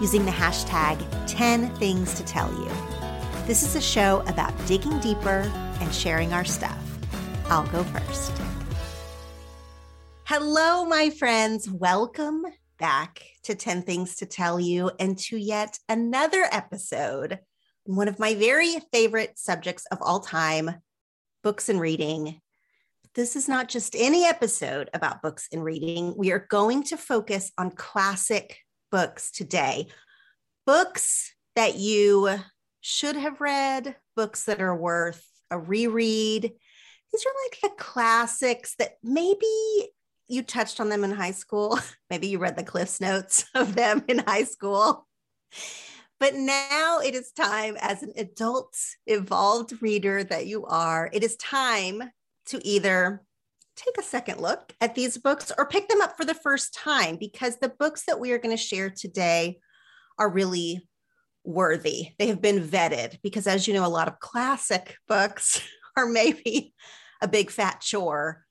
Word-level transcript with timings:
using 0.00 0.26
the 0.26 0.30
hashtag 0.30 1.02
10 1.26 1.74
things 1.76 2.12
to 2.14 2.24
tell 2.24 2.52
you. 2.52 2.70
This 3.46 3.62
is 3.62 3.76
a 3.76 3.80
show 3.80 4.22
about 4.26 4.52
digging 4.66 4.98
deeper 5.00 5.50
and 5.80 5.94
sharing 5.94 6.32
our 6.34 6.44
stuff. 6.44 6.78
I'll 7.46 7.66
go 7.68 7.82
first. 7.84 8.32
Hello, 10.24 10.84
my 10.84 11.08
friends. 11.10 11.70
Welcome 11.70 12.44
back 12.78 13.22
to 13.44 13.54
10 13.54 13.82
Things 13.82 14.16
to 14.16 14.26
Tell 14.26 14.60
You 14.60 14.90
and 14.98 15.16
to 15.18 15.38
yet 15.38 15.78
another 15.88 16.44
episode. 16.50 17.38
One 17.84 18.08
of 18.08 18.18
my 18.18 18.34
very 18.34 18.74
favorite 18.92 19.38
subjects 19.38 19.86
of 19.90 19.98
all 20.02 20.20
time 20.20 20.82
books 21.42 21.68
and 21.68 21.80
reading. 21.80 22.40
This 23.14 23.34
is 23.34 23.48
not 23.48 23.68
just 23.68 23.94
any 23.96 24.26
episode 24.26 24.90
about 24.92 25.22
books 25.22 25.48
and 25.50 25.64
reading. 25.64 26.14
We 26.18 26.32
are 26.32 26.46
going 26.50 26.82
to 26.84 26.98
focus 26.98 27.50
on 27.56 27.70
classic 27.70 28.58
books 28.96 29.30
today. 29.30 29.88
Books 30.64 31.34
that 31.54 31.76
you 31.76 32.30
should 32.80 33.14
have 33.14 33.42
read, 33.42 33.94
books 34.16 34.44
that 34.44 34.62
are 34.62 34.74
worth 34.74 35.22
a 35.50 35.58
reread. 35.58 36.44
These 36.44 37.26
are 37.26 37.34
like 37.44 37.60
the 37.60 37.82
classics 37.82 38.74
that 38.78 38.96
maybe 39.02 39.46
you 40.28 40.42
touched 40.42 40.80
on 40.80 40.88
them 40.88 41.04
in 41.04 41.10
high 41.10 41.32
school. 41.32 41.78
Maybe 42.10 42.28
you 42.28 42.38
read 42.38 42.56
the 42.56 42.64
Cliffs 42.64 42.98
Notes 42.98 43.44
of 43.54 43.74
them 43.74 44.02
in 44.08 44.20
high 44.20 44.44
school. 44.44 45.06
But 46.18 46.34
now 46.34 47.00
it 47.04 47.14
is 47.14 47.32
time, 47.32 47.76
as 47.78 48.02
an 48.02 48.14
adult, 48.16 48.74
evolved 49.06 49.82
reader 49.82 50.24
that 50.24 50.46
you 50.46 50.64
are, 50.64 51.10
it 51.12 51.22
is 51.22 51.36
time 51.36 52.02
to 52.46 52.66
either 52.66 53.25
take 53.76 53.98
a 53.98 54.02
second 54.02 54.40
look 54.40 54.74
at 54.80 54.94
these 54.94 55.18
books 55.18 55.52
or 55.56 55.68
pick 55.68 55.88
them 55.88 56.00
up 56.00 56.16
for 56.16 56.24
the 56.24 56.34
first 56.34 56.74
time 56.74 57.16
because 57.16 57.58
the 57.58 57.68
books 57.68 58.04
that 58.06 58.18
we 58.18 58.32
are 58.32 58.38
going 58.38 58.56
to 58.56 58.62
share 58.62 58.90
today 58.90 59.58
are 60.18 60.30
really 60.30 60.88
worthy. 61.44 62.08
They 62.18 62.28
have 62.28 62.42
been 62.42 62.60
vetted 62.60 63.20
because, 63.22 63.46
as 63.46 63.68
you 63.68 63.74
know, 63.74 63.86
a 63.86 63.88
lot 63.88 64.08
of 64.08 64.18
classic 64.18 64.96
books 65.08 65.60
are 65.96 66.06
maybe 66.06 66.74
a 67.22 67.28
big 67.28 67.50
fat 67.50 67.80
chore. 67.80 68.44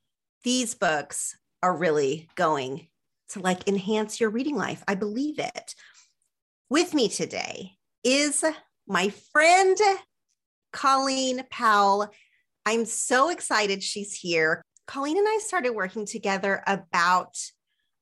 These 0.44 0.76
books 0.76 1.38
are 1.62 1.76
really 1.76 2.30
going 2.36 2.88
to 3.30 3.40
like 3.40 3.68
enhance 3.68 4.20
your 4.20 4.30
reading 4.30 4.56
life. 4.56 4.84
I 4.88 4.96
believe 4.96 5.40
it. 5.40 5.76
With 6.70 6.94
me 6.94 7.10
today 7.10 7.72
is 8.04 8.44
my 8.88 9.10
friend 9.32 9.78
Colleen 10.72 11.44
Powell. 11.50 12.12
I'm 12.66 12.86
so 12.86 13.30
excited 13.30 13.82
she's 13.82 14.14
here. 14.14 14.64
Colleen 14.88 15.18
and 15.18 15.28
I 15.28 15.40
started 15.42 15.72
working 15.72 16.06
together 16.06 16.62
about 16.68 17.36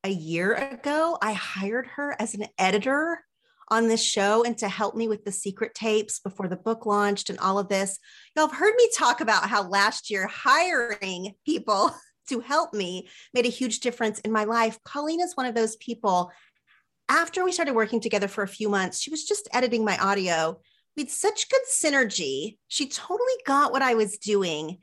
a 0.04 0.10
year 0.10 0.54
ago. 0.54 1.18
I 1.22 1.34
hired 1.34 1.88
her 1.96 2.16
as 2.20 2.36
an 2.36 2.46
editor 2.58 3.24
on 3.70 3.88
this 3.88 4.04
show 4.04 4.44
and 4.44 4.58
to 4.58 4.68
help 4.68 4.94
me 4.94 5.08
with 5.08 5.24
the 5.24 5.32
secret 5.32 5.74
tapes 5.74 6.20
before 6.20 6.50
the 6.50 6.58
book 6.58 6.86
launched 6.86 7.30
and 7.30 7.40
all 7.40 7.58
of 7.58 7.70
this. 7.70 7.98
Y'all 8.36 8.48
have 8.48 8.58
heard 8.58 8.76
me 8.76 8.90
talk 8.98 9.22
about 9.22 9.50
how 9.50 9.68
last 9.68 10.10
year 10.10 10.28
hiring 10.28 11.34
people 11.46 11.92
to 12.30 12.42
help 12.42 12.74
me 12.74 13.08
made 13.34 13.46
a 13.46 13.50
huge 13.50 13.80
difference 13.80 14.20
in 14.20 14.32
my 14.32 14.44
life. 14.44 14.78
Colleen 14.84 15.22
is 15.22 15.36
one 15.36 15.46
of 15.46 15.56
those 15.56 15.78
people. 15.78 16.32
After 17.08 17.44
we 17.44 17.52
started 17.52 17.76
working 17.76 18.02
together 18.02 18.28
for 18.28 18.44
a 18.44 18.48
few 18.48 18.70
months, 18.70 19.00
she 19.00 19.10
was 19.10 19.24
just 19.24 19.48
editing 19.54 19.86
my 19.86 19.98
audio. 19.98 20.60
We 20.96 21.04
had 21.04 21.12
such 21.12 21.50
good 21.50 21.62
synergy. 21.74 22.58
She 22.68 22.88
totally 22.88 23.34
got 23.46 23.72
what 23.72 23.82
I 23.82 23.96
was 23.96 24.18
doing 24.18 24.80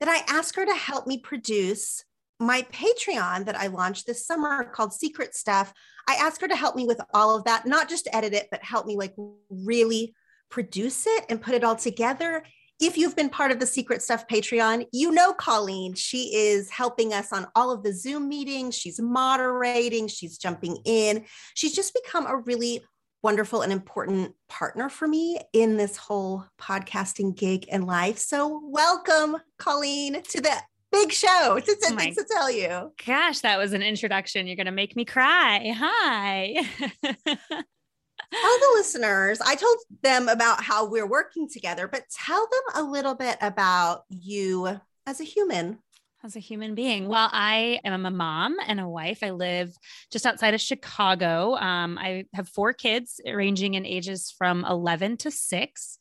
that 0.00 0.08
I 0.08 0.22
asked 0.32 0.56
her 0.56 0.66
to 0.66 0.74
help 0.74 1.06
me 1.06 1.18
produce 1.18 2.04
my 2.40 2.62
Patreon 2.72 3.44
that 3.46 3.56
I 3.56 3.68
launched 3.68 4.06
this 4.06 4.26
summer 4.26 4.64
called 4.64 4.92
Secret 4.92 5.34
Stuff. 5.34 5.72
I 6.08 6.14
asked 6.14 6.40
her 6.40 6.48
to 6.48 6.56
help 6.56 6.76
me 6.76 6.84
with 6.84 7.00
all 7.12 7.36
of 7.36 7.44
that, 7.44 7.66
not 7.66 7.88
just 7.88 8.08
edit 8.12 8.34
it, 8.34 8.48
but 8.50 8.62
help 8.62 8.86
me 8.86 8.96
like 8.96 9.14
really 9.48 10.14
produce 10.50 11.06
it 11.06 11.24
and 11.28 11.40
put 11.40 11.54
it 11.54 11.64
all 11.64 11.76
together 11.76 12.42
if 12.80 12.98
you've 12.98 13.14
been 13.14 13.30
part 13.30 13.52
of 13.52 13.60
the 13.60 13.66
Secret 13.66 14.02
Stuff 14.02 14.26
Patreon, 14.26 14.86
you 14.92 15.12
know 15.12 15.32
Colleen. 15.32 15.94
She 15.94 16.34
is 16.34 16.70
helping 16.70 17.12
us 17.12 17.32
on 17.32 17.46
all 17.54 17.70
of 17.70 17.82
the 17.82 17.92
Zoom 17.92 18.28
meetings. 18.28 18.76
She's 18.76 19.00
moderating, 19.00 20.08
she's 20.08 20.38
jumping 20.38 20.78
in. 20.84 21.24
She's 21.54 21.74
just 21.74 21.94
become 21.94 22.26
a 22.26 22.36
really 22.36 22.84
wonderful 23.24 23.62
and 23.62 23.72
important 23.72 24.34
partner 24.50 24.90
for 24.90 25.08
me 25.08 25.40
in 25.54 25.78
this 25.78 25.96
whole 25.96 26.44
podcasting 26.60 27.34
gig 27.34 27.64
and 27.72 27.86
life. 27.86 28.18
So, 28.18 28.60
welcome, 28.64 29.38
Colleen, 29.58 30.22
to 30.22 30.40
the 30.42 30.52
big 30.92 31.10
show. 31.10 31.58
To, 31.58 31.64
to, 31.64 31.86
oh 31.90 31.96
to 31.96 32.26
tell 32.30 32.50
you. 32.50 32.92
Gosh, 33.04 33.40
that 33.40 33.58
was 33.58 33.72
an 33.72 33.82
introduction. 33.82 34.46
You're 34.46 34.56
going 34.56 34.66
to 34.66 34.72
make 34.72 34.94
me 34.94 35.06
cry. 35.06 35.74
Hi. 35.74 36.54
tell 37.02 37.16
the 37.24 38.70
listeners, 38.74 39.40
I 39.40 39.54
told 39.54 39.78
them 40.02 40.28
about 40.28 40.62
how 40.62 40.86
we're 40.86 41.08
working 41.08 41.48
together, 41.48 41.88
but 41.88 42.04
tell 42.10 42.46
them 42.46 42.84
a 42.84 42.86
little 42.86 43.14
bit 43.14 43.38
about 43.40 44.02
you 44.10 44.80
as 45.06 45.20
a 45.20 45.24
human? 45.24 45.78
As 46.24 46.36
a 46.36 46.40
human 46.40 46.74
being? 46.74 47.06
Well, 47.06 47.28
I 47.30 47.80
am 47.84 48.06
a 48.06 48.10
mom 48.10 48.56
and 48.66 48.80
a 48.80 48.88
wife. 48.88 49.18
I 49.22 49.30
live 49.30 49.76
just 50.10 50.24
outside 50.24 50.54
of 50.54 50.60
Chicago. 50.60 51.54
Um, 51.56 51.98
I 51.98 52.24
have 52.32 52.48
four 52.48 52.72
kids 52.72 53.20
ranging 53.26 53.74
in 53.74 53.84
ages 53.84 54.34
from 54.36 54.64
11 54.64 55.18
to 55.18 55.30
six. 55.30 55.98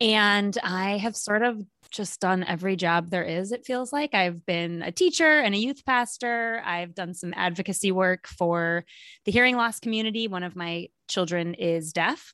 And 0.00 0.56
I 0.62 0.98
have 0.98 1.16
sort 1.16 1.42
of 1.42 1.62
just 1.90 2.20
done 2.20 2.44
every 2.44 2.76
job 2.76 3.10
there 3.10 3.24
is, 3.24 3.52
it 3.52 3.64
feels 3.64 3.92
like. 3.92 4.14
I've 4.14 4.44
been 4.44 4.82
a 4.82 4.92
teacher 4.92 5.40
and 5.40 5.54
a 5.54 5.58
youth 5.58 5.84
pastor. 5.84 6.62
I've 6.64 6.94
done 6.94 7.14
some 7.14 7.32
advocacy 7.36 7.92
work 7.92 8.26
for 8.26 8.84
the 9.24 9.32
hearing 9.32 9.56
loss 9.56 9.80
community. 9.80 10.28
One 10.28 10.42
of 10.42 10.56
my 10.56 10.88
children 11.08 11.54
is 11.54 11.92
deaf. 11.92 12.32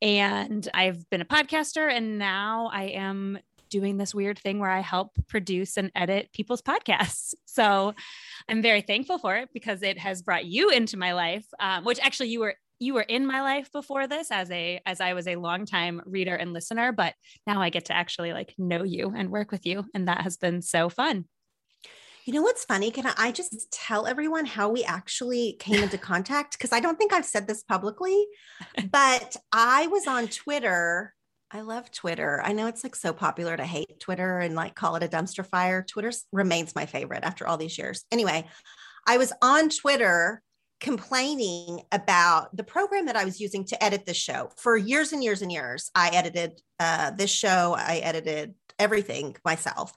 And 0.00 0.66
I've 0.72 1.08
been 1.10 1.22
a 1.22 1.26
podcaster, 1.26 1.90
and 1.90 2.18
now 2.18 2.70
I 2.72 2.84
am 2.84 3.38
doing 3.68 3.96
this 3.96 4.14
weird 4.14 4.38
thing 4.38 4.58
where 4.58 4.70
I 4.70 4.80
help 4.80 5.12
produce 5.28 5.76
and 5.76 5.90
edit 5.94 6.32
people's 6.32 6.62
podcasts. 6.62 7.34
So 7.58 7.92
I'm 8.48 8.62
very 8.62 8.82
thankful 8.82 9.18
for 9.18 9.34
it 9.34 9.48
because 9.52 9.82
it 9.82 9.98
has 9.98 10.22
brought 10.22 10.44
you 10.44 10.70
into 10.70 10.96
my 10.96 11.12
life, 11.12 11.44
um, 11.58 11.84
which 11.84 11.98
actually 11.98 12.28
you 12.28 12.38
were 12.38 12.54
you 12.78 12.94
were 12.94 13.02
in 13.02 13.26
my 13.26 13.40
life 13.40 13.72
before 13.72 14.06
this 14.06 14.30
as 14.30 14.48
a 14.52 14.80
as 14.86 15.00
I 15.00 15.14
was 15.14 15.26
a 15.26 15.34
longtime 15.34 16.02
reader 16.06 16.36
and 16.36 16.52
listener, 16.52 16.92
but 16.92 17.14
now 17.48 17.60
I 17.60 17.70
get 17.70 17.86
to 17.86 17.96
actually 17.96 18.32
like 18.32 18.54
know 18.58 18.84
you 18.84 19.12
and 19.16 19.30
work 19.30 19.50
with 19.50 19.66
you, 19.66 19.86
and 19.92 20.06
that 20.06 20.20
has 20.20 20.36
been 20.36 20.62
so 20.62 20.88
fun. 20.88 21.24
You 22.24 22.34
know 22.34 22.42
what's 22.42 22.64
funny? 22.64 22.90
Can 22.90 23.06
I 23.16 23.32
just 23.32 23.72
tell 23.72 24.06
everyone 24.06 24.44
how 24.44 24.68
we 24.68 24.84
actually 24.84 25.56
came 25.58 25.82
into 25.82 25.96
contact? 25.96 26.58
Because 26.58 26.72
I 26.72 26.80
don't 26.80 26.98
think 26.98 27.12
I've 27.12 27.24
said 27.24 27.48
this 27.48 27.62
publicly, 27.62 28.26
but 28.90 29.36
I 29.50 29.86
was 29.86 30.06
on 30.06 30.28
Twitter 30.28 31.14
I 31.50 31.62
love 31.62 31.90
Twitter. 31.90 32.42
I 32.44 32.52
know 32.52 32.66
it's 32.66 32.84
like 32.84 32.94
so 32.94 33.12
popular 33.12 33.56
to 33.56 33.64
hate 33.64 34.00
Twitter 34.00 34.38
and 34.38 34.54
like 34.54 34.74
call 34.74 34.96
it 34.96 35.02
a 35.02 35.08
dumpster 35.08 35.46
fire. 35.46 35.82
Twitter 35.82 36.12
remains 36.30 36.74
my 36.74 36.84
favorite 36.84 37.24
after 37.24 37.46
all 37.46 37.56
these 37.56 37.78
years. 37.78 38.04
Anyway, 38.12 38.46
I 39.06 39.16
was 39.16 39.32
on 39.40 39.70
Twitter 39.70 40.42
complaining 40.80 41.82
about 41.90 42.54
the 42.56 42.62
program 42.62 43.06
that 43.06 43.16
I 43.16 43.24
was 43.24 43.40
using 43.40 43.64
to 43.66 43.82
edit 43.82 44.04
the 44.04 44.14
show 44.14 44.50
for 44.56 44.76
years 44.76 45.12
and 45.12 45.24
years 45.24 45.42
and 45.42 45.50
years. 45.50 45.90
I 45.94 46.10
edited 46.10 46.60
uh, 46.78 47.12
this 47.12 47.30
show, 47.30 47.74
I 47.76 48.00
edited 48.04 48.54
everything 48.78 49.34
myself. 49.44 49.92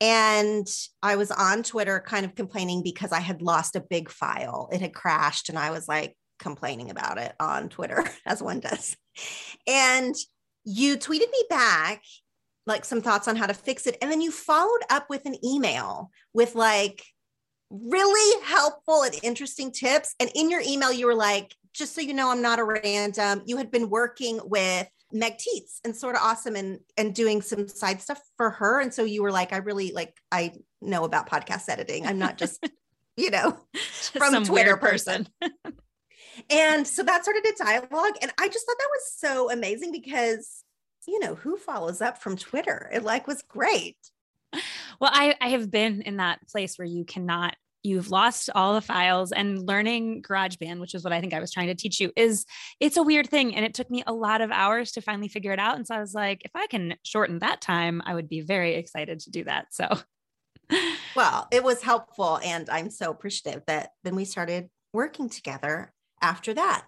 And 0.00 0.66
I 1.02 1.16
was 1.16 1.30
on 1.30 1.62
Twitter 1.62 2.00
kind 2.00 2.24
of 2.24 2.34
complaining 2.34 2.82
because 2.82 3.10
I 3.10 3.20
had 3.20 3.42
lost 3.42 3.74
a 3.74 3.80
big 3.80 4.10
file. 4.10 4.68
It 4.72 4.80
had 4.80 4.94
crashed, 4.94 5.48
and 5.48 5.58
I 5.58 5.70
was 5.70 5.88
like 5.88 6.16
complaining 6.38 6.90
about 6.90 7.18
it 7.18 7.34
on 7.40 7.68
Twitter, 7.68 8.04
as 8.26 8.40
one 8.42 8.60
does. 8.60 8.96
And 9.66 10.14
you 10.68 10.98
tweeted 10.98 11.30
me 11.30 11.44
back 11.48 12.02
like 12.66 12.84
some 12.84 13.00
thoughts 13.00 13.26
on 13.26 13.36
how 13.36 13.46
to 13.46 13.54
fix 13.54 13.86
it. 13.86 13.96
And 14.02 14.10
then 14.10 14.20
you 14.20 14.30
followed 14.30 14.82
up 14.90 15.08
with 15.08 15.24
an 15.24 15.42
email 15.42 16.10
with 16.34 16.54
like 16.54 17.02
really 17.70 18.44
helpful 18.44 19.02
and 19.02 19.14
interesting 19.22 19.72
tips. 19.72 20.14
And 20.20 20.30
in 20.34 20.50
your 20.50 20.60
email, 20.60 20.92
you 20.92 21.06
were 21.06 21.14
like, 21.14 21.54
just 21.72 21.94
so 21.94 22.02
you 22.02 22.12
know, 22.12 22.30
I'm 22.30 22.42
not 22.42 22.58
a 22.58 22.64
random. 22.64 23.42
You 23.46 23.56
had 23.56 23.70
been 23.70 23.88
working 23.88 24.40
with 24.44 24.86
Meg 25.10 25.38
Tietz 25.38 25.80
and 25.84 25.96
Sorta 25.96 26.18
Awesome 26.20 26.56
and 26.56 26.80
and 26.98 27.14
doing 27.14 27.40
some 27.40 27.66
side 27.66 28.02
stuff 28.02 28.20
for 28.36 28.50
her. 28.50 28.80
And 28.80 28.92
so 28.92 29.04
you 29.04 29.22
were 29.22 29.32
like, 29.32 29.54
I 29.54 29.58
really 29.58 29.92
like 29.92 30.14
I 30.30 30.52
know 30.82 31.04
about 31.04 31.30
podcast 31.30 31.70
editing. 31.70 32.06
I'm 32.06 32.18
not 32.18 32.36
just, 32.36 32.68
you 33.16 33.30
know, 33.30 33.56
from 34.12 34.32
some 34.32 34.44
Twitter 34.44 34.76
person. 34.76 35.28
person. 35.40 35.74
And 36.50 36.86
so 36.86 37.02
that 37.02 37.22
started 37.22 37.44
a 37.46 37.64
dialogue. 37.64 38.14
And 38.22 38.32
I 38.38 38.48
just 38.48 38.66
thought 38.66 38.78
that 38.78 38.90
was 38.90 39.12
so 39.16 39.50
amazing 39.50 39.92
because, 39.92 40.64
you 41.06 41.18
know, 41.20 41.34
who 41.34 41.56
follows 41.56 42.00
up 42.00 42.18
from 42.18 42.36
Twitter? 42.36 42.90
It 42.92 43.04
like 43.04 43.26
was 43.26 43.42
great. 43.42 43.96
Well, 45.00 45.10
I, 45.12 45.36
I 45.40 45.48
have 45.50 45.70
been 45.70 46.02
in 46.02 46.16
that 46.16 46.40
place 46.48 46.78
where 46.78 46.88
you 46.88 47.04
cannot 47.04 47.54
you've 47.82 48.10
lost 48.10 48.50
all 48.54 48.74
the 48.74 48.80
files 48.80 49.32
and 49.32 49.66
learning 49.66 50.22
GarageBand, 50.22 50.80
which 50.80 50.94
is 50.94 51.04
what 51.04 51.12
I 51.12 51.20
think 51.20 51.32
I 51.32 51.40
was 51.40 51.52
trying 51.52 51.68
to 51.68 51.74
teach 51.74 52.00
you, 52.00 52.12
is 52.16 52.44
it's 52.80 52.96
a 52.96 53.02
weird 53.02 53.28
thing. 53.28 53.54
And 53.54 53.64
it 53.64 53.74
took 53.74 53.90
me 53.90 54.02
a 54.06 54.12
lot 54.12 54.40
of 54.40 54.50
hours 54.50 54.92
to 54.92 55.00
finally 55.00 55.28
figure 55.28 55.52
it 55.52 55.58
out. 55.58 55.76
And 55.76 55.86
so 55.86 55.94
I 55.94 56.00
was 56.00 56.14
like, 56.14 56.42
if 56.44 56.50
I 56.54 56.66
can 56.66 56.96
shorten 57.02 57.38
that 57.38 57.60
time, 57.60 58.02
I 58.04 58.14
would 58.14 58.28
be 58.28 58.40
very 58.40 58.74
excited 58.74 59.20
to 59.20 59.30
do 59.30 59.44
that. 59.44 59.66
So, 59.70 59.88
well, 61.14 61.48
it 61.50 61.62
was 61.64 61.82
helpful. 61.82 62.40
And 62.44 62.68
I'm 62.68 62.90
so 62.90 63.10
appreciative 63.10 63.62
that 63.66 63.90
then 64.04 64.16
we 64.16 64.24
started 64.24 64.68
working 64.92 65.28
together 65.28 65.92
after 66.22 66.54
that. 66.54 66.84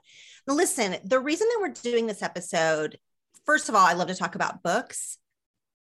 Now, 0.47 0.55
listen, 0.55 0.97
the 1.05 1.21
reason 1.21 1.47
that 1.49 1.59
we're 1.61 1.91
doing 1.91 2.06
this 2.06 2.23
episode, 2.23 2.99
first 3.44 3.69
of 3.69 3.75
all, 3.75 3.87
I 3.87 3.93
love 3.93 4.09
to 4.09 4.15
talk 4.15 4.35
about 4.35 4.62
books. 4.62 5.19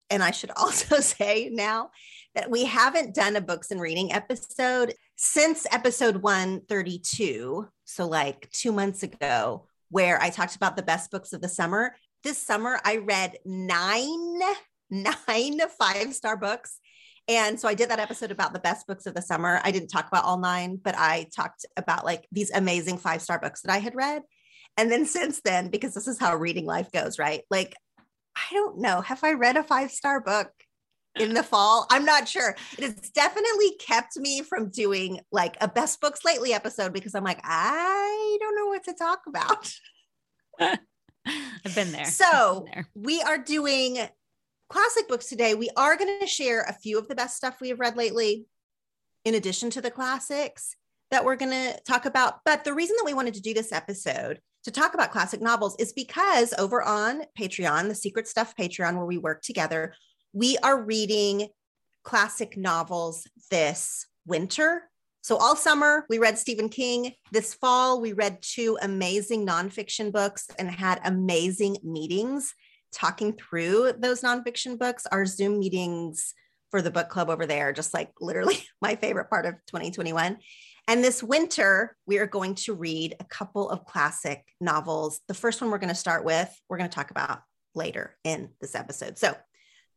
And 0.09 0.21
I 0.21 0.31
should 0.31 0.51
also 0.55 0.99
say 0.99 1.49
now 1.51 1.91
that 2.35 2.49
we 2.49 2.65
haven't 2.65 3.15
done 3.15 3.35
a 3.35 3.41
books 3.41 3.71
and 3.71 3.81
reading 3.81 4.13
episode 4.13 4.93
since 5.15 5.65
episode 5.71 6.17
132. 6.17 7.67
So, 7.85 8.07
like 8.07 8.49
two 8.51 8.71
months 8.71 9.03
ago, 9.03 9.67
where 9.89 10.21
I 10.21 10.29
talked 10.29 10.55
about 10.55 10.75
the 10.75 10.83
best 10.83 11.11
books 11.11 11.33
of 11.33 11.41
the 11.41 11.49
summer. 11.49 11.95
This 12.23 12.37
summer, 12.37 12.79
I 12.83 12.97
read 12.97 13.37
nine, 13.45 14.39
nine 14.89 15.59
five 15.79 16.13
star 16.13 16.37
books 16.37 16.79
and 17.31 17.59
so 17.59 17.67
I 17.67 17.73
did 17.73 17.89
that 17.89 17.99
episode 17.99 18.31
about 18.31 18.51
the 18.51 18.59
best 18.59 18.87
books 18.87 19.05
of 19.05 19.13
the 19.13 19.21
summer. 19.21 19.61
I 19.63 19.71
didn't 19.71 19.87
talk 19.87 20.07
about 20.07 20.25
all 20.25 20.37
nine, 20.37 20.75
but 20.75 20.95
I 20.97 21.27
talked 21.33 21.65
about 21.77 22.03
like 22.03 22.27
these 22.31 22.51
amazing 22.51 22.97
five 22.97 23.21
star 23.21 23.39
books 23.39 23.61
that 23.61 23.71
I 23.71 23.77
had 23.77 23.95
read. 23.95 24.23
And 24.77 24.91
then 24.91 25.05
since 25.05 25.41
then, 25.41 25.69
because 25.69 25.93
this 25.93 26.07
is 26.07 26.19
how 26.19 26.35
reading 26.35 26.65
life 26.65 26.91
goes, 26.91 27.17
right? 27.19 27.43
Like, 27.49 27.75
I 28.35 28.53
don't 28.53 28.79
know. 28.79 29.01
Have 29.01 29.23
I 29.23 29.33
read 29.33 29.55
a 29.55 29.63
five 29.63 29.91
star 29.91 30.19
book 30.19 30.49
in 31.15 31.33
the 31.33 31.43
fall? 31.43 31.87
I'm 31.89 32.05
not 32.05 32.27
sure. 32.27 32.55
It 32.77 32.83
has 32.83 33.09
definitely 33.11 33.75
kept 33.79 34.17
me 34.17 34.41
from 34.41 34.69
doing 34.69 35.21
like 35.31 35.55
a 35.61 35.67
best 35.67 36.01
books 36.01 36.25
lately 36.25 36.53
episode 36.53 36.91
because 36.91 37.15
I'm 37.15 37.23
like, 37.23 37.41
I 37.43 38.37
don't 38.41 38.55
know 38.55 38.67
what 38.67 38.83
to 38.85 38.93
talk 38.93 39.21
about. 39.27 39.71
I've 41.25 41.75
been 41.75 41.91
there. 41.91 42.05
So 42.05 42.65
been 42.65 42.73
there. 42.73 42.89
we 42.95 43.21
are 43.21 43.37
doing 43.37 43.99
classic 44.71 45.09
books 45.09 45.27
today, 45.27 45.53
we 45.53 45.69
are 45.75 45.97
going 45.97 46.19
to 46.21 46.27
share 46.27 46.61
a 46.61 46.73
few 46.73 46.97
of 46.97 47.09
the 47.09 47.15
best 47.15 47.35
stuff 47.35 47.59
we 47.59 47.69
have 47.69 47.79
read 47.79 47.97
lately, 47.97 48.45
in 49.25 49.35
addition 49.35 49.69
to 49.71 49.81
the 49.81 49.91
classics 49.91 50.77
that 51.11 51.25
we're 51.25 51.35
going 51.35 51.51
to 51.51 51.77
talk 51.85 52.05
about. 52.05 52.39
But 52.45 52.63
the 52.63 52.73
reason 52.73 52.95
that 52.97 53.05
we 53.05 53.13
wanted 53.13 53.33
to 53.33 53.41
do 53.41 53.53
this 53.53 53.73
episode 53.73 54.39
to 54.63 54.71
talk 54.71 54.93
about 54.93 55.11
classic 55.11 55.41
novels 55.41 55.75
is 55.77 55.91
because 55.91 56.53
over 56.57 56.81
on 56.81 57.23
Patreon, 57.37 57.89
the 57.89 57.95
Secret 57.95 58.29
Stuff 58.29 58.55
Patreon, 58.55 58.95
where 58.95 59.05
we 59.05 59.17
work 59.17 59.41
together, 59.41 59.93
we 60.31 60.57
are 60.59 60.81
reading 60.81 61.49
classic 62.03 62.55
novels 62.55 63.27
this 63.49 64.07
winter. 64.25 64.83
So, 65.21 65.35
all 65.35 65.57
summer, 65.57 66.05
we 66.09 66.17
read 66.17 66.37
Stephen 66.37 66.69
King. 66.69 67.11
This 67.33 67.53
fall, 67.53 67.99
we 67.99 68.13
read 68.13 68.41
two 68.41 68.77
amazing 68.81 69.45
nonfiction 69.45 70.13
books 70.13 70.47
and 70.57 70.71
had 70.71 71.01
amazing 71.03 71.77
meetings 71.83 72.53
talking 72.91 73.33
through 73.33 73.93
those 73.97 74.21
nonfiction 74.21 74.77
books. 74.77 75.05
Our 75.05 75.25
Zoom 75.25 75.59
meetings 75.59 76.33
for 76.69 76.81
the 76.81 76.91
book 76.91 77.09
club 77.09 77.29
over 77.29 77.45
there, 77.45 77.73
just 77.73 77.93
like 77.93 78.11
literally 78.19 78.57
my 78.81 78.95
favorite 78.95 79.29
part 79.29 79.45
of 79.45 79.55
2021. 79.67 80.37
And 80.87 81.03
this 81.03 81.21
winter, 81.21 81.95
we 82.05 82.17
are 82.17 82.27
going 82.27 82.55
to 82.55 82.73
read 82.73 83.15
a 83.19 83.25
couple 83.25 83.69
of 83.69 83.85
classic 83.85 84.43
novels. 84.59 85.21
The 85.27 85.33
first 85.33 85.61
one 85.61 85.69
we're 85.69 85.77
going 85.77 85.89
to 85.89 85.95
start 85.95 86.25
with, 86.25 86.49
we're 86.67 86.77
going 86.77 86.89
to 86.89 86.95
talk 86.95 87.11
about 87.11 87.41
later 87.75 88.17
in 88.23 88.49
this 88.59 88.75
episode. 88.75 89.17
So 89.17 89.35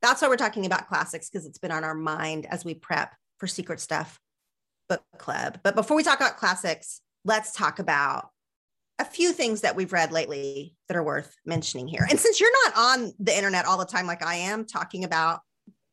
that's 0.02 0.20
why 0.20 0.28
we're 0.28 0.36
talking 0.36 0.66
about 0.66 0.88
classics 0.88 1.30
because 1.30 1.46
it's 1.46 1.58
been 1.58 1.70
on 1.70 1.84
our 1.84 1.94
mind 1.94 2.46
as 2.46 2.64
we 2.64 2.74
prep 2.74 3.14
for 3.38 3.46
Secret 3.46 3.80
Stuff 3.80 4.20
Book 4.88 5.02
Club. 5.18 5.60
But 5.62 5.74
before 5.74 5.96
we 5.96 6.02
talk 6.02 6.20
about 6.20 6.36
classics, 6.36 7.00
let's 7.24 7.52
talk 7.52 7.78
about 7.78 8.28
a 8.98 9.04
few 9.04 9.32
things 9.32 9.62
that 9.62 9.76
we've 9.76 9.92
read 9.92 10.12
lately 10.12 10.76
that 10.88 10.96
are 10.96 11.02
worth 11.02 11.34
mentioning 11.44 11.88
here. 11.88 12.06
And 12.08 12.18
since 12.18 12.40
you're 12.40 12.64
not 12.64 12.76
on 12.76 13.12
the 13.18 13.36
internet 13.36 13.66
all 13.66 13.78
the 13.78 13.84
time 13.84 14.06
like 14.06 14.24
I 14.24 14.36
am 14.36 14.66
talking 14.66 15.04
about 15.04 15.40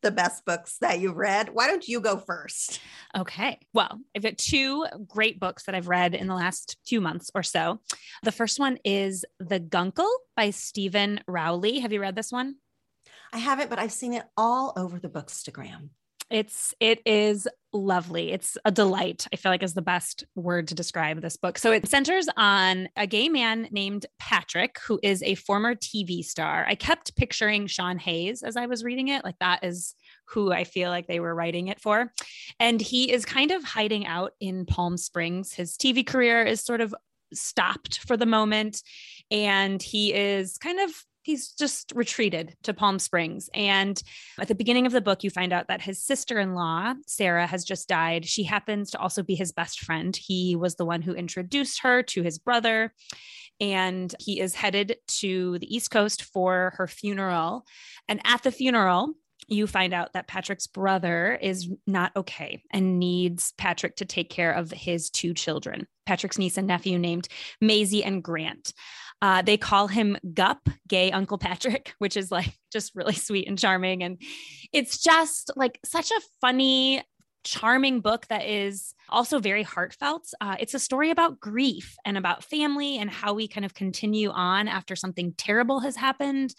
the 0.02 0.10
best 0.10 0.44
books 0.44 0.78
that 0.80 1.00
you've 1.00 1.16
read, 1.16 1.48
why 1.52 1.66
don't 1.66 1.86
you 1.86 2.00
go 2.00 2.16
first? 2.16 2.80
Okay. 3.16 3.58
Well, 3.72 4.00
I've 4.16 4.22
got 4.22 4.38
two 4.38 4.86
great 5.06 5.40
books 5.40 5.64
that 5.64 5.74
I've 5.74 5.88
read 5.88 6.14
in 6.14 6.26
the 6.26 6.34
last 6.34 6.76
few 6.84 7.00
months 7.00 7.30
or 7.34 7.42
so. 7.42 7.80
The 8.22 8.32
first 8.32 8.58
one 8.58 8.78
is 8.84 9.24
The 9.38 9.60
Guncle 9.60 10.10
by 10.36 10.50
Stephen 10.50 11.20
Rowley. 11.26 11.80
Have 11.80 11.92
you 11.92 12.00
read 12.00 12.16
this 12.16 12.32
one? 12.32 12.56
I 13.32 13.38
haven't, 13.38 13.70
but 13.70 13.78
I've 13.78 13.92
seen 13.92 14.12
it 14.12 14.24
all 14.36 14.72
over 14.76 14.98
the 14.98 15.08
bookstagram. 15.08 15.90
It's 16.30 16.74
it 16.80 17.00
is 17.04 17.46
lovely. 17.72 18.32
It's 18.32 18.56
a 18.64 18.70
delight. 18.70 19.26
I 19.32 19.36
feel 19.36 19.50
like 19.50 19.62
is 19.62 19.74
the 19.74 19.82
best 19.82 20.24
word 20.34 20.68
to 20.68 20.74
describe 20.74 21.20
this 21.20 21.36
book. 21.36 21.58
So 21.58 21.72
it 21.72 21.88
centers 21.88 22.28
on 22.36 22.88
a 22.96 23.06
gay 23.06 23.28
man 23.28 23.68
named 23.70 24.06
Patrick 24.18 24.78
who 24.86 25.00
is 25.02 25.22
a 25.22 25.34
former 25.34 25.74
TV 25.74 26.24
star. 26.24 26.64
I 26.68 26.74
kept 26.74 27.16
picturing 27.16 27.66
Sean 27.66 27.98
Hayes 27.98 28.42
as 28.42 28.56
I 28.56 28.66
was 28.66 28.84
reading 28.84 29.08
it. 29.08 29.24
Like 29.24 29.38
that 29.40 29.64
is 29.64 29.94
who 30.26 30.52
I 30.52 30.64
feel 30.64 30.90
like 30.90 31.06
they 31.06 31.20
were 31.20 31.34
writing 31.34 31.68
it 31.68 31.80
for. 31.80 32.12
And 32.58 32.80
he 32.80 33.12
is 33.12 33.24
kind 33.24 33.50
of 33.50 33.64
hiding 33.64 34.06
out 34.06 34.32
in 34.40 34.66
Palm 34.66 34.96
Springs. 34.96 35.52
His 35.52 35.76
TV 35.76 36.06
career 36.06 36.42
is 36.44 36.62
sort 36.62 36.80
of 36.80 36.94
stopped 37.34 38.00
for 38.06 38.16
the 38.16 38.26
moment 38.26 38.82
and 39.30 39.82
he 39.82 40.12
is 40.12 40.58
kind 40.58 40.80
of 40.80 40.90
he's 41.22 41.52
just 41.52 41.92
retreated 41.94 42.56
to 42.64 42.74
Palm 42.74 42.98
Springs. 42.98 43.48
And 43.54 44.00
at 44.38 44.48
the 44.48 44.54
beginning 44.54 44.86
of 44.86 44.92
the 44.92 45.00
book, 45.00 45.24
you 45.24 45.30
find 45.30 45.52
out 45.52 45.68
that 45.68 45.82
his 45.82 46.02
sister-in-law, 46.02 46.94
Sarah, 47.06 47.46
has 47.46 47.64
just 47.64 47.88
died. 47.88 48.26
She 48.26 48.42
happens 48.44 48.90
to 48.90 48.98
also 48.98 49.22
be 49.22 49.34
his 49.34 49.52
best 49.52 49.80
friend. 49.80 50.16
He 50.16 50.56
was 50.56 50.74
the 50.74 50.84
one 50.84 51.02
who 51.02 51.14
introduced 51.14 51.82
her 51.82 52.02
to 52.04 52.22
his 52.22 52.38
brother. 52.38 52.92
And 53.60 54.12
he 54.18 54.40
is 54.40 54.54
headed 54.54 54.96
to 55.06 55.58
the 55.58 55.74
East 55.74 55.90
Coast 55.90 56.24
for 56.24 56.74
her 56.76 56.88
funeral. 56.88 57.64
And 58.08 58.20
at 58.24 58.42
the 58.42 58.50
funeral, 58.50 59.14
you 59.48 59.66
find 59.66 59.92
out 59.92 60.12
that 60.12 60.28
Patrick's 60.28 60.66
brother 60.66 61.38
is 61.40 61.68
not 61.86 62.12
okay 62.16 62.62
and 62.70 62.98
needs 62.98 63.52
Patrick 63.58 63.96
to 63.96 64.04
take 64.04 64.30
care 64.30 64.52
of 64.52 64.70
his 64.70 65.10
two 65.10 65.34
children, 65.34 65.86
Patrick's 66.06 66.38
niece 66.38 66.56
and 66.56 66.66
nephew 66.66 66.98
named 66.98 67.28
Maisie 67.60 68.04
and 68.04 68.22
Grant. 68.22 68.72
Uh, 69.22 69.40
they 69.40 69.56
call 69.56 69.86
him 69.86 70.18
Gup, 70.34 70.68
gay 70.88 71.12
Uncle 71.12 71.38
Patrick, 71.38 71.94
which 71.98 72.16
is 72.16 72.30
like 72.30 72.52
just 72.72 72.94
really 72.94 73.14
sweet 73.14 73.48
and 73.48 73.58
charming. 73.58 74.02
And 74.02 74.20
it's 74.72 74.98
just 74.98 75.52
like 75.56 75.78
such 75.84 76.10
a 76.10 76.20
funny, 76.40 77.02
charming 77.44 78.00
book 78.00 78.26
that 78.28 78.46
is 78.46 78.94
also 79.08 79.38
very 79.38 79.62
heartfelt. 79.62 80.28
Uh, 80.40 80.56
it's 80.60 80.74
a 80.74 80.78
story 80.78 81.10
about 81.10 81.40
grief 81.40 81.96
and 82.04 82.18
about 82.18 82.44
family 82.44 82.98
and 82.98 83.10
how 83.10 83.32
we 83.34 83.48
kind 83.48 83.64
of 83.64 83.74
continue 83.74 84.30
on 84.30 84.68
after 84.68 84.94
something 84.94 85.34
terrible 85.36 85.80
has 85.80 85.96
happened 85.96 86.54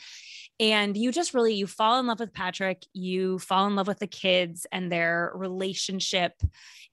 and 0.60 0.96
you 0.96 1.12
just 1.12 1.34
really 1.34 1.54
you 1.54 1.66
fall 1.66 2.00
in 2.00 2.06
love 2.06 2.20
with 2.20 2.34
patrick 2.34 2.86
you 2.94 3.40
fall 3.40 3.66
in 3.66 3.76
love 3.76 3.88
with 3.88 4.00
the 4.00 4.08
kids 4.08 4.68
and 4.72 4.92
their 4.92 5.32
relationship 5.34 6.34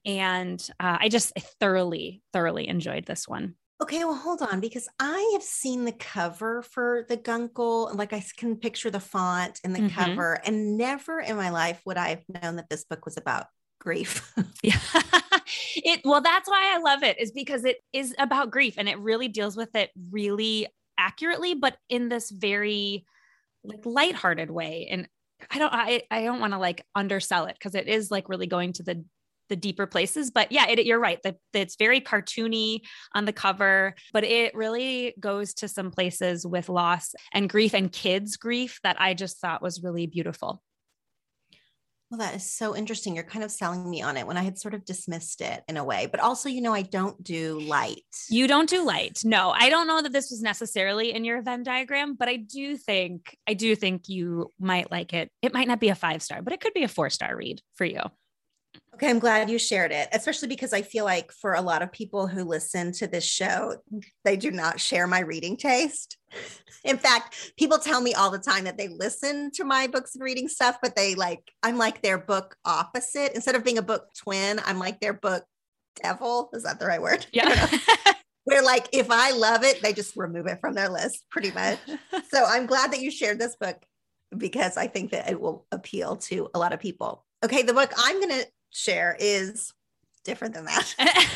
and 0.04 0.66
uh, 0.80 0.96
i 1.00 1.08
just 1.10 1.32
thoroughly 1.60 2.22
thoroughly 2.32 2.66
enjoyed 2.68 3.04
this 3.04 3.28
one 3.28 3.54
Okay, 3.82 4.04
well, 4.04 4.14
hold 4.14 4.42
on, 4.42 4.60
because 4.60 4.88
I 4.98 5.30
have 5.32 5.42
seen 5.42 5.86
the 5.86 5.92
cover 5.92 6.60
for 6.62 7.06
the 7.08 7.16
Guncle, 7.16 7.90
like 7.94 8.12
I 8.12 8.22
can 8.36 8.56
picture 8.56 8.90
the 8.90 9.00
font 9.00 9.58
and 9.64 9.74
the 9.74 9.80
mm-hmm. 9.80 9.98
cover, 9.98 10.34
and 10.44 10.76
never 10.76 11.18
in 11.18 11.36
my 11.36 11.48
life 11.48 11.80
would 11.86 11.96
I 11.96 12.10
have 12.10 12.42
known 12.42 12.56
that 12.56 12.68
this 12.68 12.84
book 12.84 13.06
was 13.06 13.16
about 13.16 13.46
grief. 13.80 14.32
yeah. 14.62 14.78
it 15.76 16.00
well, 16.04 16.20
that's 16.20 16.48
why 16.48 16.74
I 16.74 16.78
love 16.78 17.02
it, 17.02 17.18
is 17.18 17.32
because 17.32 17.64
it 17.64 17.78
is 17.92 18.14
about 18.18 18.50
grief 18.50 18.74
and 18.76 18.88
it 18.88 18.98
really 18.98 19.28
deals 19.28 19.56
with 19.56 19.74
it 19.74 19.90
really 20.10 20.66
accurately, 20.98 21.54
but 21.54 21.76
in 21.88 22.10
this 22.10 22.30
very 22.30 23.06
like 23.64 23.84
lighthearted 23.86 24.50
way. 24.50 24.88
And 24.90 25.08
I 25.50 25.58
don't 25.58 25.72
I 25.72 26.02
I 26.10 26.22
don't 26.24 26.40
want 26.40 26.52
to 26.52 26.58
like 26.58 26.84
undersell 26.94 27.46
it 27.46 27.54
because 27.54 27.74
it 27.74 27.88
is 27.88 28.10
like 28.10 28.28
really 28.28 28.46
going 28.46 28.74
to 28.74 28.82
the 28.82 29.04
the 29.50 29.56
deeper 29.56 29.86
places. 29.86 30.30
But 30.30 30.50
yeah, 30.50 30.66
it, 30.68 30.86
you're 30.86 30.98
right. 30.98 31.20
That 31.22 31.36
it's 31.52 31.76
very 31.76 32.00
cartoony 32.00 32.80
on 33.14 33.26
the 33.26 33.32
cover, 33.34 33.94
but 34.14 34.24
it 34.24 34.54
really 34.54 35.14
goes 35.20 35.52
to 35.54 35.68
some 35.68 35.90
places 35.90 36.46
with 36.46 36.70
loss 36.70 37.14
and 37.34 37.50
grief 37.50 37.74
and 37.74 37.92
kids' 37.92 38.38
grief 38.38 38.80
that 38.82 38.98
I 38.98 39.12
just 39.12 39.38
thought 39.38 39.60
was 39.60 39.82
really 39.82 40.06
beautiful. 40.06 40.62
Well, 42.10 42.18
that 42.18 42.34
is 42.34 42.50
so 42.50 42.74
interesting. 42.74 43.14
You're 43.14 43.22
kind 43.22 43.44
of 43.44 43.52
selling 43.52 43.88
me 43.88 44.02
on 44.02 44.16
it 44.16 44.26
when 44.26 44.36
I 44.36 44.42
had 44.42 44.58
sort 44.58 44.74
of 44.74 44.84
dismissed 44.84 45.40
it 45.40 45.62
in 45.68 45.76
a 45.76 45.84
way. 45.84 46.08
But 46.10 46.18
also, 46.18 46.48
you 46.48 46.60
know, 46.60 46.74
I 46.74 46.82
don't 46.82 47.22
do 47.22 47.60
light. 47.60 48.02
You 48.28 48.48
don't 48.48 48.68
do 48.68 48.84
light. 48.84 49.20
No, 49.24 49.50
I 49.50 49.70
don't 49.70 49.86
know 49.86 50.02
that 50.02 50.12
this 50.12 50.28
was 50.28 50.42
necessarily 50.42 51.12
in 51.12 51.24
your 51.24 51.40
Venn 51.40 51.62
diagram, 51.62 52.16
but 52.16 52.28
I 52.28 52.34
do 52.34 52.76
think 52.76 53.36
I 53.46 53.54
do 53.54 53.76
think 53.76 54.08
you 54.08 54.50
might 54.58 54.90
like 54.90 55.14
it. 55.14 55.30
It 55.40 55.54
might 55.54 55.68
not 55.68 55.78
be 55.78 55.90
a 55.90 55.94
five 55.94 56.20
star, 56.20 56.42
but 56.42 56.52
it 56.52 56.60
could 56.60 56.74
be 56.74 56.82
a 56.82 56.88
four 56.88 57.10
star 57.10 57.36
read 57.36 57.62
for 57.76 57.84
you. 57.84 58.00
Okay, 58.94 59.08
I'm 59.08 59.18
glad 59.18 59.48
you 59.48 59.58
shared 59.58 59.92
it, 59.92 60.08
especially 60.12 60.48
because 60.48 60.72
I 60.72 60.82
feel 60.82 61.04
like 61.04 61.32
for 61.32 61.54
a 61.54 61.60
lot 61.60 61.80
of 61.80 61.92
people 61.92 62.26
who 62.26 62.44
listen 62.44 62.92
to 62.94 63.06
this 63.06 63.24
show, 63.24 63.76
they 64.24 64.36
do 64.36 64.50
not 64.50 64.80
share 64.80 65.06
my 65.06 65.20
reading 65.20 65.56
taste. 65.56 66.18
In 66.84 66.98
fact, 66.98 67.52
people 67.56 67.78
tell 67.78 68.00
me 68.00 68.14
all 68.14 68.30
the 68.30 68.38
time 68.38 68.64
that 68.64 68.76
they 68.76 68.88
listen 68.88 69.52
to 69.52 69.64
my 69.64 69.86
books 69.86 70.14
and 70.14 70.24
reading 70.24 70.48
stuff, 70.48 70.78
but 70.82 70.96
they 70.96 71.14
like, 71.14 71.40
I'm 71.62 71.78
like 71.78 72.02
their 72.02 72.18
book 72.18 72.56
opposite. 72.64 73.32
Instead 73.34 73.54
of 73.54 73.64
being 73.64 73.78
a 73.78 73.82
book 73.82 74.08
twin, 74.16 74.60
I'm 74.66 74.78
like 74.78 75.00
their 75.00 75.14
book 75.14 75.44
devil. 76.02 76.50
Is 76.52 76.64
that 76.64 76.78
the 76.78 76.86
right 76.86 77.02
word? 77.02 77.26
Yeah. 77.32 77.68
Where 78.44 78.62
like 78.62 78.88
if 78.92 79.10
I 79.10 79.32
love 79.32 79.64
it, 79.64 79.82
they 79.82 79.92
just 79.92 80.16
remove 80.16 80.46
it 80.46 80.60
from 80.60 80.74
their 80.74 80.88
list 80.88 81.24
pretty 81.30 81.52
much. 81.52 81.78
so 82.30 82.44
I'm 82.46 82.66
glad 82.66 82.92
that 82.92 83.00
you 83.00 83.10
shared 83.10 83.38
this 83.38 83.56
book 83.56 83.76
because 84.36 84.76
I 84.76 84.86
think 84.86 85.10
that 85.10 85.30
it 85.30 85.40
will 85.40 85.66
appeal 85.70 86.16
to 86.16 86.48
a 86.54 86.58
lot 86.58 86.72
of 86.72 86.80
people. 86.80 87.24
Okay, 87.44 87.62
the 87.62 87.74
book 87.74 87.92
I'm 87.96 88.20
going 88.20 88.40
to 88.40 88.46
share 88.70 89.16
is 89.18 89.72
different 90.24 90.54
than 90.54 90.66
that. 90.66 90.94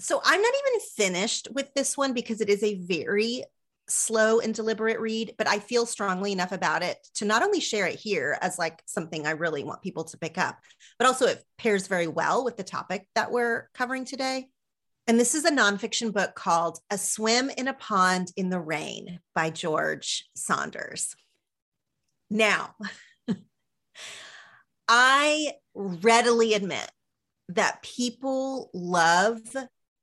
so 0.00 0.20
I'm 0.24 0.42
not 0.42 0.52
even 0.66 0.80
finished 0.94 1.48
with 1.52 1.72
this 1.74 1.96
one 1.96 2.12
because 2.12 2.40
it 2.40 2.48
is 2.48 2.62
a 2.62 2.80
very 2.82 3.44
slow 3.88 4.40
and 4.40 4.54
deliberate 4.54 5.00
read, 5.00 5.34
but 5.38 5.48
I 5.48 5.58
feel 5.58 5.86
strongly 5.86 6.32
enough 6.32 6.52
about 6.52 6.82
it 6.82 6.98
to 7.14 7.24
not 7.24 7.42
only 7.42 7.60
share 7.60 7.86
it 7.86 7.98
here 7.98 8.38
as 8.40 8.58
like 8.58 8.82
something 8.86 9.26
I 9.26 9.30
really 9.30 9.64
want 9.64 9.82
people 9.82 10.04
to 10.04 10.18
pick 10.18 10.38
up, 10.38 10.58
but 10.98 11.06
also 11.06 11.26
it 11.26 11.42
pairs 11.56 11.86
very 11.86 12.06
well 12.06 12.44
with 12.44 12.56
the 12.56 12.64
topic 12.64 13.08
that 13.14 13.30
we're 13.30 13.68
covering 13.74 14.04
today. 14.04 14.48
And 15.06 15.18
this 15.18 15.34
is 15.34 15.46
a 15.46 15.50
nonfiction 15.50 16.12
book 16.12 16.34
called 16.34 16.78
A 16.90 16.98
Swim 16.98 17.50
in 17.56 17.66
a 17.66 17.72
Pond 17.72 18.30
in 18.36 18.50
the 18.50 18.60
Rain 18.60 19.20
by 19.34 19.48
George 19.48 20.28
Saunders. 20.36 21.16
Now, 22.28 22.74
I 24.88 25.52
readily 25.74 26.54
admit 26.54 26.90
that 27.50 27.82
people 27.82 28.70
love 28.72 29.40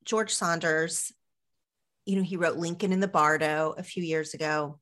George 0.03 0.33
Saunders. 0.33 1.11
You 2.05 2.17
know, 2.17 2.23
he 2.23 2.37
wrote 2.37 2.57
Lincoln 2.57 2.93
in 2.93 2.99
the 2.99 3.07
Bardo 3.07 3.73
a 3.77 3.83
few 3.83 4.03
years 4.03 4.33
ago. 4.33 4.79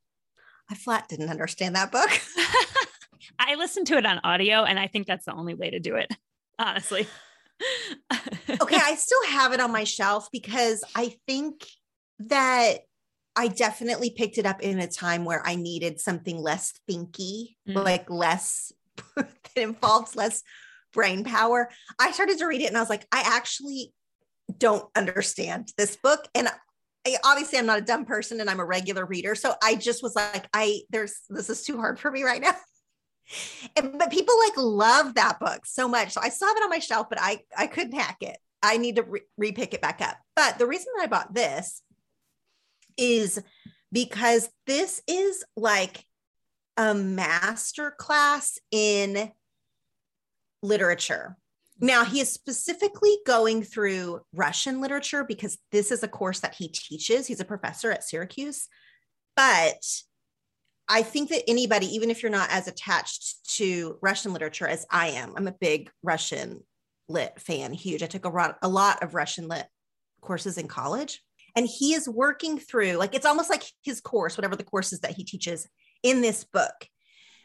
I 0.70 0.76
flat 0.76 1.08
didn't 1.08 1.30
understand 1.30 1.76
that 1.76 1.92
book. 1.92 2.10
I 3.40 3.56
listened 3.56 3.88
to 3.88 3.98
it 3.98 4.06
on 4.06 4.20
audio, 4.24 4.64
and 4.64 4.80
I 4.80 4.88
think 4.88 5.08
that's 5.08 5.26
the 5.26 5.34
only 5.34 5.54
way 5.54 5.70
to 5.70 5.80
do 5.80 5.96
it, 5.96 6.14
honestly. 6.60 7.08
okay, 8.62 8.80
I 8.82 8.96
still 8.96 9.26
have 9.28 9.54
it 9.54 9.60
on 9.60 9.72
my 9.72 9.84
shelf 9.84 10.30
because 10.32 10.84
I 10.96 11.16
think 11.28 11.66
that 12.20 12.80
I 13.36 13.48
definitely 13.48 14.12
picked 14.12 14.38
it 14.38 14.46
up 14.46 14.62
in 14.62 14.80
a 14.80 14.88
time 14.88 15.26
where 15.26 15.42
I 15.46 15.56
needed 15.56 16.00
something 16.00 16.38
less 16.38 16.74
thinky, 16.90 17.56
mm. 17.68 17.76
like 17.76 18.10
less 18.10 18.72
that 19.16 19.30
involves 19.56 20.16
less 20.16 20.44
brain 20.94 21.24
power. 21.24 21.70
I 22.00 22.12
started 22.12 22.38
to 22.40 22.46
read 22.46 22.62
it 22.62 22.68
and 22.68 22.78
I 22.78 22.82
was 22.82 22.90
like, 22.90 23.06
I 23.12 23.24
actually 23.26 23.94
don't 24.58 24.86
understand 24.96 25.70
this 25.78 25.98
book. 25.98 26.28
And 26.36 26.48
I, 27.06 27.18
obviously 27.24 27.60
I'm 27.60 27.66
not 27.66 27.80
a 27.80 27.84
dumb 27.84 28.06
person 28.06 28.40
and 28.40 28.50
I'm 28.50 28.60
a 28.60 28.66
regular 28.66 29.06
reader. 29.06 29.36
So 29.36 29.54
I 29.62 29.76
just 29.76 30.04
was 30.04 30.16
like, 30.16 30.48
I, 30.54 30.82
there's, 30.90 31.16
this 31.30 31.50
is 31.50 31.64
too 31.64 31.78
hard 31.78 32.00
for 32.00 32.12
me 32.12 32.24
right 32.24 32.42
now. 32.42 32.56
and, 33.76 33.98
but 33.98 34.12
people 34.12 34.36
like 34.40 34.58
love 34.58 35.16
that 35.16 35.40
book 35.40 35.66
so 35.66 35.88
much. 35.88 36.12
So 36.12 36.22
I 36.22 36.30
still 36.30 36.48
have 36.48 36.58
it 36.58 36.64
on 36.64 36.70
my 36.70 36.80
shelf, 36.80 37.08
but 37.10 37.20
I, 37.22 37.40
I 37.58 37.68
couldn't 37.68 38.00
hack 38.00 38.18
it. 38.22 38.38
I 38.62 38.78
need 38.78 38.96
to 38.96 39.04
re- 39.04 39.22
repick 39.40 39.74
it 39.74 39.82
back 39.82 40.02
up. 40.02 40.18
But 40.36 40.58
the 40.58 40.68
reason 40.68 40.88
that 40.96 41.04
I 41.04 41.08
bought 41.08 41.34
this 41.34 41.82
is 42.98 43.42
because 43.92 44.50
this 44.66 45.02
is 45.08 45.44
like 45.56 46.06
a 46.78 46.94
master 46.94 47.92
class 47.92 48.58
in 48.72 49.32
literature. 50.62 51.38
Now, 51.80 52.06
he 52.06 52.20
is 52.22 52.32
specifically 52.32 53.18
going 53.26 53.64
through 53.64 54.22
Russian 54.34 54.80
literature 54.80 55.24
because 55.24 55.58
this 55.72 55.92
is 55.92 56.04
a 56.04 56.08
course 56.08 56.40
that 56.42 56.56
he 56.56 56.68
teaches. 56.70 57.28
He's 57.28 57.40
a 57.40 57.46
professor 57.46 57.92
at 57.92 58.04
Syracuse. 58.04 58.68
But 59.36 59.84
I 60.88 61.02
think 61.02 61.30
that 61.30 61.44
anybody, 61.50 61.88
even 61.88 62.12
if 62.12 62.22
you're 62.22 62.32
not 62.32 62.52
as 62.52 62.68
attached 62.68 63.56
to 63.56 63.98
Russian 64.02 64.34
literature 64.34 64.68
as 64.68 64.86
I 64.92 65.08
am, 65.10 65.34
I'm 65.36 65.48
a 65.48 65.56
big 65.60 65.90
Russian 66.04 66.64
lit 67.10 67.40
fan, 67.40 67.74
huge. 67.74 68.04
I 68.04 68.08
took 68.08 68.26
a, 68.26 68.56
a 68.62 68.70
lot 68.70 69.02
of 69.02 69.16
Russian 69.16 69.48
lit 69.48 69.66
courses 70.22 70.58
in 70.58 70.68
college. 70.68 71.22
And 71.56 71.68
he 71.68 71.94
is 71.94 72.08
working 72.08 72.58
through, 72.58 72.94
like, 72.94 73.14
it's 73.14 73.26
almost 73.26 73.50
like 73.50 73.64
his 73.84 74.02
course, 74.02 74.38
whatever 74.38 74.56
the 74.56 74.64
courses 74.64 75.02
that 75.02 75.12
he 75.12 75.24
teaches 75.24 75.68
in 76.04 76.22
this 76.22 76.44
book. 76.44 76.88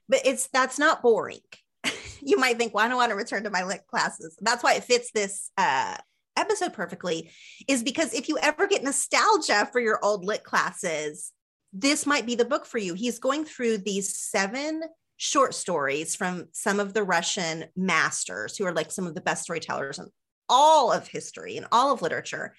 But 0.08 0.20
it's 0.24 0.48
that's 0.48 0.78
not 0.78 1.02
boring. 1.02 1.40
you 2.20 2.38
might 2.38 2.58
think, 2.58 2.74
well, 2.74 2.84
I 2.84 2.88
don't 2.88 2.96
want 2.96 3.10
to 3.10 3.16
return 3.16 3.44
to 3.44 3.50
my 3.50 3.64
lit 3.64 3.86
classes. 3.86 4.36
That's 4.40 4.62
why 4.62 4.74
it 4.74 4.84
fits 4.84 5.10
this 5.12 5.50
uh, 5.56 5.96
episode 6.36 6.72
perfectly, 6.72 7.30
is 7.66 7.82
because 7.82 8.14
if 8.14 8.28
you 8.28 8.38
ever 8.38 8.66
get 8.66 8.82
nostalgia 8.82 9.68
for 9.70 9.80
your 9.80 9.98
old 10.02 10.24
lit 10.24 10.44
classes, 10.44 11.32
this 11.72 12.06
might 12.06 12.26
be 12.26 12.34
the 12.34 12.44
book 12.44 12.66
for 12.66 12.78
you. 12.78 12.94
He's 12.94 13.18
going 13.18 13.44
through 13.44 13.78
these 13.78 14.16
seven 14.16 14.82
short 15.16 15.52
stories 15.52 16.14
from 16.14 16.46
some 16.52 16.80
of 16.80 16.94
the 16.94 17.02
Russian 17.02 17.66
masters 17.76 18.56
who 18.56 18.64
are 18.64 18.72
like 18.72 18.90
some 18.90 19.06
of 19.06 19.14
the 19.14 19.20
best 19.20 19.42
storytellers 19.42 19.98
in 19.98 20.06
all 20.48 20.92
of 20.92 21.06
history 21.06 21.56
and 21.56 21.66
all 21.70 21.92
of 21.92 22.02
literature. 22.02 22.54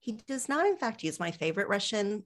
He 0.00 0.12
does 0.26 0.48
not, 0.48 0.66
in 0.66 0.76
fact, 0.76 1.02
use 1.02 1.20
my 1.20 1.30
favorite 1.30 1.68
Russian 1.68 2.24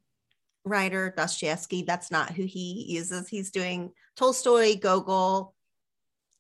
writer, 0.64 1.12
Dostoevsky. 1.16 1.82
That's 1.82 2.10
not 2.10 2.30
who 2.30 2.44
he 2.44 2.86
uses. 2.88 3.28
He's 3.28 3.50
doing 3.50 3.92
Tolstoy, 4.16 4.78
Gogol, 4.78 5.54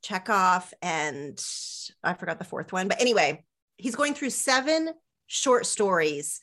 Chekhov, 0.02 0.72
and 0.82 1.42
I 2.02 2.14
forgot 2.14 2.38
the 2.38 2.44
fourth 2.44 2.72
one. 2.72 2.88
But 2.88 3.00
anyway, 3.00 3.44
he's 3.76 3.96
going 3.96 4.14
through 4.14 4.30
seven 4.30 4.90
short 5.26 5.66
stories, 5.66 6.40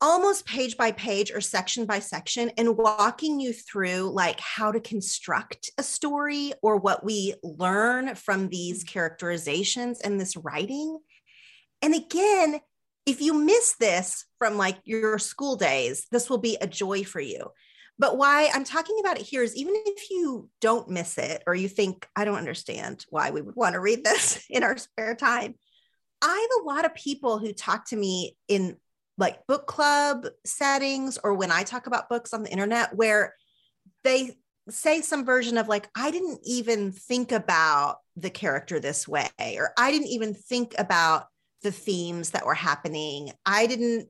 almost 0.00 0.46
page 0.46 0.76
by 0.76 0.92
page 0.92 1.30
or 1.32 1.40
section 1.40 1.86
by 1.86 1.98
section 1.98 2.50
and 2.56 2.76
walking 2.76 3.40
you 3.40 3.52
through 3.52 4.10
like 4.12 4.40
how 4.40 4.72
to 4.72 4.80
construct 4.80 5.70
a 5.78 5.82
story 5.82 6.52
or 6.62 6.76
what 6.76 7.04
we 7.04 7.34
learn 7.42 8.14
from 8.14 8.48
these 8.48 8.84
mm. 8.84 8.88
characterizations 8.88 10.00
and 10.00 10.20
this 10.20 10.36
writing. 10.36 10.98
And 11.82 11.94
again, 11.94 12.60
if 13.06 13.20
you 13.20 13.34
miss 13.34 13.74
this 13.80 14.24
from 14.38 14.56
like 14.56 14.78
your 14.84 15.18
school 15.18 15.56
days, 15.56 16.06
this 16.10 16.30
will 16.30 16.38
be 16.38 16.56
a 16.60 16.66
joy 16.66 17.04
for 17.04 17.20
you. 17.20 17.50
But 17.98 18.16
why 18.16 18.50
I'm 18.52 18.64
talking 18.64 18.96
about 19.00 19.18
it 19.18 19.26
here 19.26 19.42
is 19.42 19.54
even 19.54 19.74
if 19.76 20.10
you 20.10 20.48
don't 20.60 20.88
miss 20.88 21.18
it 21.18 21.42
or 21.46 21.54
you 21.54 21.68
think, 21.68 22.06
I 22.16 22.24
don't 22.24 22.38
understand 22.38 23.04
why 23.10 23.30
we 23.30 23.42
would 23.42 23.56
want 23.56 23.74
to 23.74 23.80
read 23.80 24.04
this 24.04 24.44
in 24.50 24.62
our 24.62 24.76
spare 24.76 25.14
time. 25.14 25.54
I 26.20 26.48
have 26.50 26.62
a 26.62 26.66
lot 26.66 26.84
of 26.84 26.94
people 26.94 27.38
who 27.38 27.52
talk 27.52 27.86
to 27.86 27.96
me 27.96 28.36
in 28.48 28.76
like 29.18 29.46
book 29.46 29.66
club 29.66 30.26
settings 30.44 31.18
or 31.22 31.34
when 31.34 31.50
I 31.50 31.64
talk 31.64 31.86
about 31.86 32.08
books 32.08 32.32
on 32.32 32.42
the 32.42 32.50
internet 32.50 32.94
where 32.96 33.34
they 34.04 34.36
say 34.70 35.00
some 35.00 35.24
version 35.24 35.58
of 35.58 35.68
like, 35.68 35.88
I 35.94 36.10
didn't 36.10 36.40
even 36.44 36.92
think 36.92 37.32
about 37.32 37.98
the 38.16 38.30
character 38.30 38.80
this 38.80 39.08
way, 39.08 39.28
or 39.38 39.72
I 39.76 39.90
didn't 39.90 40.08
even 40.08 40.34
think 40.34 40.74
about 40.78 41.26
the 41.62 41.72
themes 41.72 42.30
that 42.30 42.46
were 42.46 42.54
happening. 42.54 43.32
I 43.46 43.66
didn't 43.66 44.08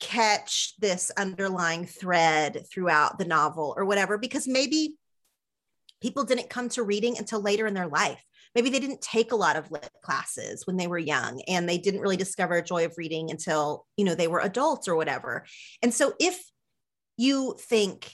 catch 0.00 0.74
this 0.78 1.10
underlying 1.16 1.86
thread 1.86 2.64
throughout 2.70 3.18
the 3.18 3.24
novel 3.24 3.74
or 3.76 3.84
whatever, 3.84 4.18
because 4.18 4.46
maybe 4.46 4.96
people 6.02 6.24
didn't 6.24 6.50
come 6.50 6.68
to 6.70 6.82
reading 6.82 7.16
until 7.18 7.40
later 7.40 7.66
in 7.66 7.74
their 7.74 7.88
life. 7.88 8.22
Maybe 8.54 8.70
they 8.70 8.80
didn't 8.80 9.02
take 9.02 9.32
a 9.32 9.36
lot 9.36 9.56
of 9.56 9.70
lit 9.70 9.90
classes 10.02 10.66
when 10.66 10.76
they 10.76 10.86
were 10.86 10.98
young 10.98 11.42
and 11.46 11.68
they 11.68 11.78
didn't 11.78 12.00
really 12.00 12.16
discover 12.16 12.60
joy 12.62 12.84
of 12.86 12.94
reading 12.96 13.30
until, 13.30 13.86
you 13.96 14.04
know, 14.04 14.14
they 14.14 14.28
were 14.28 14.40
adults 14.40 14.88
or 14.88 14.96
whatever. 14.96 15.44
And 15.82 15.92
so 15.92 16.14
if 16.18 16.42
you 17.16 17.56
think, 17.58 18.12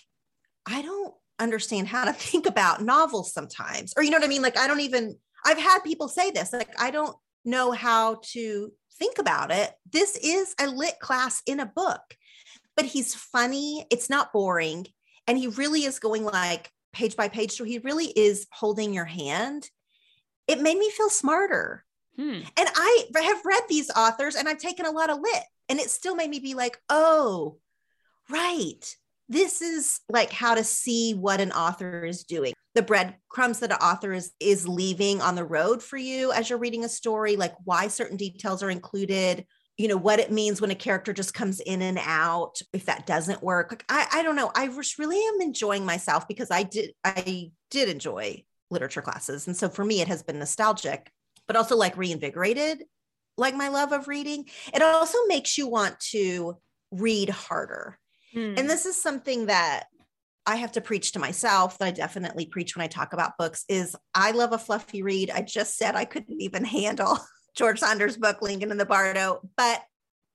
I 0.67 0.83
don't 0.83 1.15
understand 1.39 1.89
how 1.89 2.05
to 2.05 2.13
think 2.17 2.47
about 2.47 2.83
novels 2.83 3.33
sometimes, 3.33 3.95
or 3.97 4.03
you 4.03 4.11
know 4.11 4.19
what 4.19 4.25
I 4.25 4.29
mean? 4.29 4.43
Like, 4.43 4.59
I 4.59 4.67
don't 4.67 4.81
even, 4.81 5.17
I've 5.45 5.59
had 5.59 5.81
people 5.81 6.09
say 6.09 6.31
this, 6.31 6.53
like, 6.53 6.75
I 6.81 6.91
don't 6.91 7.17
know 7.45 7.73
how 7.73 8.21
to 8.33 8.73
think 8.99 9.19
about 9.19 9.51
it. 9.51 9.73
This 9.91 10.17
is 10.17 10.55
a 10.61 10.69
lit 10.69 10.99
class 11.01 11.43
in 11.47 11.61
a 11.61 11.67
book, 11.67 12.01
but 12.77 12.85
he's 12.85 13.15
funny. 13.15 13.87
It's 13.91 14.11
not 14.11 14.33
boring. 14.33 14.87
And 15.27 15.39
he 15.39 15.49
really 15.49 15.85
is 15.85 15.99
going 15.99 16.25
like 16.25 16.71
page 16.93 17.17
by 17.17 17.29
page. 17.29 17.53
So 17.53 17.65
he 17.65 17.79
really 17.79 18.07
is 18.07 18.47
holding 18.53 18.93
your 18.93 19.05
hand. 19.05 19.69
It 20.47 20.61
made 20.61 20.79
me 20.79 20.91
feel 20.91 21.11
smarter. 21.11 21.85
Hmm. 22.17 22.41
And 22.57 22.69
I 22.75 23.07
have 23.23 23.45
read 23.45 23.63
these 23.69 23.91
authors 23.91 24.35
and 24.35 24.49
I've 24.49 24.59
taken 24.59 24.85
a 24.85 24.91
lot 24.91 25.11
of 25.11 25.21
lit, 25.21 25.43
and 25.69 25.81
it 25.81 25.89
still 25.89 26.15
made 26.15 26.29
me 26.29 26.41
be 26.41 26.55
like, 26.55 26.79
oh, 26.89 27.59
right. 28.29 28.97
This 29.29 29.63
is 29.63 30.01
like 30.11 30.31
how 30.31 30.55
to 30.55 30.65
see 30.65 31.15
what 31.15 31.41
an 31.41 31.53
author 31.53 32.05
is 32.05 32.25
doing 32.25 32.53
the 32.75 32.83
breadcrumbs 32.83 33.61
that 33.61 33.71
an 33.71 33.79
author 33.79 34.13
is 34.13 34.33
is 34.41 34.67
leaving 34.67 35.21
on 35.21 35.35
the 35.35 35.45
road 35.45 35.83
for 35.83 35.97
you 35.97 36.33
as 36.33 36.49
you're 36.49 36.59
reading 36.59 36.85
a 36.85 36.89
story 36.89 37.37
like 37.37 37.55
why 37.65 37.89
certain 37.89 38.17
details 38.17 38.63
are 38.63 38.71
included 38.71 39.45
you 39.77 39.89
know 39.89 39.97
what 39.97 40.21
it 40.21 40.31
means 40.31 40.61
when 40.61 40.71
a 40.71 40.77
character 40.77 41.13
just 41.13 41.35
comes 41.35 41.61
in 41.61 41.83
and 41.83 41.99
out 42.03 42.61
if 42.73 42.85
that 42.87 43.07
doesn't 43.07 43.43
work. 43.43 43.73
Like, 43.73 43.85
I, 43.89 44.07
I 44.13 44.23
don't 44.23 44.37
know. 44.37 44.51
I 44.55 44.67
just 44.69 44.99
really 44.99 45.19
am 45.19 45.41
enjoying 45.41 45.85
myself 45.85 46.29
because 46.29 46.51
i 46.51 46.63
did 46.63 46.93
i 47.05 47.51
did 47.71 47.89
enjoy 47.89 48.45
literature 48.71 49.03
classes. 49.03 49.47
And 49.47 49.57
so 49.57 49.69
for 49.69 49.85
me 49.85 50.01
it 50.01 50.09
has 50.09 50.23
been 50.23 50.39
nostalgic 50.39 51.11
but 51.47 51.57
also 51.57 51.77
like 51.77 51.97
reinvigorated 51.97 52.85
like 53.37 53.55
my 53.55 53.69
love 53.69 53.93
of 53.93 54.09
reading. 54.09 54.47
It 54.73 54.83
also 54.83 55.19
makes 55.27 55.57
you 55.59 55.67
want 55.67 55.99
to 56.11 56.59
read 56.91 57.31
harder. 57.31 57.99
Hmm. 58.33 58.55
and 58.57 58.71
this 58.71 58.87
is 58.87 58.97
something 58.97 59.47
that 59.47 59.89
I 60.47 60.57
have 60.57 60.73
to 60.73 60.81
preach 60.81 61.13
to 61.13 61.19
myself 61.19 61.79
that 61.79 61.87
I 61.87 61.91
definitely 61.93 62.47
preach 62.47 62.77
when 62.77 62.85
I 62.85 62.89
talk 62.89 63.13
about 63.13 63.39
books 63.39 63.65
is 63.69 63.97
I 64.15 64.33
love 64.33 64.53
a 64.53 64.59
fluffy 64.59 65.03
read. 65.03 65.31
I 65.31 65.43
just 65.43 65.77
said 65.77 65.95
I 65.95 66.05
couldn't 66.05 66.41
even 66.41 66.65
handle 66.65 67.19
George 67.57 67.79
Saunders' 67.79 68.17
book, 68.17 68.43
Lincoln 68.43 68.71
in 68.71 68.79
the 68.79 68.87
Bardo, 68.87 69.41
but 69.57 69.83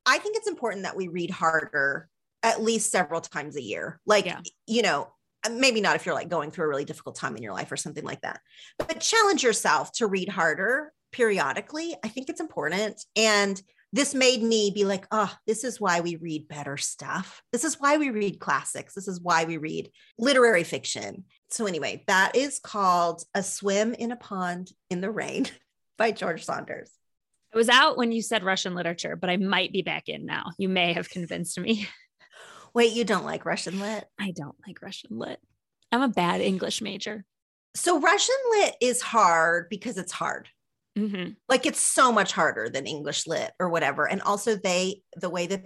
I 0.06 0.20
think 0.20 0.38
it's 0.38 0.48
important 0.48 0.84
that 0.84 0.96
we 0.96 1.10
read 1.10 1.30
harder 1.30 2.08
at 2.44 2.62
least 2.62 2.92
several 2.92 3.20
times 3.20 3.58
a 3.58 3.62
year. 3.62 4.00
Like, 4.06 4.26
yeah. 4.26 4.40
you 4.66 4.82
know, 4.82 5.10
maybe 5.52 5.82
not 5.82 5.96
if 5.96 6.06
you're 6.06 6.16
like 6.16 6.30
going 6.30 6.52
through 6.52 6.66
a 6.66 6.70
really 6.70 6.86
difficult 6.86 7.16
time 7.16 7.36
in 7.36 7.44
your 7.44 7.54
life 7.54 7.72
or 7.72 7.78
something 7.78 8.06
like 8.06 8.22
that, 8.22 8.40
but 8.80 9.02
challenge 9.02 9.44
yourself 9.44 9.92
to 9.94 10.08
read 10.08 10.30
harder 10.30 10.94
periodically. 11.12 11.96
I 12.04 12.08
think 12.08 12.30
it's 12.30 12.40
important. 12.40 13.04
And 13.16 13.62
this 13.94 14.14
made 14.14 14.44
me 14.44 14.72
be 14.72 14.84
like, 14.84 15.08
oh, 15.12 15.34
this 15.46 15.64
is 15.64 15.80
why 15.80 16.02
we 16.02 16.18
read 16.18 16.48
better 16.48 16.76
stuff. 16.78 17.42
This 17.52 17.64
is 17.64 17.80
why 17.80 17.98
we 17.98 18.10
read 18.10 18.40
classics. 18.40 18.94
This 18.94 19.08
is 19.08 19.22
why 19.22 19.46
we 19.46 19.58
read 19.58 19.90
literary 20.20 20.64
fiction. 20.64 21.24
So, 21.50 21.66
anyway, 21.66 22.04
that 22.08 22.36
is 22.36 22.60
called 22.60 23.24
A 23.34 23.42
Swim 23.42 23.94
in 23.94 24.12
a 24.12 24.18
Pond 24.18 24.72
in 24.90 25.00
the 25.00 25.12
Rain 25.12 25.48
by 25.98 26.12
George 26.12 26.44
Saunders. 26.44 26.92
I 27.54 27.58
was 27.58 27.70
out 27.70 27.98
when 27.98 28.12
you 28.12 28.22
said 28.22 28.44
Russian 28.44 28.76
literature, 28.76 29.16
but 29.16 29.30
I 29.30 29.38
might 29.38 29.72
be 29.72 29.82
back 29.82 30.10
in 30.10 30.26
now. 30.26 30.52
You 30.58 30.68
may 30.68 30.94
have 30.94 31.10
convinced 31.10 31.58
me. 31.58 31.88
Wait, 32.74 32.92
you 32.92 33.06
don't 33.06 33.26
like 33.26 33.46
Russian 33.46 33.80
lit? 33.80 34.06
I 34.20 34.32
don't 34.32 34.56
like 34.68 34.82
Russian 34.82 35.18
lit. 35.18 35.40
I'm 35.94 36.02
a 36.02 36.10
bad 36.10 36.42
English 36.42 36.82
major. 36.82 37.24
So, 37.74 38.02
Russian 38.02 38.36
lit 38.52 38.76
is 38.82 39.02
hard 39.02 39.70
because 39.70 39.98
it's 39.98 40.12
hard. 40.12 40.50
Mm-hmm. 40.98 41.32
Like 41.48 41.66
it's 41.66 41.80
so 41.80 42.12
much 42.12 42.32
harder 42.32 42.70
than 42.70 42.88
English 42.88 43.28
lit 43.28 43.52
or 43.60 43.70
whatever. 43.70 44.10
And 44.10 44.22
also, 44.22 44.56
they, 44.56 45.02
the 45.16 45.30
way 45.30 45.48
that 45.48 45.64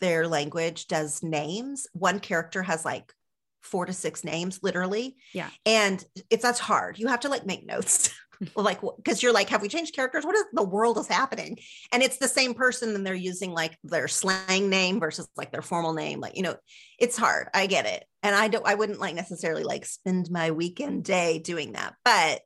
their 0.00 0.26
language 0.28 0.86
does 0.86 1.22
names, 1.22 1.86
one 1.92 2.20
character 2.20 2.62
has 2.62 2.84
like 2.84 3.12
four 3.60 3.86
to 3.86 3.92
six 3.92 4.24
names, 4.24 4.60
literally. 4.62 5.16
Yeah. 5.34 5.50
And 5.66 6.02
it's 6.30 6.42
that's 6.42 6.58
hard. 6.58 6.98
You 6.98 7.08
have 7.08 7.20
to 7.20 7.28
like 7.28 7.46
make 7.46 7.66
notes. 7.66 8.10
like 8.56 8.80
because 8.96 9.22
you're 9.22 9.34
like 9.34 9.50
have 9.50 9.60
we 9.60 9.68
changed 9.68 9.94
characters 9.94 10.24
what 10.24 10.34
is 10.34 10.44
the 10.54 10.64
world 10.64 10.96
is 10.96 11.06
happening 11.06 11.58
and 11.92 12.02
it's 12.02 12.16
the 12.16 12.26
same 12.26 12.54
person 12.54 12.94
and 12.94 13.06
they're 13.06 13.14
using 13.14 13.52
like 13.52 13.76
their 13.84 14.08
slang 14.08 14.70
name 14.70 14.98
versus 14.98 15.28
like 15.36 15.52
their 15.52 15.60
formal 15.60 15.92
name 15.92 16.20
like 16.20 16.34
you 16.36 16.42
know 16.42 16.54
it's 16.98 17.18
hard 17.18 17.48
i 17.52 17.66
get 17.66 17.84
it 17.84 18.02
and 18.22 18.34
i 18.34 18.48
don't 18.48 18.66
i 18.66 18.74
wouldn't 18.74 18.98
like 18.98 19.14
necessarily 19.14 19.62
like 19.62 19.84
spend 19.84 20.30
my 20.30 20.52
weekend 20.52 21.04
day 21.04 21.38
doing 21.38 21.72
that 21.72 21.94
but 22.02 22.40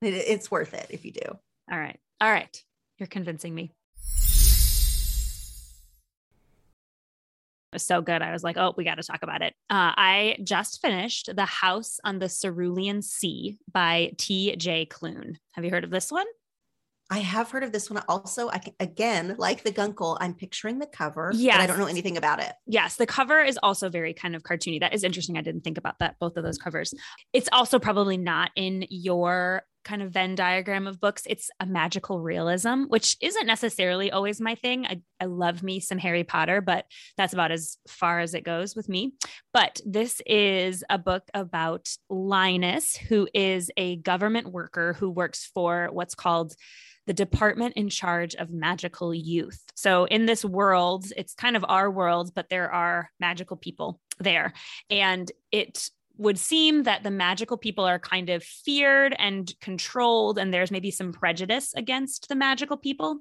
it, 0.00 0.14
it's 0.14 0.50
worth 0.50 0.72
it 0.72 0.86
if 0.88 1.04
you 1.04 1.12
do 1.12 1.38
all 1.70 1.78
right. 1.78 1.98
All 2.20 2.30
right. 2.30 2.62
You're 2.98 3.06
convincing 3.06 3.54
me. 3.54 3.72
It 7.72 7.76
was 7.76 7.86
so 7.86 8.02
good. 8.02 8.22
I 8.22 8.30
was 8.30 8.44
like, 8.44 8.56
oh, 8.56 8.72
we 8.76 8.84
got 8.84 8.96
to 8.96 9.02
talk 9.02 9.22
about 9.22 9.42
it. 9.42 9.54
Uh, 9.68 9.90
I 9.96 10.36
just 10.44 10.80
finished 10.80 11.30
The 11.34 11.44
House 11.44 11.98
on 12.04 12.20
the 12.20 12.28
Cerulean 12.28 13.02
Sea 13.02 13.58
by 13.72 14.12
T.J. 14.16 14.86
Klune. 14.86 15.36
Have 15.52 15.64
you 15.64 15.70
heard 15.70 15.82
of 15.82 15.90
this 15.90 16.12
one? 16.12 16.26
I 17.10 17.18
have 17.18 17.50
heard 17.50 17.62
of 17.62 17.72
this 17.72 17.90
one. 17.90 18.02
Also, 18.08 18.48
I 18.48 18.58
can, 18.58 18.74
again, 18.80 19.34
like 19.38 19.62
the 19.62 19.72
Guncle, 19.72 20.16
I'm 20.20 20.34
picturing 20.34 20.78
the 20.78 20.86
cover. 20.86 21.32
Yeah, 21.34 21.58
I 21.60 21.66
don't 21.66 21.78
know 21.78 21.86
anything 21.86 22.16
about 22.16 22.40
it. 22.40 22.52
Yes, 22.66 22.96
the 22.96 23.06
cover 23.06 23.42
is 23.42 23.58
also 23.62 23.90
very 23.90 24.14
kind 24.14 24.34
of 24.34 24.42
cartoony. 24.42 24.80
That 24.80 24.94
is 24.94 25.04
interesting. 25.04 25.36
I 25.36 25.42
didn't 25.42 25.62
think 25.62 25.76
about 25.76 25.98
that. 25.98 26.16
Both 26.18 26.36
of 26.36 26.44
those 26.44 26.58
covers. 26.58 26.94
It's 27.32 27.48
also 27.52 27.78
probably 27.78 28.16
not 28.16 28.52
in 28.56 28.86
your 28.88 29.62
kind 29.84 30.02
of 30.02 30.12
Venn 30.12 30.34
diagram 30.34 30.86
of 30.86 31.00
books. 31.00 31.22
It's 31.26 31.50
a 31.60 31.66
magical 31.66 32.20
realism, 32.20 32.84
which 32.84 33.16
isn't 33.20 33.46
necessarily 33.46 34.10
always 34.10 34.40
my 34.40 34.54
thing. 34.54 34.86
I, 34.86 35.00
I 35.20 35.26
love 35.26 35.62
me 35.62 35.80
some 35.80 35.98
Harry 35.98 36.24
Potter, 36.24 36.60
but 36.60 36.86
that's 37.16 37.32
about 37.32 37.52
as 37.52 37.78
far 37.86 38.20
as 38.20 38.34
it 38.34 38.44
goes 38.44 38.74
with 38.74 38.88
me. 38.88 39.12
But 39.52 39.80
this 39.84 40.20
is 40.26 40.82
a 40.90 40.98
book 40.98 41.24
about 41.34 41.88
Linus, 42.08 42.96
who 42.96 43.28
is 43.34 43.70
a 43.76 43.96
government 43.96 44.48
worker 44.48 44.94
who 44.94 45.10
works 45.10 45.50
for 45.54 45.88
what's 45.92 46.14
called 46.14 46.54
the 47.06 47.12
department 47.12 47.74
in 47.76 47.88
charge 47.88 48.34
of 48.34 48.50
magical 48.50 49.14
youth. 49.14 49.60
So, 49.74 50.04
in 50.04 50.26
this 50.26 50.44
world, 50.44 51.06
it's 51.16 51.34
kind 51.34 51.56
of 51.56 51.64
our 51.68 51.90
world, 51.90 52.32
but 52.34 52.48
there 52.48 52.72
are 52.72 53.10
magical 53.20 53.56
people 53.56 54.00
there. 54.18 54.54
And 54.88 55.30
it 55.52 55.90
would 56.16 56.38
seem 56.38 56.84
that 56.84 57.02
the 57.02 57.10
magical 57.10 57.56
people 57.56 57.84
are 57.84 57.98
kind 57.98 58.30
of 58.30 58.42
feared 58.42 59.14
and 59.18 59.52
controlled, 59.60 60.38
and 60.38 60.52
there's 60.52 60.70
maybe 60.70 60.90
some 60.90 61.12
prejudice 61.12 61.74
against 61.74 62.28
the 62.28 62.36
magical 62.36 62.76
people. 62.76 63.20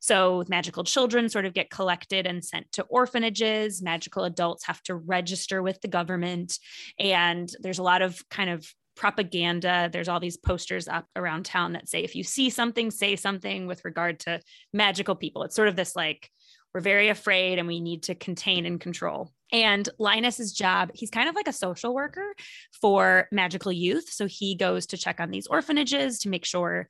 So, 0.00 0.44
magical 0.48 0.84
children 0.84 1.28
sort 1.28 1.44
of 1.44 1.54
get 1.54 1.70
collected 1.70 2.26
and 2.26 2.44
sent 2.44 2.70
to 2.72 2.82
orphanages. 2.84 3.82
Magical 3.82 4.24
adults 4.24 4.66
have 4.66 4.82
to 4.84 4.94
register 4.94 5.62
with 5.62 5.80
the 5.80 5.88
government. 5.88 6.58
And 6.98 7.52
there's 7.60 7.78
a 7.78 7.84
lot 7.84 8.02
of 8.02 8.20
kind 8.28 8.50
of 8.50 8.66
propaganda. 8.96 9.88
There's 9.92 10.08
all 10.08 10.20
these 10.20 10.36
posters 10.36 10.88
up 10.88 11.06
around 11.16 11.44
town 11.44 11.72
that 11.72 11.88
say, 11.88 12.02
if 12.02 12.14
you 12.14 12.24
see 12.24 12.50
something, 12.50 12.90
say 12.90 13.16
something 13.16 13.66
with 13.66 13.84
regard 13.84 14.20
to 14.20 14.40
magical 14.72 15.14
people. 15.14 15.44
It's 15.44 15.56
sort 15.56 15.68
of 15.68 15.76
this 15.76 15.96
like, 15.96 16.30
we're 16.74 16.80
very 16.80 17.08
afraid 17.08 17.58
and 17.58 17.68
we 17.68 17.80
need 17.80 18.04
to 18.04 18.14
contain 18.14 18.66
and 18.66 18.80
control. 18.80 19.30
And 19.52 19.86
Linus's 19.98 20.52
job, 20.52 20.90
he's 20.94 21.10
kind 21.10 21.28
of 21.28 21.34
like 21.34 21.46
a 21.46 21.52
social 21.52 21.94
worker 21.94 22.34
for 22.80 23.28
magical 23.30 23.70
youth. 23.70 24.08
So 24.10 24.26
he 24.26 24.54
goes 24.56 24.86
to 24.86 24.96
check 24.96 25.20
on 25.20 25.30
these 25.30 25.46
orphanages 25.46 26.20
to 26.20 26.30
make 26.30 26.46
sure 26.46 26.88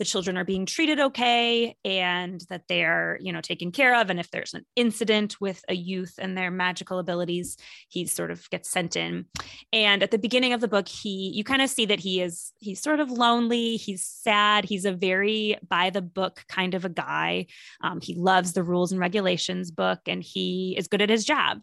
the 0.00 0.04
children 0.06 0.38
are 0.38 0.46
being 0.46 0.64
treated 0.64 0.98
okay 0.98 1.76
and 1.84 2.40
that 2.48 2.62
they're, 2.68 3.18
you 3.20 3.34
know, 3.34 3.42
taken 3.42 3.70
care 3.70 4.00
of. 4.00 4.08
And 4.08 4.18
if 4.18 4.30
there's 4.30 4.54
an 4.54 4.64
incident 4.74 5.38
with 5.42 5.62
a 5.68 5.74
youth 5.74 6.14
and 6.18 6.36
their 6.36 6.50
magical 6.50 6.98
abilities, 6.98 7.58
he 7.90 8.06
sort 8.06 8.30
of 8.30 8.48
gets 8.48 8.70
sent 8.70 8.96
in. 8.96 9.26
And 9.74 10.02
at 10.02 10.10
the 10.10 10.18
beginning 10.18 10.54
of 10.54 10.62
the 10.62 10.68
book, 10.68 10.88
he, 10.88 11.30
you 11.34 11.44
kind 11.44 11.60
of 11.60 11.68
see 11.68 11.84
that 11.84 12.00
he 12.00 12.22
is, 12.22 12.50
he's 12.60 12.80
sort 12.80 12.98
of 12.98 13.10
lonely. 13.10 13.76
He's 13.76 14.02
sad. 14.02 14.64
He's 14.64 14.86
a 14.86 14.92
very 14.92 15.58
by 15.68 15.90
the 15.90 16.02
book 16.02 16.44
kind 16.48 16.72
of 16.72 16.86
a 16.86 16.88
guy. 16.88 17.48
Um, 17.82 18.00
he 18.00 18.14
loves 18.14 18.54
the 18.54 18.62
rules 18.62 18.92
and 18.92 19.00
regulations 19.00 19.70
book 19.70 20.00
and 20.06 20.22
he 20.22 20.76
is 20.78 20.88
good 20.88 21.02
at 21.02 21.10
his 21.10 21.26
job 21.26 21.60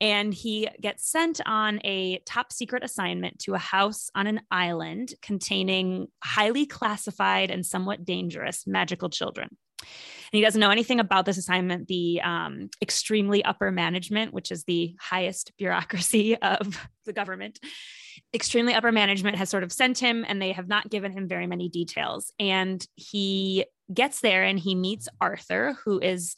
and 0.00 0.34
he 0.34 0.68
gets 0.80 1.10
sent 1.10 1.40
on 1.46 1.80
a 1.84 2.18
top 2.26 2.52
secret 2.52 2.84
assignment 2.84 3.38
to 3.40 3.54
a 3.54 3.58
house 3.58 4.10
on 4.14 4.26
an 4.26 4.40
island 4.50 5.14
containing 5.22 6.08
highly 6.22 6.66
classified 6.66 7.50
and 7.50 7.64
somewhat 7.76 8.06
dangerous 8.06 8.66
magical 8.66 9.10
children. 9.10 9.48
And 9.80 10.38
he 10.38 10.40
doesn't 10.40 10.60
know 10.60 10.70
anything 10.70 10.98
about 10.98 11.26
this 11.26 11.36
assignment. 11.36 11.88
The 11.88 12.22
um, 12.22 12.70
extremely 12.80 13.44
upper 13.44 13.70
management, 13.70 14.32
which 14.32 14.50
is 14.50 14.64
the 14.64 14.96
highest 14.98 15.52
bureaucracy 15.58 16.36
of 16.54 16.88
the 17.04 17.12
government, 17.12 17.60
extremely 18.32 18.72
upper 18.72 18.92
management 18.92 19.36
has 19.36 19.50
sort 19.50 19.62
of 19.62 19.72
sent 19.72 19.98
him 19.98 20.24
and 20.26 20.40
they 20.40 20.52
have 20.52 20.68
not 20.68 20.88
given 20.88 21.12
him 21.12 21.28
very 21.28 21.46
many 21.46 21.68
details. 21.68 22.32
And 22.40 22.84
he 22.94 23.66
gets 23.92 24.20
there 24.20 24.42
and 24.42 24.58
he 24.58 24.74
meets 24.74 25.06
Arthur, 25.20 25.76
who 25.84 26.00
is 26.00 26.34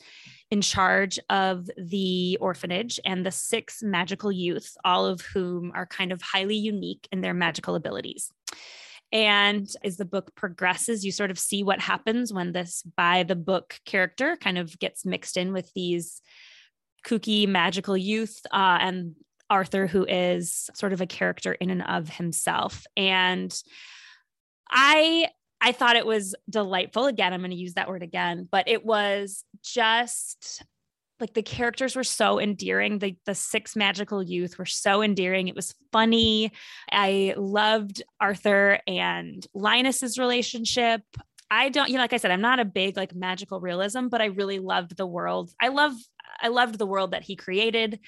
in 0.51 0.61
charge 0.61 1.20
of 1.31 1.70
the 1.77 2.37
orphanage 2.40 2.98
and 3.05 3.24
the 3.24 3.31
six 3.31 3.83
magical 3.83 4.33
youth, 4.33 4.77
all 4.85 5.07
of 5.07 5.20
whom 5.20 5.70
are 5.74 5.87
kind 5.87 6.11
of 6.11 6.20
highly 6.20 6.57
unique 6.57 7.07
in 7.12 7.20
their 7.20 7.35
magical 7.35 7.77
abilities. 7.77 8.33
And 9.12 9.68
as 9.83 9.97
the 9.97 10.05
book 10.05 10.35
progresses, 10.35 11.05
you 11.05 11.12
sort 11.12 11.31
of 11.31 11.38
see 11.38 11.62
what 11.62 11.81
happens 11.81 12.33
when 12.33 12.53
this 12.53 12.83
by 12.97 13.23
the 13.23 13.37
book 13.37 13.79
character 13.85 14.37
kind 14.37 14.59
of 14.59 14.79
gets 14.79 15.07
mixed 15.07 15.37
in 15.37 15.53
with 15.53 15.73
these 15.75 16.21
kooky 17.07 17.49
magical 17.49 17.97
youth 17.97 18.40
uh, 18.53 18.79
and 18.81 19.14
Arthur, 19.51 19.87
who 19.87 20.05
is 20.05 20.68
sort 20.75 20.92
of 20.92 21.01
a 21.01 21.07
character 21.07 21.53
in 21.53 21.71
and 21.71 21.83
of 21.83 22.09
himself. 22.09 22.85
And 22.97 23.57
I 24.71 25.31
I 25.61 25.73
thought 25.73 25.97
it 25.97 26.07
was 26.07 26.35
delightful. 26.49 27.07
Again, 27.07 27.33
I'm 27.33 27.40
going 27.40 27.51
to 27.51 27.57
use 27.57 27.75
that 27.75 27.88
word 27.88 28.03
again, 28.03 28.47
but 28.51 28.68
it 28.68 28.85
was 28.85 29.44
just 29.62 30.62
like 31.20 31.35
the 31.35 31.42
characters 31.42 31.96
were 31.96 32.04
so 32.04 32.38
endearing. 32.38 32.98
The 32.98 33.16
the 33.26 33.35
six 33.35 33.76
magical 33.76 34.22
youth 34.22 34.59
were 34.59 34.66
so 34.66 35.02
endearing. 35.02 35.48
It 35.48 35.57
was 35.57 35.74
funny. 35.92 36.52
I 36.90 37.35
loved 37.37 38.02
Arthur 38.20 38.81
and 38.87 39.46
Linus's 39.54 40.18
relationship. 40.18 41.02
I 41.50 41.70
don't, 41.70 41.88
you 41.88 41.94
know, 41.94 42.02
like 42.02 42.12
I 42.12 42.18
said, 42.18 42.31
I'm 42.31 42.42
not 42.42 42.61
a 42.61 42.64
big 42.64 42.96
like 42.96 43.14
magical 43.14 43.61
realism, 43.61 44.09
but 44.09 44.20
I 44.20 44.26
really 44.26 44.59
loved 44.59 44.96
the 44.96 45.07
world. 45.07 45.50
I 45.61 45.68
love 45.68 45.94
I 46.40 46.48
loved 46.48 46.78
the 46.78 46.87
world 46.87 47.12
that 47.12 47.22
he 47.22 47.37
created 47.37 47.98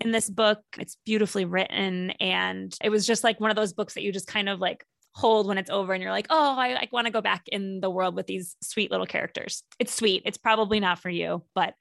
in 0.00 0.12
this 0.12 0.28
book. 0.30 0.60
It's 0.78 0.96
beautifully 1.04 1.44
written. 1.44 2.10
And 2.20 2.74
it 2.82 2.90
was 2.90 3.06
just 3.06 3.24
like 3.24 3.40
one 3.40 3.50
of 3.50 3.56
those 3.56 3.72
books 3.72 3.94
that 3.94 4.02
you 4.02 4.12
just 4.12 4.26
kind 4.26 4.48
of 4.48 4.60
like 4.60 4.84
hold 5.12 5.46
when 5.46 5.58
it's 5.58 5.70
over 5.70 5.92
and 5.92 6.02
you're 6.02 6.12
like, 6.12 6.28
oh, 6.30 6.56
I, 6.56 6.74
I 6.74 6.88
want 6.92 7.06
to 7.06 7.12
go 7.12 7.20
back 7.20 7.42
in 7.46 7.80
the 7.80 7.90
world 7.90 8.14
with 8.14 8.26
these 8.26 8.56
sweet 8.62 8.90
little 8.90 9.06
characters. 9.06 9.64
It's 9.78 9.94
sweet. 9.94 10.22
It's 10.24 10.38
probably 10.38 10.78
not 10.78 11.00
for 11.00 11.10
you, 11.10 11.42
but 11.54 11.74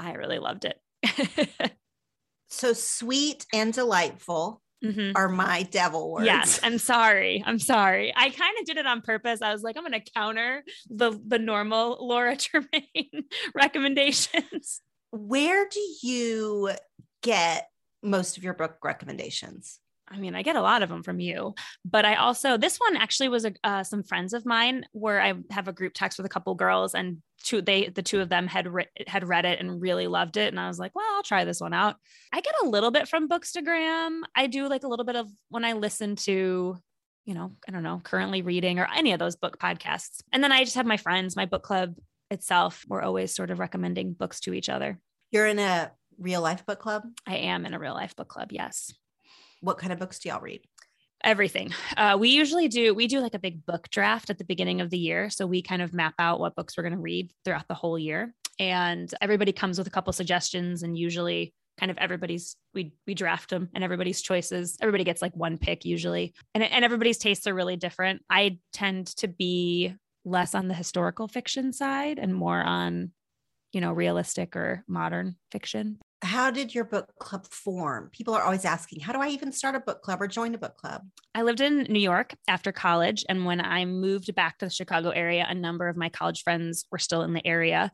I 0.00 0.14
really 0.14 0.38
loved 0.38 0.64
it. 0.64 0.78
so 2.48 2.72
sweet 2.72 3.46
and 3.52 3.72
delightful. 3.72 4.62
Mm-hmm. 4.82 5.12
Are 5.14 5.28
my 5.28 5.64
devil 5.64 6.10
words. 6.10 6.24
Yes, 6.24 6.58
I'm 6.62 6.78
sorry. 6.78 7.44
I'm 7.44 7.58
sorry. 7.58 8.14
I 8.16 8.30
kind 8.30 8.56
of 8.58 8.64
did 8.64 8.78
it 8.78 8.86
on 8.86 9.02
purpose. 9.02 9.42
I 9.42 9.52
was 9.52 9.62
like, 9.62 9.76
I'm 9.76 9.82
going 9.82 9.92
to 9.92 10.10
counter 10.16 10.64
the 10.88 11.20
the 11.26 11.38
normal 11.38 11.98
Laura 12.00 12.34
Tremaine 12.38 13.24
recommendations. 13.54 14.80
Where 15.10 15.68
do 15.68 15.80
you 16.02 16.70
get 17.22 17.68
most 18.02 18.38
of 18.38 18.42
your 18.42 18.54
book 18.54 18.78
recommendations? 18.82 19.80
I 20.08 20.16
mean, 20.16 20.34
I 20.34 20.40
get 20.40 20.56
a 20.56 20.62
lot 20.62 20.82
of 20.82 20.88
them 20.88 21.02
from 21.02 21.20
you, 21.20 21.54
but 21.84 22.06
I 22.06 22.14
also 22.14 22.56
this 22.56 22.78
one 22.78 22.96
actually 22.96 23.28
was 23.28 23.44
a, 23.44 23.52
uh, 23.62 23.84
some 23.84 24.02
friends 24.02 24.32
of 24.32 24.46
mine 24.46 24.86
where 24.92 25.20
I 25.20 25.34
have 25.50 25.68
a 25.68 25.74
group 25.74 25.92
text 25.94 26.18
with 26.18 26.24
a 26.24 26.30
couple 26.30 26.54
girls, 26.54 26.94
and 26.94 27.18
two 27.42 27.62
they 27.62 27.88
the 27.88 28.02
two 28.02 28.20
of 28.20 28.28
them 28.28 28.46
had 28.46 28.66
re- 28.66 28.88
had 29.06 29.26
read 29.26 29.44
it 29.44 29.60
and 29.60 29.80
really 29.80 30.06
loved 30.06 30.36
it, 30.36 30.48
and 30.48 30.60
I 30.60 30.68
was 30.68 30.78
like, 30.78 30.92
well, 30.94 31.06
I'll 31.14 31.22
try 31.22 31.44
this 31.44 31.60
one 31.60 31.74
out. 31.74 31.96
I 32.32 32.40
get 32.40 32.54
a 32.62 32.68
little 32.68 32.90
bit 32.90 33.08
from 33.08 33.28
Bookstagram. 33.28 34.20
I 34.34 34.46
do 34.46 34.68
like 34.68 34.84
a 34.84 34.88
little 34.88 35.04
bit 35.04 35.16
of 35.16 35.28
when 35.48 35.64
I 35.64 35.72
listen 35.72 36.16
to, 36.16 36.78
you 37.24 37.34
know, 37.34 37.52
I 37.66 37.72
don't 37.72 37.82
know, 37.82 38.00
currently 38.02 38.42
reading 38.42 38.78
or 38.78 38.88
any 38.94 39.12
of 39.12 39.18
those 39.18 39.36
book 39.36 39.58
podcasts, 39.58 40.22
and 40.32 40.42
then 40.42 40.52
I 40.52 40.64
just 40.64 40.76
have 40.76 40.86
my 40.86 40.96
friends, 40.96 41.36
my 41.36 41.46
book 41.46 41.62
club 41.62 41.94
itself. 42.30 42.84
We're 42.88 43.02
always 43.02 43.34
sort 43.34 43.50
of 43.50 43.58
recommending 43.58 44.12
books 44.12 44.40
to 44.40 44.54
each 44.54 44.68
other. 44.68 44.98
You're 45.30 45.46
in 45.46 45.58
a 45.58 45.92
real 46.18 46.42
life 46.42 46.64
book 46.66 46.78
club. 46.78 47.04
I 47.26 47.36
am 47.36 47.64
in 47.66 47.74
a 47.74 47.78
real 47.78 47.94
life 47.94 48.14
book 48.16 48.28
club. 48.28 48.52
Yes. 48.52 48.92
What 49.60 49.78
kind 49.78 49.92
of 49.92 49.98
books 49.98 50.18
do 50.18 50.28
y'all 50.28 50.40
read? 50.40 50.62
Everything. 51.22 51.72
Uh, 51.96 52.16
we 52.18 52.30
usually 52.30 52.68
do, 52.68 52.94
we 52.94 53.06
do 53.06 53.20
like 53.20 53.34
a 53.34 53.38
big 53.38 53.66
book 53.66 53.90
draft 53.90 54.30
at 54.30 54.38
the 54.38 54.44
beginning 54.44 54.80
of 54.80 54.90
the 54.90 54.98
year. 54.98 55.28
So 55.28 55.46
we 55.46 55.62
kind 55.62 55.82
of 55.82 55.92
map 55.92 56.14
out 56.18 56.40
what 56.40 56.54
books 56.54 56.76
we're 56.76 56.82
going 56.82 56.94
to 56.94 56.98
read 56.98 57.30
throughout 57.44 57.68
the 57.68 57.74
whole 57.74 57.98
year. 57.98 58.34
And 58.58 59.12
everybody 59.20 59.52
comes 59.52 59.78
with 59.78 59.86
a 59.86 59.90
couple 59.90 60.12
suggestions 60.12 60.82
and 60.82 60.96
usually 60.96 61.52
kind 61.78 61.90
of 61.90 61.98
everybody's 61.98 62.56
we 62.74 62.92
we 63.06 63.14
draft 63.14 63.48
them 63.48 63.70
and 63.74 63.82
everybody's 63.82 64.20
choices 64.20 64.76
everybody 64.82 65.02
gets 65.02 65.22
like 65.22 65.34
one 65.34 65.56
pick 65.56 65.86
usually 65.86 66.34
and, 66.54 66.62
and 66.62 66.84
everybody's 66.84 67.16
tastes 67.16 67.46
are 67.46 67.54
really 67.54 67.76
different 67.76 68.22
i 68.28 68.58
tend 68.72 69.06
to 69.06 69.26
be 69.26 69.94
less 70.24 70.54
on 70.54 70.68
the 70.68 70.74
historical 70.74 71.26
fiction 71.26 71.72
side 71.72 72.18
and 72.18 72.34
more 72.34 72.60
on 72.60 73.10
you 73.72 73.80
know 73.80 73.92
realistic 73.92 74.54
or 74.56 74.84
modern 74.86 75.36
fiction 75.50 75.98
how 76.22 76.50
did 76.50 76.74
your 76.74 76.84
book 76.84 77.08
club 77.18 77.46
form? 77.46 78.10
People 78.12 78.34
are 78.34 78.42
always 78.42 78.64
asking, 78.64 79.00
how 79.00 79.12
do 79.12 79.20
I 79.20 79.28
even 79.28 79.52
start 79.52 79.74
a 79.74 79.80
book 79.80 80.02
club 80.02 80.20
or 80.20 80.26
join 80.26 80.54
a 80.54 80.58
book 80.58 80.76
club? 80.76 81.02
I 81.34 81.42
lived 81.42 81.60
in 81.60 81.84
New 81.84 82.00
York 82.00 82.34
after 82.46 82.72
college. 82.72 83.24
And 83.28 83.46
when 83.46 83.60
I 83.60 83.84
moved 83.86 84.34
back 84.34 84.58
to 84.58 84.66
the 84.66 84.70
Chicago 84.70 85.10
area, 85.10 85.46
a 85.48 85.54
number 85.54 85.88
of 85.88 85.96
my 85.96 86.08
college 86.08 86.42
friends 86.42 86.84
were 86.90 86.98
still 86.98 87.22
in 87.22 87.32
the 87.32 87.46
area. 87.46 87.90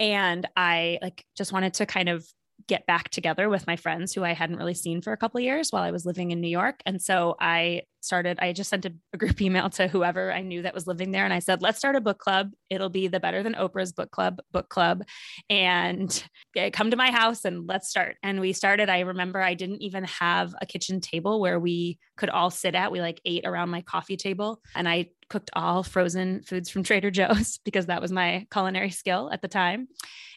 And 0.00 0.48
I 0.56 0.98
like 1.02 1.24
just 1.36 1.52
wanted 1.52 1.74
to 1.74 1.86
kind 1.86 2.08
of 2.08 2.26
get 2.66 2.86
back 2.86 3.10
together 3.10 3.48
with 3.48 3.66
my 3.66 3.76
friends 3.76 4.12
who 4.12 4.24
I 4.24 4.32
hadn't 4.32 4.56
really 4.56 4.74
seen 4.74 5.02
for 5.02 5.12
a 5.12 5.16
couple 5.16 5.40
years 5.40 5.70
while 5.70 5.82
I 5.82 5.90
was 5.90 6.06
living 6.06 6.30
in 6.30 6.40
New 6.40 6.48
York. 6.48 6.80
And 6.86 7.00
so 7.00 7.36
I 7.40 7.82
started, 8.04 8.38
I 8.40 8.52
just 8.52 8.70
sent 8.70 8.84
a, 8.84 8.92
a, 9.12 9.16
group 9.16 9.40
email 9.40 9.70
to 9.70 9.88
whoever 9.88 10.32
I 10.32 10.42
knew 10.42 10.62
that 10.62 10.74
was 10.74 10.86
living 10.86 11.10
there. 11.10 11.24
And 11.24 11.32
I 11.32 11.38
said, 11.38 11.62
let's 11.62 11.78
start 11.78 11.96
a 11.96 12.00
book 12.00 12.18
club. 12.18 12.52
It'll 12.70 12.88
be 12.88 13.08
the 13.08 13.20
Better 13.20 13.42
Than 13.42 13.54
Oprah's 13.54 13.92
Book 13.92 14.10
Club 14.10 14.40
book 14.50 14.68
club. 14.68 15.04
And 15.48 16.24
come 16.72 16.90
to 16.90 16.96
my 16.96 17.10
house 17.10 17.44
and 17.44 17.68
let's 17.68 17.88
start. 17.88 18.16
And 18.22 18.40
we 18.40 18.52
started. 18.52 18.88
I 18.88 19.00
remember 19.00 19.40
I 19.40 19.54
didn't 19.54 19.82
even 19.82 20.04
have 20.04 20.54
a 20.60 20.66
kitchen 20.66 21.00
table 21.00 21.40
where 21.40 21.58
we 21.58 21.98
could 22.16 22.30
all 22.30 22.50
sit 22.50 22.74
at. 22.74 22.92
We 22.92 23.00
like 23.00 23.20
ate 23.24 23.46
around 23.46 23.70
my 23.70 23.82
coffee 23.82 24.16
table. 24.16 24.60
And 24.74 24.88
I 24.88 25.10
cooked 25.28 25.50
all 25.54 25.82
frozen 25.82 26.42
foods 26.42 26.68
from 26.68 26.82
Trader 26.82 27.10
Joe's 27.10 27.58
because 27.64 27.86
that 27.86 28.02
was 28.02 28.12
my 28.12 28.46
culinary 28.52 28.90
skill 28.90 29.30
at 29.32 29.42
the 29.42 29.48
time. 29.48 29.88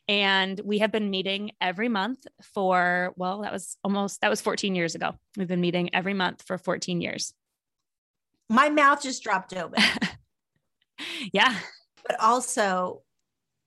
And 0.07 0.59
we 0.63 0.79
have 0.79 0.91
been 0.91 1.09
meeting 1.09 1.51
every 1.59 1.89
month 1.89 2.25
for, 2.53 3.13
well, 3.17 3.41
that 3.41 3.51
was 3.51 3.77
almost, 3.83 4.21
that 4.21 4.29
was 4.29 4.41
14 4.41 4.75
years 4.75 4.95
ago. 4.95 5.15
We've 5.35 5.47
been 5.47 5.61
meeting 5.61 5.93
every 5.93 6.13
month 6.13 6.43
for 6.43 6.57
14 6.57 7.01
years. 7.01 7.33
My 8.49 8.69
mouth 8.69 9.01
just 9.01 9.23
dropped 9.23 9.55
open. 9.55 9.81
yeah. 11.33 11.55
But 12.07 12.19
also, 12.19 13.01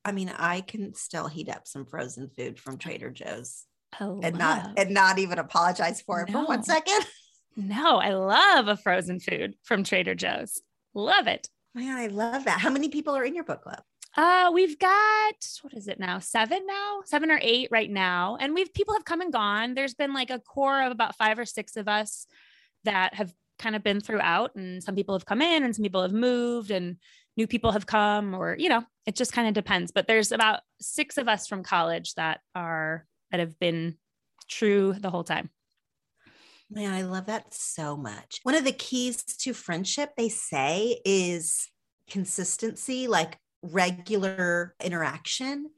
I 0.05 0.13
mean, 0.13 0.33
I 0.37 0.61
can 0.61 0.95
still 0.95 1.27
heat 1.27 1.49
up 1.49 1.67
some 1.67 1.85
frozen 1.85 2.31
food 2.37 2.59
from 2.59 2.79
Trader 2.79 3.11
Joe's 3.11 3.65
oh, 4.01 4.21
and 4.23 4.39
not 4.39 4.79
and 4.79 4.91
not 4.91 5.19
even 5.19 5.39
apologize 5.39 6.01
for 6.01 6.23
it 6.23 6.31
no. 6.31 6.43
for 6.43 6.49
one 6.49 6.63
second. 6.63 7.05
No, 7.61 7.97
I 7.97 8.11
love 8.11 8.69
a 8.69 8.77
frozen 8.77 9.19
food 9.19 9.57
from 9.65 9.83
Trader 9.83 10.15
Joe's. 10.15 10.63
Love 10.95 11.27
it. 11.27 11.49
Man, 11.75 11.97
I 11.97 12.07
love 12.07 12.45
that. 12.45 12.61
How 12.61 12.71
many 12.71 12.89
people 12.89 13.17
are 13.17 13.25
in 13.25 13.35
your 13.35 13.43
book 13.43 13.63
club? 13.63 13.83
Uh, 14.17 14.53
we've 14.55 14.79
got 14.79 15.35
what 15.63 15.75
is 15.75 15.89
it 15.89 15.99
now? 15.99 16.21
Seven 16.21 16.67
now, 16.67 17.01
seven 17.05 17.33
or 17.33 17.41
eight 17.43 17.69
right 17.73 17.91
now. 17.91 18.37
And 18.41 18.55
we've 18.55 18.73
people 18.73 18.95
have 18.95 19.05
come 19.05 19.21
and 19.21 19.33
gone. 19.33 19.75
There's 19.75 19.95
been 19.95 20.15
like 20.15 20.31
a 20.31 20.39
core 20.39 20.83
of 20.83 20.93
about 20.93 21.17
five 21.17 21.37
or 21.37 21.45
six 21.45 21.77
of 21.77 21.89
us 21.89 22.27
that 22.85 23.15
have 23.15 23.33
kind 23.59 23.77
of 23.77 23.83
been 23.83 24.01
throughout. 24.01 24.55
And 24.55 24.83
some 24.83 24.95
people 24.95 25.15
have 25.15 25.27
come 25.27 25.43
in 25.43 25.65
and 25.65 25.75
some 25.75 25.83
people 25.83 26.03
have 26.03 26.13
moved 26.13 26.71
and 26.71 26.97
new 27.37 27.47
people 27.47 27.73
have 27.73 27.87
come, 27.87 28.35
or 28.35 28.57
you 28.59 28.69
know, 28.69 28.85
it 29.07 29.17
just 29.17 29.33
kind 29.33 29.49
of 29.49 29.55
depends. 29.55 29.93
But 29.93 30.07
there's 30.07 30.33
about 30.33 30.61
six 30.81 31.19
of 31.19 31.29
us 31.29 31.47
from 31.47 31.63
college 31.63 32.15
that 32.15 32.41
are 32.55 33.07
that 33.31 33.41
have 33.41 33.59
been 33.59 33.97
true 34.49 34.95
the 34.99 35.11
whole 35.11 35.25
time. 35.25 35.51
Man, 36.71 36.93
I 36.93 37.03
love 37.03 37.27
that 37.27 37.55
so 37.55 37.97
much. 37.97 38.41
One 38.43 38.55
of 38.55 38.65
the 38.65 38.73
keys 38.73 39.23
to 39.23 39.55
friendship, 39.55 40.11
they 40.17 40.29
say, 40.29 41.01
is 41.05 41.69
consistency. 42.11 43.07
Like 43.07 43.39
regular 43.63 44.75
interaction, 44.83 45.71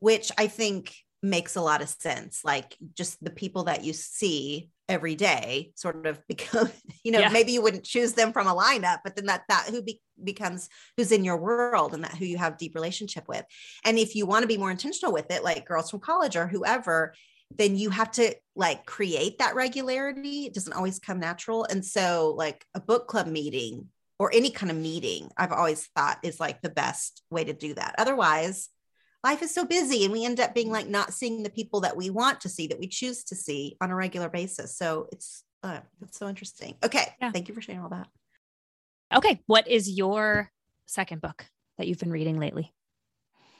which 0.00 0.32
I 0.36 0.48
think 0.48 0.94
makes 1.22 1.56
a 1.56 1.62
lot 1.62 1.82
of 1.82 1.88
sense. 1.88 2.44
Like 2.44 2.76
just 2.96 3.22
the 3.22 3.30
people 3.30 3.64
that 3.64 3.84
you 3.84 3.92
see 3.92 4.70
every 4.88 5.14
day 5.14 5.72
sort 5.74 6.06
of 6.06 6.20
become 6.28 6.68
you 7.04 7.12
know 7.12 7.20
Yeah. 7.20 7.28
maybe 7.30 7.52
you 7.52 7.62
wouldn't 7.62 7.84
choose 7.84 8.12
them 8.12 8.32
from 8.32 8.46
a 8.46 8.54
lineup 8.54 8.98
but 9.04 9.16
then 9.16 9.26
that 9.26 9.42
that 9.48 9.66
who 9.70 9.82
be, 9.82 10.00
becomes 10.22 10.68
who's 10.96 11.12
in 11.12 11.24
your 11.24 11.36
world 11.36 11.94
and 11.94 12.04
that 12.04 12.14
who 12.16 12.24
you 12.24 12.38
have 12.38 12.58
deep 12.58 12.74
relationship 12.74 13.24
with. 13.28 13.44
And 13.84 13.98
if 13.98 14.14
you 14.14 14.26
want 14.26 14.42
to 14.42 14.48
be 14.48 14.58
more 14.58 14.70
intentional 14.70 15.12
with 15.12 15.30
it 15.30 15.42
like 15.42 15.66
girls 15.66 15.90
from 15.90 16.00
college 16.00 16.36
or 16.36 16.46
whoever 16.46 17.14
then 17.58 17.76
you 17.76 17.90
have 17.90 18.10
to 18.10 18.34
like 18.56 18.86
create 18.86 19.38
that 19.38 19.54
regularity. 19.54 20.46
It 20.46 20.54
doesn't 20.54 20.72
always 20.72 20.98
come 20.98 21.20
natural. 21.20 21.64
And 21.64 21.84
so 21.84 22.34
like 22.36 22.64
a 22.74 22.80
book 22.80 23.08
club 23.08 23.26
meeting 23.26 23.88
or 24.18 24.30
any 24.32 24.50
kind 24.50 24.70
of 24.70 24.76
meeting 24.78 25.28
i've 25.36 25.50
always 25.50 25.88
thought 25.96 26.18
is 26.22 26.38
like 26.38 26.62
the 26.62 26.70
best 26.70 27.22
way 27.30 27.44
to 27.44 27.52
do 27.52 27.74
that. 27.74 27.94
Otherwise 27.98 28.68
life 29.24 29.42
is 29.42 29.54
so 29.54 29.64
busy 29.64 30.04
and 30.04 30.12
we 30.12 30.24
end 30.24 30.40
up 30.40 30.54
being 30.54 30.70
like 30.70 30.88
not 30.88 31.12
seeing 31.12 31.42
the 31.42 31.50
people 31.50 31.80
that 31.80 31.96
we 31.96 32.10
want 32.10 32.40
to 32.40 32.48
see 32.48 32.66
that 32.66 32.78
we 32.78 32.86
choose 32.88 33.24
to 33.24 33.34
see 33.36 33.76
on 33.80 33.90
a 33.90 33.94
regular 33.94 34.28
basis 34.28 34.76
so 34.76 35.06
it's 35.12 35.44
uh, 35.62 35.80
it's 36.02 36.18
so 36.18 36.28
interesting 36.28 36.74
okay 36.84 37.14
Yeah. 37.20 37.30
thank 37.32 37.48
you 37.48 37.54
for 37.54 37.60
sharing 37.60 37.80
all 37.82 37.90
that 37.90 38.08
Okay. 39.14 39.42
What 39.46 39.68
is 39.68 39.90
your 39.90 40.50
second 40.86 41.20
book 41.20 41.44
that 41.76 41.86
you've 41.86 41.98
been 41.98 42.10
reading 42.10 42.38
lately? 42.38 42.72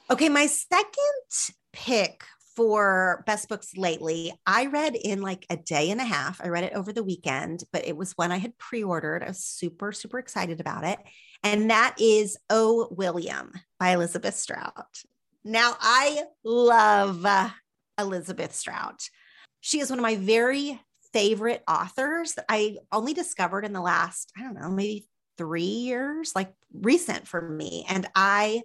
okay 0.09 0.27
my 0.29 0.47
second 0.47 1.53
pick 1.71 2.23
for 2.55 3.23
best 3.25 3.47
books 3.49 3.71
lately 3.77 4.31
i 4.45 4.65
read 4.67 4.95
in 4.95 5.21
like 5.21 5.45
a 5.49 5.55
day 5.57 5.89
and 5.91 6.01
a 6.01 6.03
half 6.03 6.41
i 6.43 6.47
read 6.49 6.63
it 6.65 6.73
over 6.73 6.91
the 6.91 7.03
weekend 7.03 7.63
but 7.71 7.87
it 7.87 7.95
was 7.97 8.11
one 8.13 8.31
i 8.31 8.37
had 8.37 8.55
pre-ordered 8.57 9.23
i 9.23 9.27
was 9.27 9.43
super 9.43 9.91
super 9.91 10.19
excited 10.19 10.59
about 10.59 10.83
it 10.83 10.99
and 11.41 11.69
that 11.71 11.95
is 11.99 12.37
oh 12.49 12.87
william 12.91 13.51
by 13.79 13.89
elizabeth 13.91 14.35
strout 14.35 15.01
now 15.43 15.75
i 15.79 16.23
love 16.43 17.25
uh, 17.25 17.49
elizabeth 17.99 18.53
strout 18.53 19.07
she 19.61 19.79
is 19.79 19.89
one 19.89 19.97
of 19.97 20.03
my 20.03 20.17
very 20.17 20.79
favorite 21.13 21.63
authors 21.69 22.33
that 22.33 22.45
I 22.49 22.77
only 22.91 23.13
discovered 23.13 23.63
in 23.63 23.71
the 23.71 23.81
last, 23.81 24.31
I 24.37 24.41
don't 24.41 24.59
know, 24.59 24.69
maybe 24.69 25.07
three 25.37 25.63
years, 25.63 26.33
like 26.35 26.51
recent 26.73 27.27
for 27.27 27.41
me. 27.41 27.85
And 27.87 28.07
I 28.15 28.63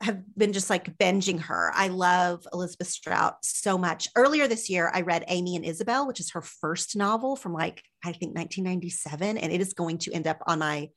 have 0.00 0.22
been 0.36 0.52
just 0.52 0.70
like 0.70 0.96
binging 0.96 1.40
her. 1.40 1.70
I 1.74 1.88
love 1.88 2.46
Elizabeth 2.52 2.88
Strout 2.88 3.44
so 3.44 3.76
much. 3.76 4.08
Earlier 4.14 4.46
this 4.46 4.70
year, 4.70 4.90
I 4.92 5.02
read 5.02 5.24
Amy 5.28 5.56
and 5.56 5.64
Isabel, 5.64 6.06
which 6.06 6.20
is 6.20 6.30
her 6.30 6.42
first 6.42 6.96
novel 6.96 7.34
from 7.34 7.52
like, 7.52 7.82
I 8.04 8.12
think 8.12 8.34
1997. 8.36 9.38
And 9.38 9.52
it 9.52 9.60
is 9.60 9.74
going 9.74 9.98
to 9.98 10.12
end 10.12 10.26
up 10.26 10.42
on 10.46 10.60
my 10.60 10.88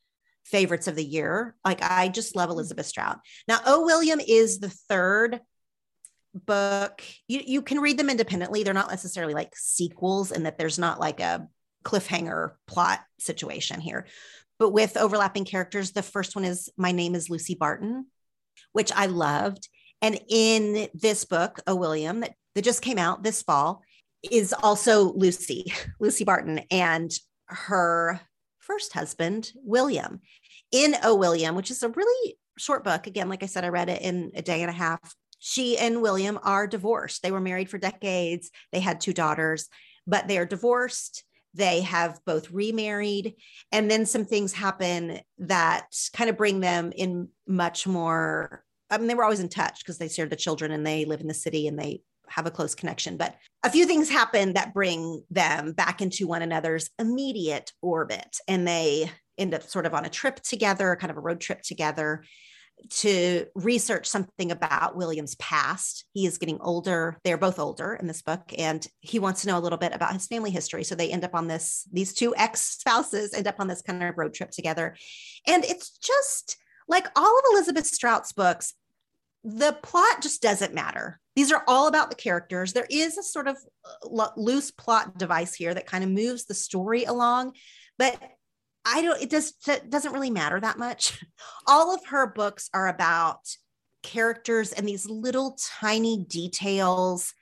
favorites 0.49 0.87
of 0.87 0.95
the 0.95 1.03
year. 1.03 1.55
Like, 1.63 1.81
I 1.81 2.09
just 2.09 2.35
love 2.35 2.49
mm-hmm. 2.49 2.53
Elizabeth 2.53 2.85
Strout. 2.85 3.19
Now, 3.47 3.59
O. 3.65 3.85
William 3.85 4.19
is 4.19 4.59
the 4.59 4.69
third 4.69 5.39
book. 6.33 7.03
You, 7.27 7.41
you 7.45 7.61
can 7.61 7.79
read 7.79 7.97
them 7.97 8.09
independently. 8.09 8.63
They're 8.63 8.73
not 8.73 8.89
necessarily 8.89 9.33
like 9.33 9.55
sequels, 9.55 10.31
and 10.31 10.45
that 10.45 10.57
there's 10.57 10.79
not 10.79 10.99
like 10.99 11.19
a 11.19 11.47
cliffhanger 11.83 12.51
plot 12.67 12.99
situation 13.19 13.79
here. 13.79 14.05
But 14.57 14.71
with 14.71 14.97
overlapping 14.97 15.45
characters, 15.45 15.91
the 15.91 16.03
first 16.03 16.35
one 16.35 16.45
is 16.45 16.69
My 16.77 16.91
Name 16.91 17.15
is 17.15 17.29
Lucy 17.29 17.55
Barton, 17.55 18.07
which 18.73 18.91
I 18.93 19.05
loved. 19.05 19.69
And 20.01 20.19
in 20.29 20.87
this 20.93 21.25
book, 21.25 21.59
O. 21.67 21.75
William, 21.75 22.21
that, 22.21 22.33
that 22.55 22.63
just 22.63 22.81
came 22.81 22.97
out 22.97 23.23
this 23.23 23.41
fall, 23.41 23.81
is 24.29 24.53
also 24.53 25.13
Lucy, 25.13 25.73
Lucy 25.99 26.23
Barton, 26.23 26.61
and 26.71 27.11
her 27.45 28.19
first 28.69 28.93
husband, 28.93 29.51
William. 29.55 30.21
In 30.71 30.95
O. 31.03 31.15
William, 31.15 31.55
which 31.55 31.71
is 31.71 31.81
a 31.81 31.89
really 31.89 32.37
short 32.57 32.83
book. 32.83 33.07
Again, 33.07 33.27
like 33.27 33.41
I 33.41 33.47
said, 33.47 33.65
I 33.65 33.69
read 33.69 33.89
it 33.89 34.01
in 34.03 34.31
a 34.35 34.41
day 34.41 34.61
and 34.61 34.69
a 34.69 34.73
half. 34.73 35.15
She 35.39 35.77
and 35.77 36.01
William 36.01 36.37
are 36.43 36.67
divorced. 36.67 37.23
They 37.23 37.31
were 37.31 37.39
married 37.39 37.69
for 37.69 37.77
decades. 37.77 38.51
They 38.71 38.79
had 38.79 39.01
two 39.01 39.13
daughters, 39.13 39.67
but 40.05 40.27
they 40.27 40.37
are 40.37 40.45
divorced. 40.45 41.23
They 41.55 41.81
have 41.81 42.19
both 42.25 42.51
remarried. 42.51 43.35
And 43.71 43.89
then 43.89 44.05
some 44.05 44.25
things 44.25 44.53
happen 44.53 45.19
that 45.39 45.87
kind 46.13 46.29
of 46.29 46.37
bring 46.37 46.59
them 46.59 46.91
in 46.95 47.29
much 47.47 47.87
more. 47.87 48.63
I 48.91 48.97
mean, 48.97 49.07
they 49.07 49.15
were 49.15 49.23
always 49.23 49.39
in 49.39 49.49
touch 49.49 49.79
because 49.79 49.97
they 49.97 50.09
shared 50.09 50.29
the 50.29 50.35
children 50.35 50.71
and 50.71 50.85
they 50.85 51.05
live 51.05 51.21
in 51.21 51.27
the 51.27 51.33
city 51.33 51.67
and 51.67 51.79
they 51.79 52.01
have 52.29 52.45
a 52.45 52.51
close 52.51 52.75
connection. 52.75 53.17
But 53.17 53.35
a 53.63 53.69
few 53.69 53.85
things 53.85 54.09
happen 54.09 54.53
that 54.53 54.73
bring 54.73 55.23
them 55.29 55.73
back 55.73 56.01
into 56.01 56.27
one 56.27 56.41
another's 56.41 56.89
immediate 56.99 57.71
orbit. 57.81 58.37
And 58.47 58.67
they 58.67 59.11
end 59.37 59.53
up 59.53 59.63
sort 59.63 59.85
of 59.85 59.93
on 59.93 60.05
a 60.05 60.09
trip 60.09 60.41
together, 60.41 60.95
kind 60.99 61.11
of 61.11 61.17
a 61.17 61.21
road 61.21 61.39
trip 61.39 61.61
together 61.61 62.23
to 62.89 63.45
research 63.55 64.07
something 64.07 64.51
about 64.51 64.95
William's 64.95 65.35
past. 65.35 66.05
He 66.13 66.25
is 66.25 66.37
getting 66.37 66.59
older. 66.61 67.17
They're 67.23 67.37
both 67.37 67.59
older 67.59 67.93
in 67.95 68.07
this 68.07 68.21
book, 68.21 68.53
and 68.57 68.85
he 69.01 69.19
wants 69.19 69.41
to 69.41 69.47
know 69.47 69.57
a 69.57 69.59
little 69.59 69.77
bit 69.77 69.93
about 69.93 70.13
his 70.13 70.27
family 70.27 70.51
history. 70.51 70.83
So 70.83 70.95
they 70.95 71.11
end 71.11 71.25
up 71.25 71.35
on 71.35 71.47
this, 71.47 71.87
these 71.91 72.13
two 72.13 72.33
ex 72.35 72.61
spouses 72.61 73.33
end 73.33 73.47
up 73.47 73.59
on 73.59 73.67
this 73.67 73.81
kind 73.81 74.03
of 74.03 74.17
road 74.17 74.33
trip 74.33 74.51
together. 74.51 74.95
And 75.45 75.65
it's 75.65 75.97
just 75.97 76.57
like 76.87 77.07
all 77.15 77.37
of 77.37 77.45
Elizabeth 77.51 77.85
Strout's 77.85 78.31
books, 78.31 78.73
the 79.43 79.77
plot 79.83 80.21
just 80.21 80.41
doesn't 80.41 80.73
matter. 80.73 81.19
These 81.39 81.53
are 81.53 81.63
all 81.69 81.87
about 81.87 82.09
the 82.09 82.17
characters. 82.17 82.73
There 82.73 82.85
is 82.89 83.17
a 83.17 83.23
sort 83.23 83.47
of 83.47 83.55
uh, 83.85 84.09
lo- 84.09 84.33
loose 84.35 84.71
plot 84.71 85.17
device 85.17 85.55
here 85.55 85.73
that 85.73 85.85
kind 85.85 86.03
of 86.03 86.09
moves 86.09 86.43
the 86.43 86.53
story 86.53 87.05
along, 87.05 87.53
but 87.97 88.21
I 88.83 89.01
don't, 89.01 89.21
it 89.21 89.29
does, 89.29 89.53
it 89.65 89.89
doesn't 89.89 90.11
really 90.11 90.31
matter 90.31 90.59
that 90.59 90.77
much. 90.77 91.23
All 91.65 91.95
of 91.95 92.05
her 92.07 92.27
books 92.27 92.69
are 92.73 92.89
about 92.89 93.39
characters 94.03 94.73
and 94.73 94.85
these 94.85 95.09
little 95.09 95.57
tiny 95.79 96.25
details 96.27 97.33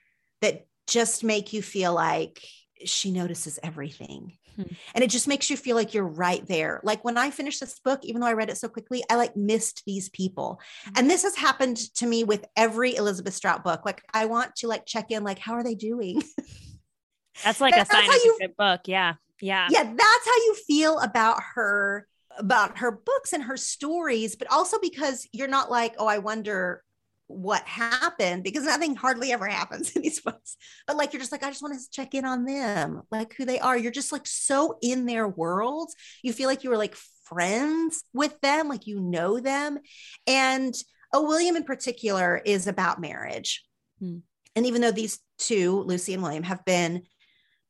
that 0.42 0.68
just 0.86 1.24
make 1.24 1.52
you 1.52 1.60
feel 1.60 1.92
like 1.92 2.40
she 2.84 3.10
notices 3.10 3.58
everything. 3.64 4.37
Hmm. 4.58 4.74
And 4.94 5.04
it 5.04 5.10
just 5.10 5.28
makes 5.28 5.48
you 5.48 5.56
feel 5.56 5.76
like 5.76 5.94
you're 5.94 6.06
right 6.06 6.44
there. 6.46 6.80
Like 6.82 7.04
when 7.04 7.16
I 7.16 7.30
finished 7.30 7.60
this 7.60 7.78
book, 7.78 8.00
even 8.02 8.20
though 8.20 8.26
I 8.26 8.32
read 8.32 8.50
it 8.50 8.58
so 8.58 8.68
quickly, 8.68 9.04
I 9.08 9.14
like 9.14 9.36
missed 9.36 9.84
these 9.86 10.08
people. 10.08 10.60
And 10.96 11.08
this 11.08 11.22
has 11.22 11.36
happened 11.36 11.76
to 11.94 12.06
me 12.06 12.24
with 12.24 12.44
every 12.56 12.96
Elizabeth 12.96 13.34
Strout 13.34 13.62
book. 13.62 13.84
Like 13.84 14.02
I 14.12 14.26
want 14.26 14.56
to 14.56 14.66
like 14.66 14.84
check 14.84 15.10
in, 15.12 15.22
like, 15.22 15.38
how 15.38 15.52
are 15.54 15.62
they 15.62 15.76
doing? 15.76 16.20
That's 17.44 17.60
like 17.60 17.74
That's 17.74 17.88
a 17.88 17.92
sign 17.92 18.08
of 18.08 18.16
you- 18.24 18.36
a 18.40 18.46
good 18.48 18.56
book. 18.56 18.80
Yeah. 18.86 19.14
Yeah. 19.40 19.68
yeah 19.70 19.84
that's 19.84 20.26
how 20.26 20.34
you 20.34 20.54
feel 20.66 20.98
about 20.98 21.40
her 21.54 22.08
about 22.38 22.78
her 22.78 22.90
books 22.90 23.32
and 23.32 23.44
her 23.44 23.56
stories 23.56 24.34
but 24.34 24.50
also 24.50 24.78
because 24.80 25.28
you're 25.32 25.46
not 25.46 25.70
like 25.70 25.94
oh 25.98 26.08
i 26.08 26.18
wonder 26.18 26.82
what 27.28 27.62
happened 27.66 28.42
because 28.42 28.64
nothing 28.64 28.96
hardly 28.96 29.32
ever 29.32 29.46
happens 29.46 29.92
in 29.94 30.02
these 30.02 30.20
books 30.28 30.56
but 30.86 30.96
like 30.96 31.12
you're 31.12 31.20
just 31.20 31.30
like 31.30 31.42
i 31.42 31.50
just 31.50 31.62
want 31.62 31.74
to 31.74 31.90
check 31.90 32.14
in 32.14 32.24
on 32.24 32.44
them 32.44 33.02
like 33.10 33.34
who 33.34 33.44
they 33.44 33.58
are. 33.58 33.76
You're 33.76 33.92
just 33.92 34.12
like 34.12 34.26
so 34.26 34.78
in 34.82 35.06
their 35.06 35.28
world. 35.28 35.90
You 36.22 36.32
feel 36.32 36.48
like 36.48 36.64
you 36.64 36.70
were 36.70 36.76
like 36.76 36.96
friends 37.24 38.04
with 38.12 38.40
them 38.40 38.68
like 38.68 38.86
you 38.86 39.00
know 39.00 39.38
them 39.38 39.78
and 40.26 40.74
oh 41.12 41.26
william 41.26 41.56
in 41.56 41.64
particular 41.64 42.40
is 42.42 42.66
about 42.66 43.00
marriage. 43.00 43.64
Hmm. 43.98 44.18
and 44.56 44.64
even 44.64 44.80
though 44.80 44.92
these 44.92 45.18
two 45.36 45.82
lucy 45.82 46.14
and 46.14 46.22
william 46.22 46.42
have 46.44 46.64
been 46.64 47.02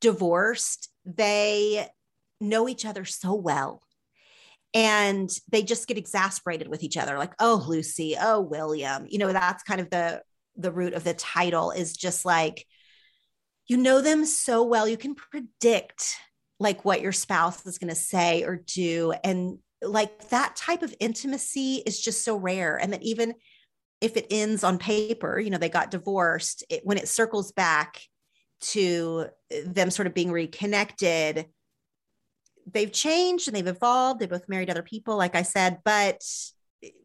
divorced 0.01 0.91
they 1.05 1.89
know 2.41 2.69
each 2.69 2.87
other 2.87 3.05
so 3.05 3.35
well 3.35 3.83
and 4.75 5.31
they 5.51 5.63
just 5.63 5.89
get 5.89 5.99
exasperated 5.99 6.69
with 6.69 6.83
each 6.83 6.97
other 6.97 7.17
like 7.17 7.33
oh 7.39 7.65
lucy 7.67 8.17
oh 8.21 8.41
william 8.41 9.07
you 9.09 9.19
know 9.19 9.33
that's 9.33 9.63
kind 9.63 9.81
of 9.81 9.91
the 9.91 10.23
the 10.57 10.73
root 10.73 10.93
of 10.93 11.05
the 11.05 11.15
title 11.15 11.71
is 11.71 11.97
just 11.97 12.25
like 12.25 12.67
you 13.67 13.77
know 13.77 14.01
them 14.01 14.25
so 14.25 14.63
well 14.63 14.89
you 14.89 14.97
can 14.97 15.15
predict 15.15 16.17
like 16.61 16.85
what 16.85 17.01
your 17.01 17.13
spouse 17.13 17.65
is 17.65 17.79
going 17.79 17.89
to 17.89 17.95
say 17.95 18.43
or 18.43 18.57
do 18.67 19.13
and 19.25 19.59
like 19.81 20.29
that 20.31 20.57
type 20.57 20.83
of 20.83 20.95
intimacy 21.01 21.83
is 21.87 22.01
just 22.01 22.25
so 22.25 22.37
rare 22.37 22.77
and 22.77 22.93
that 22.93 23.03
even 23.03 23.35
if 24.01 24.17
it 24.17 24.27
ends 24.31 24.65
on 24.65 24.79
paper 24.79 25.39
you 25.39 25.51
know 25.51 25.59
they 25.59 25.69
got 25.69 25.91
divorced 25.91 26.65
it, 26.69 26.81
when 26.85 26.99
it 26.99 27.09
circles 27.09 27.53
back 27.53 28.01
to 28.61 29.27
uh, 29.53 29.57
them 29.67 29.91
sort 29.91 30.07
of 30.07 30.15
being 30.15 30.33
reconnected 30.33 31.47
they've 32.73 32.93
changed 32.93 33.49
and 33.49 33.57
they've 33.57 33.67
evolved 33.67 34.21
they 34.21 34.27
both 34.27 34.49
married 34.49 34.71
other 34.71 34.83
people 34.83 35.17
like 35.17 35.35
i 35.35 35.43
said 35.43 35.79
but 35.85 36.23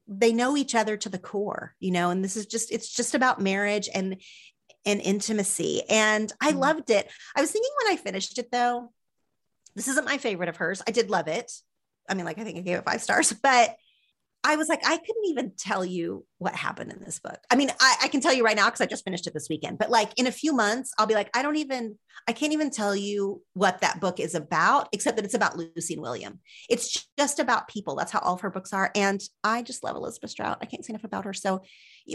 they 0.08 0.34
know 0.34 0.56
each 0.58 0.76
other 0.76 0.98
to 0.98 1.10
the 1.10 1.18
core 1.20 1.76
you 1.80 1.92
know 1.92 2.10
and 2.10 2.24
this 2.24 2.36
is 2.36 2.46
just 2.46 2.72
it's 2.72 2.90
just 2.94 3.16
about 3.16 3.42
marriage 3.42 3.90
and 3.94 4.22
and 4.86 5.00
intimacy. 5.00 5.82
And 5.90 6.30
i 6.42 6.52
Mhm. 6.52 6.58
loved 6.60 6.90
it. 6.90 7.10
I 7.38 7.42
was 7.42 7.52
thinking 7.52 7.72
when 7.84 7.94
i 7.94 7.98
finished 7.98 8.38
it 8.38 8.52
though 8.52 8.92
this 9.76 9.88
isn't 9.88 10.06
my 10.06 10.18
favorite 10.18 10.50
of 10.50 10.58
hers. 10.58 10.82
I 10.88 10.92
did 10.92 11.10
love 11.10 11.28
it. 11.28 11.52
I 12.10 12.14
mean 12.16 12.26
like 12.26 12.38
i 12.38 12.44
think 12.44 12.58
i 12.58 12.62
gave 12.62 12.78
it 12.80 12.86
five 12.86 13.02
stars 13.02 13.32
but 13.44 13.76
I 14.46 14.58
was 14.58 14.68
like, 14.68 14.82
I 14.86 14.98
couldn't 14.98 15.26
even 15.26 15.54
tell 15.58 15.86
you 15.86 16.26
what 16.38 16.54
happened 16.54 16.92
in 16.92 17.00
this 17.00 17.20
book. 17.20 17.40
I 17.50 17.56
mean, 17.56 17.72
I, 17.80 17.96
I 18.04 18.08
can 18.10 18.20
tell 18.20 18.34
you 18.34 18.44
right 18.44 18.58
now 18.58 18.66
because 18.66 18.82
I 18.82 18.86
just 18.86 19.06
finished 19.06 19.26
it 19.26 19.34
this 19.34 19.48
weekend, 19.50 19.78
but 19.78 19.90
like 19.90 20.12
in 20.18 20.28
a 20.28 20.32
few 20.32 20.54
months, 20.54 20.92
I'll 20.98 21.08
be 21.08 21.14
like, 21.14 21.30
I 21.34 21.42
don't 21.42 21.56
even, 21.56 21.98
I 22.28 22.34
can't 22.34 22.52
even 22.52 22.70
tell 22.70 22.94
you 22.94 23.42
what 23.54 23.80
that 23.80 24.02
book 24.02 24.20
is 24.20 24.36
about, 24.36 24.90
except 24.92 25.16
that 25.16 25.24
it's 25.24 25.34
about 25.34 25.58
Lucy 25.58 25.94
and 25.94 26.02
William. 26.02 26.42
It's 26.70 27.08
just 27.18 27.40
about 27.40 27.70
people. 27.70 27.96
That's 27.96 28.12
how 28.12 28.20
all 28.20 28.34
of 28.34 28.42
her 28.42 28.50
books 28.50 28.74
are. 28.74 28.92
And 28.96 29.22
I 29.46 29.62
just 29.62 29.84
love 29.84 29.96
Elizabeth 29.96 30.32
Strout. 30.32 30.58
I 30.62 30.66
can't 30.66 30.84
say 30.84 30.92
enough 30.92 31.06
about 31.06 31.24
her. 31.24 31.34
So, 31.34 31.62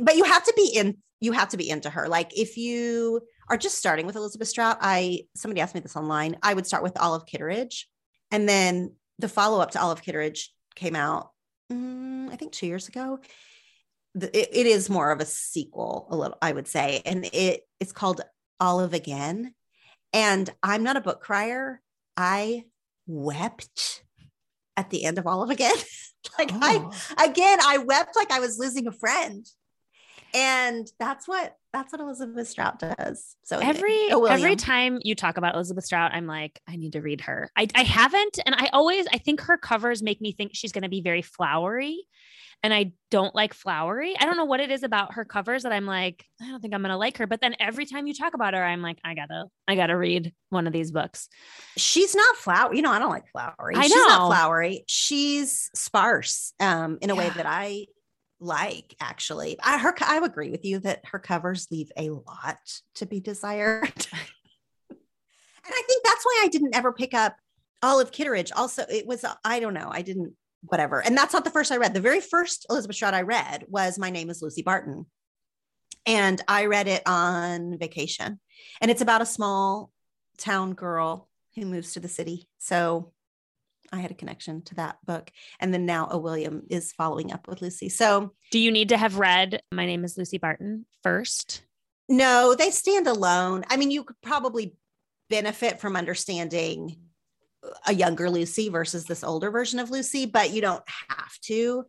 but 0.03 0.17
you 0.17 0.25
have 0.25 0.45
to 0.45 0.53
be 0.55 0.73
in, 0.75 0.99
you 1.21 1.33
have 1.33 1.49
to 1.51 1.57
be 1.57 1.71
into 1.71 1.89
her. 1.89 2.09
Like 2.09 2.37
if 2.37 2.59
you 2.59 3.23
are 3.49 3.57
just 3.57 3.79
starting 3.79 4.05
with 4.07 4.17
Elizabeth 4.17 4.49
Strout, 4.49 4.77
I, 4.83 5.23
somebody 5.35 5.63
asked 5.63 5.75
me 5.75 5.81
this 5.81 5.97
online, 5.97 6.37
I 6.43 6.53
would 6.53 6.67
start 6.67 6.83
with 6.83 7.01
Olive 7.01 7.25
Kitteridge. 7.25 7.89
And 8.31 8.47
then 8.47 8.93
the 9.19 9.29
follow 9.31 9.61
up 9.61 9.71
to 9.71 9.81
Olive 9.81 10.03
Kitteridge 10.03 10.53
came 10.75 10.95
out 10.95 11.31
mm, 11.73 12.31
I 12.31 12.37
think 12.37 12.53
two 12.53 12.67
years 12.67 12.89
ago. 12.89 13.21
it, 14.15 14.33
it 14.35 14.67
is 14.67 14.91
more 14.91 15.11
of 15.11 15.21
a 15.21 15.27
sequel, 15.27 16.07
a 16.11 16.17
little, 16.17 16.39
I 16.41 16.53
would 16.53 16.69
say, 16.69 17.03
and 17.05 17.25
it 17.33 17.63
it's 17.81 17.93
called 17.93 18.21
Olive 18.61 18.95
Again. 18.95 19.55
And 20.13 20.49
I'm 20.63 20.83
not 20.83 20.97
a 20.97 21.03
book 21.03 21.21
crier. 21.21 21.81
I 22.17 22.65
wept 23.07 24.03
at 24.77 24.91
the 24.91 25.05
end 25.05 25.19
of 25.19 25.27
Olive 25.27 25.51
Again. 25.51 25.77
like 26.39 26.51
oh. 26.53 26.93
I 27.17 27.27
again, 27.27 27.59
I 27.63 27.79
wept 27.79 28.17
like 28.17 28.31
I 28.31 28.41
was 28.41 28.59
losing 28.59 28.87
a 28.87 28.93
friend. 28.93 29.47
And 30.35 30.91
that's 30.99 31.27
what 31.27 31.57
that's 31.73 31.93
what 31.93 32.01
Elizabeth 32.01 32.49
Strout 32.49 32.79
does. 32.79 33.37
So 33.45 33.59
every 33.59 34.11
oh, 34.11 34.25
every 34.25 34.57
time 34.57 34.99
you 35.03 35.15
talk 35.15 35.37
about 35.37 35.55
Elizabeth 35.55 35.85
Strout, 35.85 36.13
I'm 36.13 36.27
like, 36.27 36.61
I 36.69 36.77
need 36.77 36.93
to 36.93 37.01
read 37.01 37.23
her. 37.23 37.51
I, 37.57 37.69
I 37.75 37.83
haven't, 37.83 38.39
and 38.45 38.55
I 38.55 38.69
always 38.73 39.07
I 39.13 39.19
think 39.19 39.41
her 39.43 39.57
covers 39.57 40.03
make 40.03 40.21
me 40.21 40.33
think 40.33 40.53
she's 40.55 40.73
going 40.73 40.83
to 40.83 40.89
be 40.89 41.01
very 41.01 41.23
flowery, 41.23 42.05
and 42.63 42.75
I 42.75 42.93
don't 43.11 43.35
like 43.35 43.55
flowery. 43.55 44.17
I 44.19 44.25
don't 44.25 44.37
know 44.37 44.45
what 44.45 44.61
it 44.61 44.71
is 44.71 44.83
about 44.83 45.15
her 45.15 45.25
covers 45.25 45.63
that 45.63 45.73
I'm 45.73 45.87
like, 45.87 46.25
I 46.43 46.49
don't 46.49 46.61
think 46.61 46.75
I'm 46.75 46.83
going 46.83 46.91
to 46.91 46.97
like 46.97 47.19
her. 47.19 47.27
But 47.27 47.41
then 47.41 47.55
every 47.61 47.87
time 47.87 48.07
you 48.07 48.15
talk 48.15 48.35
about 48.35 48.55
her, 48.55 48.63
I'm 48.63 48.83
like, 48.83 48.99
I 49.05 49.15
gotta 49.15 49.45
I 49.67 49.77
gotta 49.77 49.97
read 49.97 50.33
one 50.51 50.67
of 50.67 50.73
these 50.73 50.91
books. 50.91 51.29
She's 51.77 52.15
not 52.15 52.37
flowery. 52.37 52.77
You 52.77 52.83
know, 52.83 52.93
I 52.93 52.99
don't 52.99 53.11
like 53.11 53.29
flowery. 53.31 53.77
I 53.77 53.83
know. 53.83 53.83
She's 53.83 53.95
not 53.97 54.29
flowery. 54.29 54.85
She's 54.87 55.71
sparse 55.75 56.53
um, 56.61 56.99
in 57.01 57.11
a 57.11 57.15
yeah. 57.15 57.21
way 57.21 57.31
that 57.31 57.47
I 57.47 57.87
like 58.41 58.95
actually. 59.01 59.59
I 59.63 59.79
her 59.79 59.95
i 60.03 60.21
agree 60.23 60.51
with 60.51 60.65
you 60.65 60.79
that 60.81 61.05
her 61.07 61.19
covers 61.19 61.69
leave 61.71 61.91
a 61.97 62.11
lot 62.11 62.59
to 62.97 63.07
be 63.07 63.21
desired. 63.21 64.07
And 64.91 65.75
i 65.77 65.83
think 65.87 66.03
that's 66.03 66.25
why 66.25 66.41
i 66.45 66.49
didn't 66.49 66.75
ever 66.75 66.95
pick 66.95 67.13
up 67.13 67.37
olive 67.83 68.11
kitteridge. 68.11 68.53
Also 68.57 68.85
it 68.89 69.07
was 69.07 69.23
uh, 69.23 69.35
i 69.45 69.61
don't 69.61 69.75
know 69.75 69.91
i 69.91 70.01
didn't 70.01 70.35
whatever. 70.63 71.01
And 71.05 71.17
that's 71.17 71.35
not 71.35 71.45
the 71.45 71.51
first 71.51 71.71
i 71.71 71.77
read. 71.77 71.93
The 71.93 72.01
very 72.01 72.23
first 72.23 72.65
elizabeth 72.71 72.97
strout 72.97 73.13
i 73.13 73.21
read 73.21 73.67
was 73.69 73.99
my 73.99 74.09
name 74.09 74.31
is 74.31 74.41
lucy 74.41 74.63
barton. 74.63 75.05
And 76.07 76.41
i 76.49 76.67
read 76.67 76.89
it 76.89 77.03
on 77.07 77.77
vacation. 77.77 78.41
And 78.81 78.91
it's 78.91 79.03
about 79.03 79.21
a 79.21 79.27
small 79.27 79.91
town 80.39 80.73
girl 80.73 81.29
who 81.55 81.67
moves 81.67 81.93
to 81.93 82.01
the 82.01 82.09
city. 82.09 82.49
So 82.57 83.13
I 83.93 84.01
had 84.01 84.11
a 84.11 84.15
connection 84.15 84.63
to 84.63 84.75
that 84.77 84.99
book. 85.05 85.31
And 85.61 85.73
then 85.73 85.87
now 85.87 86.09
a 86.11 86.19
William 86.19 86.63
is 86.71 86.93
following 86.93 87.33
up 87.33 87.49
with 87.49 87.63
Lucy. 87.63 87.89
So 87.89 88.33
do 88.51 88.59
you 88.59 88.71
need 88.71 88.91
to 88.91 88.97
have 88.97 89.19
read 89.19 89.63
My 89.73 89.87
Name 89.87 90.05
is 90.05 90.17
Lucy 90.17 90.39
Barton 90.39 90.87
first? 91.03 91.63
No, 92.09 92.55
they 92.55 92.71
stand 92.71 93.07
alone. 93.07 93.65
I 93.69 93.77
mean, 93.77 93.91
you 93.91 94.05
could 94.05 94.21
probably 94.23 94.75
benefit 95.29 95.79
from 95.79 95.97
understanding 95.97 96.97
a 97.87 97.93
younger 97.93 98.31
Lucy 98.31 98.69
versus 98.69 99.05
this 99.05 99.25
older 99.25 99.51
version 99.51 99.79
of 99.79 99.91
Lucy, 99.91 100.27
but 100.27 100.51
you 100.51 100.61
don't 100.61 100.85
have 101.09 101.33
to. 101.43 101.85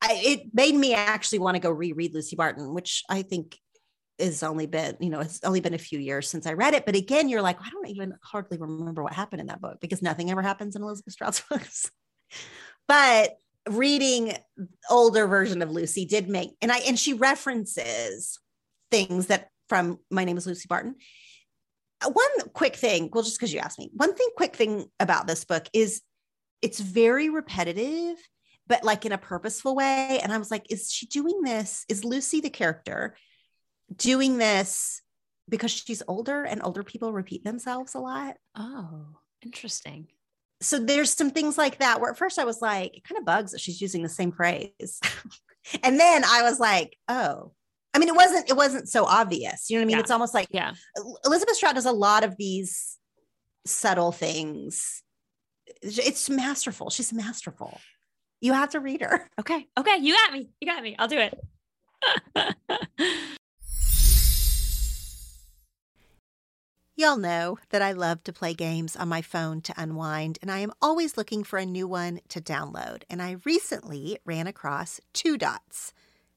I, 0.00 0.20
it 0.24 0.54
made 0.54 0.76
me 0.76 0.94
actually 0.94 1.40
want 1.40 1.56
to 1.56 1.60
go 1.60 1.70
reread 1.70 2.14
Lucy 2.14 2.36
Barton, 2.36 2.72
which 2.72 3.02
I 3.08 3.22
think 3.22 3.58
is 4.18 4.42
only 4.42 4.66
been, 4.66 4.96
you 5.00 5.10
know, 5.10 5.20
it's 5.20 5.42
only 5.44 5.60
been 5.60 5.74
a 5.74 5.78
few 5.78 5.98
years 5.98 6.28
since 6.28 6.46
I 6.46 6.54
read 6.54 6.74
it. 6.74 6.84
But 6.84 6.96
again, 6.96 7.28
you're 7.28 7.42
like, 7.42 7.60
I 7.60 7.70
don't 7.70 7.88
even 7.88 8.14
hardly 8.22 8.58
remember 8.58 9.02
what 9.02 9.12
happened 9.12 9.40
in 9.40 9.46
that 9.46 9.60
book 9.60 9.78
because 9.80 10.02
nothing 10.02 10.30
ever 10.30 10.42
happens 10.42 10.76
in 10.76 10.82
Elizabeth 10.82 11.12
Strout's 11.12 11.40
books. 11.50 11.90
but 12.86 13.36
reading 13.68 14.36
older 14.90 15.26
version 15.26 15.62
of 15.62 15.70
Lucy 15.70 16.04
did 16.04 16.28
make, 16.28 16.50
and 16.60 16.72
I, 16.72 16.78
and 16.78 16.98
she 16.98 17.12
references 17.12 18.38
things 18.90 19.26
that 19.26 19.50
from 19.68 19.98
My 20.10 20.24
Name 20.24 20.36
is 20.38 20.46
Lucy 20.46 20.66
Barton. 20.68 20.96
Uh, 22.00 22.10
one 22.10 22.48
quick 22.52 22.76
thing, 22.76 23.10
well, 23.12 23.24
just 23.24 23.38
because 23.38 23.52
you 23.52 23.60
asked 23.60 23.78
me, 23.78 23.90
one 23.94 24.14
thing, 24.14 24.28
quick 24.36 24.56
thing 24.56 24.86
about 25.00 25.26
this 25.26 25.44
book 25.44 25.66
is 25.72 26.00
it's 26.62 26.80
very 26.80 27.28
repetitive, 27.28 28.16
but 28.66 28.84
like 28.84 29.04
in 29.04 29.12
a 29.12 29.18
purposeful 29.18 29.74
way. 29.74 30.20
And 30.22 30.32
I 30.32 30.38
was 30.38 30.50
like, 30.50 30.70
is 30.70 30.90
she 30.90 31.06
doing 31.06 31.42
this? 31.42 31.84
Is 31.88 32.04
Lucy 32.04 32.40
the 32.40 32.50
character? 32.50 33.16
Doing 33.94 34.38
this 34.38 35.02
because 35.48 35.70
she's 35.70 36.02
older 36.06 36.44
and 36.44 36.62
older 36.62 36.82
people 36.82 37.12
repeat 37.12 37.44
themselves 37.44 37.94
a 37.94 37.98
lot. 37.98 38.36
Oh, 38.54 39.06
interesting. 39.42 40.08
So 40.60 40.78
there's 40.78 41.12
some 41.12 41.30
things 41.30 41.56
like 41.56 41.78
that 41.78 42.00
where 42.00 42.10
at 42.10 42.18
first 42.18 42.38
I 42.38 42.44
was 42.44 42.60
like, 42.60 42.96
it 42.96 43.04
kind 43.04 43.18
of 43.18 43.24
bugs 43.24 43.52
that 43.52 43.60
she's 43.60 43.80
using 43.80 44.02
the 44.02 44.08
same 44.08 44.32
phrase. 44.32 44.72
and 45.82 45.98
then 45.98 46.24
I 46.24 46.42
was 46.42 46.58
like, 46.58 46.96
oh, 47.08 47.52
I 47.94 47.98
mean, 47.98 48.08
it 48.08 48.14
wasn't, 48.14 48.50
it 48.50 48.56
wasn't 48.56 48.88
so 48.88 49.04
obvious. 49.04 49.70
You 49.70 49.76
know 49.76 49.80
what 49.80 49.84
I 49.84 49.86
mean? 49.86 49.96
Yeah. 49.96 50.00
It's 50.00 50.10
almost 50.10 50.34
like, 50.34 50.48
yeah, 50.50 50.72
Elizabeth 51.24 51.56
Strout 51.56 51.74
does 51.74 51.86
a 51.86 51.92
lot 51.92 52.24
of 52.24 52.36
these 52.36 52.98
subtle 53.66 54.12
things. 54.12 55.02
It's 55.82 56.28
masterful. 56.28 56.90
She's 56.90 57.12
masterful. 57.12 57.78
You 58.40 58.52
have 58.52 58.70
to 58.70 58.80
read 58.80 59.02
her. 59.02 59.28
Okay. 59.40 59.66
Okay. 59.76 59.96
You 59.98 60.14
got 60.14 60.32
me. 60.32 60.50
You 60.60 60.66
got 60.66 60.82
me. 60.82 60.96
I'll 60.98 61.08
do 61.08 61.18
it. 61.18 61.38
Y'all 66.98 67.16
know 67.16 67.56
that 67.70 67.80
I 67.80 67.92
love 67.92 68.24
to 68.24 68.32
play 68.32 68.54
games 68.54 68.96
on 68.96 69.06
my 69.08 69.22
phone 69.22 69.60
to 69.60 69.74
unwind, 69.76 70.36
and 70.42 70.50
I 70.50 70.58
am 70.58 70.72
always 70.82 71.16
looking 71.16 71.44
for 71.44 71.56
a 71.56 71.64
new 71.64 71.86
one 71.86 72.18
to 72.30 72.40
download. 72.40 73.04
And 73.08 73.22
I 73.22 73.36
recently 73.44 74.18
ran 74.24 74.48
across 74.48 75.00
Two 75.12 75.38
Dots, 75.38 75.92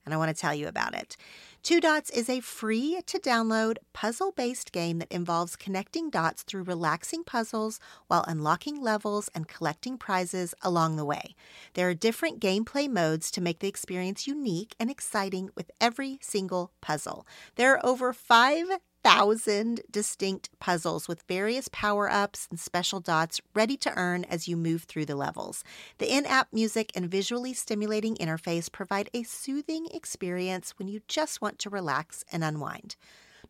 and 0.05 0.13
I 0.13 0.17
want 0.17 0.29
to 0.29 0.39
tell 0.39 0.53
you 0.53 0.67
about 0.67 0.93
it. 0.93 1.17
Two 1.63 1.81
Dots 1.81 2.11
is 2.11 2.29
a 2.29 2.41
free 2.41 3.01
to 3.07 3.17
download 3.17 3.77
puzzle 3.91 4.33
based 4.33 4.71
game 4.71 4.99
that 4.99 5.11
involves 5.11 5.55
connecting 5.55 6.11
dots 6.11 6.43
through 6.43 6.61
relaxing 6.61 7.23
puzzles 7.23 7.79
while 8.05 8.23
unlocking 8.27 8.79
levels 8.79 9.31
and 9.33 9.47
collecting 9.47 9.97
prizes 9.97 10.53
along 10.61 10.95
the 10.95 11.05
way. 11.05 11.33
There 11.73 11.89
are 11.89 11.95
different 11.95 12.39
gameplay 12.39 12.87
modes 12.87 13.31
to 13.31 13.41
make 13.41 13.61
the 13.61 13.67
experience 13.67 14.27
unique 14.27 14.75
and 14.79 14.91
exciting 14.91 15.49
with 15.55 15.71
every 15.81 16.19
single 16.21 16.71
puzzle. 16.81 17.25
There 17.55 17.73
are 17.73 17.83
over 17.83 18.13
5 18.13 18.67
thousand 19.03 19.81
distinct 19.89 20.49
puzzles 20.59 21.07
with 21.07 21.23
various 21.27 21.67
power 21.71 22.09
ups 22.09 22.47
and 22.49 22.59
special 22.59 22.99
dots 22.99 23.41
ready 23.53 23.77
to 23.77 23.93
earn 23.97 24.23
as 24.25 24.47
you 24.47 24.55
move 24.55 24.83
through 24.83 25.05
the 25.05 25.15
levels. 25.15 25.63
The 25.97 26.11
in 26.13 26.25
app 26.25 26.47
music 26.53 26.91
and 26.95 27.09
visually 27.09 27.53
stimulating 27.53 28.15
interface 28.15 28.71
provide 28.71 29.09
a 29.13 29.23
soothing 29.23 29.87
experience 29.93 30.71
when 30.77 30.87
you 30.87 31.01
just 31.07 31.41
want 31.41 31.59
to 31.59 31.69
relax 31.69 32.23
and 32.31 32.43
unwind. 32.43 32.95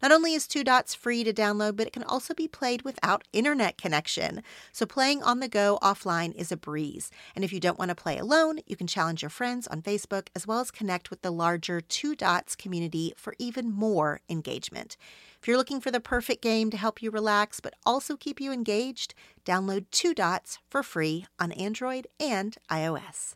Not 0.02 0.12
only 0.12 0.34
is 0.34 0.48
Two 0.48 0.64
Dots 0.64 0.96
free 0.96 1.24
to 1.24 1.34
download, 1.34 1.76
but 1.76 1.88
it 1.88 1.94
can 1.94 2.04
also 2.04 2.34
be 2.34 2.48
played 2.48 2.82
without 2.82 3.28
internet 3.32 3.78
connection. 3.78 4.42
So 4.72 4.86
playing 4.86 5.22
on 5.24 5.40
the 5.40 5.48
go 5.48 5.78
offline 5.82 6.34
is 6.36 6.52
a 6.52 6.58
breeze. 6.58 7.12
And 7.36 7.44
if 7.46 7.54
you 7.54 7.60
don't 7.60 7.78
want 7.78 7.90
to 7.90 7.96
play 7.96 8.18
alone, 8.18 8.60
you 8.66 8.76
can 8.76 8.88
challenge 8.88 9.22
your 9.22 9.30
friends 9.30 9.68
on 9.68 9.82
Facebook 9.82 10.28
as 10.36 10.48
well 10.48 10.60
as 10.60 10.72
connect 10.72 11.10
with 11.10 11.22
the 11.22 11.32
larger 11.32 11.82
Two 11.82 12.16
Dots 12.16 12.56
community 12.56 13.14
for 13.16 13.36
even 13.38 13.72
more 13.72 14.22
engagement. 14.30 14.98
If 15.42 15.48
you're 15.48 15.58
looking 15.58 15.82
for 15.82 15.92
the 15.92 16.00
perfect 16.00 16.42
game 16.42 16.70
to 16.72 16.78
help 16.78 17.02
you 17.02 17.12
relax 17.12 17.60
but 17.60 17.76
also 17.86 18.16
keep 18.16 18.40
you 18.40 18.52
engaged, 18.52 19.14
download 19.46 19.86
Two 19.92 20.14
Dots 20.14 20.60
for 20.70 20.84
free 20.84 21.26
on 21.40 21.52
Android 21.52 22.08
and 22.20 22.58
iOS. 22.70 23.36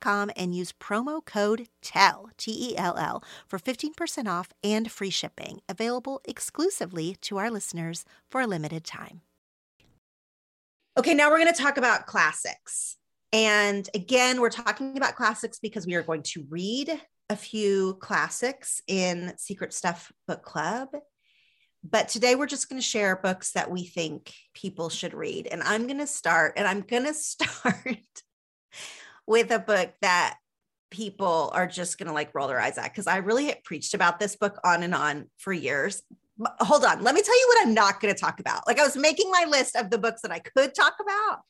Com 0.00 0.30
and 0.36 0.54
use 0.54 0.72
promo 0.72 1.24
code 1.24 1.68
TELL, 1.80 2.30
T 2.36 2.70
E 2.70 2.76
L 2.76 2.96
L, 2.96 3.22
for 3.46 3.58
15% 3.58 4.26
off 4.26 4.48
and 4.62 4.90
free 4.90 5.10
shipping, 5.10 5.60
available 5.68 6.20
exclusively 6.24 7.16
to 7.22 7.38
our 7.38 7.50
listeners 7.50 8.04
for 8.30 8.40
a 8.40 8.46
limited 8.46 8.84
time. 8.84 9.22
Okay, 10.98 11.14
now 11.14 11.30
we're 11.30 11.38
going 11.38 11.52
to 11.52 11.62
talk 11.62 11.76
about 11.76 12.06
classics. 12.06 12.96
And 13.32 13.88
again, 13.94 14.40
we're 14.40 14.50
talking 14.50 14.96
about 14.96 15.14
classics 15.14 15.60
because 15.60 15.86
we 15.86 15.94
are 15.94 16.02
going 16.02 16.24
to 16.24 16.44
read 16.50 17.00
a 17.28 17.36
few 17.36 17.94
classics 18.00 18.82
in 18.88 19.32
Secret 19.38 19.72
Stuff 19.72 20.10
Book 20.26 20.42
Club. 20.42 20.88
But 21.82 22.08
today 22.08 22.34
we're 22.34 22.46
just 22.46 22.68
going 22.68 22.80
to 22.80 22.86
share 22.86 23.16
books 23.16 23.52
that 23.52 23.70
we 23.70 23.84
think 23.84 24.34
people 24.52 24.88
should 24.88 25.14
read. 25.14 25.46
And 25.46 25.62
I'm 25.62 25.86
going 25.86 26.00
to 26.00 26.06
start, 26.08 26.54
and 26.56 26.66
I'm 26.66 26.80
going 26.80 27.04
to 27.06 27.14
start 27.14 28.22
with 29.30 29.52
a 29.52 29.60
book 29.60 29.92
that 30.02 30.36
people 30.90 31.52
are 31.54 31.68
just 31.68 31.98
going 31.98 32.08
to 32.08 32.12
like 32.12 32.34
roll 32.34 32.48
their 32.48 32.58
eyes 32.58 32.76
at 32.78 32.90
because 32.90 33.06
I 33.06 33.18
really 33.18 33.54
preached 33.64 33.94
about 33.94 34.18
this 34.18 34.34
book 34.34 34.58
on 34.64 34.82
and 34.82 34.92
on 34.92 35.30
for 35.38 35.52
years. 35.52 36.02
Hold 36.58 36.84
on. 36.84 37.04
Let 37.04 37.14
me 37.14 37.22
tell 37.22 37.38
you 37.38 37.46
what 37.46 37.64
I'm 37.64 37.72
not 37.72 38.00
going 38.00 38.12
to 38.12 38.20
talk 38.20 38.40
about. 38.40 38.66
Like 38.66 38.80
I 38.80 38.82
was 38.82 38.96
making 38.96 39.30
my 39.30 39.46
list 39.48 39.76
of 39.76 39.88
the 39.88 39.98
books 39.98 40.22
that 40.22 40.32
I 40.32 40.40
could 40.40 40.74
talk 40.74 40.94
about, 41.00 41.42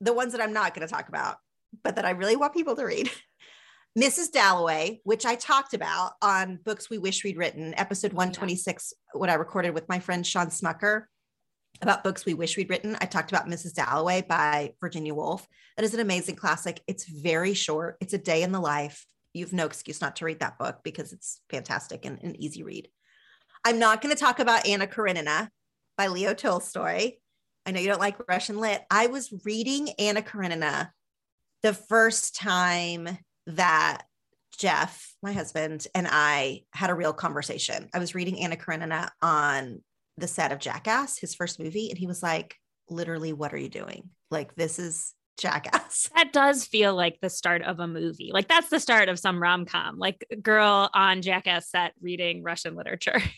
the 0.00 0.14
ones 0.14 0.32
that 0.32 0.40
I'm 0.40 0.54
not 0.54 0.74
going 0.74 0.88
to 0.88 0.90
talk 0.90 1.10
about, 1.10 1.36
but 1.84 1.96
that 1.96 2.06
I 2.06 2.10
really 2.10 2.36
want 2.36 2.54
people 2.54 2.74
to 2.76 2.84
read. 2.86 3.10
Mrs. 3.98 4.32
Dalloway, 4.32 5.02
which 5.04 5.26
I 5.26 5.34
talked 5.34 5.74
about 5.74 6.12
on 6.22 6.58
Books 6.64 6.88
We 6.88 6.96
Wish 6.96 7.22
We'd 7.22 7.36
Written, 7.36 7.74
episode 7.76 8.14
126, 8.14 8.94
yeah. 8.96 9.18
what 9.18 9.28
I 9.28 9.34
recorded 9.34 9.74
with 9.74 9.90
my 9.90 9.98
friend 9.98 10.26
Sean 10.26 10.46
Smucker 10.46 11.02
about 11.80 12.04
books 12.04 12.24
we 12.24 12.34
wish 12.34 12.56
we'd 12.56 12.70
written. 12.70 12.96
I 13.00 13.06
talked 13.06 13.30
about 13.30 13.46
Mrs. 13.46 13.74
Dalloway 13.74 14.22
by 14.22 14.74
Virginia 14.80 15.14
Woolf. 15.14 15.46
That 15.76 15.84
is 15.84 15.94
an 15.94 16.00
amazing 16.00 16.36
classic. 16.36 16.80
It's 16.86 17.04
very 17.04 17.54
short, 17.54 17.96
it's 18.00 18.14
a 18.14 18.18
day 18.18 18.42
in 18.42 18.52
the 18.52 18.60
life. 18.60 19.06
You 19.32 19.44
have 19.44 19.52
no 19.52 19.66
excuse 19.66 20.00
not 20.00 20.16
to 20.16 20.24
read 20.24 20.40
that 20.40 20.58
book 20.58 20.80
because 20.82 21.12
it's 21.12 21.40
fantastic 21.50 22.04
and 22.04 22.22
an 22.22 22.40
easy 22.40 22.62
read. 22.62 22.88
I'm 23.64 23.78
not 23.78 24.00
going 24.00 24.14
to 24.14 24.20
talk 24.20 24.38
about 24.38 24.66
Anna 24.66 24.86
Karenina 24.86 25.50
by 25.96 26.08
Leo 26.08 26.34
Tolstoy. 26.34 27.12
I 27.66 27.70
know 27.70 27.80
you 27.80 27.88
don't 27.88 28.00
like 28.00 28.28
Russian 28.28 28.58
lit. 28.58 28.82
I 28.90 29.08
was 29.08 29.32
reading 29.44 29.90
Anna 29.98 30.22
Karenina 30.22 30.90
the 31.62 31.74
first 31.74 32.34
time 32.34 33.18
that 33.46 34.02
Jeff, 34.56 35.14
my 35.22 35.32
husband, 35.32 35.86
and 35.94 36.06
I 36.10 36.62
had 36.72 36.90
a 36.90 36.94
real 36.94 37.12
conversation. 37.12 37.88
I 37.92 37.98
was 37.98 38.14
reading 38.14 38.40
Anna 38.40 38.56
Karenina 38.56 39.10
on 39.22 39.82
the 40.20 40.28
set 40.28 40.52
of 40.52 40.58
Jackass, 40.58 41.18
his 41.18 41.34
first 41.34 41.60
movie, 41.60 41.90
and 41.90 41.98
he 41.98 42.06
was 42.06 42.22
like, 42.22 42.56
literally, 42.90 43.32
what 43.32 43.52
are 43.52 43.58
you 43.58 43.68
doing? 43.68 44.10
Like, 44.30 44.54
this 44.54 44.78
is 44.78 45.14
Jackass. 45.38 46.10
That 46.14 46.32
does 46.32 46.64
feel 46.64 46.94
like 46.94 47.18
the 47.20 47.30
start 47.30 47.62
of 47.62 47.78
a 47.78 47.86
movie. 47.86 48.30
Like, 48.32 48.48
that's 48.48 48.68
the 48.68 48.80
start 48.80 49.08
of 49.08 49.18
some 49.18 49.40
rom 49.40 49.66
com, 49.66 49.98
like 49.98 50.26
girl 50.42 50.90
on 50.92 51.22
Jackass 51.22 51.70
set 51.70 51.92
reading 52.00 52.42
Russian 52.42 52.74
literature. 52.74 53.22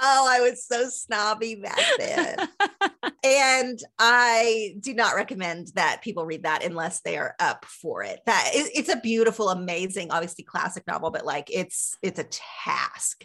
Oh, 0.00 0.28
I 0.30 0.40
was 0.40 0.64
so 0.64 0.88
snobby 0.88 1.56
back 1.56 1.80
then. 1.98 2.48
and 3.24 3.78
I 3.98 4.76
do 4.78 4.94
not 4.94 5.16
recommend 5.16 5.72
that 5.74 6.02
people 6.02 6.24
read 6.24 6.44
that 6.44 6.64
unless 6.64 7.00
they 7.00 7.18
are 7.18 7.34
up 7.40 7.64
for 7.64 8.04
it. 8.04 8.20
That 8.26 8.50
it's 8.54 8.88
a 8.88 9.00
beautiful, 9.00 9.48
amazing, 9.48 10.12
obviously 10.12 10.44
classic 10.44 10.86
novel, 10.86 11.10
but 11.10 11.26
like 11.26 11.48
it's 11.52 11.96
it's 12.00 12.20
a 12.20 12.28
task. 12.30 13.24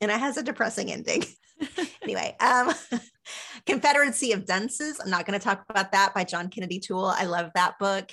And 0.00 0.10
it 0.10 0.18
has 0.18 0.38
a 0.38 0.42
depressing 0.42 0.90
ending. 0.90 1.24
Anyway, 2.02 2.36
um 2.40 2.72
Confederacy 3.66 4.32
of 4.32 4.44
Dunces. 4.44 5.00
I'm 5.00 5.10
not 5.10 5.26
going 5.26 5.38
to 5.38 5.44
talk 5.44 5.64
about 5.68 5.92
that 5.92 6.14
by 6.14 6.24
John 6.24 6.48
Kennedy 6.48 6.78
Toole. 6.78 7.06
I 7.06 7.24
love 7.24 7.50
that 7.54 7.78
book. 7.78 8.10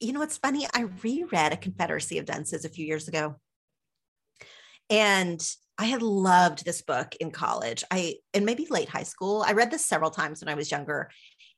You 0.00 0.12
know 0.12 0.20
what's 0.20 0.36
funny? 0.36 0.66
I 0.74 0.86
reread 1.02 1.52
A 1.52 1.56
Confederacy 1.56 2.18
of 2.18 2.26
Dunces 2.26 2.64
a 2.64 2.68
few 2.68 2.86
years 2.86 3.08
ago. 3.08 3.36
And 4.90 5.42
I 5.78 5.86
had 5.86 6.02
loved 6.02 6.64
this 6.64 6.82
book 6.82 7.14
in 7.18 7.30
college. 7.30 7.84
I 7.90 8.16
and 8.32 8.44
maybe 8.44 8.66
late 8.68 8.88
high 8.88 9.02
school. 9.04 9.44
I 9.46 9.52
read 9.52 9.70
this 9.70 9.84
several 9.84 10.10
times 10.10 10.40
when 10.40 10.52
I 10.52 10.56
was 10.56 10.70
younger. 10.70 11.10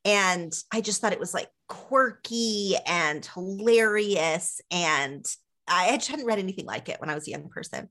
And 0.04 0.52
I 0.72 0.80
just 0.80 1.00
thought 1.00 1.12
it 1.12 1.20
was 1.20 1.34
like 1.34 1.48
quirky 1.68 2.76
and 2.86 3.26
hilarious. 3.26 4.60
And 4.70 5.24
I 5.68 5.96
just 5.96 6.08
hadn't 6.08 6.26
read 6.26 6.38
anything 6.38 6.66
like 6.66 6.88
it 6.88 7.00
when 7.00 7.10
I 7.10 7.14
was 7.14 7.26
a 7.26 7.30
young 7.30 7.48
person. 7.48 7.88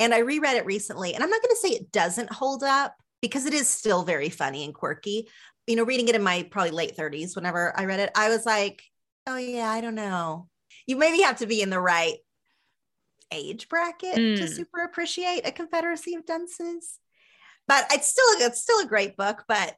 And 0.00 0.14
I 0.14 0.18
reread 0.18 0.56
it 0.56 0.66
recently. 0.66 1.14
And 1.14 1.22
I'm 1.22 1.30
not 1.30 1.42
going 1.42 1.54
to 1.54 1.60
say 1.60 1.68
it 1.68 1.92
doesn't 1.92 2.32
hold 2.32 2.62
up 2.62 2.94
because 3.20 3.46
it 3.46 3.54
is 3.54 3.68
still 3.68 4.02
very 4.02 4.28
funny 4.28 4.64
and 4.64 4.74
quirky. 4.74 5.28
You 5.66 5.76
know, 5.76 5.84
reading 5.84 6.08
it 6.08 6.14
in 6.14 6.22
my 6.22 6.42
probably 6.50 6.72
late 6.72 6.96
30s, 6.96 7.36
whenever 7.36 7.78
I 7.78 7.84
read 7.84 8.00
it, 8.00 8.10
I 8.16 8.28
was 8.28 8.44
like, 8.44 8.82
oh, 9.26 9.36
yeah, 9.36 9.70
I 9.70 9.80
don't 9.80 9.94
know. 9.94 10.48
You 10.86 10.96
maybe 10.96 11.22
have 11.22 11.38
to 11.38 11.46
be 11.46 11.62
in 11.62 11.70
the 11.70 11.80
right 11.80 12.16
age 13.32 13.68
bracket 13.68 14.16
mm. 14.16 14.36
to 14.36 14.48
super 14.48 14.82
appreciate 14.82 15.46
a 15.46 15.52
Confederacy 15.52 16.14
of 16.14 16.26
Dunces. 16.26 16.98
But 17.68 17.86
it's 17.92 18.08
still 18.08 18.46
it's 18.46 18.60
still 18.60 18.80
a 18.80 18.86
great 18.86 19.16
book, 19.16 19.44
but 19.46 19.76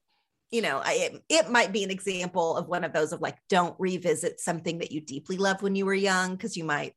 you 0.51 0.63
know, 0.63 0.81
I, 0.85 0.93
it, 0.93 1.23
it 1.29 1.51
might 1.51 1.73
be 1.73 1.83
an 1.83 1.91
example 1.91 2.57
of 2.57 2.69
one 2.69 2.85
of 2.85 2.93
those 2.93 3.13
of 3.13 3.21
like 3.21 3.37
don't 3.49 3.75
revisit 3.79 4.41
something 4.41 4.79
that 4.79 4.93
you 4.93 5.01
deeply 5.01 5.37
loved 5.37 5.63
when 5.63 5.75
you 5.75 5.85
were 5.85 5.95
young 5.95 6.33
because 6.33 6.57
you 6.57 6.65
might 6.65 6.95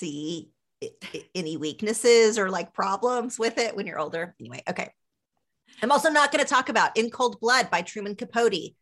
see 0.00 0.50
any 1.34 1.56
weaknesses 1.56 2.38
or 2.38 2.48
like 2.48 2.72
problems 2.72 3.38
with 3.38 3.58
it 3.58 3.76
when 3.76 3.86
you're 3.86 3.98
older. 3.98 4.34
Anyway, 4.40 4.62
okay. 4.68 4.90
I'm 5.82 5.92
also 5.92 6.10
not 6.10 6.32
going 6.32 6.44
to 6.44 6.48
talk 6.48 6.68
about 6.68 6.96
In 6.96 7.10
Cold 7.10 7.38
Blood 7.40 7.70
by 7.70 7.82
Truman 7.82 8.16
Capote. 8.16 8.74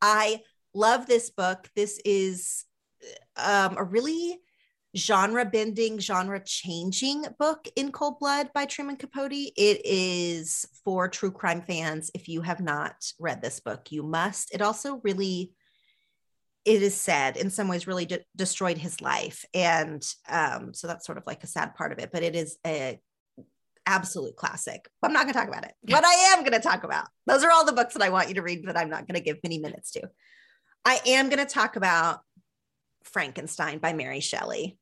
I 0.00 0.42
love 0.74 1.06
this 1.06 1.30
book. 1.30 1.68
This 1.74 2.00
is 2.04 2.64
um, 3.36 3.76
a 3.76 3.84
really 3.84 4.38
genre 4.96 5.44
bending, 5.44 5.98
genre 5.98 6.40
changing 6.42 7.24
book 7.38 7.68
in 7.76 7.92
Cold 7.92 8.18
Blood 8.18 8.50
by 8.54 8.64
Truman 8.64 8.96
Capote. 8.96 9.32
It 9.32 9.80
is 9.84 10.66
for 10.84 11.08
true 11.08 11.30
crime 11.30 11.62
fans. 11.62 12.10
If 12.14 12.28
you 12.28 12.42
have 12.42 12.60
not 12.60 13.12
read 13.18 13.42
this 13.42 13.60
book, 13.60 13.90
you 13.90 14.02
must. 14.02 14.54
It 14.54 14.62
also 14.62 15.00
really, 15.02 15.52
it 16.66 16.82
is 16.82 17.00
said 17.00 17.36
in 17.36 17.48
some 17.48 17.68
ways, 17.68 17.86
really 17.86 18.06
de- 18.06 18.24
destroyed 18.34 18.76
his 18.76 19.00
life. 19.00 19.44
And 19.54 20.04
um, 20.28 20.74
so 20.74 20.88
that's 20.88 21.06
sort 21.06 21.16
of 21.16 21.26
like 21.26 21.44
a 21.44 21.46
sad 21.46 21.76
part 21.76 21.92
of 21.92 22.00
it, 22.00 22.10
but 22.12 22.24
it 22.24 22.34
is 22.34 22.58
a 22.66 23.00
absolute 23.86 24.34
classic. 24.34 24.88
I'm 25.00 25.12
not 25.12 25.22
going 25.22 25.32
to 25.32 25.38
talk 25.38 25.48
about 25.48 25.64
it. 25.64 25.74
What 25.82 26.04
I 26.04 26.34
am 26.34 26.40
going 26.40 26.60
to 26.60 26.68
talk 26.68 26.82
about, 26.82 27.06
those 27.24 27.44
are 27.44 27.52
all 27.52 27.64
the 27.64 27.72
books 27.72 27.94
that 27.94 28.02
I 28.02 28.08
want 28.08 28.28
you 28.28 28.34
to 28.34 28.42
read, 28.42 28.64
but 28.66 28.76
I'm 28.76 28.90
not 28.90 29.06
going 29.06 29.14
to 29.14 29.24
give 29.24 29.38
many 29.44 29.58
minutes 29.58 29.92
to. 29.92 30.10
I 30.84 31.00
am 31.06 31.28
going 31.28 31.38
to 31.38 31.52
talk 31.52 31.76
about 31.76 32.20
Frankenstein 33.04 33.78
by 33.78 33.92
Mary 33.92 34.18
Shelley. 34.18 34.76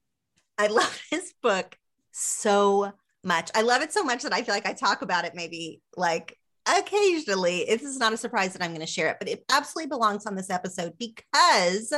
I 0.56 0.68
love 0.68 0.98
this 1.10 1.34
book 1.42 1.76
so 2.12 2.92
much. 3.22 3.50
I 3.54 3.60
love 3.60 3.82
it 3.82 3.92
so 3.92 4.04
much 4.04 4.22
that 4.22 4.32
I 4.32 4.42
feel 4.42 4.54
like 4.54 4.66
I 4.66 4.72
talk 4.72 5.02
about 5.02 5.26
it 5.26 5.34
maybe 5.34 5.82
like 5.98 6.38
occasionally. 6.66 7.64
This 7.68 7.82
is 7.82 7.98
not 7.98 8.12
a 8.12 8.16
surprise 8.16 8.52
that 8.52 8.62
I'm 8.62 8.70
going 8.70 8.80
to 8.80 8.86
share 8.86 9.08
it, 9.08 9.16
but 9.18 9.28
it 9.28 9.44
absolutely 9.50 9.88
belongs 9.88 10.26
on 10.26 10.34
this 10.34 10.50
episode 10.50 10.94
because 10.98 11.92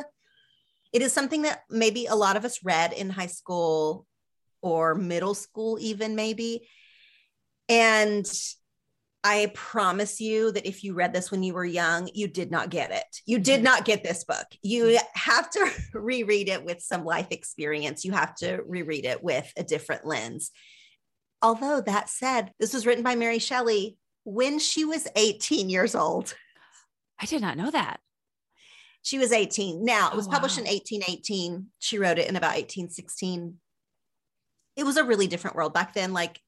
it 0.92 1.02
is 1.02 1.12
something 1.12 1.42
that 1.42 1.62
maybe 1.70 2.06
a 2.06 2.14
lot 2.14 2.36
of 2.36 2.44
us 2.44 2.64
read 2.64 2.92
in 2.92 3.10
high 3.10 3.26
school 3.26 4.06
or 4.62 4.94
middle 4.94 5.34
school, 5.34 5.78
even 5.80 6.14
maybe. 6.14 6.68
And 7.68 8.26
I 9.22 9.50
promise 9.54 10.20
you 10.20 10.52
that 10.52 10.66
if 10.66 10.84
you 10.84 10.94
read 10.94 11.12
this 11.12 11.32
when 11.32 11.42
you 11.42 11.54
were 11.54 11.64
young, 11.64 12.08
you 12.14 12.28
did 12.28 12.52
not 12.52 12.70
get 12.70 12.92
it. 12.92 13.22
You 13.26 13.40
did 13.40 13.62
not 13.62 13.84
get 13.84 14.04
this 14.04 14.22
book. 14.22 14.46
You 14.62 14.84
mm. 14.84 14.98
have 15.14 15.50
to 15.50 15.70
reread 15.94 16.48
it 16.48 16.64
with 16.64 16.80
some 16.80 17.04
life 17.04 17.28
experience. 17.30 18.04
You 18.04 18.12
have 18.12 18.36
to 18.36 18.60
reread 18.66 19.04
it 19.04 19.24
with 19.24 19.52
a 19.56 19.64
different 19.64 20.06
lens. 20.06 20.52
Although 21.42 21.80
that 21.82 22.08
said, 22.08 22.52
this 22.60 22.72
was 22.72 22.86
written 22.86 23.02
by 23.02 23.16
Mary 23.16 23.40
Shelley 23.40 23.98
when 24.26 24.58
she 24.58 24.84
was 24.84 25.06
18 25.14 25.70
years 25.70 25.94
old. 25.94 26.34
I 27.18 27.26
did 27.26 27.40
not 27.40 27.56
know 27.56 27.70
that. 27.70 28.00
She 29.02 29.18
was 29.18 29.30
18. 29.30 29.84
Now, 29.84 30.08
it 30.08 30.14
oh, 30.14 30.16
was 30.16 30.26
oh, 30.26 30.30
published 30.30 30.56
wow. 30.56 30.64
in 30.64 30.72
1818. 30.72 31.66
She 31.78 31.98
wrote 31.98 32.18
it 32.18 32.28
in 32.28 32.34
about 32.34 32.56
1816. 32.56 33.54
It 34.74 34.84
was 34.84 34.96
a 34.96 35.04
really 35.04 35.28
different 35.28 35.54
world 35.56 35.72
back 35.72 35.94
then. 35.94 36.12
Like 36.12 36.40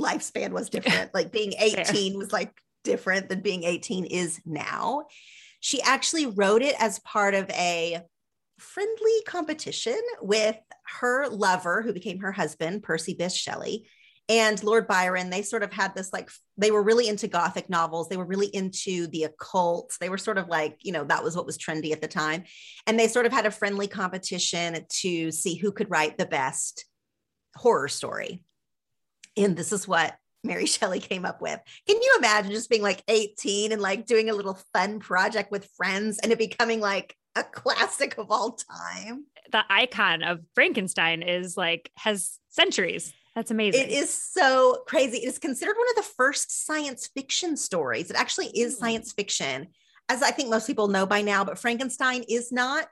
lifespan 0.00 0.50
was 0.52 0.70
different. 0.70 1.10
like 1.14 1.30
being 1.30 1.52
18 1.58 2.16
was 2.16 2.32
like 2.32 2.50
different 2.82 3.28
than 3.28 3.40
being 3.40 3.64
18 3.64 4.06
is 4.06 4.40
now. 4.46 5.04
She 5.60 5.82
actually 5.82 6.26
wrote 6.26 6.62
it 6.62 6.76
as 6.78 6.98
part 7.00 7.34
of 7.34 7.50
a 7.50 8.00
friendly 8.58 9.22
competition 9.26 10.00
with 10.22 10.56
her 11.00 11.28
lover, 11.28 11.82
who 11.82 11.92
became 11.92 12.20
her 12.20 12.32
husband, 12.32 12.82
Percy 12.82 13.14
Bysshe 13.14 13.36
Shelley, 13.36 13.86
and 14.28 14.62
Lord 14.64 14.88
Byron. 14.88 15.30
They 15.30 15.42
sort 15.42 15.62
of 15.62 15.72
had 15.72 15.94
this 15.94 16.12
like, 16.12 16.30
they 16.56 16.70
were 16.70 16.82
really 16.82 17.08
into 17.08 17.28
Gothic 17.28 17.70
novels. 17.70 18.08
They 18.08 18.16
were 18.16 18.24
really 18.24 18.48
into 18.48 19.06
the 19.08 19.24
occult. 19.24 19.96
They 20.00 20.08
were 20.08 20.18
sort 20.18 20.38
of 20.38 20.48
like, 20.48 20.78
you 20.82 20.92
know, 20.92 21.04
that 21.04 21.22
was 21.22 21.36
what 21.36 21.46
was 21.46 21.58
trendy 21.58 21.92
at 21.92 22.00
the 22.00 22.08
time. 22.08 22.44
And 22.86 22.98
they 22.98 23.08
sort 23.08 23.26
of 23.26 23.32
had 23.32 23.46
a 23.46 23.50
friendly 23.50 23.86
competition 23.86 24.84
to 25.00 25.30
see 25.30 25.54
who 25.54 25.70
could 25.70 25.90
write 25.90 26.18
the 26.18 26.26
best 26.26 26.86
horror 27.54 27.88
story. 27.88 28.42
And 29.36 29.56
this 29.56 29.72
is 29.72 29.86
what 29.86 30.16
Mary 30.42 30.66
Shelley 30.66 31.00
came 31.00 31.24
up 31.24 31.40
with. 31.40 31.60
Can 31.86 31.96
you 32.00 32.14
imagine 32.18 32.50
just 32.50 32.70
being 32.70 32.82
like 32.82 33.02
18 33.08 33.72
and 33.72 33.80
like 33.80 34.06
doing 34.06 34.28
a 34.28 34.34
little 34.34 34.58
fun 34.72 34.98
project 34.98 35.52
with 35.52 35.70
friends 35.76 36.18
and 36.18 36.32
it 36.32 36.38
becoming 36.38 36.80
like 36.80 37.14
a 37.36 37.44
classic 37.44 38.18
of 38.18 38.30
all 38.30 38.52
time? 38.52 39.26
The 39.52 39.62
icon 39.70 40.24
of 40.24 40.40
Frankenstein 40.54 41.22
is 41.22 41.56
like 41.56 41.90
has 41.96 42.40
centuries. 42.48 43.12
That's 43.36 43.52
amazing. 43.52 43.82
It 43.82 43.90
is 43.90 44.12
so 44.12 44.82
crazy. 44.88 45.18
It 45.18 45.28
is 45.28 45.38
considered 45.38 45.76
one 45.76 45.88
of 45.90 45.96
the 45.96 46.10
first 46.16 46.66
science 46.66 47.08
fiction 47.14 47.56
stories. 47.56 48.10
It 48.10 48.16
actually 48.16 48.48
is 48.48 48.74
mm. 48.74 48.78
science 48.80 49.12
fiction, 49.12 49.68
as 50.08 50.22
I 50.22 50.32
think 50.32 50.50
most 50.50 50.66
people 50.66 50.88
know 50.88 51.06
by 51.06 51.22
now, 51.22 51.44
but 51.44 51.58
Frankenstein 51.58 52.24
is 52.28 52.50
not 52.50 52.88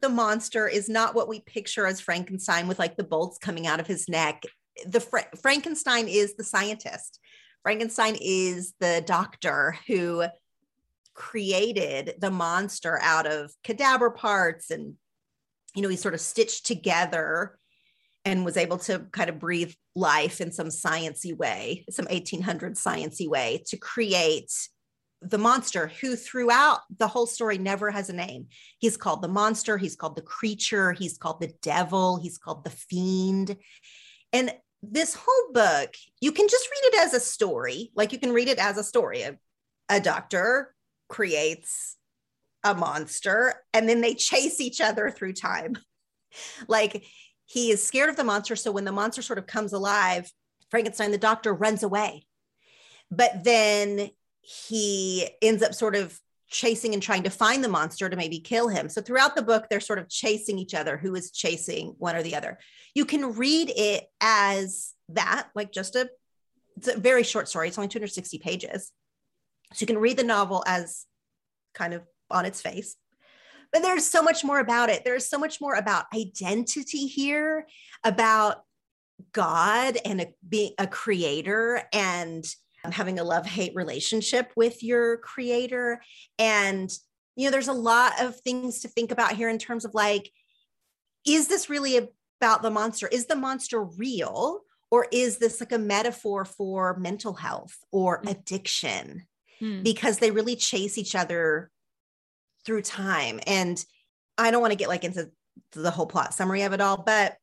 the 0.00 0.08
monster, 0.08 0.66
is 0.66 0.88
not 0.88 1.14
what 1.14 1.28
we 1.28 1.38
picture 1.40 1.86
as 1.86 2.00
Frankenstein 2.00 2.66
with 2.66 2.80
like 2.80 2.96
the 2.96 3.04
bolts 3.04 3.38
coming 3.38 3.68
out 3.68 3.78
of 3.78 3.86
his 3.86 4.08
neck 4.08 4.42
the 4.86 5.00
Fra- 5.00 5.28
Frankenstein 5.40 6.08
is 6.08 6.34
the 6.34 6.44
scientist. 6.44 7.18
Frankenstein 7.62 8.16
is 8.20 8.74
the 8.80 9.02
doctor 9.06 9.76
who 9.86 10.24
created 11.14 12.14
the 12.18 12.30
monster 12.30 12.98
out 13.02 13.26
of 13.26 13.52
cadaver 13.62 14.10
parts 14.10 14.70
and 14.70 14.94
you 15.74 15.82
know 15.82 15.90
he 15.90 15.96
sort 15.96 16.14
of 16.14 16.20
stitched 16.20 16.64
together 16.64 17.58
and 18.24 18.44
was 18.44 18.56
able 18.56 18.78
to 18.78 19.00
kind 19.12 19.28
of 19.28 19.38
breathe 19.38 19.72
life 19.94 20.40
in 20.40 20.52
some 20.52 20.68
sciency 20.68 21.36
way 21.36 21.84
some 21.90 22.06
1800 22.06 22.74
sciency 22.74 23.28
way 23.28 23.62
to 23.66 23.76
create 23.76 24.52
the 25.20 25.38
monster 25.38 25.92
who 26.00 26.16
throughout 26.16 26.80
the 26.98 27.06
whole 27.06 27.26
story 27.26 27.58
never 27.58 27.90
has 27.90 28.08
a 28.08 28.12
name 28.12 28.46
he's 28.78 28.96
called 28.96 29.22
the 29.22 29.28
monster 29.28 29.78
he's 29.78 29.96
called 29.96 30.16
the 30.16 30.22
creature 30.22 30.92
he's 30.92 31.18
called 31.18 31.40
the 31.40 31.52
devil 31.62 32.18
he's 32.18 32.38
called 32.38 32.64
the 32.64 32.70
fiend 32.70 33.56
and 34.32 34.52
this 34.82 35.14
whole 35.14 35.52
book, 35.52 35.94
you 36.20 36.32
can 36.32 36.48
just 36.48 36.68
read 36.68 36.94
it 36.94 37.06
as 37.06 37.14
a 37.14 37.20
story. 37.20 37.90
Like 37.94 38.12
you 38.12 38.18
can 38.18 38.32
read 38.32 38.48
it 38.48 38.58
as 38.58 38.78
a 38.78 38.84
story. 38.84 39.22
A, 39.22 39.36
a 39.88 40.00
doctor 40.00 40.74
creates 41.08 41.96
a 42.64 42.74
monster 42.74 43.54
and 43.72 43.88
then 43.88 44.00
they 44.00 44.14
chase 44.14 44.60
each 44.60 44.80
other 44.80 45.10
through 45.10 45.34
time. 45.34 45.76
like 46.68 47.04
he 47.52 47.70
is 47.70 47.86
scared 47.86 48.08
of 48.08 48.16
the 48.16 48.24
monster. 48.24 48.56
So 48.56 48.72
when 48.72 48.86
the 48.86 48.92
monster 48.92 49.20
sort 49.20 49.38
of 49.38 49.46
comes 49.46 49.74
alive, 49.74 50.32
Frankenstein, 50.70 51.10
the 51.10 51.18
doctor, 51.18 51.52
runs 51.52 51.82
away. 51.82 52.24
But 53.10 53.44
then 53.44 54.08
he 54.40 55.28
ends 55.42 55.62
up 55.62 55.74
sort 55.74 55.94
of 55.94 56.18
chasing 56.48 56.94
and 56.94 57.02
trying 57.02 57.24
to 57.24 57.30
find 57.30 57.62
the 57.62 57.68
monster 57.68 58.08
to 58.08 58.16
maybe 58.16 58.40
kill 58.40 58.68
him. 58.68 58.88
So 58.88 59.02
throughout 59.02 59.36
the 59.36 59.42
book, 59.42 59.66
they're 59.68 59.80
sort 59.80 59.98
of 59.98 60.08
chasing 60.08 60.58
each 60.58 60.72
other, 60.72 60.96
who 60.96 61.14
is 61.14 61.30
chasing 61.30 61.94
one 61.98 62.16
or 62.16 62.22
the 62.22 62.36
other. 62.36 62.58
You 62.94 63.04
can 63.04 63.34
read 63.34 63.70
it 63.76 64.06
as 64.22 64.94
that, 65.10 65.48
like 65.54 65.72
just 65.72 65.94
a, 65.94 66.08
it's 66.78 66.88
a 66.88 66.96
very 66.96 67.22
short 67.22 67.48
story. 67.48 67.68
It's 67.68 67.76
only 67.76 67.88
260 67.88 68.38
pages. 68.38 68.92
So 69.74 69.82
you 69.82 69.86
can 69.86 69.98
read 69.98 70.16
the 70.16 70.24
novel 70.24 70.64
as 70.66 71.04
kind 71.74 71.92
of 71.92 72.02
on 72.30 72.46
its 72.46 72.62
face. 72.62 72.96
But 73.72 73.82
there's 73.82 74.08
so 74.08 74.22
much 74.22 74.44
more 74.44 74.58
about 74.58 74.90
it. 74.90 75.04
There's 75.04 75.28
so 75.28 75.38
much 75.38 75.60
more 75.60 75.74
about 75.74 76.06
identity 76.14 77.06
here, 77.06 77.66
about 78.04 78.64
God 79.32 79.96
and 80.04 80.20
a, 80.20 80.34
being 80.46 80.72
a 80.78 80.86
creator 80.86 81.82
and 81.92 82.44
having 82.90 83.18
a 83.18 83.24
love 83.24 83.46
hate 83.46 83.74
relationship 83.74 84.52
with 84.56 84.82
your 84.82 85.18
creator. 85.18 86.02
And, 86.38 86.90
you 87.36 87.46
know, 87.46 87.50
there's 87.50 87.68
a 87.68 87.72
lot 87.72 88.20
of 88.20 88.38
things 88.40 88.80
to 88.80 88.88
think 88.88 89.10
about 89.10 89.36
here 89.36 89.48
in 89.48 89.58
terms 89.58 89.84
of 89.84 89.94
like, 89.94 90.30
is 91.26 91.48
this 91.48 91.70
really 91.70 92.10
about 92.40 92.62
the 92.62 92.70
monster? 92.70 93.06
Is 93.06 93.26
the 93.26 93.36
monster 93.36 93.82
real? 93.82 94.62
Or 94.90 95.06
is 95.10 95.38
this 95.38 95.60
like 95.60 95.72
a 95.72 95.78
metaphor 95.78 96.44
for 96.44 96.98
mental 96.98 97.32
health 97.32 97.78
or 97.92 98.18
hmm. 98.18 98.28
addiction? 98.28 99.26
Hmm. 99.58 99.82
Because 99.82 100.18
they 100.18 100.30
really 100.30 100.56
chase 100.56 100.98
each 100.98 101.14
other 101.14 101.70
through 102.64 102.82
time. 102.82 103.40
And 103.46 103.82
I 104.38 104.50
don't 104.50 104.60
want 104.60 104.72
to 104.72 104.78
get 104.78 104.88
like 104.88 105.04
into 105.04 105.30
the 105.72 105.90
whole 105.90 106.06
plot 106.06 106.34
summary 106.34 106.62
of 106.62 106.72
it 106.72 106.80
all, 106.80 106.96
but 106.96 107.36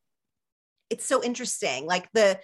it's 0.90 1.06
so 1.06 1.24
interesting. 1.24 1.86
Like 1.86 2.10
the 2.14 2.40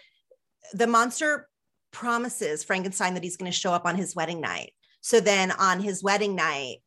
the 0.74 0.88
monster 0.88 1.48
promises 1.92 2.64
Frankenstein 2.64 3.14
that 3.14 3.24
he's 3.24 3.38
going 3.38 3.52
to 3.52 3.58
show 3.58 3.72
up 3.72 3.86
on 3.86 3.96
his 3.96 4.16
wedding 4.16 4.42
night. 4.42 4.74
So 5.02 5.20
then 5.20 5.52
on 5.52 5.80
his 5.80 6.04
wedding 6.04 6.36
night, 6.36 6.78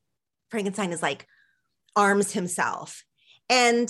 Frankenstein 0.50 0.92
is 0.92 1.02
like 1.02 1.26
arms 1.96 2.32
himself. 2.32 3.04
And 3.48 3.88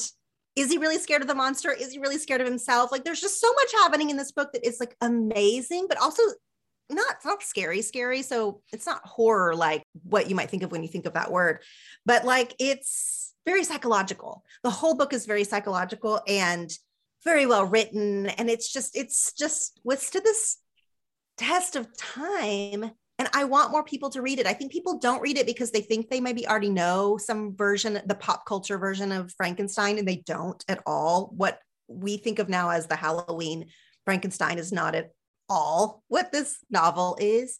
is 0.56 0.70
he 0.70 0.78
really 0.78 0.98
scared 0.98 1.22
of 1.22 1.28
the 1.28 1.34
monster? 1.34 1.72
Is 1.72 1.92
he 1.92 1.98
really 1.98 2.18
scared 2.18 2.40
of 2.40 2.46
himself? 2.46 2.92
Like 2.92 3.04
there's 3.04 3.20
just 3.20 3.40
so 3.40 3.52
much 3.52 3.72
happening 3.72 4.10
in 4.10 4.16
this 4.16 4.32
book 4.32 4.52
that 4.52 4.66
is 4.66 4.80
like 4.80 4.96
amazing, 5.00 5.86
but 5.88 5.98
also 5.98 6.22
not 6.90 7.16
not 7.24 7.42
scary 7.42 7.82
scary 7.82 8.22
so 8.22 8.62
it's 8.72 8.86
not 8.86 9.04
horror 9.04 9.54
like 9.54 9.82
what 10.04 10.28
you 10.28 10.34
might 10.34 10.48
think 10.48 10.62
of 10.62 10.72
when 10.72 10.82
you 10.82 10.88
think 10.88 11.06
of 11.06 11.12
that 11.12 11.30
word 11.30 11.60
but 12.06 12.24
like 12.24 12.54
it's 12.58 13.28
very 13.48 13.64
psychological. 13.64 14.44
The 14.62 14.68
whole 14.68 14.94
book 14.94 15.14
is 15.14 15.24
very 15.24 15.42
psychological 15.42 16.20
and 16.28 16.70
very 17.24 17.46
well 17.46 17.64
written 17.64 18.26
and 18.26 18.50
it's 18.50 18.70
just 18.70 18.94
it's 18.94 19.32
just 19.32 19.80
withstood 19.84 20.22
this 20.22 20.58
test 21.38 21.74
of 21.74 21.88
time 21.96 22.90
and 23.18 23.28
i 23.32 23.44
want 23.44 23.72
more 23.72 23.82
people 23.82 24.10
to 24.10 24.20
read 24.20 24.38
it. 24.38 24.46
I 24.46 24.52
think 24.52 24.70
people 24.70 24.98
don't 24.98 25.22
read 25.22 25.38
it 25.38 25.46
because 25.46 25.70
they 25.70 25.80
think 25.80 26.10
they 26.10 26.20
maybe 26.20 26.46
already 26.46 26.68
know 26.68 27.16
some 27.16 27.56
version 27.56 28.00
the 28.04 28.14
pop 28.14 28.44
culture 28.44 28.76
version 28.76 29.12
of 29.12 29.32
frankenstein 29.32 29.96
and 29.98 30.06
they 30.06 30.22
don't 30.26 30.62
at 30.68 30.82
all. 30.84 31.32
What 31.34 31.58
we 31.88 32.18
think 32.18 32.38
of 32.38 32.50
now 32.50 32.68
as 32.68 32.86
the 32.86 32.96
halloween 32.96 33.68
frankenstein 34.04 34.58
is 34.58 34.72
not 34.72 34.94
at 34.94 35.10
all 35.48 36.02
what 36.08 36.32
this 36.32 36.58
novel 36.70 37.16
is 37.20 37.58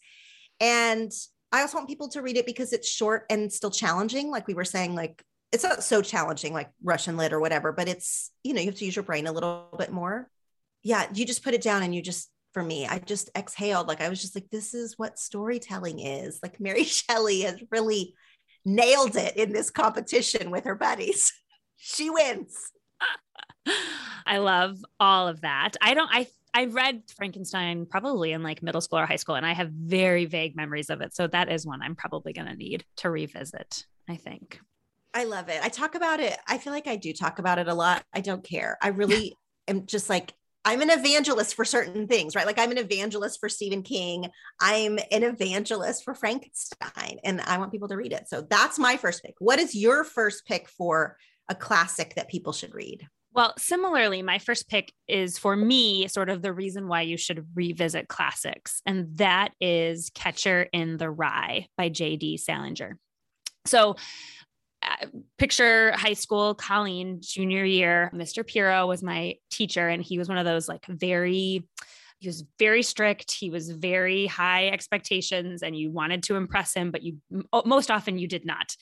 and 0.59 1.11
i 1.51 1.61
also 1.61 1.77
want 1.77 1.89
people 1.89 2.07
to 2.07 2.21
read 2.21 2.37
it 2.37 2.45
because 2.45 2.73
it's 2.73 2.89
short 2.89 3.25
and 3.29 3.51
still 3.51 3.71
challenging 3.71 4.29
like 4.29 4.47
we 4.47 4.53
were 4.53 4.65
saying 4.65 4.95
like 4.95 5.23
it's 5.51 5.63
not 5.63 5.83
so 5.83 6.01
challenging 6.01 6.53
like 6.53 6.69
russian 6.83 7.17
lit 7.17 7.33
or 7.33 7.39
whatever 7.39 7.71
but 7.71 7.87
it's 7.87 8.31
you 8.43 8.53
know 8.53 8.61
you 8.61 8.67
have 8.67 8.75
to 8.75 8.85
use 8.85 8.95
your 8.95 9.03
brain 9.03 9.27
a 9.27 9.31
little 9.31 9.67
bit 9.77 9.91
more 9.91 10.29
yeah 10.83 11.07
you 11.13 11.25
just 11.25 11.43
put 11.43 11.53
it 11.53 11.61
down 11.61 11.83
and 11.83 11.93
you 11.95 12.01
just 12.01 12.29
for 12.53 12.63
me. 12.63 12.87
I 12.87 12.99
just 12.99 13.29
exhaled. 13.35 13.87
Like 13.87 14.01
I 14.01 14.09
was 14.09 14.21
just 14.21 14.35
like, 14.35 14.49
this 14.49 14.73
is 14.73 14.97
what 14.97 15.19
storytelling 15.19 15.99
is. 15.99 16.39
Like 16.41 16.59
Mary 16.59 16.83
Shelley 16.85 17.41
has 17.41 17.61
really 17.71 18.15
nailed 18.65 19.15
it 19.15 19.37
in 19.37 19.53
this 19.53 19.69
competition 19.69 20.51
with 20.51 20.65
her 20.65 20.75
buddies. 20.75 21.31
she 21.77 22.09
wins. 22.09 22.55
I 24.25 24.37
love 24.39 24.77
all 24.99 25.27
of 25.27 25.41
that. 25.41 25.71
I 25.81 25.93
don't, 25.93 26.09
I, 26.11 26.27
I 26.53 26.65
read 26.65 27.03
Frankenstein 27.15 27.85
probably 27.85 28.31
in 28.31 28.43
like 28.43 28.63
middle 28.63 28.81
school 28.81 28.99
or 28.99 29.05
high 29.05 29.17
school, 29.17 29.35
and 29.35 29.45
I 29.45 29.53
have 29.53 29.69
very 29.69 30.25
vague 30.25 30.55
memories 30.55 30.89
of 30.89 31.01
it. 31.01 31.15
So 31.15 31.27
that 31.27 31.51
is 31.51 31.65
one 31.65 31.81
I'm 31.81 31.95
probably 31.95 32.33
going 32.33 32.47
to 32.47 32.55
need 32.55 32.85
to 32.97 33.09
revisit, 33.09 33.85
I 34.07 34.15
think. 34.15 34.59
I 35.13 35.23
love 35.23 35.49
it. 35.49 35.59
I 35.63 35.69
talk 35.69 35.95
about 35.95 36.19
it. 36.19 36.37
I 36.47 36.57
feel 36.57 36.73
like 36.73 36.87
I 36.87 36.95
do 36.95 37.13
talk 37.13 37.39
about 37.39 37.59
it 37.59 37.67
a 37.67 37.73
lot. 37.73 38.03
I 38.13 38.21
don't 38.21 38.43
care. 38.43 38.77
I 38.81 38.89
really 38.89 39.35
am 39.67 39.85
just 39.85 40.09
like 40.09 40.33
I'm 40.65 40.81
an 40.81 40.89
evangelist 40.89 41.55
for 41.55 41.63
certain 41.63 42.07
things, 42.07 42.35
right? 42.35 42.45
Like 42.45 42.59
I'm 42.59 42.71
an 42.71 42.77
evangelist 42.77 43.39
for 43.39 43.47
Stephen 43.47 43.81
King. 43.81 44.27
I'm 44.59 44.99
an 45.11 45.23
evangelist 45.23 46.03
for 46.03 46.13
Frankenstein, 46.13 47.17
and 47.23 47.41
I 47.41 47.57
want 47.57 47.71
people 47.71 47.87
to 47.87 47.95
read 47.95 48.11
it. 48.11 48.27
So 48.27 48.41
that's 48.41 48.77
my 48.77 48.97
first 48.97 49.23
pick. 49.23 49.35
What 49.39 49.59
is 49.59 49.73
your 49.73 50.03
first 50.03 50.45
pick 50.45 50.67
for 50.67 51.17
a 51.47 51.55
classic 51.55 52.15
that 52.15 52.29
people 52.29 52.51
should 52.53 52.73
read? 52.73 53.07
Well, 53.33 53.53
similarly, 53.57 54.21
my 54.23 54.39
first 54.39 54.67
pick 54.67 54.91
is 55.07 55.37
for 55.37 55.55
me 55.55 56.07
sort 56.07 56.29
of 56.29 56.41
the 56.41 56.51
reason 56.51 56.87
why 56.87 57.01
you 57.01 57.15
should 57.15 57.45
revisit 57.53 58.07
classics, 58.07 58.81
and 58.85 59.17
that 59.17 59.49
is 59.61 60.09
Catcher 60.15 60.67
in 60.73 60.97
the 60.97 61.11
Rye 61.11 61.67
by 61.77 61.89
J.D. 61.89 62.37
Salinger. 62.37 62.97
So, 63.65 63.97
picture 65.37 65.91
high 65.95 66.13
school, 66.13 66.55
Colleen, 66.55 67.19
junior 67.21 67.65
year. 67.65 68.09
Mr. 68.13 68.45
Piro 68.45 68.87
was 68.87 69.03
my 69.03 69.35
teacher, 69.51 69.87
and 69.87 70.01
he 70.01 70.17
was 70.17 70.27
one 70.27 70.37
of 70.37 70.45
those 70.45 70.67
like 70.67 70.85
very, 70.87 71.67
he 72.19 72.27
was 72.27 72.43
very 72.57 72.81
strict. 72.81 73.31
He 73.31 73.51
was 73.51 73.69
very 73.69 74.25
high 74.25 74.69
expectations, 74.69 75.61
and 75.61 75.77
you 75.77 75.91
wanted 75.91 76.23
to 76.23 76.35
impress 76.35 76.73
him, 76.73 76.89
but 76.89 77.03
you 77.03 77.17
most 77.63 77.91
often 77.91 78.17
you 78.17 78.27
did 78.27 78.45
not. 78.45 78.75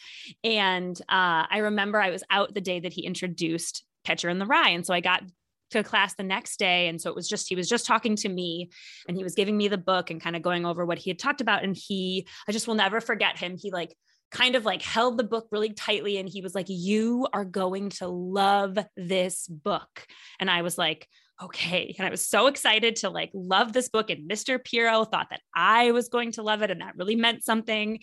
And 0.44 0.98
uh, 1.02 1.52
I 1.52 1.58
remember 1.64 2.00
I 2.00 2.12
was 2.12 2.24
out 2.30 2.54
the 2.54 2.62
day 2.62 2.80
that 2.80 2.94
he 2.94 3.06
introduced 3.06 3.84
Catcher 4.08 4.30
in 4.30 4.40
the 4.40 4.46
Rye, 4.46 4.70
and 4.70 4.86
so 4.86 4.94
I 4.94 5.02
got 5.02 5.24
to 5.72 5.84
class 5.84 6.16
the 6.16 6.24
next 6.24 6.58
day. 6.58 6.88
And 6.88 7.00
so 7.00 7.10
it 7.10 7.16
was 7.16 7.28
just 7.28 7.50
he 7.50 7.56
was 7.56 7.70
just 7.70 7.86
talking 7.86 8.16
to 8.18 8.30
me 8.30 8.70
and 9.08 9.18
he 9.18 9.24
was 9.24 9.36
giving 9.36 9.58
me 9.58 9.68
the 9.68 9.78
book 9.78 10.10
and 10.10 10.22
kind 10.22 10.36
of 10.36 10.42
going 10.42 10.66
over 10.66 10.86
what 10.86 10.98
he 10.98 11.10
had 11.10 11.20
talked 11.20 11.42
about. 11.42 11.64
And 11.64 11.76
he 11.76 12.28
i 12.48 12.52
just 12.52 12.68
will 12.68 12.76
never 12.76 13.02
forget 13.02 13.38
him. 13.38 13.58
He 13.58 13.72
like 13.72 13.96
kind 14.32 14.56
of 14.56 14.66
like 14.66 14.82
held 14.82 15.18
the 15.18 15.24
book 15.24 15.48
really 15.52 15.72
tightly 15.72 16.18
and 16.18 16.28
he 16.28 16.42
was 16.42 16.54
like 16.54 16.66
you 16.68 17.28
are 17.32 17.46
going 17.46 17.90
to 17.90 18.08
love 18.08 18.78
this 18.96 19.48
book. 19.48 20.06
And 20.40 20.50
i 20.50 20.62
was 20.62 20.78
like 20.78 21.08
okay. 21.42 21.94
And 21.98 22.08
i 22.08 22.10
was 22.10 22.28
so 22.28 22.48
excited 22.48 22.98
to 22.98 23.10
like 23.10 23.30
love 23.34 23.72
this 23.72 23.90
book. 23.90 24.10
And 24.10 24.30
mr 24.30 24.64
Piero 24.64 25.06
thought 25.06 25.28
that 25.30 25.42
i 25.56 25.92
was 25.92 26.10
going 26.10 26.34
to 26.34 26.44
love 26.44 26.62
it 26.62 26.72
and 26.72 26.82
that 26.82 26.98
really 26.98 27.16
meant 27.16 27.44
something. 27.44 28.00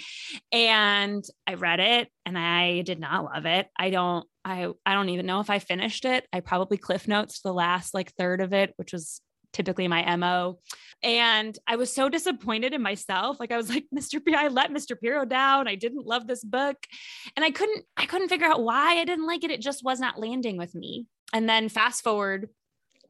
And 0.52 1.24
i 1.46 1.54
read 1.54 1.80
it 1.80 2.08
and 2.24 2.38
i 2.38 2.82
did 2.82 3.00
not 3.00 3.24
love 3.24 3.46
it. 3.46 3.68
I 3.78 3.90
don't 3.90 4.26
i 4.44 4.68
i 4.84 4.94
don't 4.94 5.08
even 5.08 5.26
know 5.26 5.40
if 5.40 5.50
i 5.50 5.58
finished 5.58 6.04
it 6.04 6.26
i 6.32 6.40
probably 6.40 6.76
cliff 6.76 7.08
notes 7.08 7.40
the 7.40 7.52
last 7.52 7.94
like 7.94 8.12
third 8.14 8.40
of 8.40 8.52
it 8.52 8.72
which 8.76 8.92
was 8.92 9.20
typically 9.54 9.88
my 9.88 10.16
MO. 10.16 10.58
And 11.02 11.56
I 11.66 11.76
was 11.76 11.94
so 11.94 12.10
disappointed 12.10 12.74
in 12.74 12.82
myself. 12.82 13.40
Like 13.40 13.52
I 13.52 13.56
was 13.56 13.70
like, 13.70 13.86
Mr. 13.94 14.22
P, 14.22 14.34
I 14.34 14.48
let 14.48 14.70
Mr. 14.70 15.00
Piero 15.00 15.24
down. 15.24 15.68
I 15.68 15.76
didn't 15.76 16.04
love 16.04 16.26
this 16.26 16.44
book. 16.44 16.76
And 17.36 17.44
I 17.44 17.50
couldn't, 17.50 17.84
I 17.96 18.04
couldn't 18.04 18.28
figure 18.28 18.46
out 18.46 18.62
why 18.62 18.96
I 18.96 19.04
didn't 19.04 19.26
like 19.26 19.44
it. 19.44 19.50
It 19.50 19.62
just 19.62 19.82
was 19.82 20.00
not 20.00 20.18
landing 20.18 20.58
with 20.58 20.74
me. 20.74 21.06
And 21.32 21.48
then 21.48 21.68
fast 21.68 22.02
forward 22.02 22.50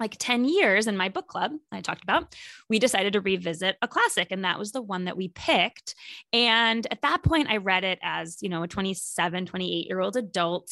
like 0.01 0.17
10 0.19 0.45
years 0.45 0.87
in 0.87 0.97
my 0.97 1.09
book 1.09 1.29
club 1.29 1.53
I 1.73 1.81
talked 1.81 2.03
about, 2.03 2.35
we 2.69 2.79
decided 2.79 3.13
to 3.15 3.21
revisit 3.21 3.77
a 3.83 3.89
classic. 3.89 4.29
And 4.31 4.45
that 4.45 4.59
was 4.59 4.73
the 4.73 4.83
one 4.83 5.05
that 5.05 5.17
we 5.17 5.29
picked. 5.29 5.95
And 6.33 6.87
at 6.91 7.03
that 7.03 7.23
point, 7.23 7.49
I 7.51 7.59
read 7.59 7.85
it 7.85 7.99
as, 8.03 8.39
you 8.43 8.49
know, 8.49 8.63
a 8.63 8.69
27, 8.69 9.47
28 9.47 9.87
year 9.87 10.01
old 10.01 10.17
adult 10.17 10.71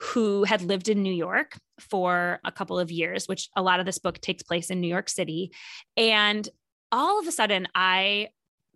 who 0.00 0.44
had 0.44 0.62
lived 0.62 0.88
in 0.88 1.02
New 1.02 1.12
York 1.12 1.58
for 1.80 2.40
a 2.44 2.52
couple 2.52 2.78
of 2.78 2.90
years, 2.90 3.26
which 3.26 3.48
a 3.56 3.62
lot 3.62 3.80
of 3.80 3.86
this 3.86 3.98
book 3.98 4.20
takes 4.20 4.42
place 4.42 4.70
in 4.70 4.80
New 4.80 4.88
York 4.88 5.08
City. 5.08 5.52
And 5.96 6.48
all 6.92 7.20
of 7.20 7.26
a 7.26 7.32
sudden, 7.32 7.68
I 7.74 8.28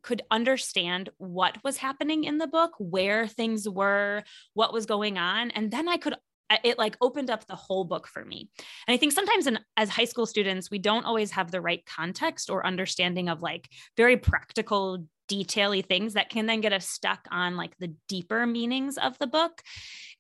could 0.03 0.23
understand 0.31 1.11
what 1.19 1.57
was 1.63 1.77
happening 1.77 2.25
in 2.25 2.39
the 2.39 2.49
book, 2.49 2.73
where 2.79 3.27
things 3.27 3.69
were, 3.69 4.25
what 4.55 4.73
was 4.73 4.87
going 4.87 5.17
on. 5.17 5.53
And 5.53 5.71
then 5.71 5.89
I 5.89 5.97
could 5.97 6.17
it 6.65 6.79
like 6.79 6.97
opened 7.01 7.31
up 7.31 7.47
the 7.47 7.57
whole 7.57 7.85
book 7.85 8.07
for 8.07 8.25
me. 8.25 8.49
And 8.87 8.95
I 8.95 8.97
think 8.97 9.13
sometimes 9.13 9.47
in, 9.47 9.59
as 9.77 9.89
high 9.89 10.05
school 10.05 10.27
students, 10.27 10.71
we 10.71 10.79
don't 10.79 11.05
always 11.05 11.31
have 11.33 11.51
the 11.51 11.61
right 11.61 11.85
context 11.87 12.51
or 12.51 12.67
understanding 12.67 13.29
of 13.29 13.43
like 13.43 13.69
very 13.97 14.17
practical 14.17 15.07
detaily 15.31 15.85
things 15.85 16.15
that 16.15 16.29
can 16.29 16.47
then 16.47 16.61
get 16.61 16.73
us 16.73 16.89
stuck 16.89 17.27
on 17.31 17.57
like 17.57 17.77
the 17.79 17.95
deeper 18.09 18.47
meanings 18.47 18.99
of 18.99 19.19
the 19.19 19.27
book. 19.27 19.63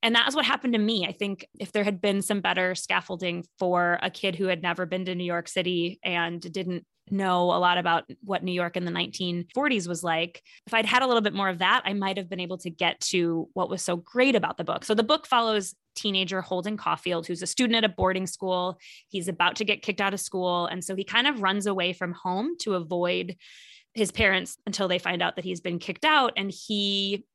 And 0.02 0.14
that's 0.14 0.34
what 0.34 0.44
happened 0.44 0.72
to 0.72 0.78
me. 0.78 1.06
I 1.06 1.12
think 1.12 1.46
if 1.60 1.72
there 1.72 1.84
had 1.84 2.00
been 2.00 2.22
some 2.22 2.40
better 2.40 2.74
scaffolding 2.74 3.44
for 3.58 3.98
a 4.02 4.10
kid 4.10 4.36
who 4.36 4.46
had 4.46 4.62
never 4.62 4.86
been 4.86 5.04
to 5.04 5.14
New 5.14 5.24
York 5.24 5.48
City 5.48 6.00
and 6.02 6.40
didn't 6.40 6.86
know 7.12 7.44
a 7.44 7.58
lot 7.58 7.78
about 7.78 8.04
what 8.24 8.42
New 8.42 8.52
York 8.52 8.76
in 8.76 8.84
the 8.84 8.90
1940s 8.90 9.86
was 9.86 10.02
like. 10.02 10.42
If 10.66 10.74
I'd 10.74 10.86
had 10.86 11.02
a 11.02 11.06
little 11.06 11.20
bit 11.20 11.34
more 11.34 11.48
of 11.48 11.58
that, 11.58 11.82
I 11.84 11.92
might 11.92 12.16
have 12.16 12.28
been 12.28 12.40
able 12.40 12.58
to 12.58 12.70
get 12.70 13.00
to 13.00 13.48
what 13.52 13.70
was 13.70 13.82
so 13.82 13.96
great 13.96 14.34
about 14.34 14.56
the 14.56 14.64
book. 14.64 14.84
So 14.84 14.94
the 14.94 15.02
book 15.02 15.26
follows 15.26 15.74
teenager 15.94 16.40
Holden 16.40 16.76
Caulfield, 16.76 17.26
who's 17.26 17.42
a 17.42 17.46
student 17.46 17.76
at 17.76 17.84
a 17.84 17.94
boarding 17.94 18.26
school. 18.26 18.78
He's 19.08 19.28
about 19.28 19.56
to 19.56 19.64
get 19.64 19.82
kicked 19.82 20.00
out 20.00 20.14
of 20.14 20.20
school. 20.20 20.66
And 20.66 20.82
so 20.82 20.96
he 20.96 21.04
kind 21.04 21.26
of 21.26 21.42
runs 21.42 21.66
away 21.66 21.92
from 21.92 22.12
home 22.12 22.56
to 22.60 22.74
avoid 22.74 23.36
his 23.94 24.10
parents 24.10 24.56
until 24.66 24.88
they 24.88 24.98
find 24.98 25.22
out 25.22 25.36
that 25.36 25.44
he's 25.44 25.60
been 25.60 25.78
kicked 25.78 26.04
out. 26.04 26.32
And 26.36 26.50
he 26.50 27.26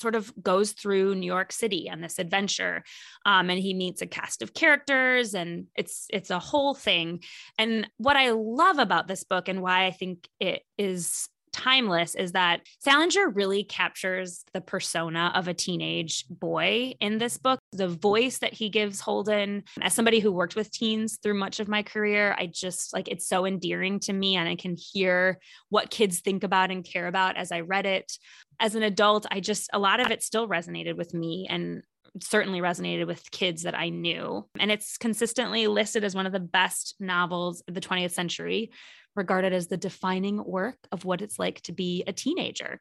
sort 0.00 0.14
of 0.14 0.32
goes 0.42 0.72
through 0.72 1.14
New 1.14 1.26
York 1.26 1.52
City 1.52 1.88
on 1.90 2.00
this 2.00 2.18
adventure, 2.18 2.84
um, 3.26 3.50
and 3.50 3.58
he 3.58 3.74
meets 3.74 4.02
a 4.02 4.06
cast 4.06 4.42
of 4.42 4.54
characters, 4.54 5.34
and 5.34 5.66
it's 5.74 6.06
it's 6.10 6.30
a 6.30 6.38
whole 6.38 6.74
thing. 6.74 7.22
And 7.58 7.88
what 7.96 8.16
I 8.16 8.30
love 8.30 8.78
about 8.78 9.08
this 9.08 9.24
book, 9.24 9.48
and 9.48 9.62
why 9.62 9.86
I 9.86 9.90
think 9.90 10.28
it 10.40 10.62
is 10.76 11.28
timeless 11.58 12.14
is 12.14 12.32
that 12.32 12.60
Salinger 12.78 13.28
really 13.28 13.64
captures 13.64 14.44
the 14.54 14.60
persona 14.60 15.32
of 15.34 15.48
a 15.48 15.54
teenage 15.54 16.24
boy 16.30 16.94
in 17.00 17.18
this 17.18 17.36
book. 17.36 17.58
The 17.72 17.88
voice 17.88 18.38
that 18.38 18.54
he 18.54 18.68
gives 18.68 19.00
Holden, 19.00 19.64
as 19.80 19.92
somebody 19.92 20.20
who 20.20 20.30
worked 20.30 20.54
with 20.54 20.70
teens 20.70 21.18
through 21.22 21.34
much 21.34 21.58
of 21.58 21.68
my 21.68 21.82
career, 21.82 22.34
I 22.38 22.46
just 22.46 22.94
like 22.94 23.08
it's 23.08 23.26
so 23.26 23.44
endearing 23.44 23.98
to 24.00 24.12
me 24.12 24.36
and 24.36 24.48
I 24.48 24.54
can 24.54 24.76
hear 24.76 25.38
what 25.68 25.90
kids 25.90 26.20
think 26.20 26.44
about 26.44 26.70
and 26.70 26.84
care 26.84 27.08
about 27.08 27.36
as 27.36 27.50
I 27.50 27.60
read 27.60 27.86
it. 27.86 28.12
As 28.60 28.74
an 28.74 28.82
adult, 28.82 29.26
I 29.30 29.40
just, 29.40 29.68
a 29.72 29.78
lot 29.78 30.00
of 30.00 30.10
it 30.10 30.22
still 30.22 30.48
resonated 30.48 30.96
with 30.96 31.12
me 31.12 31.46
and 31.48 31.82
certainly 32.20 32.60
resonated 32.60 33.06
with 33.06 33.30
kids 33.30 33.62
that 33.62 33.76
I 33.76 33.88
knew. 33.88 34.46
And 34.58 34.70
it's 34.70 34.98
consistently 34.98 35.66
listed 35.66 36.04
as 36.04 36.14
one 36.14 36.26
of 36.26 36.32
the 36.32 36.40
best 36.40 36.94
novels 37.00 37.62
of 37.68 37.74
the 37.74 37.80
20th 37.80 38.12
century, 38.12 38.70
regarded 39.18 39.52
as 39.52 39.68
the 39.68 39.76
defining 39.76 40.42
work 40.42 40.78
of 40.92 41.04
what 41.04 41.20
it's 41.20 41.38
like 41.38 41.60
to 41.62 41.72
be 41.72 42.04
a 42.06 42.12
teenager. 42.12 42.80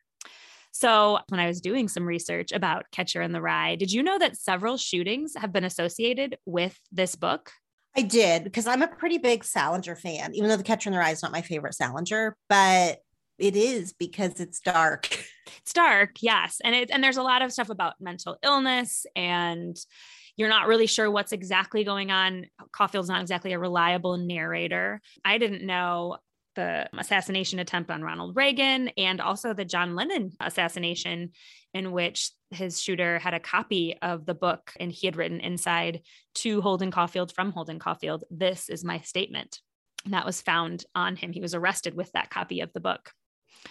So, 0.72 1.20
when 1.30 1.40
I 1.40 1.48
was 1.48 1.60
doing 1.60 1.88
some 1.88 2.06
research 2.06 2.52
about 2.52 2.86
Catcher 2.92 3.22
in 3.22 3.32
the 3.32 3.42
Rye, 3.42 3.76
did 3.76 3.92
you 3.92 4.04
know 4.04 4.20
that 4.20 4.38
several 4.38 4.78
shootings 4.78 5.34
have 5.36 5.52
been 5.52 5.64
associated 5.64 6.38
with 6.46 6.78
this 6.92 7.16
book? 7.16 7.52
I 7.96 8.04
did 8.04 8.44
because 8.44 8.68
I'm 8.68 8.84
a 8.84 8.88
pretty 8.88 9.18
big 9.18 9.44
Salinger 9.44 9.96
fan, 9.96 10.36
even 10.36 10.50
though 10.50 10.58
The 10.58 10.64
Catcher 10.64 10.90
in 10.90 10.94
the 10.94 11.00
Rye 11.00 11.12
is 11.12 11.24
not 11.24 11.32
my 11.32 11.42
favorite 11.42 11.74
Salinger, 11.74 12.38
but 12.48 13.00
it 13.38 13.56
is 13.56 13.94
because 13.94 14.40
it's 14.40 14.60
dark. 14.60 15.24
It's 15.62 15.72
dark, 15.72 16.22
yes. 16.22 16.60
And 16.64 16.76
it 16.76 16.92
and 16.92 17.02
there's 17.02 17.18
a 17.18 17.24
lot 17.24 17.42
of 17.42 17.54
stuff 17.54 17.70
about 17.70 17.94
mental 18.02 18.38
illness 18.44 19.06
and 19.16 19.78
you're 20.36 20.50
not 20.50 20.68
really 20.68 20.88
sure 20.88 21.10
what's 21.10 21.32
exactly 21.32 21.84
going 21.86 22.12
on. 22.12 22.48
Caulfield's 22.74 23.10
not 23.10 23.22
exactly 23.22 23.54
a 23.54 23.60
reliable 23.60 24.18
narrator. 24.18 25.02
I 25.26 25.38
didn't 25.38 25.66
know 25.66 26.18
the 26.58 26.90
assassination 26.98 27.60
attempt 27.60 27.90
on 27.90 28.02
Ronald 28.02 28.36
Reagan 28.36 28.90
and 28.98 29.22
also 29.22 29.54
the 29.54 29.64
John 29.64 29.96
Lennon 29.96 30.32
assassination, 30.42 31.32
in 31.74 31.92
which 31.92 32.32
his 32.52 32.82
shooter 32.82 33.20
had 33.20 33.34
a 33.34 33.40
copy 33.40 33.96
of 34.02 34.26
the 34.26 34.34
book 34.34 34.74
and 34.80 34.92
he 34.92 35.08
had 35.08 35.16
written 35.16 35.40
inside 35.40 36.02
to 36.36 36.62
Holden 36.62 36.92
Caulfield 36.92 37.32
from 37.32 37.52
Holden 37.52 37.80
Caulfield, 37.80 38.24
This 38.30 38.70
is 38.70 38.84
my 38.84 39.00
statement. 39.00 39.62
And 40.04 40.14
that 40.14 40.26
was 40.26 40.42
found 40.42 40.86
on 40.96 41.16
him. 41.16 41.32
He 41.32 41.42
was 41.42 41.54
arrested 41.54 41.94
with 41.94 42.12
that 42.14 42.30
copy 42.30 42.62
of 42.62 42.74
the 42.74 42.80
book. 42.80 43.12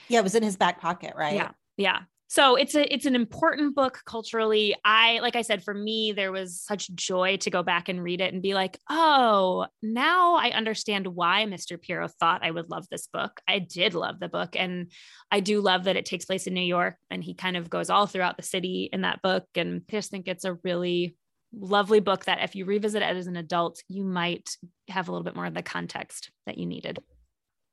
Yeah, 0.08 0.20
it 0.20 0.24
was 0.24 0.34
in 0.34 0.42
his 0.42 0.56
back 0.56 0.80
pocket, 0.80 1.14
right? 1.16 1.34
Yeah. 1.34 1.50
Yeah 1.76 2.00
so 2.28 2.56
it's 2.56 2.74
a 2.74 2.92
it's 2.92 3.06
an 3.06 3.14
important 3.14 3.74
book 3.74 4.00
culturally 4.04 4.74
i 4.84 5.18
like 5.20 5.36
i 5.36 5.42
said 5.42 5.62
for 5.62 5.72
me 5.72 6.12
there 6.12 6.32
was 6.32 6.60
such 6.60 6.92
joy 6.94 7.36
to 7.36 7.50
go 7.50 7.62
back 7.62 7.88
and 7.88 8.02
read 8.02 8.20
it 8.20 8.32
and 8.32 8.42
be 8.42 8.54
like 8.54 8.78
oh 8.90 9.66
now 9.82 10.34
i 10.34 10.50
understand 10.50 11.06
why 11.06 11.44
mr 11.44 11.80
piero 11.80 12.08
thought 12.08 12.44
i 12.44 12.50
would 12.50 12.68
love 12.68 12.86
this 12.90 13.06
book 13.06 13.40
i 13.48 13.58
did 13.58 13.94
love 13.94 14.18
the 14.18 14.28
book 14.28 14.56
and 14.56 14.90
i 15.30 15.40
do 15.40 15.60
love 15.60 15.84
that 15.84 15.96
it 15.96 16.04
takes 16.04 16.24
place 16.24 16.46
in 16.46 16.54
new 16.54 16.60
york 16.60 16.96
and 17.10 17.22
he 17.22 17.34
kind 17.34 17.56
of 17.56 17.70
goes 17.70 17.90
all 17.90 18.06
throughout 18.06 18.36
the 18.36 18.42
city 18.42 18.88
in 18.92 19.02
that 19.02 19.22
book 19.22 19.44
and 19.54 19.82
i 19.88 19.92
just 19.92 20.10
think 20.10 20.26
it's 20.26 20.44
a 20.44 20.58
really 20.64 21.16
lovely 21.56 22.00
book 22.00 22.24
that 22.24 22.42
if 22.42 22.56
you 22.56 22.64
revisit 22.64 23.02
it 23.02 23.16
as 23.16 23.28
an 23.28 23.36
adult 23.36 23.82
you 23.88 24.04
might 24.04 24.56
have 24.88 25.08
a 25.08 25.12
little 25.12 25.24
bit 25.24 25.36
more 25.36 25.46
of 25.46 25.54
the 25.54 25.62
context 25.62 26.30
that 26.44 26.58
you 26.58 26.66
needed 26.66 26.98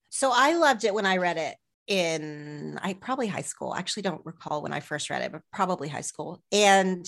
so 0.10 0.32
i 0.34 0.56
loved 0.56 0.84
it 0.84 0.94
when 0.94 1.08
i 1.08 1.18
read 1.18 1.38
it 1.38 1.56
in 1.88 2.80
I 2.82 2.94
probably 2.94 3.28
high 3.28 3.42
school. 3.42 3.72
I 3.72 3.80
actually 3.80 4.04
don't 4.04 4.26
recall 4.26 4.62
when 4.62 4.74
I 4.74 4.80
first 4.80 5.10
read 5.10 5.22
it, 5.22 5.32
but 5.32 5.42
probably 5.52 5.90
high 5.90 6.02
school. 6.02 6.42
And 6.52 7.06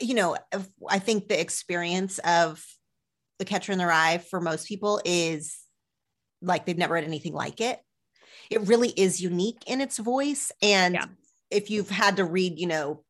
you 0.00 0.14
know, 0.14 0.36
I 0.88 0.98
think 0.98 1.28
the 1.28 1.40
experience 1.40 2.18
of 2.18 2.62
The 3.38 3.44
Catcher 3.44 3.72
in 3.72 3.78
the 3.78 3.86
Rye 3.86 4.18
for 4.18 4.40
most 4.40 4.68
people 4.68 5.00
is 5.04 5.56
like 6.42 6.66
they've 6.66 6.76
never 6.76 6.94
read 6.94 7.04
anything 7.04 7.32
like 7.32 7.60
it. 7.60 7.80
It 8.50 8.60
really 8.62 8.90
is 8.90 9.20
unique 9.20 9.62
in 9.66 9.80
its 9.80 9.98
voice. 9.98 10.52
And 10.62 10.94
yeah. 10.94 11.06
if 11.50 11.70
you've 11.70 11.90
had 11.90 12.16
to 12.16 12.24
read, 12.24 12.58
you 12.58 12.66
know, 12.66 13.04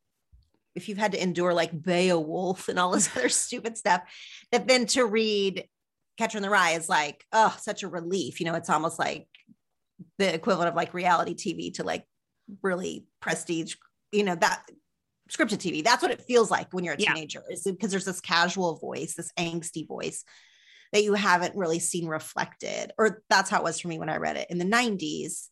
if 0.75 0.87
you've 0.87 0.97
had 0.97 1.11
to 1.11 1.21
endure 1.21 1.53
like 1.53 1.81
Beowulf 1.83 2.69
and 2.69 2.79
all 2.79 2.91
this 2.91 3.09
other 3.17 3.29
stupid 3.29 3.77
stuff, 3.77 4.01
that 4.51 4.67
then 4.67 4.85
to 4.87 5.05
read 5.05 5.65
Catcher 6.17 6.37
in 6.37 6.41
the 6.41 6.49
Rye 6.49 6.71
is 6.71 6.89
like, 6.89 7.23
oh, 7.31 7.55
such 7.59 7.83
a 7.83 7.87
relief. 7.87 8.39
You 8.39 8.45
know, 8.47 8.55
it's 8.55 8.69
almost 8.69 8.97
like 8.97 9.27
the 10.17 10.33
equivalent 10.33 10.69
of 10.69 10.75
like 10.75 10.93
reality 10.93 11.33
TV 11.33 11.73
to 11.75 11.83
like 11.83 12.05
really 12.61 13.05
prestige, 13.21 13.75
you 14.11 14.23
know, 14.23 14.35
that 14.35 14.63
scripted 15.29 15.57
TV. 15.57 15.83
That's 15.83 16.01
what 16.01 16.11
it 16.11 16.21
feels 16.21 16.49
like 16.49 16.73
when 16.73 16.83
you're 16.83 16.93
a 16.93 16.97
teenager, 16.97 17.43
is 17.49 17.63
because 17.63 17.91
there's 17.91 18.05
this 18.05 18.21
casual 18.21 18.77
voice, 18.77 19.15
this 19.15 19.31
angsty 19.37 19.87
voice 19.87 20.23
that 20.93 21.03
you 21.03 21.13
haven't 21.13 21.55
really 21.55 21.79
seen 21.79 22.07
reflected. 22.07 22.91
Or 22.97 23.21
that's 23.29 23.49
how 23.49 23.57
it 23.57 23.63
was 23.63 23.79
for 23.79 23.89
me 23.89 23.99
when 23.99 24.09
I 24.09 24.17
read 24.17 24.37
it 24.37 24.47
in 24.49 24.57
the 24.57 24.65
90s. 24.65 25.47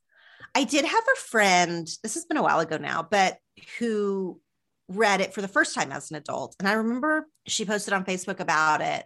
I 0.53 0.63
did 0.63 0.85
have 0.85 1.03
a 1.03 1.19
friend, 1.19 1.87
this 2.03 2.13
has 2.13 2.25
been 2.25 2.37
a 2.37 2.43
while 2.43 2.59
ago 2.59 2.77
now, 2.77 3.05
but 3.09 3.37
who 3.79 4.39
read 4.87 5.19
it 5.19 5.33
for 5.33 5.41
the 5.41 5.47
first 5.47 5.75
time 5.75 5.91
as 5.91 6.11
an 6.11 6.17
adult. 6.17 6.55
And 6.59 6.67
I 6.67 6.73
remember 6.73 7.27
she 7.47 7.65
posted 7.65 7.93
on 7.93 8.05
Facebook 8.05 8.39
about 8.39 8.81
it 8.81 9.05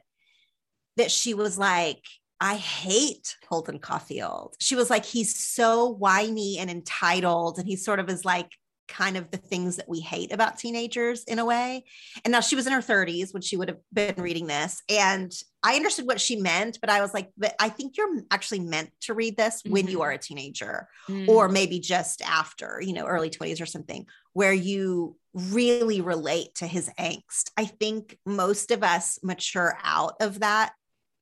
that 0.98 1.10
she 1.10 1.34
was 1.34 1.58
like, 1.58 2.04
I 2.42 2.56
hate 2.56 3.36
Holden 3.48 3.80
Caulfield. 3.80 4.56
She 4.60 4.76
was 4.76 4.90
like, 4.90 5.06
he's 5.06 5.36
so 5.36 5.90
whiny 5.90 6.58
and 6.58 6.70
entitled. 6.70 7.58
And 7.58 7.68
he 7.68 7.76
sort 7.76 8.00
of 8.00 8.10
is 8.10 8.24
like 8.24 8.50
kind 8.90 9.18
of 9.18 9.30
the 9.32 9.38
things 9.38 9.78
that 9.78 9.88
we 9.88 10.00
hate 10.00 10.34
about 10.34 10.58
teenagers 10.58 11.24
in 11.26 11.40
a 11.40 11.46
way. 11.46 11.84
And 12.26 12.32
now 12.32 12.40
she 12.40 12.56
was 12.56 12.66
in 12.66 12.74
her 12.74 12.82
30s 12.82 13.34
when 13.34 13.42
she 13.42 13.56
would 13.56 13.70
have 13.70 13.78
been 13.94 14.16
reading 14.18 14.48
this. 14.48 14.82
And 14.90 15.32
I 15.64 15.76
understood 15.76 16.08
what 16.08 16.20
she 16.20 16.38
meant, 16.38 16.80
but 16.82 16.90
I 16.90 17.02
was 17.02 17.14
like, 17.14 17.30
but 17.38 17.54
I 17.60 17.70
think 17.70 17.98
you're 17.98 18.24
actually 18.32 18.62
meant 18.62 18.90
to 19.02 19.14
read 19.14 19.38
this 19.38 19.62
mm-hmm. 19.62 19.74
when 19.74 19.88
you 19.88 19.98
mm-hmm. 19.98 20.02
are 20.02 20.12
a 20.12 20.18
teenager 20.18 20.88
mm-hmm. 21.08 21.30
or 21.30 21.48
maybe 21.48 21.80
just 21.80 22.22
after, 22.22 22.82
you 22.82 22.94
know, 22.94 23.06
early 23.06 23.30
20s 23.30 23.62
or 23.62 23.66
something, 23.66 24.08
where 24.34 24.54
you 24.54 25.16
really 25.34 26.02
relate 26.02 26.56
to 26.56 26.68
his 26.68 26.90
angst. 27.00 27.52
I 27.58 27.66
think 27.66 28.18
most 28.26 28.72
of 28.72 28.84
us 28.84 29.20
mature 29.22 29.78
out 29.84 30.16
of 30.20 30.40
that 30.40 30.74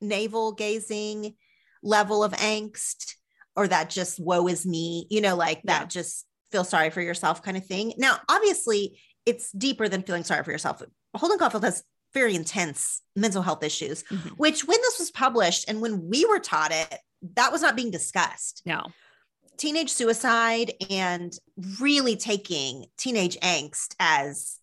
navel 0.02 0.54
gazing 0.54 1.36
level 1.84 2.24
of 2.24 2.34
angst 2.34 3.16
or 3.56 3.68
that 3.68 3.90
just 3.90 4.20
woe 4.20 4.48
is 4.48 4.66
me, 4.66 5.08
you 5.10 5.22
know, 5.22 5.36
like 5.36 5.62
that 5.64 5.82
yeah. 5.82 5.88
just 5.88 6.26
feel 6.52 6.64
sorry 6.64 6.90
for 6.90 7.02
yourself 7.02 7.42
kind 7.42 7.58
of 7.58 7.66
thing. 7.66 7.94
Now, 7.98 8.18
obviously, 8.30 9.00
it's 9.26 9.52
deeper 9.52 9.90
than 9.90 10.04
feeling 10.04 10.24
sorry 10.24 10.44
for 10.44 10.52
yourself. 10.52 10.82
Holden 11.16 11.40
Caulfield 11.40 11.64
has 11.64 11.84
very 12.14 12.36
intense 12.36 13.02
mental 13.16 13.42
health 13.42 13.64
issues, 13.64 14.04
mm-hmm. 14.04 14.30
which 14.38 14.66
when 14.66 14.80
this 14.82 15.00
was 15.00 15.12
published 15.12 15.66
and 15.68 15.82
when 15.82 16.08
we 16.08 16.26
were 16.26 16.40
taught 16.40 16.72
it, 16.72 17.00
that 17.36 17.52
was 17.52 17.62
not 17.62 17.76
being 17.76 17.92
discussed. 17.92 18.62
No. 18.66 18.86
Teenage 19.58 19.90
suicide 19.92 20.74
and 20.90 21.34
really 21.82 22.16
taking 22.16 22.86
teenage 22.98 23.38
angst 23.40 23.96
as 24.00 24.60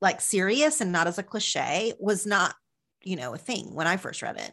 like 0.00 0.20
serious 0.20 0.80
and 0.80 0.92
not 0.92 1.06
as 1.06 1.18
a 1.18 1.22
cliche 1.22 1.92
was 2.00 2.26
not, 2.26 2.54
you 3.02 3.16
know, 3.16 3.34
a 3.34 3.38
thing 3.38 3.74
when 3.74 3.86
I 3.86 3.98
first 3.98 4.22
read 4.22 4.38
it. 4.38 4.52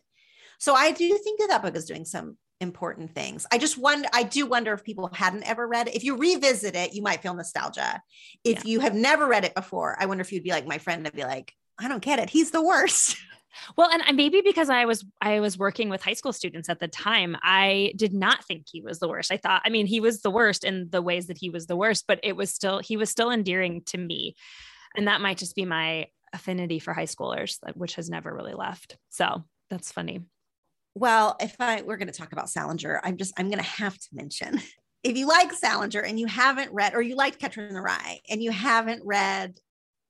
So 0.58 0.74
I 0.74 0.91
do 0.91 1.18
think 1.18 1.39
that 1.39 1.49
that 1.49 1.62
book 1.62 1.76
is 1.76 1.86
doing 1.86 2.05
some 2.05 2.38
important 2.60 3.14
things. 3.14 3.45
I 3.51 3.58
just 3.58 3.78
wonder, 3.78 4.08
I 4.14 4.24
do 4.24 4.45
wonder 4.45 4.74
if 4.74 4.84
people 4.84 5.10
hadn't 5.14 5.43
ever 5.43 5.68
read 5.68 5.88
it. 5.88 5.95
If 5.95 6.03
you 6.03 6.18
revisit 6.18 6.76
it, 6.76 6.93
you 6.93 7.01
might 7.01 7.22
feel 7.22 7.34
nostalgia. 7.34 8.01
If 8.43 8.66
yeah. 8.66 8.72
you 8.72 8.80
have 8.80 8.95
never 8.95 9.28
read 9.28 9.45
it 9.45 9.53
before, 9.53 9.95
I 9.99 10.08
wonder 10.08 10.22
if 10.22 10.32
you'd 10.32 10.43
be 10.43 10.51
like 10.51 10.68
my 10.68 10.80
friend 10.80 11.05
and 11.05 11.16
be 11.16 11.24
like, 11.24 11.53
I 11.80 11.88
don't 11.88 12.01
get 12.01 12.20
it. 12.20 12.30
He's 12.30 12.51
the 12.51 12.64
worst. 12.64 13.18
Well, 13.76 13.89
and 13.89 14.16
maybe 14.16 14.41
because 14.41 14.70
I 14.70 14.86
was 14.86 15.03
I 15.20 15.39
was 15.39 15.58
working 15.58 15.89
with 15.89 16.03
high 16.03 16.14
school 16.14 16.34
students 16.34 16.70
at 16.70 16.80
the 16.80 16.88
time, 16.88 17.36
I 17.41 17.93
did 17.95 18.14
not 18.14 18.43
think 18.43 18.68
he 18.70 18.82
was 18.82 18.99
the 18.99 19.08
worst. 19.08 19.32
I 19.32 19.38
thought, 19.38 19.64
I 19.66 19.70
mean, 19.70 19.88
he 19.88 19.99
was 19.99 20.22
the 20.22 20.30
worst 20.30 20.64
in 20.64 20.89
the 20.91 21.01
ways 21.01 21.26
that 21.26 21.39
he 21.39 21.49
was 21.49 21.66
the 21.66 21.76
worst, 21.76 22.05
but 22.08 22.20
it 22.22 22.36
was 22.36 22.53
still 22.53 22.80
he 22.80 22.97
was 22.97 23.10
still 23.10 23.32
endearing 23.32 23.82
to 23.88 23.97
me. 23.97 24.36
And 24.95 25.08
that 25.08 25.22
might 25.22 25.38
just 25.38 25.55
be 25.55 25.66
my 25.66 26.08
affinity 26.34 26.80
for 26.80 26.93
high 26.93 27.05
schoolers, 27.05 27.58
which 27.74 27.95
has 27.95 28.10
never 28.10 28.34
really 28.34 28.53
left. 28.53 28.97
So 29.10 29.43
that's 29.70 29.91
funny. 29.91 30.22
Well, 30.97 31.35
if 31.39 31.55
I 31.59 31.83
we're 31.83 31.97
going 31.97 32.07
to 32.07 32.13
talk 32.13 32.31
about 32.31 32.49
Salinger, 32.49 32.99
I'm 33.03 33.17
just 33.17 33.33
I'm 33.37 33.49
going 33.49 33.59
to 33.59 33.63
have 33.63 33.97
to 33.97 34.07
mention 34.13 34.59
if 35.03 35.15
you 35.15 35.27
like 35.27 35.53
Salinger 35.53 36.01
and 36.01 36.19
you 36.19 36.25
haven't 36.25 36.73
read, 36.73 36.95
or 36.95 37.01
you 37.01 37.15
liked 37.15 37.39
Catcher 37.39 37.65
in 37.67 37.73
the 37.73 37.81
Rye 37.81 38.19
and 38.29 38.41
you 38.41 38.51
haven't 38.51 39.03
read 39.05 39.59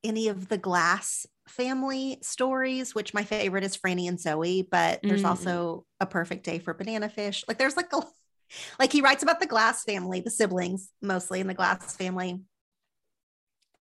any 0.03 0.29
of 0.29 0.47
the 0.47 0.57
Glass 0.57 1.25
family 1.49 2.19
stories, 2.21 2.95
which 2.95 3.13
my 3.13 3.23
favorite 3.23 3.65
is 3.65 3.77
Franny 3.77 4.07
and 4.07 4.17
Zooey, 4.17 4.65
but 4.69 4.99
there's 5.03 5.23
mm. 5.23 5.27
also 5.27 5.85
a 5.99 6.05
perfect 6.05 6.45
day 6.45 6.59
for 6.59 6.73
bananafish. 6.73 7.43
Like 7.47 7.57
there's 7.57 7.77
like 7.77 7.91
a 7.93 8.01
like 8.79 8.93
he 8.93 9.01
writes 9.01 9.23
about 9.23 9.41
the 9.41 9.45
Glass 9.45 9.83
family, 9.83 10.21
the 10.21 10.31
siblings 10.31 10.89
mostly 11.01 11.41
in 11.41 11.47
the 11.47 11.53
Glass 11.53 11.97
family. 11.97 12.39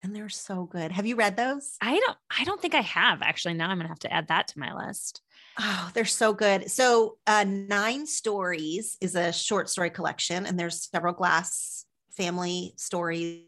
And 0.03 0.15
they're 0.17 0.29
so 0.29 0.65
good. 0.65 0.91
Have 0.91 1.07
you 1.07 1.15
read 1.15 1.37
those? 1.37 1.77
I 1.81 1.99
don't 1.99 2.19
I 2.37 2.45
don't 2.45 2.61
think 2.61 2.75
I 2.75 2.81
have 2.81 3.23
actually. 3.23 3.55
Now 3.55 3.71
I'm 3.71 3.79
gonna 3.79 3.89
have 3.89 4.01
to 4.01 4.13
add 4.13 4.29
that 4.29 4.49
to 4.49 4.59
my 4.59 4.75
list. 4.75 5.23
Oh, 5.59 5.91
they're 5.95 6.05
so 6.05 6.33
good. 6.33 6.71
So, 6.71 7.19
uh, 7.27 7.45
Nine 7.47 8.07
Stories 8.07 8.97
is 9.01 9.15
a 9.15 9.33
short 9.33 9.69
story 9.69 9.91
collection, 9.91 10.47
and 10.47 10.59
there's 10.59 10.89
several 10.91 11.13
Glass 11.13 11.85
family 12.17 12.75
stories 12.77 13.45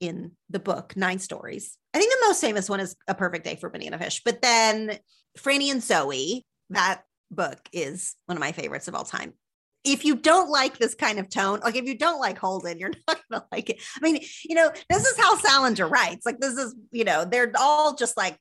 in 0.00 0.32
the 0.50 0.60
book, 0.60 0.96
Nine 0.96 1.18
Stories. 1.18 1.76
I 1.92 1.98
think 1.98 2.12
the 2.12 2.26
most 2.26 2.40
famous 2.40 2.70
one 2.70 2.80
is 2.80 2.96
A 3.08 3.14
Perfect 3.14 3.44
Day 3.44 3.56
for 3.56 3.70
Bananafish, 3.70 4.22
but 4.24 4.40
then 4.40 4.98
Franny 5.38 5.70
and 5.70 5.82
Zooey, 5.82 6.42
that 6.70 7.02
book 7.30 7.58
is 7.72 8.14
one 8.26 8.36
of 8.36 8.40
my 8.40 8.52
favorites 8.52 8.88
of 8.88 8.94
all 8.94 9.04
time. 9.04 9.34
If 9.86 10.04
you 10.04 10.16
don't 10.16 10.50
like 10.50 10.78
this 10.78 10.94
kind 10.94 11.18
of 11.18 11.30
tone, 11.30 11.60
like 11.60 11.76
if 11.76 11.86
you 11.86 11.96
don't 11.96 12.20
like 12.20 12.38
Holden, 12.38 12.78
you're 12.78 12.90
not 13.08 13.20
going 13.30 13.40
to 13.40 13.46
like 13.52 13.70
it. 13.70 13.82
I 13.96 14.00
mean, 14.00 14.20
you 14.44 14.54
know, 14.54 14.70
this 14.90 15.06
is 15.06 15.16
how 15.16 15.36
Salinger 15.36 15.88
writes. 15.88 16.26
Like, 16.26 16.40
this 16.40 16.54
is, 16.54 16.74
you 16.90 17.04
know, 17.04 17.24
they're 17.24 17.52
all 17.58 17.94
just 17.94 18.16
like 18.16 18.36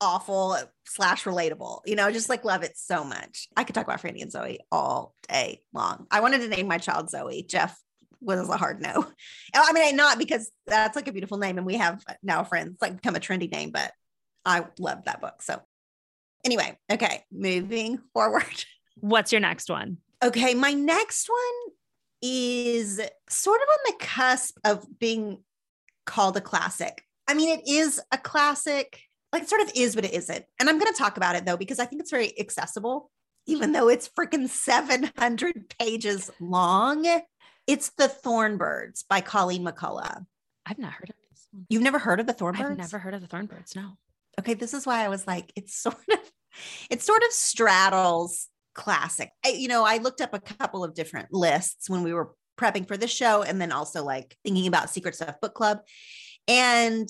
awful 0.00 0.56
slash 0.84 1.24
relatable. 1.24 1.80
You 1.86 1.96
know, 1.96 2.10
just 2.10 2.28
like 2.28 2.44
love 2.44 2.62
it 2.62 2.76
so 2.76 3.02
much. 3.02 3.48
I 3.56 3.64
could 3.64 3.74
talk 3.74 3.86
about 3.86 4.00
Franny 4.00 4.22
and 4.22 4.32
Zooey 4.32 4.58
all 4.70 5.14
day 5.28 5.62
long. 5.72 6.06
I 6.10 6.20
wanted 6.20 6.42
to 6.42 6.48
name 6.48 6.68
my 6.68 6.78
child 6.78 7.10
Zoe. 7.10 7.42
Jeff 7.42 7.76
was 8.20 8.48
a 8.48 8.56
hard 8.56 8.80
no. 8.80 9.06
I 9.54 9.72
mean, 9.72 9.96
not 9.96 10.18
because 10.18 10.50
that's 10.66 10.96
like 10.96 11.08
a 11.08 11.12
beautiful 11.12 11.38
name, 11.38 11.58
and 11.58 11.66
we 11.66 11.76
have 11.76 12.02
now 12.22 12.44
friends 12.44 12.78
like 12.80 12.96
become 12.96 13.16
a 13.16 13.20
trendy 13.20 13.50
name, 13.50 13.70
but 13.70 13.90
I 14.44 14.64
love 14.78 15.04
that 15.04 15.20
book. 15.20 15.42
So 15.42 15.60
anyway, 16.44 16.76
okay, 16.90 17.24
moving 17.32 17.98
forward. 18.12 18.64
What's 18.96 19.32
your 19.32 19.40
next 19.40 19.68
one? 19.68 19.98
Okay, 20.24 20.54
my 20.54 20.72
next 20.72 21.28
one 21.28 21.74
is 22.22 22.98
sort 23.28 23.60
of 23.60 23.68
on 23.68 23.78
the 23.86 24.04
cusp 24.04 24.58
of 24.64 24.86
being 24.98 25.42
called 26.06 26.36
a 26.38 26.40
classic. 26.40 27.02
I 27.28 27.34
mean, 27.34 27.58
it 27.58 27.68
is 27.68 28.00
a 28.10 28.16
classic 28.16 29.00
like 29.34 29.42
it 29.42 29.48
sort 29.48 29.62
of 29.62 29.72
is, 29.74 29.96
but 29.96 30.04
it 30.04 30.14
isn't. 30.14 30.44
And 30.60 30.70
I'm 30.70 30.78
going 30.78 30.92
to 30.92 30.96
talk 30.96 31.16
about 31.16 31.34
it 31.34 31.44
though, 31.44 31.56
because 31.56 31.80
I 31.80 31.86
think 31.86 32.00
it's 32.00 32.10
very 32.10 32.38
accessible, 32.38 33.10
even 33.46 33.72
though 33.72 33.88
it's 33.88 34.08
freaking 34.08 34.48
700 34.48 35.74
pages 35.78 36.30
long. 36.40 37.04
It's 37.66 37.90
The 37.98 38.06
Thorn 38.06 38.58
Birds 38.58 39.04
by 39.08 39.20
Colleen 39.20 39.66
McCullough. 39.66 40.24
I've 40.64 40.78
not 40.78 40.92
heard 40.92 41.10
of 41.10 41.16
this 41.30 41.48
one. 41.50 41.66
You've 41.68 41.82
never 41.82 41.98
heard 41.98 42.20
of 42.20 42.26
The 42.26 42.32
Thorn 42.32 42.54
Birds? 42.54 42.70
I've 42.70 42.78
never 42.78 42.98
heard 42.98 43.14
of 43.14 43.22
The 43.22 43.26
Thorn 43.26 43.46
Birds, 43.46 43.74
no. 43.74 43.98
Okay, 44.38 44.54
this 44.54 44.72
is 44.72 44.86
why 44.86 45.04
I 45.04 45.08
was 45.08 45.26
like, 45.26 45.52
it's 45.56 45.74
sort 45.74 45.96
of, 46.12 46.18
it 46.88 47.02
sort 47.02 47.22
of 47.24 47.32
straddles 47.32 48.48
classic. 48.74 49.30
I, 49.44 49.50
you 49.50 49.68
know, 49.68 49.84
I 49.84 49.98
looked 49.98 50.20
up 50.20 50.34
a 50.34 50.40
couple 50.40 50.84
of 50.84 50.94
different 50.94 51.32
lists 51.32 51.88
when 51.88 52.02
we 52.02 52.12
were 52.12 52.32
prepping 52.58 52.86
for 52.86 52.96
the 52.96 53.08
show 53.08 53.42
and 53.42 53.60
then 53.60 53.72
also 53.72 54.04
like 54.04 54.36
thinking 54.44 54.66
about 54.66 54.90
Secret 54.90 55.14
Stuff 55.14 55.40
Book 55.40 55.54
Club. 55.54 55.80
And 56.46 57.08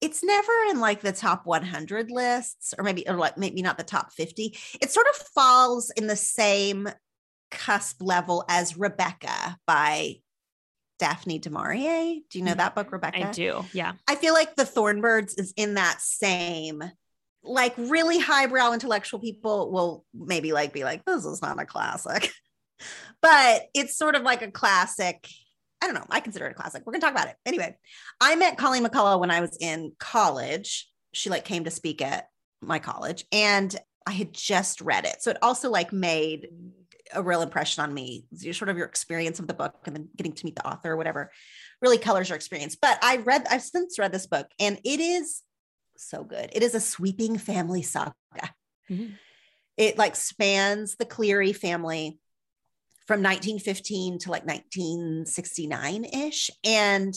it's 0.00 0.22
never 0.22 0.52
in 0.70 0.80
like 0.80 1.00
the 1.00 1.12
top 1.12 1.46
100 1.46 2.10
lists 2.10 2.74
or 2.76 2.84
maybe 2.84 3.08
or 3.08 3.16
like 3.16 3.36
maybe 3.36 3.62
not 3.62 3.76
the 3.76 3.84
top 3.84 4.12
50 4.12 4.56
it 4.80 4.92
sort 4.92 5.08
of 5.08 5.16
falls 5.16 5.90
in 5.96 6.06
the 6.06 6.14
same 6.14 6.88
cusp 7.50 8.00
level 8.00 8.44
as 8.48 8.76
rebecca 8.76 9.56
by 9.66 10.16
daphne 10.98 11.38
du 11.38 11.50
maurier. 11.50 12.16
Do 12.28 12.38
you 12.38 12.44
know 12.44 12.52
mm-hmm. 12.52 12.58
that 12.58 12.74
book 12.74 12.92
rebecca? 12.92 13.28
I 13.28 13.32
do. 13.32 13.64
Yeah. 13.72 13.92
I 14.06 14.16
feel 14.16 14.34
like 14.34 14.56
the 14.56 14.66
thorn 14.66 15.00
birds 15.00 15.34
is 15.34 15.54
in 15.56 15.74
that 15.74 16.00
same 16.00 16.82
like 17.48 17.74
really 17.76 18.18
highbrow 18.18 18.72
intellectual 18.72 19.20
people 19.20 19.70
will 19.72 20.04
maybe 20.14 20.52
like 20.52 20.72
be 20.72 20.84
like 20.84 21.04
this 21.04 21.24
is 21.24 21.42
not 21.42 21.60
a 21.60 21.66
classic 21.66 22.30
but 23.22 23.62
it's 23.74 23.96
sort 23.96 24.14
of 24.14 24.22
like 24.22 24.42
a 24.42 24.50
classic 24.50 25.26
I 25.80 25.86
don't 25.86 25.94
know. 25.94 26.06
I 26.10 26.20
consider 26.20 26.46
it 26.46 26.52
a 26.52 26.54
classic. 26.54 26.82
We're 26.84 26.92
gonna 26.92 27.02
talk 27.02 27.12
about 27.12 27.28
it 27.28 27.36
anyway. 27.46 27.76
I 28.20 28.34
met 28.36 28.58
Colleen 28.58 28.84
McCullough 28.84 29.20
when 29.20 29.30
I 29.30 29.40
was 29.40 29.56
in 29.60 29.92
college. 29.98 30.88
She 31.12 31.30
like 31.30 31.44
came 31.44 31.64
to 31.64 31.70
speak 31.70 32.02
at 32.02 32.28
my 32.60 32.78
college, 32.78 33.24
and 33.30 33.74
I 34.06 34.12
had 34.12 34.32
just 34.32 34.80
read 34.80 35.04
it, 35.04 35.22
so 35.22 35.30
it 35.30 35.38
also 35.42 35.70
like 35.70 35.92
made 35.92 36.48
a 37.14 37.22
real 37.22 37.42
impression 37.42 37.84
on 37.84 37.94
me. 37.94 38.26
Sort 38.52 38.68
of 38.68 38.76
your 38.76 38.86
experience 38.86 39.38
of 39.38 39.46
the 39.46 39.54
book, 39.54 39.76
and 39.86 39.94
then 39.94 40.08
getting 40.16 40.32
to 40.32 40.44
meet 40.44 40.56
the 40.56 40.66
author 40.66 40.92
or 40.92 40.96
whatever, 40.96 41.30
really 41.80 41.98
colors 41.98 42.28
your 42.28 42.36
experience. 42.36 42.76
But 42.80 42.98
I 43.02 43.18
read, 43.18 43.46
I've 43.48 43.62
since 43.62 43.98
read 43.98 44.12
this 44.12 44.26
book, 44.26 44.48
and 44.58 44.80
it 44.84 45.00
is 45.00 45.42
so 45.98 46.24
good. 46.24 46.50
It 46.52 46.62
is 46.62 46.74
a 46.74 46.80
sweeping 46.80 47.38
family 47.38 47.82
saga. 47.82 48.14
Mm-hmm. 48.90 49.14
It 49.76 49.98
like 49.98 50.16
spans 50.16 50.96
the 50.96 51.04
Cleary 51.04 51.52
family 51.52 52.18
from 53.06 53.22
1915 53.22 54.18
to 54.20 54.30
like 54.30 54.46
1969 54.46 56.04
ish. 56.04 56.50
And 56.64 57.14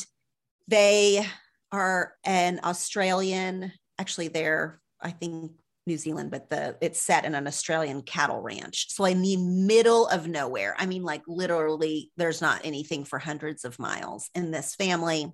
they 0.68 1.26
are 1.72 2.14
an 2.24 2.60
Australian, 2.64 3.72
actually, 3.98 4.28
they're, 4.28 4.80
I 5.02 5.12
think, 5.12 5.52
New 5.88 5.98
Zealand, 5.98 6.30
but 6.30 6.50
the 6.50 6.78
it's 6.80 7.00
set 7.00 7.26
in 7.26 7.34
an 7.34 7.48
Australian 7.48 8.04
cattle 8.04 8.40
ranch. 8.40 8.92
So 8.92 9.06
in 9.06 9.22
the 9.22 9.38
middle 9.38 10.08
of 10.08 10.28
nowhere. 10.28 10.76
I 10.78 10.86
mean, 10.86 11.04
like 11.04 11.24
literally, 11.28 12.12
there's 12.18 12.42
not 12.42 12.62
anything 12.64 13.04
for 13.04 13.18
hundreds 13.18 13.66
of 13.66 13.80
miles. 13.80 14.30
And 14.36 14.54
this 14.54 14.76
family, 14.76 15.32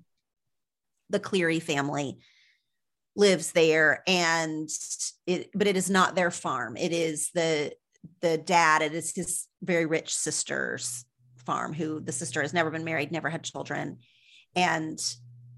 the 1.10 1.20
Cleary 1.20 1.60
family, 1.60 2.20
lives 3.18 3.52
there. 3.52 4.04
And 4.08 4.70
it, 5.26 5.50
but 5.54 5.68
it 5.68 5.76
is 5.76 5.90
not 5.90 6.16
their 6.16 6.32
farm. 6.32 6.78
It 6.78 6.94
is 6.94 7.32
the 7.34 7.74
the 8.22 8.38
dad, 8.38 8.82
it 8.82 8.94
is 8.94 9.14
his 9.14 9.48
very 9.62 9.86
rich 9.86 10.16
sister's 10.16 11.04
farm, 11.46 11.74
who 11.74 12.00
the 12.00 12.12
sister 12.12 12.42
has 12.42 12.54
never 12.54 12.72
been 12.72 12.86
married, 12.86 13.12
never 13.12 13.30
had 13.30 13.44
children. 13.44 13.98
And 14.56 15.00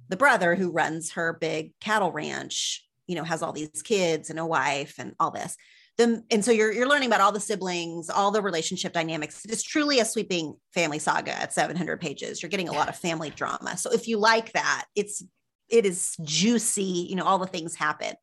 the 0.07 0.18
brother 0.18 0.55
who 0.55 0.72
runs 0.72 1.12
her 1.12 1.38
big 1.39 1.74
cattle 1.80 2.12
ranch, 2.12 2.86
you 3.07 3.16
know, 3.16 3.24
has 3.24 3.43
all 3.43 3.51
these 3.51 3.82
kids 3.84 4.30
and 4.30 4.39
a 4.39 4.45
wife 4.45 4.95
and 4.97 5.14
all 5.20 5.32
this. 5.32 5.55
the 5.97 6.24
and 6.32 6.43
so 6.43 6.51
you're 6.51 6.72
you're 6.72 6.89
learning 6.89 7.10
about 7.10 7.22
all 7.22 7.32
the 7.32 7.39
siblings, 7.39 8.10
all 8.10 8.32
the 8.32 8.41
relationship 8.41 8.93
dynamics. 8.93 9.45
It 9.45 9.51
is 9.51 9.62
truly 9.62 9.99
a 9.99 10.05
sweeping 10.05 10.55
family 10.74 10.99
saga 10.99 11.39
at 11.39 11.53
700 11.53 12.01
pages. 12.01 12.41
You're 12.41 12.49
getting 12.49 12.70
a 12.70 12.74
lot 12.74 12.89
of 12.89 12.95
family 12.95 13.30
drama. 13.30 13.78
So 13.78 13.91
if 13.91 14.07
you 14.07 14.18
like 14.18 14.53
that, 14.53 14.86
it's 14.95 15.24
it 15.70 15.86
is 15.86 16.15
juicy, 16.24 17.07
you 17.09 17.15
know, 17.15 17.26
all 17.26 17.38
the 17.38 17.47
things 17.47 17.76
happen. 17.76 18.13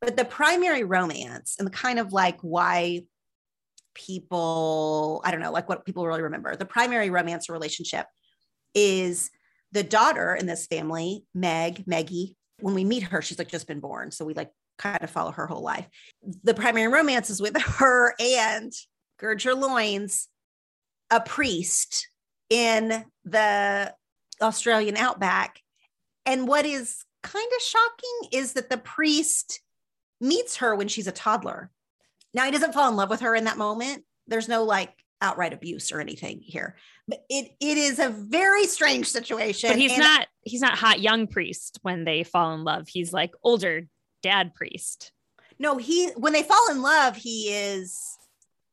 But 0.00 0.16
the 0.16 0.24
primary 0.24 0.84
romance 0.84 1.56
and 1.58 1.66
the 1.66 1.72
kind 1.72 1.98
of 1.98 2.12
like 2.12 2.38
why 2.40 3.02
people, 3.94 5.20
I 5.24 5.30
don't 5.30 5.40
know, 5.40 5.52
like 5.52 5.68
what 5.68 5.84
people 5.84 6.06
really 6.06 6.22
remember, 6.22 6.56
the 6.56 6.64
primary 6.64 7.10
romance 7.10 7.48
relationship 7.48 8.06
is 8.74 9.30
the 9.72 9.82
daughter 9.82 10.34
in 10.34 10.46
this 10.46 10.66
family, 10.66 11.24
Meg, 11.34 11.84
Meggie. 11.86 12.36
When 12.60 12.74
we 12.74 12.84
meet 12.84 13.04
her, 13.04 13.22
she's 13.22 13.38
like 13.38 13.48
just 13.48 13.66
been 13.66 13.80
born. 13.80 14.10
So 14.10 14.24
we 14.24 14.34
like 14.34 14.50
kind 14.78 15.02
of 15.02 15.10
follow 15.10 15.30
her 15.32 15.46
whole 15.46 15.62
life. 15.62 15.86
The 16.44 16.54
primary 16.54 16.90
romance 16.92 17.30
is 17.30 17.40
with 17.40 17.56
her 17.60 18.14
and 18.18 18.72
Gerger 19.20 19.58
Loins, 19.58 20.28
a 21.10 21.20
priest 21.20 22.08
in 22.48 23.04
the 23.24 23.94
Australian 24.40 24.96
outback. 24.96 25.60
And 26.26 26.46
what 26.46 26.66
is 26.66 27.04
kind 27.22 27.50
of 27.54 27.62
shocking 27.62 28.40
is 28.40 28.54
that 28.54 28.70
the 28.70 28.78
priest 28.78 29.60
meets 30.20 30.56
her 30.56 30.74
when 30.74 30.88
she's 30.88 31.06
a 31.06 31.12
toddler. 31.12 31.70
Now 32.34 32.44
he 32.44 32.50
doesn't 32.50 32.74
fall 32.74 32.88
in 32.88 32.96
love 32.96 33.10
with 33.10 33.20
her 33.20 33.34
in 33.34 33.44
that 33.44 33.58
moment. 33.58 34.04
There's 34.26 34.48
no 34.48 34.64
like 34.64 34.92
outright 35.20 35.52
abuse 35.52 35.92
or 35.92 36.00
anything 36.00 36.40
here. 36.40 36.76
But 37.08 37.24
it 37.28 37.52
it 37.60 37.78
is 37.78 37.98
a 37.98 38.08
very 38.08 38.66
strange 38.66 39.08
situation. 39.08 39.70
But 39.70 39.78
he's 39.78 39.92
and 39.92 40.00
not 40.00 40.26
he's 40.42 40.60
not 40.60 40.78
hot 40.78 41.00
young 41.00 41.26
priest 41.26 41.78
when 41.82 42.04
they 42.04 42.22
fall 42.22 42.54
in 42.54 42.64
love. 42.64 42.88
He's 42.88 43.12
like 43.12 43.32
older 43.42 43.86
dad 44.22 44.54
priest. 44.54 45.12
no, 45.58 45.76
he 45.76 46.10
when 46.10 46.32
they 46.32 46.42
fall 46.42 46.70
in 46.70 46.82
love, 46.82 47.16
he 47.16 47.48
is 47.52 48.16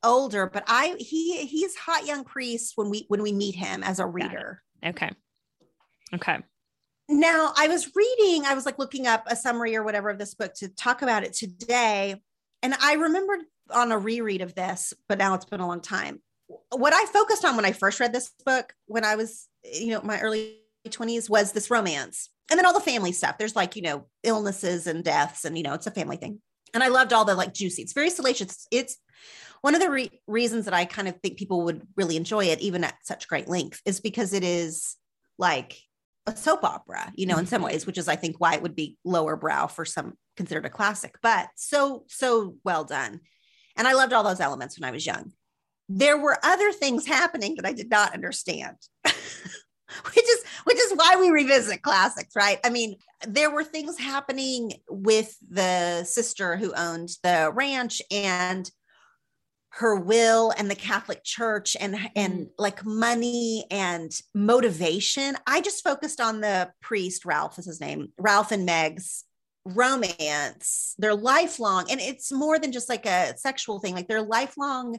older, 0.04 0.48
but 0.48 0.64
I 0.68 0.96
he 1.00 1.46
he's 1.46 1.76
hot 1.76 2.06
young 2.06 2.24
priest 2.24 2.74
when 2.76 2.90
we 2.90 3.06
when 3.08 3.22
we 3.22 3.32
meet 3.32 3.56
him 3.56 3.84
as 3.84 4.00
a 4.00 4.06
reader. 4.06 4.62
Okay. 4.86 5.12
Okay. 6.14 6.38
Now, 7.10 7.54
I 7.56 7.68
was 7.68 7.92
reading, 7.96 8.46
I 8.46 8.54
was 8.54 8.66
like 8.66 8.80
looking 8.80 9.08
up 9.08 9.24
a 9.28 9.36
summary 9.36 9.76
or 9.76 9.84
whatever 9.84 10.10
of 10.10 10.18
this 10.18 10.34
book 10.34 10.54
to 10.56 10.68
talk 10.68 11.02
about 11.02 11.24
it 11.24 11.34
today. 11.34 12.22
And 12.62 12.74
I 12.82 12.94
remembered 12.94 13.42
on 13.74 13.92
a 13.92 13.98
reread 13.98 14.42
of 14.42 14.56
this, 14.56 14.94
but 15.08 15.18
now 15.18 15.34
it's 15.34 15.46
been 15.46 15.60
a 15.60 15.68
long 15.68 15.82
time. 15.82 16.22
What 16.70 16.94
I 16.94 17.06
focused 17.06 17.46
on 17.46 17.56
when 17.56 17.66
I 17.66 17.72
first 17.72 18.00
read 18.00 18.14
this 18.14 18.32
book, 18.46 18.74
when 18.88 19.06
I 19.06 19.16
was, 19.16 19.48
you 19.64 19.88
know, 19.88 20.02
my 20.02 20.20
early 20.20 20.58
20s, 20.88 21.30
was 21.30 21.52
this 21.52 21.70
romance. 21.70 22.30
And 22.50 22.58
then 22.58 22.66
all 22.66 22.74
the 22.74 22.80
family 22.80 23.12
stuff. 23.12 23.38
There's 23.38 23.56
like, 23.56 23.76
you 23.76 23.82
know, 23.82 24.06
illnesses 24.24 24.88
and 24.88 25.04
deaths, 25.04 25.44
and, 25.44 25.58
you 25.58 25.64
know, 25.64 25.74
it's 25.74 25.88
a 25.88 25.92
family 25.92 26.18
thing. 26.18 26.42
And 26.74 26.84
I 26.84 26.88
loved 26.88 27.14
all 27.14 27.26
the 27.26 27.36
like 27.36 27.54
juicy, 27.54 27.82
it's 27.82 27.94
very 27.94 28.10
salacious. 28.10 28.68
It's 28.72 28.98
one 29.62 29.76
of 29.76 29.82
the 29.82 29.90
re- 29.90 30.22
reasons 30.28 30.66
that 30.66 30.74
I 30.74 30.86
kind 30.86 31.08
of 31.08 31.20
think 31.22 31.38
people 31.38 31.64
would 31.64 31.86
really 31.96 32.18
enjoy 32.18 32.46
it, 32.46 32.60
even 32.60 32.84
at 32.84 32.96
such 33.04 33.28
great 33.28 33.48
length, 33.48 33.82
is 33.86 34.00
because 34.00 34.34
it 34.34 34.44
is 34.44 34.96
like 35.38 35.78
a 36.28 36.36
soap 36.36 36.64
opera, 36.64 37.12
you 37.16 37.26
know, 37.26 37.36
in 37.36 37.46
mm-hmm. 37.46 37.50
some 37.50 37.62
ways, 37.64 37.86
which 37.86 37.98
is 37.98 38.08
I 38.08 38.16
think 38.16 38.40
why 38.40 38.56
it 38.56 38.62
would 38.62 38.76
be 38.76 38.98
lower 39.04 39.36
brow 39.36 39.68
for 39.68 39.86
some 39.86 40.14
considered 40.36 40.66
a 40.66 40.70
classic, 40.70 41.16
but 41.22 41.48
so, 41.56 42.04
so 42.08 42.56
well 42.64 42.84
done. 42.84 43.22
And 43.76 43.88
I 43.88 43.94
loved 43.94 44.14
all 44.14 44.24
those 44.24 44.40
elements 44.40 44.80
when 44.80 44.88
I 44.88 44.92
was 44.92 45.06
young. 45.06 45.32
There 45.90 46.18
were 46.18 46.38
other 46.44 46.72
things 46.72 47.08
happening 47.08 47.56
that 47.56 47.66
I 47.66 47.74
did 47.74 47.90
not 47.90 48.14
understand. 48.14 48.76
which 49.06 50.18
is 50.18 50.44
which 50.66 50.78
is 50.78 50.92
why 50.96 51.16
we 51.18 51.30
revisit 51.30 51.82
classics, 51.82 52.36
right? 52.36 52.60
I 52.64 52.70
mean, 52.70 52.98
there 53.26 53.50
were 53.50 53.64
things 53.64 53.98
happening 53.98 54.74
with 54.90 55.36
the 55.50 56.04
sister 56.04 56.58
who 56.58 56.74
owned 56.76 57.10
the 57.24 57.52
ranch 57.54 58.02
and 58.12 58.70
her 59.78 59.96
will 59.96 60.52
and 60.58 60.72
the 60.72 60.76
Catholic 60.76 61.24
Church 61.24 61.78
and 61.80 61.96
and 62.16 62.34
mm. 62.34 62.50
like 62.58 62.84
money 62.84 63.66
and 63.70 64.12
motivation. 64.34 65.36
I 65.46 65.62
just 65.62 65.84
focused 65.84 66.20
on 66.20 66.42
the 66.42 66.72
priest 66.82 67.26
Ralph 67.26 67.60
is 67.60 67.66
his 67.66 67.80
name, 67.80 68.12
Ralph 68.18 68.52
and 68.52 68.66
Meg's 68.66 69.24
romance. 69.66 70.96
They're 70.98 71.14
lifelong, 71.16 71.92
and 71.92 72.00
it's 72.00 72.32
more 72.32 72.58
than 72.58 72.72
just 72.72 72.90
like 72.90 73.06
a 73.06 73.38
sexual 73.38 73.80
thing. 73.80 73.94
Like 73.94 74.08
their 74.08 74.24
lifelong 74.24 74.98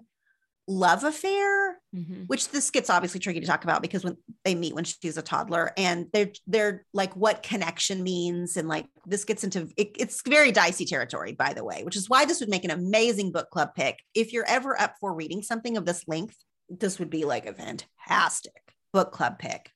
love 0.71 1.03
affair, 1.03 1.79
Mhm. 1.97 2.29
which 2.29 2.51
this 2.51 2.71
gets 2.71 2.91
obviously 2.91 3.19
tricky 3.19 3.41
to 3.41 3.47
talk 3.47 3.65
about 3.65 3.81
because 3.81 4.05
when 4.05 4.19
they 4.45 4.55
meet 4.55 4.75
when 4.75 4.85
she's 4.85 5.17
a 5.17 5.23
toddler, 5.23 5.73
and 5.79 6.07
they're 6.13 6.31
they're 6.47 6.85
like 6.93 7.17
what 7.17 7.43
connection 7.43 8.03
means, 8.03 8.57
and 8.59 8.69
like 8.69 8.87
this 9.07 9.25
gets 9.25 9.43
into 9.45 9.69
it, 9.79 9.93
it's 9.99 10.21
very 10.23 10.53
dicey 10.53 10.85
territory, 10.85 11.33
by 11.33 11.55
the 11.55 11.65
way, 11.65 11.83
which 11.85 11.97
is 11.97 12.11
why 12.11 12.27
this 12.27 12.41
would 12.41 12.51
make 12.51 12.65
an 12.65 12.71
amazing 12.71 13.33
book 13.33 13.49
club 13.51 13.75
pick. 13.75 13.99
If 14.15 14.33
you're 14.33 14.47
ever 14.47 14.79
up 14.79 14.97
for 15.01 15.15
reading 15.15 15.43
something 15.43 15.79
of 15.79 15.87
this 15.87 16.07
length, 16.07 16.37
this 16.69 16.99
would 16.99 17.09
be 17.11 17.25
like 17.25 17.47
a 17.47 17.55
fantastic 17.55 18.75
book 18.93 19.11
club 19.11 19.39
pick. 19.39 19.71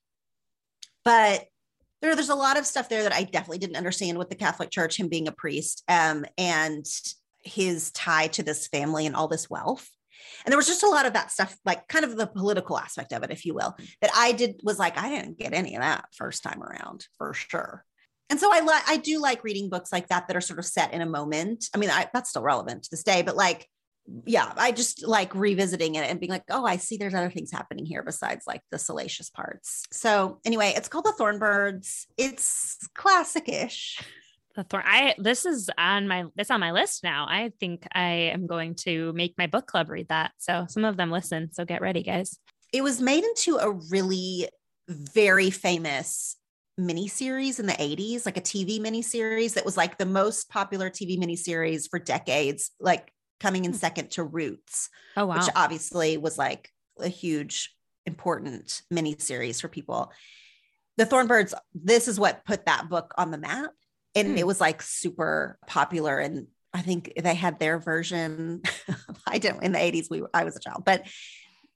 But 1.03 1.47
there, 2.01 2.15
there's 2.15 2.29
a 2.29 2.35
lot 2.35 2.57
of 2.57 2.65
stuff 2.67 2.87
there 2.89 3.03
that 3.03 3.13
I 3.13 3.23
definitely 3.23 3.57
didn't 3.57 3.77
understand 3.77 4.17
with 4.17 4.29
the 4.29 4.35
Catholic 4.35 4.69
Church, 4.69 4.97
him 4.99 5.07
being 5.09 5.27
a 5.27 5.31
priest, 5.31 5.83
um, 5.87 6.25
and 6.37 6.85
his 7.39 7.91
tie 7.91 8.27
to 8.27 8.43
this 8.43 8.67
family 8.67 9.05
and 9.05 9.15
all 9.15 9.27
this 9.27 9.49
wealth. 9.49 9.89
And 10.45 10.51
there 10.51 10.57
was 10.57 10.67
just 10.67 10.83
a 10.83 10.89
lot 10.89 11.05
of 11.05 11.13
that 11.13 11.31
stuff, 11.31 11.55
like 11.65 11.87
kind 11.87 12.05
of 12.05 12.17
the 12.17 12.27
political 12.27 12.77
aspect 12.77 13.13
of 13.13 13.23
it, 13.23 13.31
if 13.31 13.45
you 13.45 13.53
will, 13.53 13.75
that 14.01 14.11
I 14.15 14.31
did 14.31 14.61
was 14.63 14.79
like, 14.79 14.97
I 14.97 15.09
didn't 15.09 15.37
get 15.37 15.53
any 15.53 15.75
of 15.75 15.81
that 15.81 16.05
first 16.15 16.43
time 16.43 16.61
around 16.61 17.07
for 17.17 17.33
sure. 17.33 17.85
And 18.29 18.39
so 18.39 18.49
I 18.51 18.61
like 18.61 18.83
I 18.87 18.97
do 18.97 19.19
like 19.21 19.43
reading 19.43 19.69
books 19.69 19.91
like 19.91 20.07
that 20.07 20.27
that 20.27 20.35
are 20.35 20.41
sort 20.41 20.59
of 20.59 20.65
set 20.65 20.93
in 20.93 21.01
a 21.01 21.05
moment. 21.05 21.65
I 21.75 21.77
mean, 21.77 21.89
I, 21.89 22.07
that's 22.13 22.31
still 22.31 22.41
relevant 22.41 22.83
to 22.83 22.89
this 22.89 23.03
day, 23.03 23.21
but 23.21 23.35
like, 23.35 23.67
yeah, 24.25 24.51
I 24.57 24.71
just 24.71 25.05
like 25.05 25.35
revisiting 25.35 25.95
it 25.95 26.09
and 26.09 26.19
being 26.19 26.31
like, 26.31 26.43
oh, 26.49 26.65
I 26.65 26.77
see 26.77 26.97
there's 26.97 27.13
other 27.13 27.29
things 27.29 27.51
happening 27.51 27.85
here 27.85 28.03
besides 28.03 28.45
like 28.47 28.61
the 28.71 28.79
salacious 28.79 29.29
parts. 29.29 29.83
So 29.91 30.39
anyway, 30.45 30.73
it's 30.75 30.89
called 30.89 31.05
The 31.05 31.13
Thorn 31.13 31.39
Birds. 31.39 32.07
It's 32.17 32.87
classic-ish. 32.95 34.01
The 34.55 34.63
Thorn. 34.63 34.83
I 34.85 35.15
this 35.17 35.45
is 35.45 35.69
on 35.77 36.07
my 36.07 36.25
it's 36.37 36.51
on 36.51 36.59
my 36.59 36.71
list 36.71 37.03
now. 37.03 37.25
I 37.27 37.51
think 37.59 37.87
I 37.93 38.31
am 38.33 38.45
going 38.45 38.75
to 38.81 39.11
make 39.13 39.33
my 39.37 39.47
book 39.47 39.65
club 39.65 39.89
read 39.89 40.09
that. 40.09 40.31
So 40.37 40.65
some 40.69 40.85
of 40.85 40.95
them 40.97 41.09
listen. 41.11 41.51
So 41.53 41.65
get 41.65 41.81
ready, 41.81 42.03
guys. 42.03 42.37
It 42.71 42.83
was 42.83 43.01
made 43.01 43.23
into 43.23 43.57
a 43.57 43.71
really 43.89 44.47
very 44.87 45.49
famous 45.49 46.35
miniseries 46.79 47.59
in 47.59 47.65
the 47.67 47.73
80s, 47.73 48.25
like 48.25 48.37
a 48.37 48.41
TV 48.41 48.79
miniseries 48.79 49.53
that 49.53 49.65
was 49.65 49.77
like 49.77 49.97
the 49.97 50.05
most 50.05 50.49
popular 50.49 50.89
TV 50.89 51.17
miniseries 51.19 51.87
for 51.89 51.99
decades, 51.99 52.71
like 52.79 53.11
coming 53.39 53.65
in 53.65 53.71
Hmm. 53.71 53.77
second 53.77 54.11
to 54.11 54.23
Roots, 54.23 54.89
Oh 55.15 55.27
wow. 55.27 55.35
which 55.37 55.49
obviously 55.55 56.17
was 56.17 56.37
like 56.37 56.71
a 56.99 57.07
huge, 57.07 57.73
important 58.05 58.81
miniseries 58.91 59.61
for 59.61 59.67
people. 59.67 60.11
The 60.97 61.05
Thorn 61.05 61.27
Birds, 61.27 61.53
this 61.73 62.07
is 62.07 62.19
what 62.19 62.45
put 62.45 62.65
that 62.65 62.89
book 62.89 63.13
on 63.17 63.31
the 63.31 63.37
map. 63.37 63.71
And 64.15 64.29
Hmm. 64.29 64.37
it 64.37 64.47
was 64.47 64.61
like 64.61 64.81
super 64.81 65.57
popular. 65.67 66.19
And 66.19 66.47
I 66.73 66.81
think 66.81 67.13
they 67.21 67.35
had 67.35 67.59
their 67.59 67.79
version. 67.79 68.61
I 69.27 69.37
didn't 69.37 69.63
in 69.63 69.71
the 69.71 69.79
80s, 69.79 70.09
we 70.09 70.23
I 70.33 70.43
was 70.43 70.55
a 70.55 70.59
child, 70.59 70.83
but 70.85 71.05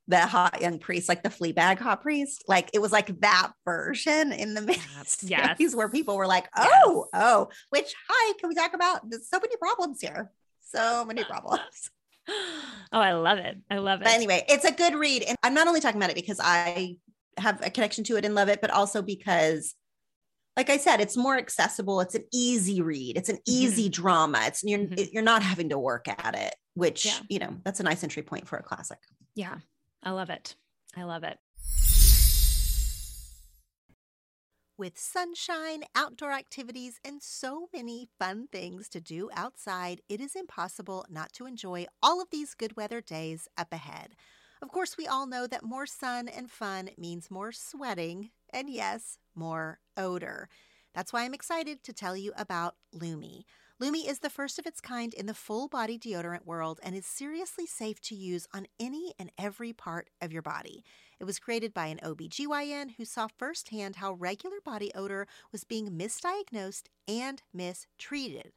the 0.10 0.20
hot 0.26 0.62
young 0.62 0.80
priest, 0.80 1.10
like 1.10 1.22
the 1.22 1.30
Fleabag 1.30 1.80
hot 1.80 2.02
priest, 2.02 2.46
like 2.48 2.70
it 2.74 2.80
was 2.80 2.94
like 2.94 3.20
that 3.20 3.52
version 3.66 4.32
in 4.32 4.54
the 4.54 4.62
miniseries 4.62 5.18
yes. 5.30 5.76
where 5.76 5.90
people 5.90 6.16
were 6.16 6.28
like, 6.28 6.48
Yes. 6.58 6.70
oh, 6.86 7.08
oh, 7.14 7.50
which 7.72 7.94
hi, 8.08 8.34
can 8.40 8.48
we 8.50 8.56
talk 8.56 8.74
about? 8.74 9.02
There's 9.10 9.30
so 9.30 9.38
many 9.40 9.56
problems 9.58 10.00
here. 10.02 10.32
So 10.62 11.04
many 11.06 11.24
problems. 11.26 11.92
oh, 12.30 13.00
I 13.00 13.14
love 13.14 13.38
it. 13.38 13.58
I 13.70 13.78
love 13.78 14.02
it. 14.02 14.06
But 14.06 14.14
anyway, 14.14 14.46
it's 14.48 14.66
a 14.66 14.72
good 14.72 14.96
read. 14.96 15.24
And 15.24 15.38
I'm 15.44 15.54
not 15.54 15.68
only 15.68 15.82
talking 15.82 16.00
about 16.00 16.10
it 16.10 16.16
because 16.16 16.40
I 16.42 16.98
have 17.38 17.66
a 17.66 17.70
connection 17.70 18.04
to 18.06 18.16
it 18.18 18.26
and 18.26 18.34
love 18.36 18.50
it, 18.50 18.62
but 18.62 18.70
also 18.72 19.02
because, 19.02 19.76
like 20.58 20.70
I 20.72 20.78
said, 20.78 21.00
it's 21.00 21.16
more 21.16 21.38
accessible. 21.38 22.02
It's 22.02 22.16
an 22.16 22.26
easy 22.34 22.82
read. 22.82 23.16
It's 23.16 23.30
an 23.30 23.38
easy 23.48 23.88
drama. 23.90 24.40
It's 24.48 24.64
you're 24.64 24.80
Mhm. 24.80 25.14
you're 25.14 25.24
not 25.24 25.44
having 25.44 25.70
to 25.70 25.78
work 25.80 26.08
at 26.08 26.36
it, 26.36 26.56
which 26.74 27.06
Yeah. 27.06 27.20
you 27.30 27.40
know 27.40 27.58
that's 27.64 27.80
a 27.80 27.84
nice 27.84 28.04
entry 28.04 28.24
point 28.24 28.48
for 28.48 28.58
a 28.58 28.64
classic. 28.64 29.00
yeah, 29.36 29.60
I 30.04 30.10
love 30.12 30.30
it. 30.32 30.56
I 30.96 31.04
love 31.04 31.24
it. 31.24 31.38
With 34.80 35.00
sunshine, 35.00 35.84
outdoor 35.96 36.32
activities, 36.34 37.00
and 37.04 37.22
so 37.24 37.68
many 37.74 38.10
fun 38.20 38.48
things 38.48 38.88
to 38.90 39.02
do 39.02 39.30
outside, 39.34 40.02
it 40.08 40.22
is 40.22 40.36
impossible 40.36 41.06
not 41.10 41.34
to 41.34 41.48
enjoy 41.48 41.88
all 42.04 42.22
of 42.22 42.30
these 42.30 42.54
good 42.54 42.76
weather 42.78 43.02
days 43.02 43.48
up 43.58 43.74
ahead. 43.74 44.16
Of 44.62 44.70
course, 44.70 44.96
we 44.98 45.08
all 45.08 45.26
know 45.26 45.48
that 45.48 45.64
more 45.64 45.88
sun 45.88 46.28
and 46.28 46.50
fun 46.52 46.92
means 46.98 47.32
more 47.32 47.52
sweating, 47.52 48.32
and 48.52 48.70
yes, 48.70 49.18
more 49.38 49.80
odor. 49.96 50.50
That's 50.94 51.14
why 51.14 51.24
I'm 51.24 51.34
excited 51.34 51.84
to 51.84 51.94
tell 51.94 52.18
you 52.18 52.34
about 52.38 52.76
Lume. 52.92 53.44
Lume 53.80 53.94
is 53.94 54.20
the 54.20 54.32
first 54.32 54.58
of 54.58 54.66
its 54.66 54.82
kind 54.82 55.14
in 55.14 55.28
the 55.28 55.36
full 55.36 55.68
body 55.68 56.00
deodorant 56.00 56.46
world 56.46 56.80
and 56.82 56.96
is 56.96 57.06
seriously 57.06 57.68
safe 57.68 58.02
to 58.02 58.16
use 58.16 58.48
on 58.52 58.66
any 58.80 59.14
and 59.20 59.32
every 59.38 59.72
part 59.72 60.10
of 60.20 60.34
your 60.34 60.42
body. 60.42 60.84
It 61.20 61.26
was 61.26 61.38
created 61.38 61.76
by 61.76 61.86
an 61.86 62.00
OBGYN 62.04 62.96
who 62.98 63.06
saw 63.06 63.28
firsthand 63.28 63.98
how 63.98 64.14
regular 64.14 64.58
body 64.66 64.92
odor 64.96 65.28
was 65.52 65.64
being 65.64 65.92
misdiagnosed 65.92 66.86
and 67.08 67.44
mistreated. 67.54 68.54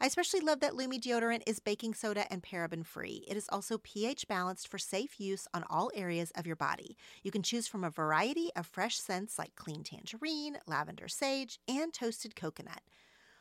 I 0.00 0.06
especially 0.06 0.38
love 0.38 0.60
that 0.60 0.76
Lume 0.76 1.00
deodorant 1.00 1.42
is 1.44 1.58
baking 1.58 1.94
soda 1.94 2.32
and 2.32 2.40
paraben 2.40 2.86
free. 2.86 3.24
It 3.26 3.36
is 3.36 3.48
also 3.48 3.78
pH 3.78 4.28
balanced 4.28 4.68
for 4.68 4.78
safe 4.78 5.18
use 5.18 5.48
on 5.52 5.64
all 5.68 5.90
areas 5.92 6.30
of 6.36 6.46
your 6.46 6.54
body. 6.54 6.96
You 7.24 7.32
can 7.32 7.42
choose 7.42 7.66
from 7.66 7.82
a 7.82 7.90
variety 7.90 8.50
of 8.54 8.64
fresh 8.64 8.96
scents 8.96 9.40
like 9.40 9.56
clean 9.56 9.82
tangerine, 9.82 10.58
lavender 10.68 11.08
sage, 11.08 11.58
and 11.66 11.92
toasted 11.92 12.36
coconut. 12.36 12.82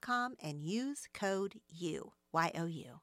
com 0.00 0.34
and 0.42 0.62
use 0.62 1.08
code 1.12 1.60
U, 1.68 2.12
Y 2.32 2.50
O 2.56 2.66
U. 2.66 3.00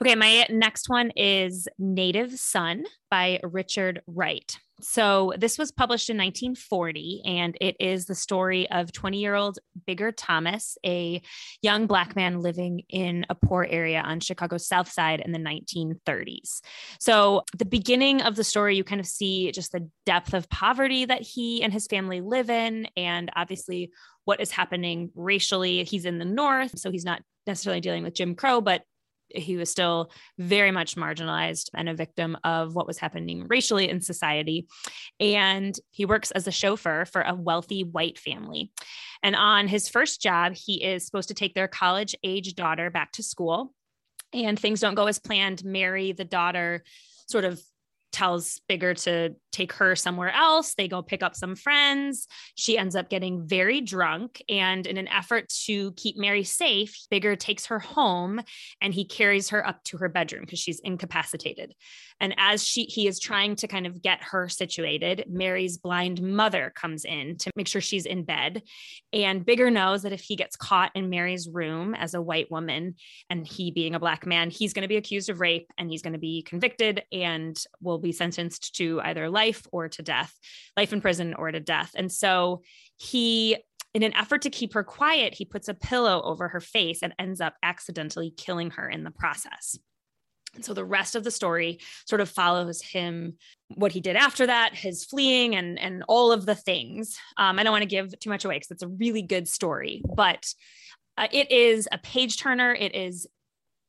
Okay, 0.00 0.14
my 0.14 0.46
next 0.50 0.88
one 0.88 1.10
is 1.16 1.68
Native 1.78 2.32
Son 2.38 2.84
by 3.10 3.40
Richard 3.42 4.02
Wright. 4.06 4.56
So, 4.82 5.32
this 5.36 5.58
was 5.58 5.70
published 5.70 6.10
in 6.10 6.16
1940, 6.16 7.22
and 7.24 7.56
it 7.60 7.76
is 7.80 8.06
the 8.06 8.14
story 8.14 8.70
of 8.70 8.92
20 8.92 9.18
year 9.18 9.34
old 9.34 9.58
Bigger 9.86 10.12
Thomas, 10.12 10.76
a 10.84 11.22
young 11.62 11.86
Black 11.86 12.16
man 12.16 12.40
living 12.40 12.82
in 12.88 13.26
a 13.28 13.34
poor 13.34 13.66
area 13.68 14.00
on 14.00 14.20
Chicago's 14.20 14.66
South 14.66 14.90
Side 14.90 15.20
in 15.20 15.32
the 15.32 15.38
1930s. 15.38 16.60
So, 16.98 17.42
the 17.56 17.64
beginning 17.64 18.22
of 18.22 18.36
the 18.36 18.44
story, 18.44 18.76
you 18.76 18.84
kind 18.84 19.00
of 19.00 19.06
see 19.06 19.52
just 19.52 19.72
the 19.72 19.88
depth 20.06 20.34
of 20.34 20.48
poverty 20.48 21.04
that 21.04 21.22
he 21.22 21.62
and 21.62 21.72
his 21.72 21.86
family 21.86 22.20
live 22.20 22.50
in, 22.50 22.86
and 22.96 23.30
obviously 23.36 23.90
what 24.24 24.40
is 24.40 24.50
happening 24.50 25.10
racially. 25.14 25.84
He's 25.84 26.04
in 26.04 26.18
the 26.18 26.24
North, 26.24 26.78
so 26.78 26.90
he's 26.90 27.04
not 27.04 27.22
necessarily 27.46 27.80
dealing 27.80 28.04
with 28.04 28.14
Jim 28.14 28.34
Crow, 28.34 28.60
but 28.60 28.82
he 29.34 29.56
was 29.56 29.70
still 29.70 30.10
very 30.38 30.70
much 30.70 30.96
marginalized 30.96 31.70
and 31.74 31.88
a 31.88 31.94
victim 31.94 32.36
of 32.44 32.74
what 32.74 32.86
was 32.86 32.98
happening 32.98 33.46
racially 33.48 33.88
in 33.88 34.00
society. 34.00 34.66
And 35.18 35.78
he 35.90 36.04
works 36.04 36.30
as 36.30 36.46
a 36.46 36.52
chauffeur 36.52 37.04
for 37.04 37.22
a 37.22 37.34
wealthy 37.34 37.84
white 37.84 38.18
family. 38.18 38.72
And 39.22 39.36
on 39.36 39.68
his 39.68 39.88
first 39.88 40.20
job, 40.20 40.54
he 40.54 40.82
is 40.82 41.04
supposed 41.04 41.28
to 41.28 41.34
take 41.34 41.54
their 41.54 41.68
college 41.68 42.14
age 42.24 42.54
daughter 42.54 42.90
back 42.90 43.12
to 43.12 43.22
school. 43.22 43.74
And 44.32 44.58
things 44.58 44.80
don't 44.80 44.94
go 44.94 45.06
as 45.06 45.18
planned. 45.18 45.64
Mary, 45.64 46.12
the 46.12 46.24
daughter, 46.24 46.84
sort 47.28 47.44
of 47.44 47.60
tells 48.12 48.60
Bigger 48.68 48.94
to 48.94 49.34
take 49.52 49.72
her 49.74 49.96
somewhere 49.96 50.32
else. 50.32 50.74
They 50.74 50.88
go 50.88 51.02
pick 51.02 51.22
up 51.22 51.34
some 51.34 51.56
friends. 51.56 52.26
She 52.54 52.78
ends 52.78 52.94
up 52.94 53.08
getting 53.08 53.46
very 53.46 53.80
drunk. 53.80 54.42
And 54.48 54.86
in 54.86 54.96
an 54.96 55.08
effort 55.08 55.48
to 55.66 55.92
keep 55.92 56.16
Mary 56.16 56.44
safe, 56.44 56.96
Bigger 57.10 57.36
takes 57.36 57.66
her 57.66 57.78
home 57.78 58.40
and 58.80 58.94
he 58.94 59.04
carries 59.04 59.50
her 59.50 59.66
up 59.66 59.82
to 59.84 59.98
her 59.98 60.08
bedroom 60.08 60.42
because 60.44 60.58
she's 60.58 60.80
incapacitated. 60.80 61.74
And 62.20 62.34
as 62.36 62.66
she 62.66 62.84
he 62.84 63.06
is 63.06 63.18
trying 63.18 63.56
to 63.56 63.68
kind 63.68 63.86
of 63.86 64.02
get 64.02 64.22
her 64.22 64.48
situated, 64.48 65.24
Mary's 65.28 65.78
blind 65.78 66.20
mother 66.20 66.72
comes 66.74 67.04
in 67.04 67.36
to 67.38 67.50
make 67.56 67.66
sure 67.66 67.80
she's 67.80 68.06
in 68.06 68.24
bed. 68.24 68.62
And 69.12 69.44
Bigger 69.44 69.70
knows 69.70 70.02
that 70.02 70.12
if 70.12 70.20
he 70.20 70.36
gets 70.36 70.56
caught 70.56 70.92
in 70.94 71.10
Mary's 71.10 71.48
room 71.48 71.94
as 71.94 72.14
a 72.14 72.22
white 72.22 72.50
woman 72.50 72.96
and 73.30 73.46
he 73.46 73.70
being 73.70 73.94
a 73.94 74.00
black 74.00 74.26
man, 74.26 74.50
he's 74.50 74.72
going 74.72 74.82
to 74.82 74.88
be 74.88 74.96
accused 74.96 75.30
of 75.30 75.40
rape 75.40 75.70
and 75.78 75.90
he's 75.90 76.02
going 76.02 76.12
to 76.12 76.18
be 76.18 76.42
convicted 76.42 77.02
and 77.10 77.58
will 77.80 77.98
be 78.00 78.12
sentenced 78.12 78.74
to 78.76 79.00
either 79.02 79.30
life 79.30 79.66
or 79.72 79.88
to 79.88 80.02
death, 80.02 80.34
life 80.76 80.92
in 80.92 81.00
prison 81.00 81.34
or 81.34 81.50
to 81.50 81.60
death. 81.60 81.92
And 81.94 82.10
so 82.10 82.62
he 82.96 83.56
in 83.92 84.02
an 84.02 84.14
effort 84.14 84.42
to 84.42 84.50
keep 84.50 84.74
her 84.74 84.84
quiet, 84.84 85.34
he 85.34 85.44
puts 85.44 85.68
a 85.68 85.74
pillow 85.74 86.22
over 86.22 86.48
her 86.48 86.60
face 86.60 87.02
and 87.02 87.12
ends 87.18 87.40
up 87.40 87.54
accidentally 87.62 88.32
killing 88.36 88.70
her 88.70 88.88
in 88.88 89.02
the 89.02 89.10
process. 89.10 89.76
And 90.54 90.64
so 90.64 90.74
the 90.74 90.84
rest 90.84 91.14
of 91.14 91.24
the 91.24 91.30
story 91.30 91.78
sort 92.06 92.20
of 92.20 92.28
follows 92.28 92.82
him, 92.82 93.36
what 93.68 93.92
he 93.92 94.00
did 94.00 94.16
after 94.16 94.46
that, 94.46 94.74
his 94.74 95.04
fleeing 95.04 95.54
and 95.54 95.78
and 95.78 96.02
all 96.08 96.32
of 96.32 96.44
the 96.44 96.56
things. 96.56 97.16
Um, 97.36 97.58
I 97.58 97.62
don't 97.62 97.72
want 97.72 97.82
to 97.82 97.88
give 97.88 98.18
too 98.18 98.30
much 98.30 98.44
away 98.44 98.56
because 98.56 98.70
it's 98.72 98.82
a 98.82 98.88
really 98.88 99.22
good 99.22 99.48
story, 99.48 100.02
but 100.16 100.52
uh, 101.16 101.28
it 101.32 101.52
is 101.52 101.88
a 101.92 101.98
page 101.98 102.40
turner. 102.40 102.74
It 102.74 102.94
is 102.94 103.26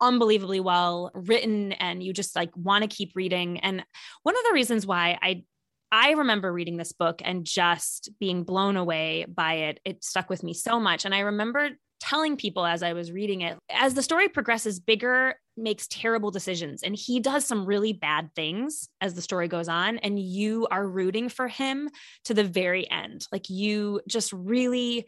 unbelievably 0.02 0.60
well 0.60 1.12
written, 1.14 1.72
and 1.74 2.04
you 2.04 2.14
just 2.14 2.36
like 2.36 2.52
want 2.56 2.84
to 2.84 2.88
keep 2.88 3.12
reading. 3.16 3.60
And 3.60 3.84
one 4.24 4.36
of 4.36 4.44
the 4.48 4.54
reasons 4.54 4.86
why 4.86 5.18
I 5.22 5.44
I 5.92 6.12
remember 6.12 6.54
reading 6.54 6.78
this 6.78 6.94
book 6.94 7.22
and 7.24 7.46
just 7.46 8.10
being 8.20 8.44
blown 8.44 8.78
away 8.78 9.26
by 9.28 9.56
it. 9.56 9.82
It 9.84 10.04
stuck 10.04 10.30
with 10.30 10.42
me 10.42 10.54
so 10.54 10.80
much. 10.80 11.04
And 11.04 11.14
I 11.14 11.20
remember 11.20 11.72
telling 12.00 12.38
people 12.38 12.66
as 12.66 12.82
I 12.82 12.94
was 12.94 13.12
reading 13.12 13.42
it, 13.42 13.58
as 13.70 13.94
the 13.94 14.02
story 14.02 14.30
progresses, 14.30 14.80
Bigger 14.80 15.36
makes 15.58 15.88
terrible 15.88 16.32
decisions 16.32 16.82
and 16.82 16.96
he 16.96 17.20
does 17.20 17.46
some 17.46 17.66
really 17.66 17.92
bad 17.92 18.30
things 18.36 18.88
as 19.02 19.14
the 19.14 19.22
story 19.22 19.50
goes 19.50 19.68
on. 19.68 19.98
And 19.98 20.18
you 20.18 20.66
are 20.72 20.88
rooting 20.88 21.28
for 21.28 21.50
him 21.50 21.90
to 22.26 22.34
the 22.34 22.46
very 22.46 22.90
end. 22.90 23.28
Like 23.32 23.50
you 23.50 24.02
just 24.08 24.32
really 24.32 25.06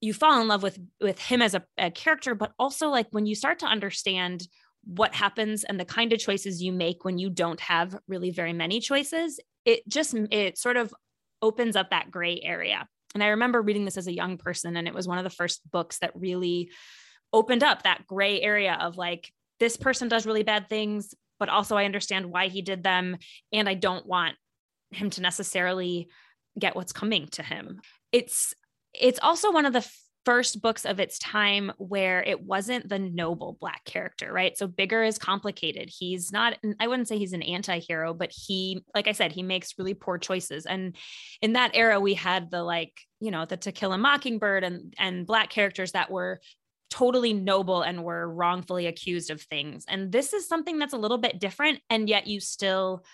you 0.00 0.12
fall 0.12 0.40
in 0.40 0.48
love 0.48 0.62
with 0.62 0.78
with 1.00 1.18
him 1.18 1.42
as 1.42 1.54
a, 1.54 1.64
a 1.76 1.90
character 1.90 2.34
but 2.34 2.52
also 2.58 2.88
like 2.88 3.06
when 3.10 3.26
you 3.26 3.34
start 3.34 3.58
to 3.60 3.66
understand 3.66 4.46
what 4.84 5.14
happens 5.14 5.64
and 5.64 5.78
the 5.78 5.84
kind 5.84 6.12
of 6.12 6.18
choices 6.18 6.62
you 6.62 6.72
make 6.72 7.04
when 7.04 7.18
you 7.18 7.28
don't 7.28 7.60
have 7.60 7.98
really 8.06 8.30
very 8.30 8.52
many 8.52 8.80
choices 8.80 9.40
it 9.64 9.86
just 9.88 10.14
it 10.30 10.56
sort 10.56 10.76
of 10.76 10.94
opens 11.42 11.76
up 11.76 11.90
that 11.90 12.10
gray 12.10 12.40
area 12.42 12.86
and 13.14 13.22
I 13.22 13.28
remember 13.28 13.62
reading 13.62 13.84
this 13.84 13.96
as 13.96 14.06
a 14.06 14.14
young 14.14 14.36
person, 14.36 14.76
and 14.76 14.86
it 14.86 14.94
was 14.94 15.08
one 15.08 15.18
of 15.18 15.24
the 15.24 15.30
first 15.30 15.68
books 15.70 15.98
that 16.00 16.12
really 16.14 16.70
opened 17.32 17.62
up 17.62 17.82
that 17.82 18.06
gray 18.06 18.40
area 18.40 18.76
of 18.80 18.96
like, 18.96 19.32
this 19.60 19.76
person 19.76 20.08
does 20.08 20.26
really 20.26 20.42
bad 20.42 20.68
things, 20.68 21.14
but 21.38 21.48
also 21.48 21.76
I 21.76 21.84
understand 21.84 22.26
why 22.26 22.48
he 22.48 22.62
did 22.62 22.82
them. 22.82 23.16
And 23.52 23.68
I 23.68 23.74
don't 23.74 24.06
want 24.06 24.36
him 24.90 25.10
to 25.10 25.22
necessarily 25.22 26.08
get 26.58 26.76
what's 26.76 26.92
coming 26.92 27.28
to 27.32 27.42
him. 27.42 27.80
It's 28.12 28.54
it's 28.94 29.18
also 29.22 29.52
one 29.52 29.66
of 29.66 29.72
the 29.72 29.88
first 30.24 30.60
books 30.60 30.84
of 30.84 31.00
its 31.00 31.18
time 31.18 31.72
where 31.78 32.22
it 32.22 32.42
wasn't 32.42 32.86
the 32.88 32.98
noble 32.98 33.56
black 33.60 33.82
character, 33.84 34.30
right? 34.30 34.58
So 34.58 34.66
Bigger 34.66 35.02
is 35.02 35.16
complicated. 35.16 35.88
He's 35.88 36.32
not, 36.32 36.58
I 36.78 36.86
wouldn't 36.86 37.08
say 37.08 37.16
he's 37.16 37.32
an 37.32 37.42
anti 37.42 37.78
hero, 37.78 38.12
but 38.12 38.30
he, 38.34 38.84
like 38.94 39.08
I 39.08 39.12
said, 39.12 39.32
he 39.32 39.42
makes 39.42 39.78
really 39.78 39.94
poor 39.94 40.18
choices. 40.18 40.66
And 40.66 40.96
in 41.40 41.54
that 41.54 41.70
era, 41.72 41.98
we 41.98 42.12
had 42.12 42.50
the 42.50 42.62
like, 42.62 42.92
you 43.20 43.30
know, 43.30 43.46
the 43.46 43.56
To 43.56 43.72
Kill 43.72 43.92
a 43.92 43.98
Mockingbird 43.98 44.64
and, 44.64 44.92
and 44.98 45.26
black 45.26 45.48
characters 45.48 45.92
that 45.92 46.10
were 46.10 46.40
totally 46.90 47.32
noble 47.32 47.80
and 47.80 48.04
were 48.04 48.30
wrongfully 48.30 48.86
accused 48.86 49.30
of 49.30 49.40
things. 49.40 49.86
And 49.88 50.12
this 50.12 50.34
is 50.34 50.46
something 50.46 50.78
that's 50.78 50.94
a 50.94 50.98
little 50.98 51.18
bit 51.18 51.40
different. 51.40 51.80
And 51.88 52.08
yet 52.08 52.26
you 52.26 52.40
still, 52.40 53.04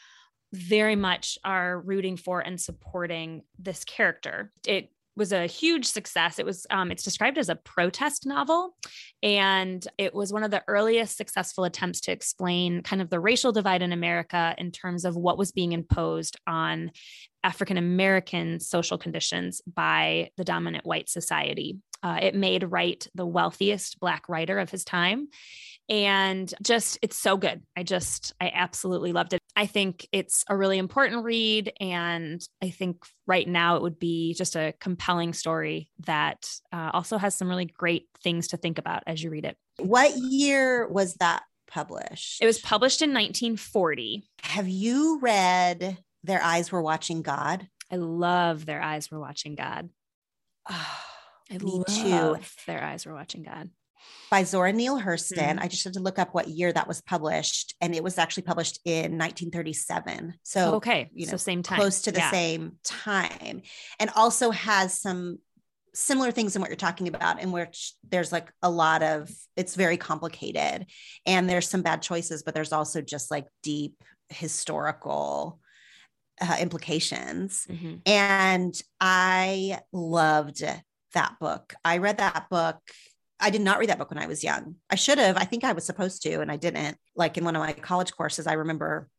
very 0.52 0.94
much 0.94 1.36
are 1.44 1.80
rooting 1.80 2.16
for 2.16 2.38
and 2.38 2.60
supporting 2.60 3.42
this 3.58 3.84
character. 3.84 4.52
It 4.66 4.90
was 5.16 5.32
a 5.32 5.46
huge 5.46 5.86
success. 5.86 6.38
It 6.38 6.46
was 6.46 6.66
um, 6.70 6.90
it's 6.90 7.02
described 7.02 7.38
as 7.38 7.48
a 7.48 7.56
protest 7.56 8.26
novel, 8.26 8.76
and 9.22 9.86
it 9.98 10.14
was 10.14 10.32
one 10.32 10.42
of 10.42 10.50
the 10.50 10.62
earliest 10.68 11.16
successful 11.16 11.64
attempts 11.64 12.00
to 12.02 12.12
explain 12.12 12.82
kind 12.82 13.00
of 13.00 13.10
the 13.10 13.20
racial 13.20 13.52
divide 13.52 13.82
in 13.82 13.92
America 13.92 14.54
in 14.58 14.70
terms 14.70 15.04
of 15.04 15.16
what 15.16 15.38
was 15.38 15.52
being 15.52 15.72
imposed 15.72 16.36
on 16.46 16.90
African 17.42 17.76
American 17.76 18.58
social 18.58 18.98
conditions 18.98 19.60
by 19.66 20.30
the 20.36 20.44
dominant 20.44 20.86
white 20.86 21.08
society. 21.08 21.78
Uh, 22.02 22.18
it 22.20 22.34
made 22.34 22.70
Wright 22.70 23.06
the 23.14 23.26
wealthiest 23.26 23.98
Black 24.00 24.28
writer 24.28 24.58
of 24.58 24.70
his 24.70 24.84
time. 24.84 25.28
And 25.88 26.52
just, 26.62 26.98
it's 27.02 27.16
so 27.16 27.36
good. 27.36 27.62
I 27.76 27.82
just, 27.82 28.32
I 28.40 28.50
absolutely 28.54 29.12
loved 29.12 29.34
it. 29.34 29.40
I 29.56 29.66
think 29.66 30.08
it's 30.12 30.44
a 30.48 30.56
really 30.56 30.78
important 30.78 31.24
read. 31.24 31.72
And 31.80 32.46
I 32.62 32.70
think 32.70 33.04
right 33.26 33.46
now 33.46 33.76
it 33.76 33.82
would 33.82 33.98
be 33.98 34.34
just 34.34 34.56
a 34.56 34.74
compelling 34.80 35.32
story 35.32 35.90
that 36.06 36.48
uh, 36.72 36.90
also 36.92 37.18
has 37.18 37.34
some 37.34 37.48
really 37.48 37.66
great 37.66 38.08
things 38.22 38.48
to 38.48 38.56
think 38.56 38.78
about 38.78 39.02
as 39.06 39.22
you 39.22 39.30
read 39.30 39.44
it. 39.44 39.56
What 39.78 40.16
year 40.16 40.88
was 40.88 41.14
that 41.16 41.42
published? 41.66 42.42
It 42.42 42.46
was 42.46 42.58
published 42.58 43.02
in 43.02 43.10
1940. 43.10 44.24
Have 44.42 44.68
you 44.68 45.18
read 45.20 45.98
Their 46.22 46.42
Eyes 46.42 46.72
Were 46.72 46.82
Watching 46.82 47.22
God? 47.22 47.68
I 47.90 47.96
love 47.96 48.64
Their 48.64 48.82
Eyes 48.82 49.10
Were 49.10 49.20
Watching 49.20 49.54
God. 49.54 49.90
Oh, 50.68 51.00
I 51.50 51.58
me 51.58 51.84
too. 51.86 52.38
Their 52.66 52.82
Eyes 52.82 53.04
Were 53.04 53.12
Watching 53.12 53.42
God 53.42 53.68
by 54.30 54.42
Zora 54.42 54.72
Neale 54.72 55.00
Hurston. 55.00 55.38
Mm-hmm. 55.38 55.58
I 55.60 55.68
just 55.68 55.84
had 55.84 55.92
to 55.94 56.00
look 56.00 56.18
up 56.18 56.34
what 56.34 56.48
year 56.48 56.72
that 56.72 56.88
was 56.88 57.00
published, 57.00 57.74
and 57.80 57.94
it 57.94 58.02
was 58.02 58.18
actually 58.18 58.44
published 58.44 58.80
in 58.84 59.18
1937. 59.18 60.34
So 60.42 60.74
okay, 60.74 61.10
you 61.14 61.26
know, 61.26 61.32
so 61.32 61.36
same 61.36 61.62
time, 61.62 61.78
close 61.78 62.02
to 62.02 62.12
the 62.12 62.18
yeah. 62.18 62.30
same 62.30 62.72
time, 62.82 63.62
and 64.00 64.10
also 64.16 64.50
has 64.50 65.00
some 65.00 65.38
similar 65.94 66.32
things 66.32 66.56
in 66.56 66.60
what 66.60 66.68
you're 66.68 66.76
talking 66.76 67.08
about 67.08 67.40
in 67.40 67.52
which 67.52 67.94
there's 68.10 68.32
like 68.32 68.52
a 68.62 68.70
lot 68.70 69.02
of 69.02 69.30
it's 69.56 69.76
very 69.76 69.96
complicated 69.96 70.86
and 71.24 71.48
there's 71.48 71.68
some 71.68 71.82
bad 71.82 72.02
choices 72.02 72.42
but 72.42 72.52
there's 72.52 72.72
also 72.72 73.00
just 73.00 73.30
like 73.30 73.46
deep 73.62 74.02
historical 74.28 75.60
uh, 76.40 76.56
implications 76.58 77.64
mm-hmm. 77.70 77.94
and 78.06 78.82
i 79.00 79.78
loved 79.92 80.64
that 81.12 81.36
book 81.38 81.74
i 81.84 81.98
read 81.98 82.18
that 82.18 82.46
book 82.50 82.80
I 83.44 83.50
did 83.50 83.60
not 83.60 83.78
read 83.78 83.90
that 83.90 83.98
book 83.98 84.10
when 84.10 84.22
I 84.22 84.26
was 84.26 84.42
young. 84.42 84.76
I 84.88 84.94
should 84.94 85.18
have. 85.18 85.36
I 85.36 85.44
think 85.44 85.64
I 85.64 85.72
was 85.72 85.84
supposed 85.84 86.22
to, 86.22 86.40
and 86.40 86.50
I 86.50 86.56
didn't. 86.56 86.96
Like 87.14 87.36
in 87.36 87.44
one 87.44 87.54
of 87.54 87.60
my 87.60 87.74
college 87.74 88.10
courses, 88.12 88.46
I 88.46 88.54
remember 88.54 89.10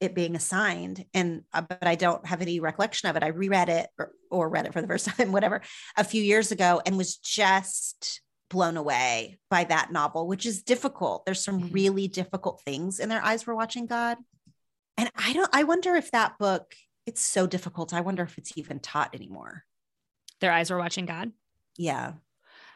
it 0.00 0.16
being 0.16 0.34
assigned 0.34 1.04
and 1.14 1.44
uh, 1.52 1.60
but 1.60 1.86
i 1.86 1.94
don't 1.94 2.26
have 2.26 2.42
any 2.42 2.58
recollection 2.58 3.08
of 3.08 3.14
it 3.14 3.22
i 3.22 3.28
reread 3.28 3.68
it 3.68 3.88
or, 4.00 4.10
or 4.32 4.48
read 4.48 4.66
it 4.66 4.72
for 4.72 4.82
the 4.82 4.88
first 4.88 5.06
time 5.16 5.30
whatever 5.30 5.62
a 5.96 6.02
few 6.02 6.20
years 6.20 6.50
ago 6.50 6.82
and 6.84 6.98
was 6.98 7.18
just 7.18 8.20
blown 8.50 8.76
away 8.76 9.38
by 9.48 9.62
that 9.62 9.92
novel 9.92 10.26
which 10.26 10.44
is 10.44 10.64
difficult 10.64 11.24
there's 11.24 11.42
some 11.42 11.60
mm-hmm. 11.60 11.72
really 11.72 12.08
difficult 12.08 12.60
things 12.62 12.98
in 12.98 13.08
their 13.08 13.24
eyes 13.24 13.46
were 13.46 13.54
watching 13.54 13.86
god 13.86 14.18
and 14.98 15.08
i 15.14 15.32
don't 15.32 15.54
i 15.54 15.62
wonder 15.62 15.94
if 15.94 16.10
that 16.10 16.36
book 16.36 16.74
it's 17.06 17.22
so 17.22 17.46
difficult 17.46 17.94
i 17.94 18.00
wonder 18.00 18.24
if 18.24 18.36
it's 18.36 18.58
even 18.58 18.80
taught 18.80 19.14
anymore 19.14 19.62
their 20.40 20.50
eyes 20.50 20.68
were 20.68 20.78
watching 20.78 21.06
god 21.06 21.30
yeah 21.78 22.14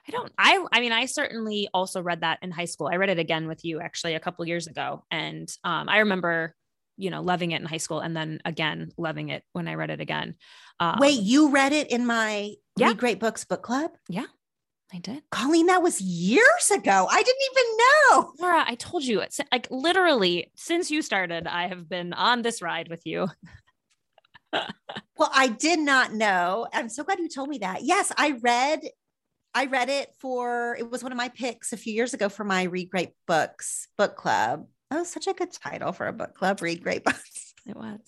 I 0.08 0.12
don't 0.12 0.32
I 0.38 0.64
I 0.72 0.80
mean 0.80 0.92
I 0.92 1.06
certainly 1.06 1.68
also 1.74 2.02
read 2.02 2.20
that 2.20 2.38
in 2.42 2.50
high 2.50 2.66
school. 2.66 2.88
I 2.88 2.96
read 2.96 3.10
it 3.10 3.18
again 3.18 3.48
with 3.48 3.64
you 3.64 3.80
actually 3.80 4.14
a 4.14 4.20
couple 4.20 4.46
years 4.46 4.66
ago 4.66 5.04
and 5.10 5.48
um, 5.64 5.88
I 5.88 5.98
remember 5.98 6.54
you 6.96 7.10
know, 7.10 7.22
loving 7.22 7.52
it 7.52 7.60
in 7.60 7.66
high 7.66 7.76
school 7.76 8.00
and 8.00 8.16
then 8.16 8.40
again 8.44 8.90
loving 8.96 9.28
it 9.28 9.44
when 9.52 9.68
I 9.68 9.74
read 9.74 9.90
it 9.90 10.00
again. 10.00 10.34
Um, 10.80 10.96
Wait, 10.98 11.20
you 11.20 11.50
read 11.50 11.72
it 11.72 11.90
in 11.90 12.06
my 12.06 12.54
yeah. 12.76 12.88
Read 12.88 12.98
Great 12.98 13.20
Books 13.20 13.44
book 13.44 13.62
club? 13.62 13.92
Yeah. 14.08 14.26
I 14.92 14.98
did. 14.98 15.22
Colleen, 15.30 15.66
that 15.66 15.82
was 15.82 16.00
years 16.00 16.70
ago. 16.72 17.08
I 17.10 17.22
didn't 17.22 17.42
even 17.50 17.76
know. 17.76 18.32
Laura, 18.38 18.64
I 18.66 18.76
told 18.76 19.04
you 19.04 19.20
it's 19.20 19.40
like 19.50 19.66
literally 19.70 20.52
since 20.54 20.90
you 20.90 21.02
started, 21.02 21.46
I 21.46 21.66
have 21.66 21.88
been 21.88 22.12
on 22.12 22.42
this 22.42 22.62
ride 22.62 22.88
with 22.88 23.02
you. 23.04 23.26
well, 24.52 25.30
I 25.34 25.48
did 25.48 25.80
not 25.80 26.12
know. 26.12 26.68
I'm 26.72 26.88
so 26.88 27.02
glad 27.02 27.18
you 27.18 27.28
told 27.28 27.48
me 27.48 27.58
that. 27.58 27.82
Yes, 27.82 28.12
I 28.16 28.38
read 28.40 28.80
I 29.56 29.64
read 29.64 29.88
it 29.88 30.10
for 30.18 30.76
it 30.78 30.90
was 30.90 31.02
one 31.02 31.12
of 31.12 31.16
my 31.16 31.30
picks 31.30 31.72
a 31.72 31.78
few 31.78 31.94
years 31.94 32.12
ago 32.12 32.28
for 32.28 32.44
my 32.44 32.64
Read 32.64 32.90
Great 32.90 33.12
Books 33.26 33.88
book 33.96 34.14
club. 34.14 34.66
That 34.90 34.98
was 34.98 35.08
such 35.08 35.26
a 35.28 35.32
good 35.32 35.50
title 35.50 35.92
for 35.92 36.06
a 36.06 36.12
book 36.12 36.34
club. 36.34 36.60
Read 36.60 36.82
great 36.82 37.04
books. 37.04 37.54
It 37.68 37.74
was. 37.74 37.98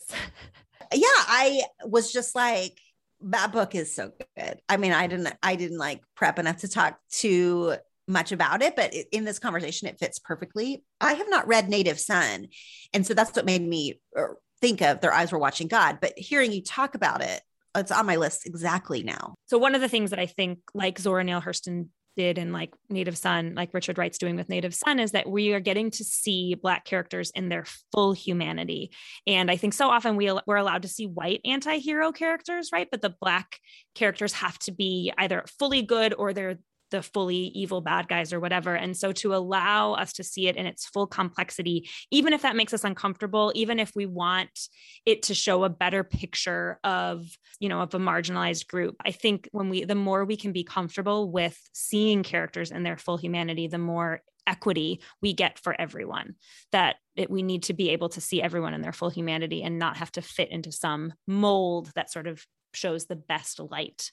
yeah, 0.93 1.03
I 1.03 1.63
was 1.85 2.13
just 2.13 2.37
like, 2.37 2.79
that 3.23 3.51
book 3.51 3.75
is 3.75 3.93
so 3.93 4.13
good. 4.37 4.61
I 4.69 4.77
mean, 4.77 4.93
I 4.93 5.09
didn't, 5.09 5.35
I 5.43 5.57
didn't 5.57 5.79
like 5.79 6.01
prep 6.15 6.39
enough 6.39 6.59
to 6.59 6.69
talk 6.69 6.97
too 7.11 7.75
much 8.07 8.31
about 8.31 8.63
it, 8.63 8.77
but 8.77 8.95
in 9.11 9.25
this 9.25 9.41
conversation, 9.41 9.89
it 9.89 9.99
fits 9.99 10.21
perfectly. 10.21 10.85
I 11.01 11.15
have 11.15 11.29
not 11.29 11.49
read 11.49 11.69
Native 11.69 11.99
Son, 11.99 12.47
and 12.93 13.05
so 13.05 13.15
that's 13.15 13.35
what 13.35 13.47
made 13.47 13.67
me 13.67 14.01
uh, 14.17 14.35
think 14.61 14.81
of 14.81 15.01
Their 15.01 15.13
Eyes 15.13 15.33
Were 15.33 15.41
Watching 15.41 15.67
God. 15.67 15.99
But 16.01 16.17
hearing 16.17 16.53
you 16.53 16.63
talk 16.63 16.95
about 16.95 17.21
it, 17.21 17.41
it's 17.75 17.93
on 17.93 18.07
my 18.07 18.17
list 18.17 18.47
exactly 18.47 19.03
now. 19.03 19.35
So 19.47 19.59
one 19.59 19.75
of 19.75 19.81
the 19.81 19.89
things 19.89 20.11
that 20.11 20.19
I 20.19 20.27
think, 20.27 20.61
like 20.75 20.99
Zora 20.99 21.25
Neale 21.25 21.41
Hurston 21.41 21.89
did 22.17 22.37
in 22.37 22.53
like 22.53 22.75
Native 22.91 23.17
Son, 23.17 23.55
like 23.55 23.73
Richard 23.73 23.97
Wright's 23.97 24.19
doing 24.19 24.35
with 24.37 24.49
Native 24.49 24.75
Son, 24.75 24.99
is 24.99 25.13
that 25.13 25.31
we 25.31 25.53
are 25.53 25.61
getting 25.61 25.91
to 25.93 26.05
see 26.05 26.55
Black 26.55 26.85
characters 26.85 27.31
in 27.31 27.49
their 27.49 27.65
full 27.93 28.13
humanity. 28.13 28.91
And 29.27 29.51
I 29.51 29.57
think 29.57 29.73
so 29.73 29.89
often 29.89 30.17
we, 30.17 30.31
we're 30.47 30.57
allowed 30.57 30.83
to 30.83 30.89
see 30.89 31.07
white 31.07 31.41
anti 31.45 31.79
hero 31.79 32.11
characters, 32.11 32.71
right? 32.73 32.89
But 32.91 33.03
the 33.03 33.15
Black 33.21 33.59
characters 33.95 34.33
have 34.35 34.59
to 34.61 34.73
be 34.73 35.13
either 35.17 35.45
fully 35.59 35.83
good 35.83 36.13
or 36.13 36.33
they're 36.33 36.59
the 36.91 37.03
fully 37.03 37.37
evil 37.55 37.81
bad 37.81 38.09
guys 38.09 38.33
or 38.33 38.41
whatever. 38.41 38.75
And 38.75 38.97
so 38.97 39.13
to 39.13 39.35
allow 39.35 39.95
us 39.95 40.13
to 40.15 40.25
see 40.25 40.49
it 40.49 40.57
in 40.57 40.67
its 40.67 40.87
full 40.87 41.07
complexity, 41.07 41.89
even 42.11 42.33
if 42.33 42.43
that 42.43 42.57
makes 42.57 42.75
us 42.75 42.85
uncomfortable, 42.85 43.53
even 43.55 43.79
if 43.79 43.93
we 43.95 44.07
want 44.07 44.69
it 45.07 45.23
to 45.25 45.35
show 45.35 45.65
a 45.65 45.69
better 45.69 46.05
picture 46.05 46.79
of, 46.85 47.27
you 47.61 47.69
know, 47.69 47.81
of 47.81 47.95
a 47.95 47.99
marginalized 47.99 48.67
group, 48.69 48.97
I 49.05 49.11
think 49.11 49.49
when 49.53 49.69
we, 49.69 49.85
the 49.85 49.95
more 49.95 50.25
we 50.25 50.37
can 50.37 50.53
be 50.53 50.65
comfortable 50.65 51.31
with 51.31 51.59
seeing 51.73 52.23
characters 52.23 52.71
in 52.71 52.83
their 52.83 52.97
full 52.97 53.17
humanity, 53.17 53.67
the 53.67 53.79
more 53.79 54.23
equity 54.47 55.03
we 55.21 55.35
get 55.35 55.59
for 55.59 55.79
everyone 55.79 56.35
that 56.73 56.97
it, 57.15 57.31
we 57.31 57.43
need 57.43 57.65
to 57.65 57.75
be 57.75 57.91
able 57.91 58.09
to 58.09 58.21
see 58.21 58.41
everyone 58.41 58.73
in 58.73 58.81
their 58.81 58.95
full 58.95 59.11
humanity 59.11 59.63
and 59.63 59.79
not 59.79 59.99
have 59.99 60.11
to 60.11 60.23
fit 60.23 60.51
into 60.51 60.73
some 60.73 61.13
mold 61.27 61.93
that 61.95 62.11
sort 62.11 62.27
of 62.27 62.45
shows 62.73 63.07
the 63.07 63.17
best 63.17 63.61
light 63.61 64.11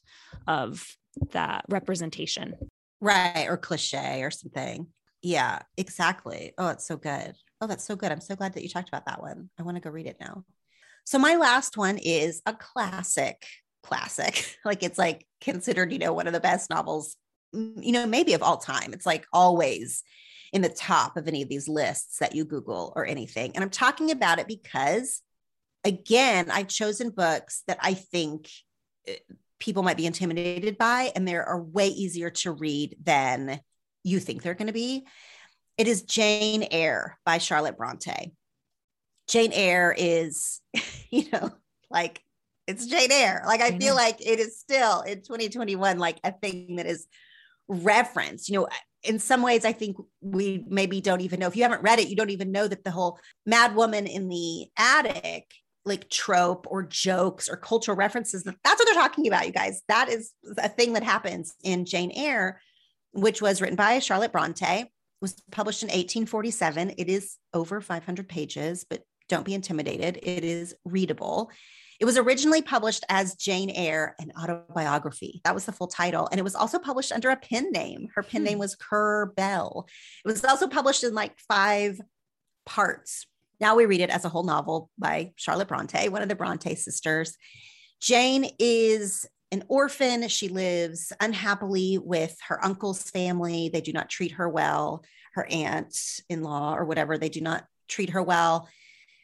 of 0.47 0.85
that 1.31 1.65
representation. 1.69 2.55
Right. 3.01 3.47
Or 3.47 3.57
cliche 3.57 4.23
or 4.23 4.31
something. 4.31 4.87
Yeah, 5.21 5.59
exactly. 5.75 6.53
Oh, 6.57 6.69
it's 6.69 6.87
so 6.87 6.97
good. 6.97 7.35
Oh, 7.59 7.67
that's 7.67 7.83
so 7.83 7.95
good. 7.95 8.11
I'm 8.11 8.21
so 8.21 8.35
glad 8.35 8.53
that 8.53 8.63
you 8.63 8.69
talked 8.69 8.89
about 8.89 9.07
that 9.07 9.21
one. 9.21 9.49
I 9.57 9.63
want 9.63 9.75
to 9.75 9.81
go 9.81 9.89
read 9.89 10.05
it 10.05 10.17
now. 10.19 10.43
So, 11.03 11.17
my 11.17 11.35
last 11.35 11.77
one 11.77 11.97
is 11.97 12.41
a 12.45 12.53
classic, 12.53 13.45
classic. 13.81 14.57
like 14.65 14.83
it's 14.83 14.99
like 14.99 15.25
considered, 15.41 15.91
you 15.91 15.99
know, 15.99 16.13
one 16.13 16.27
of 16.27 16.33
the 16.33 16.39
best 16.39 16.69
novels, 16.69 17.17
mm, 17.55 17.83
you 17.83 17.91
know, 17.91 18.05
maybe 18.05 18.33
of 18.33 18.43
all 18.43 18.57
time. 18.57 18.93
It's 18.93 19.05
like 19.05 19.25
always 19.33 20.03
in 20.53 20.61
the 20.61 20.69
top 20.69 21.17
of 21.17 21.27
any 21.27 21.41
of 21.41 21.49
these 21.49 21.67
lists 21.67 22.19
that 22.19 22.35
you 22.35 22.45
Google 22.45 22.93
or 22.95 23.05
anything. 23.05 23.51
And 23.55 23.63
I'm 23.63 23.69
talking 23.69 24.11
about 24.11 24.39
it 24.39 24.47
because, 24.47 25.21
again, 25.85 26.49
I've 26.51 26.67
chosen 26.67 27.11
books 27.11 27.63
that 27.67 27.77
I 27.81 27.93
think 27.93 28.49
eh, 29.07 29.15
people 29.59 29.83
might 29.83 29.97
be 29.97 30.05
intimidated 30.05 30.77
by, 30.77 31.11
and 31.15 31.25
they 31.25 31.35
are 31.35 31.61
way 31.61 31.87
easier 31.87 32.31
to 32.31 32.51
read 32.51 32.97
than 33.01 33.61
you 34.03 34.19
think 34.19 34.41
they're 34.41 34.55
going 34.55 34.67
to 34.67 34.73
be. 34.73 35.05
It 35.77 35.87
is 35.87 36.01
Jane 36.01 36.67
Eyre 36.71 37.17
by 37.25 37.37
Charlotte 37.37 37.77
Bronte. 37.77 38.33
Jane 39.29 39.51
Eyre 39.53 39.95
is, 39.97 40.61
you 41.09 41.25
know, 41.31 41.51
like 41.89 42.21
it's 42.67 42.85
Jane 42.87 43.11
Eyre. 43.11 43.43
Like 43.45 43.61
I, 43.61 43.67
I 43.67 43.77
feel 43.77 43.95
know. 43.95 44.01
like 44.01 44.25
it 44.25 44.39
is 44.39 44.59
still 44.59 45.01
in 45.01 45.21
2021, 45.21 45.99
like 45.99 46.19
a 46.23 46.31
thing 46.31 46.77
that 46.77 46.85
is 46.85 47.07
referenced. 47.67 48.49
You 48.49 48.59
know, 48.59 48.67
in 49.03 49.19
some 49.19 49.41
ways, 49.41 49.65
I 49.65 49.71
think 49.71 49.97
we 50.21 50.63
maybe 50.67 51.01
don't 51.01 51.21
even 51.21 51.39
know 51.39 51.47
if 51.47 51.55
you 51.55 51.63
haven't 51.63 51.83
read 51.83 51.99
it, 51.99 52.09
you 52.09 52.15
don't 52.15 52.31
even 52.31 52.51
know 52.51 52.67
that 52.67 52.83
the 52.83 52.91
whole 52.91 53.19
mad 53.45 53.75
woman 53.75 54.07
in 54.07 54.29
the 54.29 54.67
attic 54.77 55.51
like 55.85 56.09
trope 56.09 56.65
or 56.69 56.83
jokes 56.83 57.47
or 57.47 57.55
cultural 57.55 57.95
references. 57.95 58.43
That's 58.43 58.57
what 58.63 58.85
they're 58.85 58.95
talking 58.95 59.27
about, 59.27 59.45
you 59.45 59.53
guys. 59.53 59.81
That 59.87 60.09
is 60.09 60.33
a 60.57 60.69
thing 60.69 60.93
that 60.93 61.03
happens 61.03 61.53
in 61.63 61.85
Jane 61.85 62.11
Eyre, 62.15 62.61
which 63.11 63.41
was 63.41 63.61
written 63.61 63.75
by 63.75 63.99
Charlotte 63.99 64.31
Bronte, 64.31 64.91
was 65.21 65.41
published 65.51 65.83
in 65.83 65.87
1847. 65.87 66.95
It 66.97 67.09
is 67.09 67.37
over 67.53 67.81
500 67.81 68.27
pages, 68.27 68.85
but 68.89 69.03
don't 69.29 69.45
be 69.45 69.53
intimidated. 69.53 70.19
It 70.21 70.43
is 70.43 70.75
readable. 70.85 71.51
It 71.99 72.05
was 72.05 72.17
originally 72.17 72.61
published 72.61 73.05
as 73.07 73.35
Jane 73.35 73.69
Eyre, 73.69 74.15
an 74.19 74.31
autobiography. 74.39 75.41
That 75.45 75.55
was 75.55 75.65
the 75.65 75.71
full 75.71 75.87
title. 75.87 76.27
And 76.29 76.39
it 76.39 76.43
was 76.43 76.55
also 76.55 76.77
published 76.77 77.11
under 77.11 77.29
a 77.29 77.37
pen 77.37 77.71
name. 77.71 78.09
Her 78.15 78.23
pen 78.23 78.41
hmm. 78.41 78.45
name 78.45 78.59
was 78.59 78.75
Currer 78.75 79.33
Bell. 79.37 79.87
It 80.25 80.27
was 80.27 80.43
also 80.43 80.67
published 80.67 81.03
in 81.03 81.13
like 81.13 81.39
five 81.47 81.99
parts 82.65 83.25
now 83.59 83.75
we 83.75 83.85
read 83.85 84.01
it 84.01 84.09
as 84.09 84.25
a 84.25 84.29
whole 84.29 84.43
novel 84.43 84.89
by 84.97 85.33
Charlotte 85.35 85.67
Bronte, 85.67 86.09
one 86.09 86.21
of 86.21 86.29
the 86.29 86.35
Bronte 86.35 86.75
sisters. 86.75 87.37
Jane 88.01 88.49
is 88.59 89.25
an 89.51 89.63
orphan. 89.67 90.27
She 90.27 90.49
lives 90.49 91.13
unhappily 91.19 91.97
with 91.97 92.35
her 92.47 92.63
uncle's 92.63 93.09
family. 93.09 93.69
They 93.69 93.81
do 93.81 93.93
not 93.93 94.09
treat 94.09 94.33
her 94.33 94.49
well. 94.49 95.03
Her 95.33 95.45
aunt 95.49 95.97
in 96.29 96.43
law 96.43 96.75
or 96.75 96.85
whatever, 96.85 97.17
they 97.17 97.29
do 97.29 97.41
not 97.41 97.65
treat 97.87 98.11
her 98.11 98.23
well. 98.23 98.69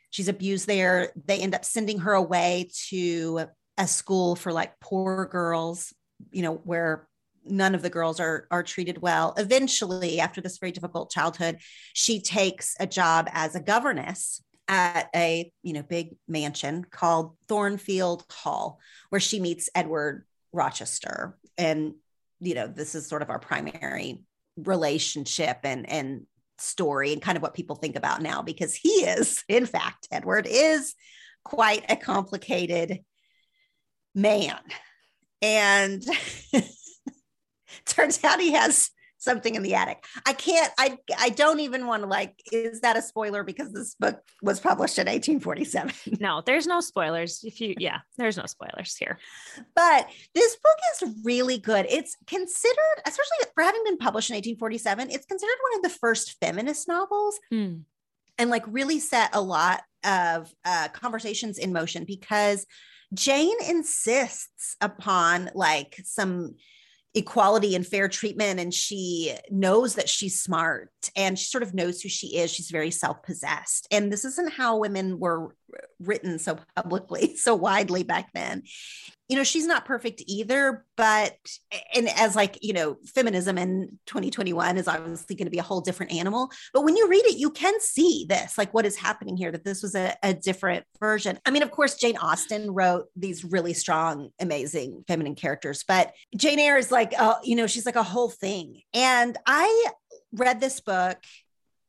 She's 0.10 0.28
abused 0.28 0.68
there. 0.68 1.12
They 1.26 1.40
end 1.40 1.56
up 1.56 1.64
sending 1.64 2.00
her 2.00 2.14
away 2.14 2.70
to 2.90 3.46
a 3.78 3.88
school 3.88 4.36
for 4.36 4.52
like 4.52 4.80
poor 4.82 5.26
girls, 5.26 5.94
you 6.32 6.42
know, 6.42 6.56
where 6.56 7.08
none 7.46 7.76
of 7.76 7.82
the 7.82 7.90
girls 7.90 8.20
are 8.20 8.48
are 8.52 8.64
treated 8.64 9.02
well. 9.02 9.34
Eventually 9.38 10.20
after 10.20 10.42
this 10.42 10.58
very 10.58 10.72
difficult 10.72 11.12
childhood 11.12 11.58
she 11.94 12.22
takes 12.22 12.76
a 12.80 12.88
job 12.88 13.30
as 13.32 13.56
a 13.56 13.62
governess 13.62 14.44
at 14.68 15.10
a 15.16 15.52
you 15.64 15.74
know 15.74 15.84
big 15.84 16.16
mansion 16.28 16.86
called 16.90 17.36
thornfield 17.48 18.24
hall 18.32 18.80
where 19.10 19.22
she 19.22 19.40
meets 19.40 19.70
edward 19.76 20.26
rochester. 20.54 21.38
And 21.58 21.96
you 22.40 22.56
know 22.56 22.68
this 22.68 22.96
is 22.96 23.08
sort 23.08 23.22
of 23.22 23.30
our 23.30 23.40
primary 23.40 24.24
relationship 24.58 25.60
and 25.64 25.90
and 25.90 26.26
story 26.58 27.12
and 27.12 27.22
kind 27.22 27.38
of 27.38 27.42
what 27.42 27.56
people 27.56 27.76
think 27.76 27.96
about 27.96 28.22
now 28.22 28.44
because 28.44 28.76
he 28.76 28.90
is 28.90 29.44
in 29.48 29.66
fact 29.66 30.08
edward 30.12 30.46
is 30.48 30.94
quite 31.44 31.84
a 31.90 31.96
complicated 31.96 33.00
man. 34.14 34.60
And 35.42 36.04
turns 37.86 38.24
out 38.24 38.40
he 38.40 38.54
has 38.54 38.92
something 39.22 39.54
in 39.54 39.62
the 39.62 39.76
attic. 39.76 40.04
I 40.26 40.34
can't, 40.34 40.74
I 40.78 40.98
I 41.18 41.30
don't 41.30 41.60
even 41.60 41.86
want 41.86 42.04
to 42.04 42.10
like, 42.10 42.42
is 42.52 42.82
that 42.82 42.98
a 42.98 43.02
spoiler? 43.02 43.44
Because 43.44 43.72
this 43.72 43.96
book 43.96 44.22
was 44.42 44.60
published 44.60 44.98
in 44.98 45.06
1847. 45.06 45.94
No, 46.20 46.42
there's 46.46 46.68
no 46.68 46.82
spoilers. 46.82 47.44
If 47.44 47.62
you 47.62 47.76
yeah, 47.78 48.00
there's 48.18 48.38
no 48.38 48.46
spoilers 48.46 48.96
here. 48.96 49.18
But 49.76 50.08
this 50.36 50.56
book 50.56 50.78
is 50.94 51.16
really 51.24 51.58
good. 51.58 51.86
It's 51.90 52.16
considered, 52.28 52.98
especially 53.06 53.38
for 53.56 53.64
having 53.64 53.84
been 53.86 53.98
published 53.98 54.30
in 54.30 54.36
1847, 54.36 55.10
it's 55.12 55.26
considered 55.26 55.58
one 55.72 55.78
of 55.78 55.84
the 55.84 55.98
first 55.98 56.38
feminist 56.40 56.88
novels. 56.88 57.40
Mm. 57.54 57.84
And 58.38 58.50
like 58.50 58.64
really 58.68 59.00
set 59.00 59.36
a 59.36 59.42
lot 59.42 59.84
of 60.04 60.52
uh, 60.66 60.88
conversations 60.94 61.58
in 61.58 61.74
motion 61.74 62.06
because 62.06 62.66
Jane 63.14 63.58
insists 63.68 64.76
upon 64.82 65.52
like 65.54 66.00
some 66.06 66.56
equality 67.14 67.76
and 67.76 67.86
fair 67.86 68.08
treatment 68.08 68.60
and 68.60 68.74
she 68.74 69.36
knows 69.50 69.96
that 69.96 70.08
she's 70.08 70.42
smart 70.42 70.90
and 71.16 71.38
she 71.38 71.46
sort 71.46 71.64
of 71.64 71.74
knows 71.74 72.02
who 72.02 72.10
she 72.10 72.38
is. 72.38 72.52
She's 72.52 72.72
very 72.72 72.92
self-possessed. 72.92 73.88
And 73.92 74.12
this 74.12 74.24
isn't 74.24 74.54
how 74.54 74.78
women 74.78 75.20
were 75.20 75.56
written 76.00 76.40
so 76.40 76.58
publicly 76.76 77.36
so 77.38 77.56
widely 77.56 78.04
back 78.04 78.32
then 78.34 78.64
you 79.32 79.38
know 79.38 79.46
she's 79.46 79.66
not 79.66 79.86
perfect 79.86 80.22
either 80.28 80.86
but 80.98 81.38
and 81.96 82.10
as 82.10 82.36
like 82.36 82.60
you 82.62 82.74
know 82.74 82.98
feminism 83.16 83.58
in 83.58 83.98
2021 84.06 84.78
is 84.78 84.90
obviously 84.90 85.38
going 85.38 85.46
to 85.46 85.52
be 85.52 85.58
a 85.58 85.64
whole 85.64 85.80
different 85.80 86.12
animal 86.12 86.52
but 86.74 86.84
when 86.84 86.98
you 86.98 87.08
read 87.08 87.24
it 87.24 87.38
you 87.38 87.50
can 87.50 87.80
see 87.80 88.26
this 88.28 88.58
like 88.58 88.74
what 88.74 88.86
is 88.86 88.98
happening 88.98 89.38
here 89.38 89.50
that 89.50 89.64
this 89.64 89.82
was 89.82 89.96
a, 89.96 90.14
a 90.22 90.34
different 90.34 90.84
version. 91.00 91.40
I 91.46 91.52
mean 91.52 91.64
of 91.64 91.72
course 91.72 91.96
jane 91.96 92.18
austen 92.18 92.72
wrote 92.72 93.06
these 93.16 93.46
really 93.46 93.74
strong 93.74 94.32
amazing 94.42 95.06
feminine 95.08 95.36
characters 95.36 95.86
but 95.88 96.14
jane 96.36 96.60
eyre 96.60 96.78
is 96.78 96.92
like 96.92 97.14
uh, 97.18 97.36
you 97.42 97.56
know 97.56 97.68
she's 97.68 97.86
like 97.86 97.96
a 97.96 98.04
whole 98.04 98.30
thing. 98.30 98.82
And 98.94 99.38
i 99.48 99.88
read 100.34 100.60
this 100.60 100.80
book 100.80 101.18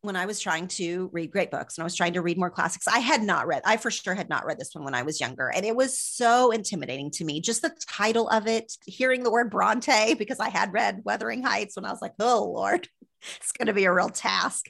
when 0.03 0.17
I 0.17 0.27
was 0.27 0.41
trying 0.41 0.67
to 0.69 1.09
read 1.13 1.31
great 1.31 1.53
books 1.53 1.77
and 1.77 1.83
I 1.83 1.87
was 1.87 1.95
trying 1.95 2.15
to 2.15 2.23
read 2.23 2.37
more 2.37 2.51
classics, 2.51 2.89
I 2.89 2.99
had 2.99 3.23
not 3.23 3.47
read, 3.47 3.63
I 3.65 3.77
for 3.77 3.91
sure 3.91 4.15
had 4.15 4.29
not 4.29 4.45
read 4.45 4.59
this 4.59 4.75
one 4.75 4.85
when 4.85 4.97
I 4.97 5.03
was 5.03 5.21
younger. 5.21 5.49
And 5.49 5.65
it 5.65 5.77
was 5.77 5.97
so 5.97 6.51
intimidating 6.51 7.11
to 7.13 7.25
me. 7.25 7.41
Just 7.41 7.63
the 7.63 7.75
title 7.89 8.29
of 8.29 8.49
it, 8.49 8.73
hearing 8.85 9.23
the 9.23 9.31
word 9.31 9.51
Bronte, 9.51 10.15
because 10.19 10.41
I 10.41 10.49
had 10.49 10.73
read 10.73 11.03
Wuthering 11.05 11.43
Heights 11.43 11.77
when 11.77 11.85
I 11.85 11.91
was 11.93 12.03
like, 12.03 12.15
oh 12.19 12.51
Lord, 12.53 12.89
it's 13.37 13.53
going 13.53 13.67
to 13.67 13.73
be 13.73 13.85
a 13.85 13.93
real 13.93 14.09
task. 14.09 14.67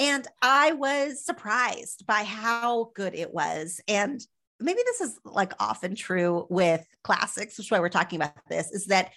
And 0.00 0.26
I 0.42 0.72
was 0.72 1.24
surprised 1.24 2.04
by 2.06 2.24
how 2.24 2.90
good 2.94 3.14
it 3.14 3.32
was. 3.32 3.80
And 3.86 4.20
maybe 4.58 4.80
this 4.84 5.00
is 5.00 5.18
like 5.24 5.52
often 5.60 5.94
true 5.94 6.46
with 6.50 6.84
classics, 7.04 7.56
which 7.56 7.68
is 7.68 7.70
why 7.70 7.78
we're 7.78 7.88
talking 7.88 8.20
about 8.20 8.32
this, 8.48 8.72
is 8.72 8.86
that 8.86 9.12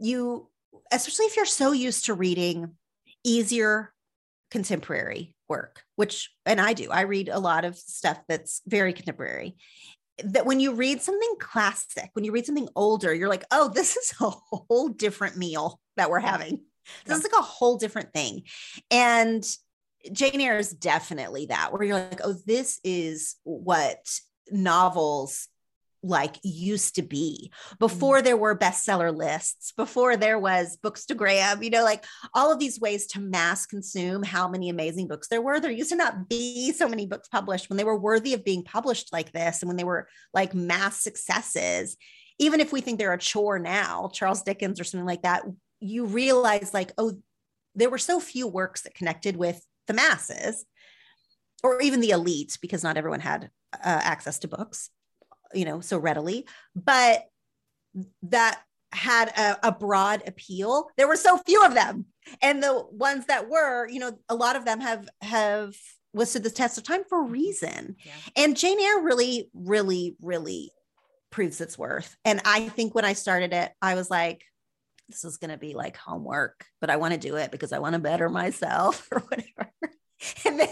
you, 0.00 0.48
especially 0.90 1.26
if 1.26 1.36
you're 1.36 1.44
so 1.44 1.72
used 1.72 2.06
to 2.06 2.14
reading 2.14 2.72
easier 3.24 3.92
contemporary 4.52 5.34
work, 5.48 5.82
which, 5.96 6.30
and 6.46 6.60
I 6.60 6.74
do, 6.74 6.90
I 6.90 7.00
read 7.00 7.30
a 7.30 7.40
lot 7.40 7.64
of 7.64 7.76
stuff 7.76 8.20
that's 8.28 8.60
very 8.66 8.92
contemporary. 8.92 9.56
That 10.22 10.44
when 10.44 10.60
you 10.60 10.74
read 10.74 11.00
something 11.00 11.36
classic, 11.40 12.10
when 12.12 12.24
you 12.24 12.32
read 12.32 12.44
something 12.44 12.68
older, 12.76 13.14
you're 13.14 13.30
like, 13.30 13.44
oh, 13.50 13.68
this 13.68 13.96
is 13.96 14.12
a 14.20 14.28
whole 14.30 14.90
different 14.90 15.38
meal 15.38 15.80
that 15.96 16.10
we're 16.10 16.20
having. 16.20 16.60
This 17.06 17.12
yeah. 17.12 17.16
is 17.16 17.22
like 17.22 17.40
a 17.40 17.42
whole 17.42 17.78
different 17.78 18.12
thing. 18.12 18.42
And 18.90 19.42
Jane 20.12 20.40
Eyre 20.40 20.58
is 20.58 20.70
definitely 20.70 21.46
that, 21.46 21.72
where 21.72 21.82
you're 21.82 21.98
like, 21.98 22.20
oh, 22.22 22.34
this 22.46 22.78
is 22.84 23.36
what 23.44 24.06
novels 24.50 25.48
like 26.02 26.36
used 26.42 26.96
to 26.96 27.02
be. 27.02 27.52
Before 27.78 28.16
mm-hmm. 28.16 28.24
there 28.24 28.36
were 28.36 28.58
bestseller 28.58 29.16
lists 29.16 29.72
before 29.72 30.16
there 30.16 30.38
was 30.38 30.76
books 30.76 31.06
to 31.06 31.14
grab 31.14 31.62
you 31.62 31.70
know 31.70 31.84
like 31.84 32.04
all 32.34 32.52
of 32.52 32.58
these 32.58 32.80
ways 32.80 33.06
to 33.08 33.20
mass 33.20 33.66
consume 33.66 34.22
how 34.22 34.48
many 34.48 34.68
amazing 34.68 35.08
books 35.08 35.28
there 35.28 35.42
were. 35.42 35.60
There 35.60 35.70
used 35.70 35.90
to 35.90 35.96
not 35.96 36.28
be 36.28 36.72
so 36.72 36.88
many 36.88 37.06
books 37.06 37.28
published 37.28 37.68
when 37.68 37.76
they 37.76 37.84
were 37.84 37.98
worthy 37.98 38.34
of 38.34 38.44
being 38.44 38.64
published 38.64 39.12
like 39.12 39.32
this 39.32 39.62
and 39.62 39.68
when 39.68 39.76
they 39.76 39.84
were 39.84 40.08
like 40.34 40.54
mass 40.54 41.00
successes. 41.00 41.96
Even 42.38 42.60
if 42.60 42.72
we 42.72 42.80
think 42.80 42.98
they're 42.98 43.12
a 43.12 43.18
chore 43.18 43.58
now 43.58 44.10
charles 44.12 44.42
dickens 44.42 44.80
or 44.80 44.84
something 44.84 45.06
like 45.06 45.22
that 45.22 45.44
you 45.80 46.06
realize 46.06 46.72
like 46.72 46.92
oh 46.98 47.12
there 47.74 47.90
were 47.90 47.98
so 47.98 48.20
few 48.20 48.46
works 48.46 48.82
that 48.82 48.94
connected 48.94 49.36
with 49.36 49.64
the 49.86 49.94
masses 49.94 50.64
or 51.62 51.80
even 51.80 52.00
the 52.00 52.10
elite 52.10 52.58
because 52.60 52.82
not 52.82 52.96
everyone 52.96 53.20
had 53.20 53.50
uh, 53.74 53.78
access 54.02 54.38
to 54.40 54.48
books 54.48 54.90
you 55.54 55.64
know 55.64 55.80
so 55.80 55.98
readily 55.98 56.46
but 56.74 57.26
that 58.22 58.60
had 58.92 59.28
a, 59.28 59.68
a, 59.68 59.72
broad 59.72 60.22
appeal. 60.26 60.88
There 60.96 61.08
were 61.08 61.16
so 61.16 61.38
few 61.38 61.64
of 61.64 61.74
them. 61.74 62.06
And 62.42 62.62
the 62.62 62.84
ones 62.90 63.26
that 63.26 63.48
were 63.48 63.88
you 63.88 63.98
know 63.98 64.18
a 64.28 64.34
lot 64.34 64.54
of 64.56 64.64
them 64.64 64.80
have 64.80 65.08
have 65.22 65.74
withstood 66.12 66.42
the 66.42 66.50
test 66.50 66.78
of 66.78 66.84
time 66.84 67.02
for 67.08 67.20
a 67.20 67.26
reason. 67.26 67.96
Yeah. 68.04 68.12
and 68.44 68.56
jane 68.56 68.78
eyre 68.78 69.02
really 69.02 69.50
really 69.54 70.16
really 70.20 70.70
proves 71.30 71.60
its 71.60 71.76
worth. 71.76 72.16
And 72.24 72.40
i 72.44 72.68
think 72.68 72.94
when 72.94 73.04
i 73.04 73.14
started 73.14 73.52
it 73.52 73.72
i 73.80 73.94
was 73.94 74.08
like 74.08 74.44
this 75.08 75.24
is 75.24 75.38
going 75.38 75.50
to 75.50 75.58
be 75.58 75.74
like 75.74 75.96
homework 75.96 76.64
but 76.80 76.90
i 76.90 76.96
want 76.96 77.12
to 77.12 77.18
do 77.18 77.36
it 77.36 77.50
because 77.50 77.72
i 77.72 77.80
want 77.80 77.94
to 77.94 77.98
better 77.98 78.28
myself 78.28 79.08
or 79.12 79.18
whatever 79.20 79.72
and 80.44 80.60
then 80.60 80.68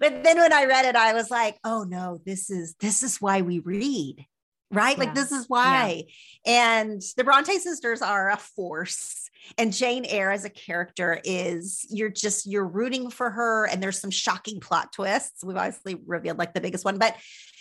but 0.00 0.24
then 0.24 0.38
when 0.38 0.52
I 0.52 0.64
read 0.64 0.84
it, 0.84 0.96
I 0.96 1.14
was 1.14 1.30
like, 1.30 1.58
oh 1.64 1.84
no, 1.84 2.20
this 2.24 2.50
is 2.50 2.74
this 2.80 3.02
is 3.02 3.20
why 3.20 3.42
we 3.42 3.58
read. 3.58 4.24
Right. 4.70 4.96
Yeah. 4.96 5.04
Like 5.04 5.14
this 5.14 5.32
is 5.32 5.48
why. 5.48 6.04
Yeah. 6.46 6.80
And 6.80 7.02
the 7.16 7.24
Bronte 7.24 7.58
sisters 7.58 8.00
are 8.00 8.30
a 8.30 8.36
force. 8.36 9.28
And 9.58 9.72
Jane 9.72 10.06
Eyre 10.06 10.30
as 10.30 10.44
a 10.44 10.50
character 10.50 11.20
is 11.24 11.84
you're 11.90 12.08
just 12.08 12.46
you're 12.46 12.66
rooting 12.66 13.10
for 13.10 13.30
her. 13.30 13.66
And 13.66 13.82
there's 13.82 14.00
some 14.00 14.10
shocking 14.10 14.60
plot 14.60 14.92
twists. 14.92 15.44
We've 15.44 15.56
obviously 15.56 15.96
revealed 16.06 16.38
like 16.38 16.54
the 16.54 16.60
biggest 16.60 16.84
one, 16.84 16.98
but 16.98 17.16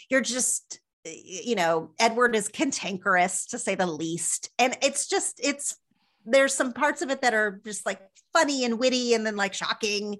you're 0.10 0.22
just 0.22 0.80
you 1.06 1.56
know, 1.56 1.92
Edward 2.00 2.36
is 2.36 2.48
cantankerous 2.48 3.48
to 3.48 3.58
say 3.58 3.76
the 3.76 3.88
least. 3.88 4.50
And 4.60 4.78
it's 4.82 5.08
just, 5.08 5.40
it's, 5.44 5.78
there's 6.26 6.54
some 6.54 6.74
parts 6.74 7.02
of 7.02 7.10
it 7.10 7.22
that 7.22 7.34
are 7.34 7.60
just 7.66 7.86
like 7.86 8.00
funny 8.34 8.64
and 8.66 8.80
witty 8.80 9.14
and 9.14 9.26
then 9.26 9.36
like 9.36 9.54
shocking 9.54 10.18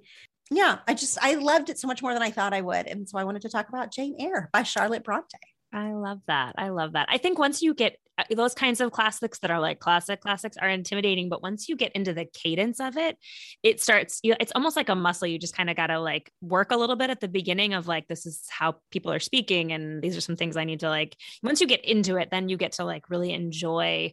yeah, 0.52 0.80
I 0.88 0.94
just 0.94 1.18
I 1.22 1.36
loved 1.36 1.70
it 1.70 1.80
so 1.80 1.88
much 1.88 2.02
more 2.04 2.14
than 2.14 2.22
I 2.22 2.30
thought 2.30 2.54
I 2.54 2.62
would. 2.62 2.86
And 2.86 3.08
so 3.08 3.18
I 3.18 3.24
wanted 3.24 3.44
to 3.44 3.50
talk 3.50 3.70
about 3.70 3.92
Jane 3.92 4.16
Eyre 4.20 4.50
by 4.52 4.64
Charlotte 4.64 5.04
Bronte. 5.04 5.38
I 5.74 5.94
love 5.94 6.20
that. 6.28 6.56
I 6.58 6.70
love 6.70 6.94
that. 6.94 7.08
I 7.10 7.18
think 7.18 7.40
once 7.40 7.62
you 7.62 7.74
get 7.74 7.96
uh, 8.18 8.26
those 8.36 8.54
kinds 8.54 8.82
of 8.82 8.92
classics 8.92 9.40
that 9.40 9.52
are 9.52 9.62
like 9.62 9.80
classic 9.80 10.20
classics 10.20 10.58
are 10.58 10.68
intimidating, 10.68 11.30
but 11.30 11.42
once 11.42 11.70
you 11.70 11.78
get 11.78 11.94
into 11.94 12.14
the 12.14 12.26
cadence 12.26 12.82
of 12.82 12.98
it, 12.98 13.18
it 13.64 13.80
starts, 13.80 14.20
you 14.24 14.32
know, 14.32 14.38
it's 14.42 14.52
almost 14.54 14.76
like 14.76 14.90
a 14.90 14.96
muscle. 14.96 15.30
You 15.30 15.40
just 15.40 15.56
kind 15.56 15.70
of 15.70 15.78
got 15.78 15.88
to 15.88 16.02
like 16.02 16.30
work 16.42 16.72
a 16.72 16.76
little 16.76 16.98
bit 16.98 17.10
at 17.10 17.22
the 17.22 17.30
beginning 17.30 17.74
of 17.74 17.88
like, 17.88 18.10
this 18.10 18.26
is 18.26 18.44
how 18.50 18.76
people 18.92 19.14
are 19.14 19.20
speaking. 19.22 19.72
And 19.72 20.02
these 20.02 20.18
are 20.18 20.22
some 20.22 20.36
things 20.36 20.58
I 20.58 20.66
need 20.66 20.82
to 20.82 20.90
like, 20.90 21.16
once 21.42 21.62
you 21.62 21.68
get 21.68 21.86
into 21.86 22.18
it, 22.18 22.30
then 22.30 22.50
you 22.50 22.58
get 22.58 22.74
to 22.74 22.84
like 22.84 23.10
really 23.10 23.32
enjoy 23.32 24.12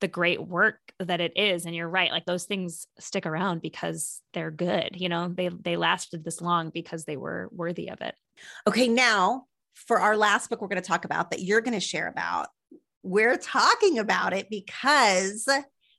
the 0.00 0.08
great 0.08 0.40
work 0.40 0.78
that 1.00 1.20
it 1.20 1.32
is 1.36 1.66
and 1.66 1.74
you're 1.74 1.88
right 1.88 2.10
like 2.10 2.24
those 2.24 2.44
things 2.44 2.86
stick 2.98 3.26
around 3.26 3.62
because 3.62 4.20
they're 4.32 4.50
good 4.50 4.90
you 4.94 5.08
know 5.08 5.28
they 5.28 5.48
they 5.48 5.76
lasted 5.76 6.24
this 6.24 6.40
long 6.40 6.70
because 6.70 7.04
they 7.04 7.16
were 7.16 7.48
worthy 7.52 7.88
of 7.90 8.00
it 8.00 8.14
okay 8.66 8.88
now 8.88 9.44
for 9.74 10.00
our 10.00 10.16
last 10.16 10.50
book 10.50 10.60
we're 10.60 10.68
going 10.68 10.80
to 10.80 10.88
talk 10.88 11.04
about 11.04 11.30
that 11.30 11.40
you're 11.40 11.60
going 11.60 11.74
to 11.74 11.80
share 11.80 12.08
about 12.08 12.48
we're 13.02 13.36
talking 13.36 13.98
about 13.98 14.32
it 14.32 14.48
because 14.50 15.48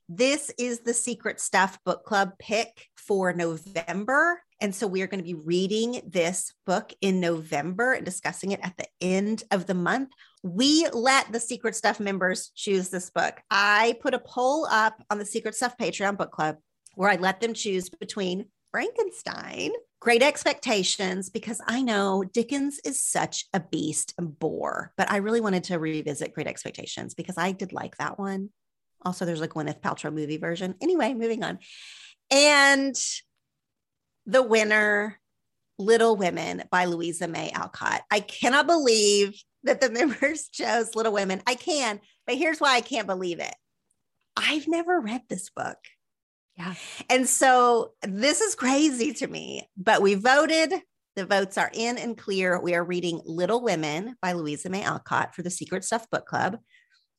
this 0.08 0.50
is 0.58 0.80
the 0.80 0.94
secret 0.94 1.40
stuff 1.40 1.78
book 1.84 2.04
club 2.04 2.32
pick 2.38 2.86
for 2.96 3.32
november 3.32 4.40
and 4.60 4.74
so 4.74 4.86
we 4.86 5.00
are 5.02 5.06
going 5.06 5.24
to 5.24 5.24
be 5.24 5.34
reading 5.34 6.02
this 6.06 6.52
book 6.66 6.92
in 7.00 7.18
November 7.18 7.94
and 7.94 8.04
discussing 8.04 8.52
it 8.52 8.60
at 8.62 8.76
the 8.76 8.86
end 9.00 9.42
of 9.50 9.66
the 9.66 9.74
month. 9.74 10.10
We 10.42 10.86
let 10.92 11.32
the 11.32 11.40
Secret 11.40 11.74
Stuff 11.74 12.00
members 12.00 12.50
choose 12.54 12.88
this 12.88 13.10
book. 13.10 13.40
I 13.50 13.96
put 14.00 14.14
a 14.14 14.18
poll 14.18 14.66
up 14.70 15.02
on 15.10 15.18
the 15.18 15.26
Secret 15.26 15.54
Stuff 15.54 15.76
Patreon 15.76 16.16
book 16.16 16.30
club 16.30 16.56
where 16.94 17.10
I 17.10 17.16
let 17.16 17.40
them 17.40 17.54
choose 17.54 17.88
between 17.88 18.46
Frankenstein, 18.70 19.72
Great 20.00 20.22
Expectations, 20.22 21.28
because 21.28 21.60
I 21.66 21.82
know 21.82 22.24
Dickens 22.24 22.80
is 22.84 23.02
such 23.02 23.46
a 23.52 23.60
beast 23.60 24.14
and 24.16 24.38
bore, 24.38 24.92
but 24.96 25.10
I 25.10 25.18
really 25.18 25.40
wanted 25.40 25.64
to 25.64 25.78
revisit 25.78 26.34
Great 26.34 26.46
Expectations 26.46 27.14
because 27.14 27.36
I 27.36 27.52
did 27.52 27.72
like 27.72 27.96
that 27.98 28.18
one. 28.18 28.50
Also, 29.02 29.24
there's 29.24 29.40
a 29.40 29.48
Gwyneth 29.48 29.80
Paltrow 29.80 30.12
movie 30.12 30.36
version. 30.36 30.74
Anyway, 30.80 31.14
moving 31.14 31.42
on. 31.42 31.58
And 32.30 32.94
the 34.26 34.42
winner, 34.42 35.18
Little 35.78 36.16
Women 36.16 36.64
by 36.70 36.84
Louisa 36.84 37.26
May 37.26 37.50
Alcott. 37.50 38.02
I 38.10 38.20
cannot 38.20 38.66
believe 38.66 39.42
that 39.64 39.80
the 39.80 39.90
members 39.90 40.48
chose 40.48 40.94
Little 40.94 41.12
Women. 41.12 41.42
I 41.46 41.54
can, 41.54 42.00
but 42.26 42.36
here's 42.36 42.60
why 42.60 42.76
I 42.76 42.80
can't 42.80 43.06
believe 43.06 43.40
it. 43.40 43.54
I've 44.36 44.68
never 44.68 45.00
read 45.00 45.22
this 45.28 45.50
book. 45.50 45.78
Yeah. 46.56 46.74
And 47.08 47.28
so 47.28 47.92
this 48.02 48.40
is 48.40 48.54
crazy 48.54 49.12
to 49.14 49.26
me, 49.26 49.68
but 49.76 50.02
we 50.02 50.14
voted. 50.14 50.74
The 51.16 51.26
votes 51.26 51.58
are 51.58 51.70
in 51.74 51.98
and 51.98 52.16
clear. 52.16 52.60
We 52.60 52.74
are 52.74 52.84
reading 52.84 53.20
Little 53.24 53.62
Women 53.62 54.16
by 54.22 54.32
Louisa 54.32 54.70
May 54.70 54.82
Alcott 54.82 55.34
for 55.34 55.42
the 55.42 55.50
Secret 55.50 55.84
Stuff 55.84 56.08
Book 56.10 56.26
Club. 56.26 56.58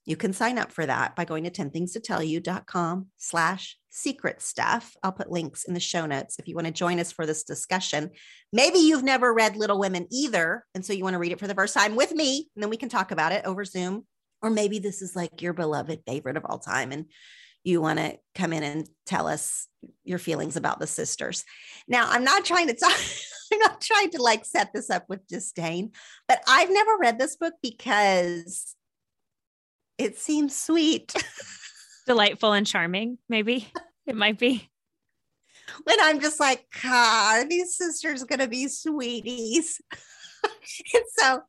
You 0.05 0.15
can 0.15 0.33
sign 0.33 0.57
up 0.57 0.71
for 0.71 0.85
that 0.85 1.15
by 1.15 1.25
going 1.25 1.43
to 1.43 1.51
10thingstotellyou.com 1.51 3.07
slash 3.17 3.77
secret 3.89 4.41
stuff. 4.41 4.95
I'll 5.03 5.11
put 5.11 5.31
links 5.31 5.65
in 5.65 5.73
the 5.73 5.79
show 5.79 6.05
notes 6.05 6.39
if 6.39 6.47
you 6.47 6.55
want 6.55 6.67
to 6.67 6.73
join 6.73 6.99
us 6.99 7.11
for 7.11 7.25
this 7.25 7.43
discussion. 7.43 8.11
Maybe 8.51 8.79
you've 8.79 9.03
never 9.03 9.33
read 9.33 9.55
Little 9.55 9.79
Women 9.79 10.07
either. 10.11 10.65
And 10.73 10.83
so 10.83 10.93
you 10.93 11.03
want 11.03 11.13
to 11.13 11.19
read 11.19 11.31
it 11.31 11.39
for 11.39 11.47
the 11.47 11.55
first 11.55 11.75
time 11.75 11.95
with 11.95 12.13
me, 12.13 12.49
and 12.55 12.63
then 12.63 12.69
we 12.69 12.77
can 12.77 12.89
talk 12.89 13.11
about 13.11 13.31
it 13.31 13.45
over 13.45 13.63
Zoom. 13.63 14.05
Or 14.41 14.49
maybe 14.49 14.79
this 14.79 15.03
is 15.03 15.15
like 15.15 15.41
your 15.41 15.53
beloved 15.53 16.01
favorite 16.07 16.37
of 16.37 16.45
all 16.45 16.57
time 16.57 16.91
and 16.91 17.05
you 17.63 17.79
want 17.79 17.99
to 17.99 18.17
come 18.33 18.53
in 18.53 18.63
and 18.63 18.87
tell 19.05 19.27
us 19.27 19.67
your 20.03 20.17
feelings 20.17 20.55
about 20.55 20.79
the 20.79 20.87
sisters. 20.87 21.45
Now, 21.87 22.09
I'm 22.09 22.23
not 22.23 22.43
trying 22.43 22.67
to 22.67 22.73
talk, 22.73 22.91
I'm 23.53 23.59
not 23.59 23.81
trying 23.81 24.09
to 24.11 24.21
like 24.21 24.45
set 24.45 24.73
this 24.73 24.89
up 24.89 25.05
with 25.09 25.27
disdain, 25.27 25.91
but 26.27 26.41
I've 26.47 26.71
never 26.71 26.97
read 26.99 27.19
this 27.19 27.35
book 27.35 27.53
because 27.61 28.75
it 30.01 30.17
seems 30.17 30.59
sweet. 30.59 31.13
Delightful 32.07 32.53
and 32.53 32.65
charming, 32.65 33.19
maybe. 33.29 33.71
It 34.07 34.15
might 34.15 34.39
be. 34.39 34.67
When 35.83 35.97
I'm 36.01 36.19
just 36.19 36.39
like, 36.39 36.65
God, 36.81 37.47
these 37.49 37.75
sisters 37.75 38.23
gonna 38.23 38.47
be 38.47 38.67
sweeties. 38.67 39.79
and 40.43 41.03
so 41.17 41.41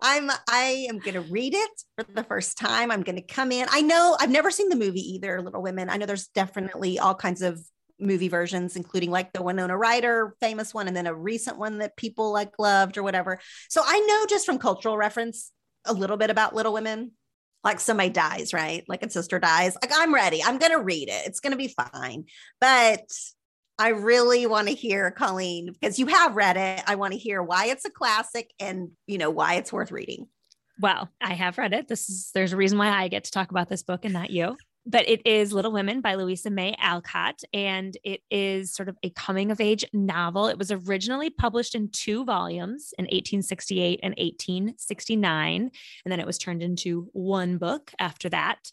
I'm 0.00 0.30
I 0.48 0.86
am 0.88 1.00
gonna 1.00 1.20
read 1.22 1.54
it 1.54 1.70
for 1.96 2.04
the 2.04 2.22
first 2.22 2.56
time. 2.56 2.90
I'm 2.90 3.02
gonna 3.02 3.22
come 3.22 3.50
in. 3.50 3.66
I 3.70 3.82
know 3.82 4.16
I've 4.18 4.30
never 4.30 4.50
seen 4.50 4.68
the 4.68 4.76
movie 4.76 5.14
either, 5.14 5.42
Little 5.42 5.62
Women. 5.62 5.90
I 5.90 5.96
know 5.96 6.06
there's 6.06 6.28
definitely 6.28 6.98
all 6.98 7.14
kinds 7.14 7.42
of 7.42 7.60
movie 7.98 8.28
versions, 8.28 8.76
including 8.76 9.10
like 9.10 9.32
the 9.32 9.42
Winona 9.42 9.76
Ryder 9.76 10.36
famous 10.40 10.72
one, 10.72 10.86
and 10.86 10.96
then 10.96 11.08
a 11.08 11.14
recent 11.14 11.58
one 11.58 11.78
that 11.78 11.96
people 11.96 12.32
like 12.32 12.58
loved 12.58 12.96
or 12.96 13.02
whatever. 13.02 13.40
So 13.68 13.82
I 13.84 13.98
know 14.00 14.26
just 14.26 14.46
from 14.46 14.58
cultural 14.58 14.96
reference 14.96 15.50
a 15.84 15.92
little 15.92 16.16
bit 16.16 16.30
about 16.30 16.54
Little 16.54 16.72
Women 16.72 17.12
like 17.66 17.80
somebody 17.80 18.10
dies, 18.10 18.54
right? 18.54 18.84
Like 18.86 19.02
a 19.02 19.10
sister 19.10 19.40
dies. 19.40 19.76
Like 19.82 19.90
I'm 19.92 20.14
ready. 20.14 20.40
I'm 20.42 20.58
going 20.58 20.70
to 20.70 20.82
read 20.82 21.08
it. 21.08 21.26
It's 21.26 21.40
going 21.40 21.50
to 21.50 21.58
be 21.58 21.74
fine. 21.92 22.26
But 22.60 23.02
I 23.76 23.88
really 23.88 24.46
want 24.46 24.68
to 24.68 24.74
hear 24.74 25.10
Colleen 25.10 25.72
because 25.72 25.98
you 25.98 26.06
have 26.06 26.36
read 26.36 26.56
it. 26.56 26.84
I 26.86 26.94
want 26.94 27.12
to 27.12 27.18
hear 27.18 27.42
why 27.42 27.66
it's 27.66 27.84
a 27.84 27.90
classic 27.90 28.52
and, 28.60 28.92
you 29.08 29.18
know, 29.18 29.30
why 29.30 29.54
it's 29.54 29.72
worth 29.72 29.90
reading. 29.90 30.28
Well, 30.80 31.10
I 31.20 31.34
have 31.34 31.58
read 31.58 31.72
it. 31.72 31.88
This 31.88 32.08
is 32.08 32.30
there's 32.32 32.52
a 32.52 32.56
reason 32.56 32.78
why 32.78 32.88
I 32.88 33.08
get 33.08 33.24
to 33.24 33.32
talk 33.32 33.50
about 33.50 33.68
this 33.68 33.82
book 33.82 34.04
and 34.04 34.14
not 34.14 34.30
you 34.30 34.56
but 34.86 35.08
it 35.08 35.26
is 35.26 35.52
Little 35.52 35.72
Women 35.72 36.00
by 36.00 36.14
Louisa 36.14 36.50
May 36.50 36.74
Alcott. 36.78 37.42
And 37.52 37.96
it 38.04 38.22
is 38.30 38.72
sort 38.72 38.88
of 38.88 38.96
a 39.02 39.10
coming 39.10 39.50
of 39.50 39.60
age 39.60 39.84
novel. 39.92 40.46
It 40.46 40.58
was 40.58 40.70
originally 40.70 41.30
published 41.30 41.74
in 41.74 41.90
two 41.90 42.24
volumes 42.24 42.94
in 42.96 43.04
1868 43.04 44.00
and 44.02 44.14
1869. 44.16 45.70
And 46.04 46.12
then 46.12 46.20
it 46.20 46.26
was 46.26 46.38
turned 46.38 46.62
into 46.62 47.08
one 47.12 47.58
book 47.58 47.92
after 47.98 48.28
that. 48.28 48.70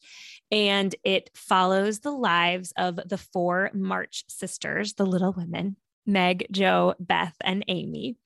And 0.52 0.94
it 1.03 1.31
follows 1.34 1.99
the 1.99 2.11
lives 2.11 2.73
of 2.77 2.99
the 3.06 3.18
four 3.18 3.72
March 3.73 4.23
sisters, 4.27 4.94
the 4.94 5.06
Little 5.06 5.34
Women 5.34 5.77
Meg, 6.06 6.48
Jo, 6.52 6.95
Beth, 6.99 7.35
and 7.41 7.64
Amy. 7.68 8.18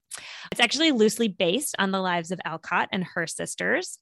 It's 0.51 0.61
actually 0.61 0.91
loosely 0.91 1.27
based 1.27 1.75
on 1.79 1.91
the 1.91 1.99
lives 2.01 2.31
of 2.31 2.39
Alcott 2.45 2.89
and 2.91 3.03
her 3.03 3.27
sisters. 3.27 3.99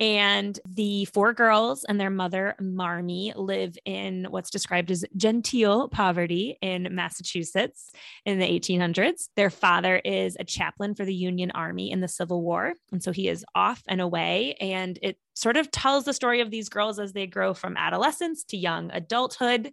And 0.00 0.58
the 0.68 1.06
four 1.06 1.32
girls 1.32 1.82
and 1.82 2.00
their 2.00 2.10
mother, 2.10 2.54
Marmee, 2.60 3.32
live 3.34 3.76
in 3.84 4.26
what's 4.30 4.50
described 4.50 4.92
as 4.92 5.04
genteel 5.16 5.88
poverty 5.88 6.56
in 6.62 6.94
Massachusetts 6.94 7.90
in 8.24 8.38
the 8.38 8.46
1800s. 8.46 9.28
Their 9.34 9.50
father 9.50 9.96
is 9.96 10.36
a 10.38 10.44
chaplain 10.44 10.94
for 10.94 11.04
the 11.04 11.14
Union 11.14 11.50
Army 11.52 11.90
in 11.90 12.00
the 12.00 12.06
Civil 12.06 12.42
War. 12.42 12.74
And 12.92 13.02
so 13.02 13.10
he 13.10 13.28
is 13.28 13.44
off 13.56 13.82
and 13.88 14.00
away. 14.00 14.54
And 14.60 14.96
it 15.02 15.18
sort 15.34 15.56
of 15.56 15.70
tells 15.72 16.04
the 16.04 16.14
story 16.14 16.42
of 16.42 16.50
these 16.52 16.68
girls 16.68 17.00
as 17.00 17.12
they 17.12 17.26
grow 17.26 17.52
from 17.52 17.76
adolescence 17.76 18.44
to 18.44 18.56
young 18.56 18.90
adulthood. 18.92 19.72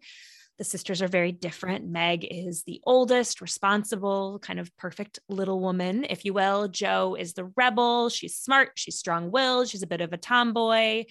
The 0.57 0.63
sisters 0.63 1.01
are 1.01 1.07
very 1.07 1.33
different. 1.33 1.85
Meg 1.85 2.25
is 2.29 2.63
the 2.63 2.81
oldest, 2.85 3.41
responsible, 3.41 4.39
kind 4.39 4.59
of 4.59 4.75
perfect 4.77 5.19
little 5.27 5.59
woman, 5.59 6.05
if 6.09 6.23
you 6.23 6.33
will. 6.33 6.69
Jo 6.69 7.15
is 7.19 7.33
the 7.33 7.51
rebel. 7.57 8.09
She's 8.09 8.35
smart, 8.35 8.71
she's 8.75 8.97
strong 8.97 9.31
willed, 9.31 9.67
she's 9.67 9.83
a 9.83 9.87
bit 9.87 10.01
of 10.01 10.13
a 10.13 10.17
tomboy 10.17 11.05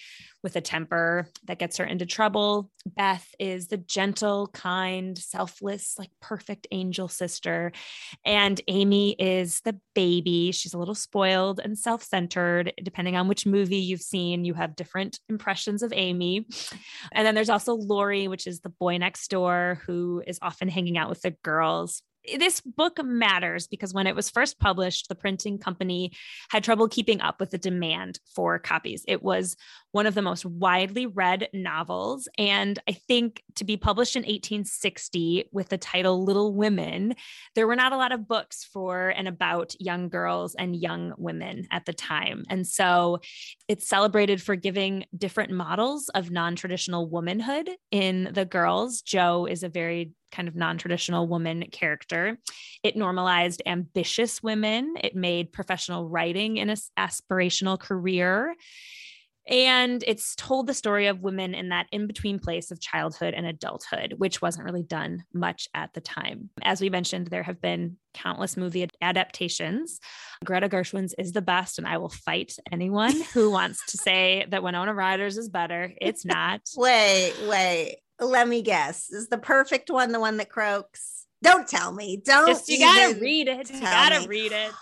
with 0.44 0.54
a 0.54 0.60
temper 0.60 1.26
that 1.46 1.58
gets 1.58 1.78
her 1.78 1.84
into 1.84 2.06
trouble. 2.06 2.70
Beth 2.86 3.26
is 3.40 3.66
the 3.66 3.78
gentle, 3.78 4.48
kind, 4.48 5.18
selfless, 5.18 5.98
like 5.98 6.10
perfect 6.20 6.68
angel 6.70 7.08
sister. 7.08 7.72
And 8.24 8.60
Amy 8.68 9.12
is 9.18 9.62
the 9.64 9.80
baby. 9.94 10.52
She's 10.52 10.74
a 10.74 10.78
little 10.78 10.94
spoiled 10.94 11.58
and 11.58 11.76
self 11.76 12.04
centered. 12.04 12.72
Depending 12.80 13.16
on 13.16 13.26
which 13.26 13.46
movie 13.46 13.78
you've 13.78 14.02
seen, 14.02 14.44
you 14.44 14.54
have 14.54 14.76
different 14.76 15.18
impressions 15.28 15.82
of 15.82 15.92
Amy. 15.96 16.46
And 17.10 17.26
then 17.26 17.34
there's 17.34 17.50
also 17.50 17.74
Laurie, 17.74 18.28
which 18.28 18.46
is 18.46 18.60
the 18.60 18.68
boy 18.68 18.98
next 18.98 19.28
door 19.28 19.80
who 19.86 20.22
is 20.26 20.38
often 20.42 20.68
hanging 20.68 20.98
out 20.98 21.08
with 21.08 21.22
the 21.22 21.34
girls 21.42 22.02
Eh, 22.26 22.38
this 22.38 22.60
book 22.60 23.02
matters 23.04 23.66
because 23.66 23.92
when 23.92 24.06
it 24.06 24.14
was 24.14 24.30
first 24.30 24.58
published, 24.58 25.08
the 25.08 25.14
printing 25.14 25.58
company 25.58 26.12
had 26.50 26.64
trouble 26.64 26.88
keeping 26.88 27.20
up 27.20 27.40
with 27.40 27.50
the 27.50 27.58
demand 27.58 28.18
for 28.34 28.58
copies. 28.58 29.04
It 29.06 29.22
was 29.22 29.56
one 29.92 30.06
of 30.06 30.14
the 30.14 30.22
most 30.22 30.44
widely 30.44 31.06
read 31.06 31.48
novels. 31.52 32.28
And 32.36 32.78
I 32.88 32.92
think 32.92 33.42
to 33.56 33.64
be 33.64 33.76
published 33.76 34.16
in 34.16 34.22
1860 34.22 35.50
with 35.52 35.68
the 35.68 35.78
title 35.78 36.24
Little 36.24 36.52
Women, 36.52 37.14
there 37.54 37.66
were 37.66 37.76
not 37.76 37.92
a 37.92 37.96
lot 37.96 38.12
of 38.12 38.26
books 38.26 38.64
for 38.64 39.08
and 39.10 39.28
about 39.28 39.74
young 39.80 40.08
girls 40.08 40.54
and 40.56 40.74
young 40.74 41.14
women 41.16 41.66
at 41.70 41.84
the 41.84 41.92
time. 41.92 42.44
And 42.50 42.66
so 42.66 43.20
it's 43.68 43.86
celebrated 43.86 44.42
for 44.42 44.56
giving 44.56 45.04
different 45.16 45.52
models 45.52 46.08
of 46.08 46.30
non 46.30 46.56
traditional 46.56 47.08
womanhood 47.08 47.70
in 47.90 48.30
the 48.32 48.44
girls. 48.44 49.02
Jo 49.02 49.46
is 49.46 49.62
a 49.62 49.68
very 49.68 50.12
kind 50.34 50.48
of 50.48 50.56
non 50.56 50.78
traditional 50.78 51.28
woman 51.28 51.64
character. 51.70 52.38
It 52.82 52.96
normalized 52.96 53.62
ambitious 53.66 54.42
women, 54.42 54.94
it 55.02 55.14
made 55.14 55.52
professional 55.52 56.08
writing 56.08 56.58
an 56.58 56.74
aspirational 56.98 57.78
career. 57.78 58.54
And 59.46 60.02
it's 60.06 60.34
told 60.36 60.66
the 60.66 60.72
story 60.72 61.06
of 61.06 61.20
women 61.20 61.54
in 61.54 61.68
that 61.68 61.86
in 61.92 62.06
between 62.06 62.38
place 62.38 62.70
of 62.70 62.80
childhood 62.80 63.34
and 63.34 63.44
adulthood, 63.44 64.14
which 64.16 64.40
wasn't 64.40 64.64
really 64.64 64.82
done 64.82 65.24
much 65.34 65.68
at 65.74 65.92
the 65.92 66.00
time. 66.00 66.48
As 66.62 66.80
we 66.80 66.88
mentioned, 66.88 67.26
there 67.26 67.42
have 67.42 67.60
been 67.60 67.98
countless 68.14 68.56
movie 68.56 68.88
adaptations. 69.02 70.00
Greta 70.44 70.70
Gerwig's 70.70 71.14
is 71.18 71.32
the 71.32 71.42
best, 71.42 71.76
and 71.76 71.86
I 71.86 71.98
will 71.98 72.08
fight 72.08 72.54
anyone 72.72 73.20
who 73.34 73.50
wants 73.50 73.84
to 73.92 73.98
say 73.98 74.46
that 74.48 74.62
Winona 74.62 74.94
Ryder's 74.94 75.36
is 75.36 75.50
better. 75.50 75.92
It's 76.00 76.24
not. 76.24 76.62
wait, 76.76 77.34
wait 77.46 77.96
let 78.28 78.48
me 78.48 78.62
guess. 78.62 79.10
Is 79.10 79.28
the 79.28 79.38
perfect 79.38 79.90
one 79.90 80.12
the 80.12 80.20
one 80.20 80.36
that 80.38 80.48
croaks? 80.48 81.26
Don't 81.42 81.68
tell 81.68 81.92
me. 81.92 82.20
Don't. 82.24 82.48
Just, 82.48 82.68
you 82.68 82.78
gotta 82.78 83.18
read 83.20 83.48
it. 83.48 83.70
You 83.70 83.80
gotta 83.80 84.20
me. 84.20 84.26
read 84.26 84.52
it. 84.52 84.72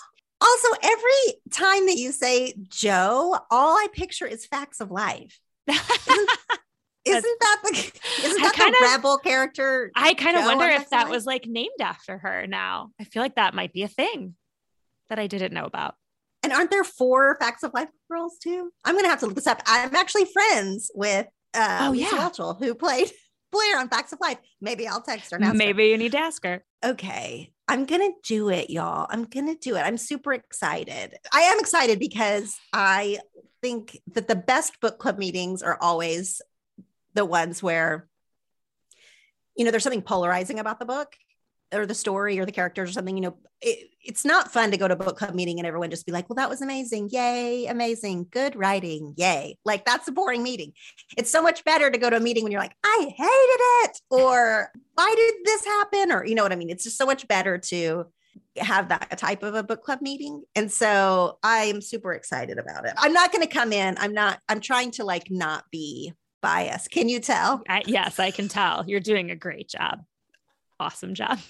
Also, 0.40 0.68
every 0.82 1.40
time 1.50 1.86
that 1.86 1.96
you 1.96 2.12
say 2.12 2.54
Jo, 2.68 3.38
all 3.50 3.76
I 3.76 3.86
picture 3.92 4.26
is 4.26 4.46
facts 4.46 4.80
of 4.80 4.90
life. 4.90 5.38
Isn't, 5.68 6.30
isn't 7.04 7.40
that 7.40 7.60
the 7.62 7.70
isn't 8.24 8.42
that 8.42 8.52
kinda, 8.54 8.78
the 8.78 8.86
rebel 8.86 9.18
character? 9.18 9.90
I 9.94 10.14
kind 10.14 10.36
of 10.36 10.44
wonder 10.44 10.66
if 10.66 10.90
that 10.90 11.08
was 11.08 11.26
like 11.26 11.46
named 11.46 11.80
after 11.80 12.18
her 12.18 12.46
now. 12.46 12.90
I 13.00 13.04
feel 13.04 13.22
like 13.22 13.36
that 13.36 13.54
might 13.54 13.72
be 13.72 13.82
a 13.82 13.88
thing 13.88 14.34
that 15.08 15.18
I 15.18 15.26
didn't 15.26 15.52
know 15.52 15.64
about. 15.64 15.94
And 16.42 16.52
aren't 16.52 16.70
there 16.70 16.84
four 16.84 17.36
facts 17.38 17.62
of 17.62 17.72
life 17.72 17.88
girls 18.10 18.38
too? 18.42 18.72
I'm 18.84 18.96
gonna 18.96 19.08
have 19.08 19.20
to 19.20 19.26
look 19.26 19.36
this 19.36 19.46
up. 19.46 19.62
I'm 19.66 19.94
actually 19.94 20.24
friends 20.24 20.90
with 20.94 21.26
uh, 21.54 21.86
oh, 21.88 21.90
Lisa 21.92 22.16
yeah. 22.16 22.28
Whelchel, 22.28 22.58
who 22.58 22.74
played 22.74 23.12
Blair 23.52 23.78
on 23.78 23.88
Facts 23.88 24.12
of 24.12 24.20
Life. 24.20 24.38
Maybe 24.60 24.88
I'll 24.88 25.02
text 25.02 25.30
her. 25.30 25.38
Now. 25.38 25.52
Maybe 25.52 25.84
her. 25.84 25.88
you 25.90 25.98
need 25.98 26.12
to 26.12 26.18
ask 26.18 26.42
her. 26.44 26.64
Okay. 26.84 27.52
I'm 27.68 27.84
going 27.86 28.00
to 28.00 28.12
do 28.24 28.48
it, 28.48 28.70
y'all. 28.70 29.06
I'm 29.08 29.24
going 29.24 29.46
to 29.46 29.54
do 29.54 29.76
it. 29.76 29.80
I'm 29.80 29.96
super 29.96 30.32
excited. 30.32 31.14
I 31.32 31.42
am 31.42 31.60
excited 31.60 31.98
because 32.00 32.56
I 32.72 33.20
think 33.62 33.98
that 34.14 34.26
the 34.26 34.34
best 34.34 34.80
book 34.80 34.98
club 34.98 35.18
meetings 35.18 35.62
are 35.62 35.78
always 35.80 36.42
the 37.14 37.24
ones 37.24 37.62
where, 37.62 38.08
you 39.56 39.64
know, 39.64 39.70
there's 39.70 39.84
something 39.84 40.02
polarizing 40.02 40.58
about 40.58 40.80
the 40.80 40.86
book 40.86 41.14
or 41.72 41.86
the 41.86 41.94
story 41.94 42.38
or 42.38 42.44
the 42.44 42.52
characters 42.52 42.90
or 42.90 42.92
something, 42.92 43.16
you 43.16 43.22
know, 43.22 43.36
it, 43.60 43.90
it's 44.04 44.24
not 44.24 44.52
fun 44.52 44.70
to 44.70 44.76
go 44.76 44.88
to 44.88 44.94
a 44.94 44.96
book 44.96 45.16
club 45.16 45.34
meeting 45.34 45.58
and 45.58 45.66
everyone 45.66 45.90
just 45.90 46.06
be 46.06 46.12
like, 46.12 46.28
well, 46.28 46.36
that 46.36 46.48
was 46.48 46.60
amazing. 46.60 47.08
Yay, 47.12 47.66
amazing. 47.66 48.26
Good 48.30 48.56
writing. 48.56 49.14
Yay. 49.16 49.56
Like 49.64 49.84
that's 49.84 50.08
a 50.08 50.12
boring 50.12 50.42
meeting. 50.42 50.72
It's 51.16 51.30
so 51.30 51.42
much 51.42 51.64
better 51.64 51.90
to 51.90 51.98
go 51.98 52.10
to 52.10 52.16
a 52.16 52.20
meeting 52.20 52.42
when 52.42 52.52
you're 52.52 52.60
like, 52.60 52.76
I 52.84 53.12
hated 53.16 53.90
it. 53.90 54.00
Or 54.10 54.70
why 54.94 55.14
did 55.16 55.34
this 55.44 55.64
happen? 55.64 56.12
Or, 56.12 56.24
you 56.24 56.34
know 56.34 56.42
what 56.42 56.52
I 56.52 56.56
mean? 56.56 56.70
It's 56.70 56.84
just 56.84 56.98
so 56.98 57.06
much 57.06 57.26
better 57.28 57.58
to 57.58 58.06
have 58.58 58.88
that 58.88 59.16
type 59.18 59.42
of 59.42 59.54
a 59.54 59.62
book 59.62 59.82
club 59.82 60.02
meeting. 60.02 60.42
And 60.54 60.70
so 60.70 61.38
I'm 61.42 61.80
super 61.80 62.12
excited 62.12 62.58
about 62.58 62.86
it. 62.86 62.92
I'm 62.98 63.12
not 63.12 63.32
going 63.32 63.46
to 63.46 63.52
come 63.52 63.72
in. 63.72 63.96
I'm 63.98 64.12
not, 64.12 64.40
I'm 64.48 64.60
trying 64.60 64.90
to 64.92 65.04
like 65.04 65.30
not 65.30 65.64
be 65.70 66.12
biased. 66.42 66.90
Can 66.90 67.08
you 67.08 67.20
tell? 67.20 67.62
I, 67.68 67.82
yes, 67.86 68.18
I 68.18 68.30
can 68.30 68.48
tell. 68.48 68.84
You're 68.86 69.00
doing 69.00 69.30
a 69.30 69.36
great 69.36 69.68
job 69.68 70.00
awesome 70.82 71.14
job. 71.14 71.38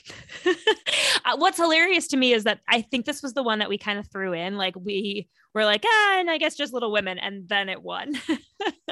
Uh, 1.25 1.37
what's 1.37 1.57
hilarious 1.57 2.09
to 2.09 2.17
me 2.17 2.33
is 2.33 2.43
that 2.43 2.59
I 2.67 2.81
think 2.83 3.07
this 3.07 3.23
was 3.23 3.33
the 3.33 3.45
one 3.45 3.61
that 3.61 3.69
we 3.69 3.79
kind 3.79 3.97
of 3.97 4.11
threw 4.11 4.33
in. 4.33 4.57
Like 4.57 4.75
we 4.75 5.29
were 5.55 5.65
like, 5.65 5.85
ah, 5.87 6.19
and 6.19 6.29
I 6.29 6.37
guess 6.37 6.57
just 6.57 6.73
Little 6.73 6.91
Women, 6.91 7.17
and 7.21 7.49
then 7.49 7.69
it 7.69 7.81
won. 7.81 8.15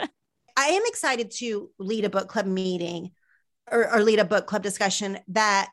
I 0.57 0.67
am 0.67 0.83
excited 0.87 1.33
to 1.39 1.71
lead 1.81 2.05
a 2.05 2.09
book 2.09 2.29
club 2.29 2.47
meeting 2.47 3.11
or, 3.71 3.93
or 3.93 4.01
lead 4.01 4.21
a 4.21 4.25
book 4.25 4.47
club 4.47 4.63
discussion 4.63 5.19
that 5.29 5.71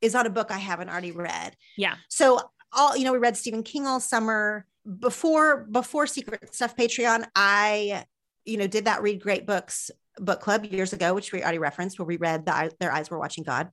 is 0.00 0.16
on 0.16 0.26
a 0.26 0.30
book 0.30 0.50
I 0.50 0.58
haven't 0.58 0.88
already 0.88 1.12
read. 1.12 1.56
Yeah. 1.76 1.94
So 2.08 2.40
all 2.72 2.96
you 2.96 3.04
know, 3.04 3.12
we 3.12 3.18
read 3.18 3.36
Stephen 3.36 3.62
King 3.62 3.86
all 3.86 4.00
summer 4.00 4.66
before 4.98 5.68
before 5.70 6.08
Secret 6.08 6.54
Stuff 6.54 6.76
Patreon. 6.76 7.24
I 7.36 8.04
you 8.44 8.56
know 8.56 8.66
did 8.66 8.86
that 8.86 9.02
read 9.02 9.20
great 9.20 9.46
books 9.46 9.92
book 10.18 10.40
club 10.40 10.64
years 10.64 10.92
ago, 10.92 11.14
which 11.14 11.32
we 11.32 11.42
already 11.42 11.58
referenced, 11.58 11.98
where 11.98 12.06
we 12.06 12.16
read 12.16 12.46
the, 12.46 12.72
Their 12.80 12.92
Eyes 12.92 13.10
Were 13.10 13.18
Watching 13.18 13.44
God 13.44 13.70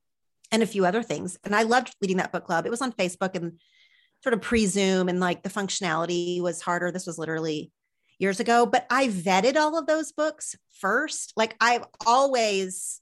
and 0.52 0.64
a 0.64 0.68
few 0.68 0.86
other 0.86 1.04
things. 1.04 1.38
And 1.44 1.56
I 1.56 1.64
loved 1.64 1.94
leading 2.02 2.18
that 2.18 2.32
book 2.32 2.46
club. 2.46 2.66
It 2.66 2.72
was 2.72 2.82
on 2.82 2.94
Facebook 2.94 3.36
and 3.36 3.60
sort 4.24 4.34
of 4.34 4.42
pre 4.42 4.66
Zoom, 4.66 5.10
and 5.10 5.20
like 5.20 5.44
the 5.44 5.50
functionality 5.50 6.42
was 6.42 6.62
harder. 6.62 6.92
This 6.92 7.06
was 7.06 7.18
literally 7.18 7.72
years 8.20 8.40
ago, 8.40 8.66
but 8.66 8.86
I 8.90 9.08
vetted 9.10 9.56
all 9.56 9.78
of 9.78 9.88
those 9.88 10.12
books 10.12 10.56
first. 10.80 11.34
Like 11.36 11.56
I've 11.62 11.86
always 12.06 13.02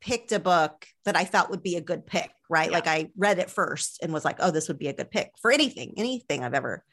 picked 0.00 0.32
a 0.32 0.40
book 0.40 0.86
that 1.04 1.16
I 1.16 1.24
thought 1.24 1.50
would 1.50 1.62
be 1.62 1.76
a 1.76 1.80
good 1.80 2.06
pick, 2.06 2.30
right? 2.48 2.70
Yeah. 2.70 2.76
Like 2.76 2.86
I 2.86 3.10
read 3.16 3.38
it 3.38 3.50
first 3.50 3.98
and 4.02 4.12
was 4.12 4.24
like, 4.24 4.36
oh, 4.40 4.50
this 4.50 4.68
would 4.68 4.78
be 4.78 4.88
a 4.88 4.92
good 4.92 5.10
pick 5.10 5.30
for 5.40 5.50
anything, 5.50 5.94
anything 5.96 6.44
I've 6.44 6.54
ever 6.54 6.84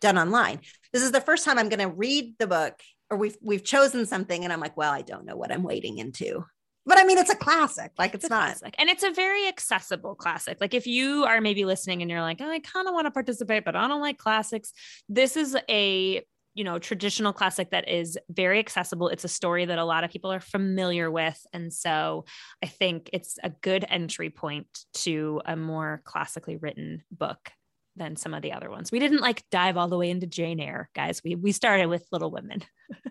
done 0.00 0.18
online. 0.18 0.60
This 0.92 1.02
is 1.02 1.12
the 1.12 1.20
first 1.20 1.44
time 1.44 1.58
I'm 1.58 1.68
going 1.68 1.80
to 1.80 1.94
read 1.94 2.34
the 2.38 2.46
book 2.46 2.74
or 3.10 3.16
we've 3.16 3.36
we've 3.42 3.64
chosen 3.64 4.06
something 4.06 4.44
and 4.44 4.52
I'm 4.52 4.60
like, 4.60 4.76
well, 4.76 4.92
I 4.92 5.02
don't 5.02 5.24
know 5.24 5.36
what 5.36 5.52
I'm 5.52 5.62
wading 5.62 5.98
into. 5.98 6.44
But 6.90 6.98
I 6.98 7.04
mean, 7.04 7.18
it's 7.18 7.30
a 7.30 7.36
classic. 7.36 7.92
Like 8.00 8.14
it's, 8.14 8.24
it's 8.24 8.30
not. 8.30 8.46
Classic. 8.46 8.74
And 8.76 8.90
it's 8.90 9.04
a 9.04 9.12
very 9.12 9.46
accessible 9.46 10.16
classic. 10.16 10.58
Like 10.60 10.74
if 10.74 10.88
you 10.88 11.22
are 11.22 11.40
maybe 11.40 11.64
listening 11.64 12.02
and 12.02 12.10
you're 12.10 12.20
like, 12.20 12.40
oh, 12.40 12.50
I 12.50 12.58
kind 12.58 12.88
of 12.88 12.94
want 12.94 13.06
to 13.06 13.12
participate, 13.12 13.64
but 13.64 13.76
I 13.76 13.86
don't 13.86 14.00
like 14.00 14.18
classics. 14.18 14.72
This 15.08 15.36
is 15.36 15.56
a 15.68 16.24
you 16.54 16.64
know 16.64 16.80
traditional 16.80 17.32
classic 17.32 17.70
that 17.70 17.88
is 17.88 18.18
very 18.28 18.58
accessible 18.58 19.06
it's 19.06 19.22
a 19.22 19.28
story 19.28 19.66
that 19.66 19.78
a 19.78 19.84
lot 19.84 20.02
of 20.02 20.10
people 20.10 20.32
are 20.32 20.40
familiar 20.40 21.08
with 21.08 21.40
and 21.52 21.72
so 21.72 22.24
i 22.60 22.66
think 22.66 23.08
it's 23.12 23.38
a 23.44 23.50
good 23.50 23.84
entry 23.88 24.30
point 24.30 24.66
to 24.92 25.40
a 25.44 25.54
more 25.54 26.02
classically 26.04 26.56
written 26.56 27.04
book 27.12 27.52
than 28.00 28.16
some 28.16 28.34
of 28.34 28.42
the 28.42 28.52
other 28.52 28.70
ones 28.70 28.90
we 28.90 28.98
didn't 28.98 29.20
like 29.20 29.44
dive 29.50 29.76
all 29.76 29.88
the 29.88 29.98
way 29.98 30.10
into 30.10 30.26
jane 30.26 30.58
eyre 30.58 30.88
guys 30.94 31.22
we 31.22 31.36
we 31.36 31.52
started 31.52 31.86
with 31.86 32.04
little 32.10 32.30
women 32.30 32.62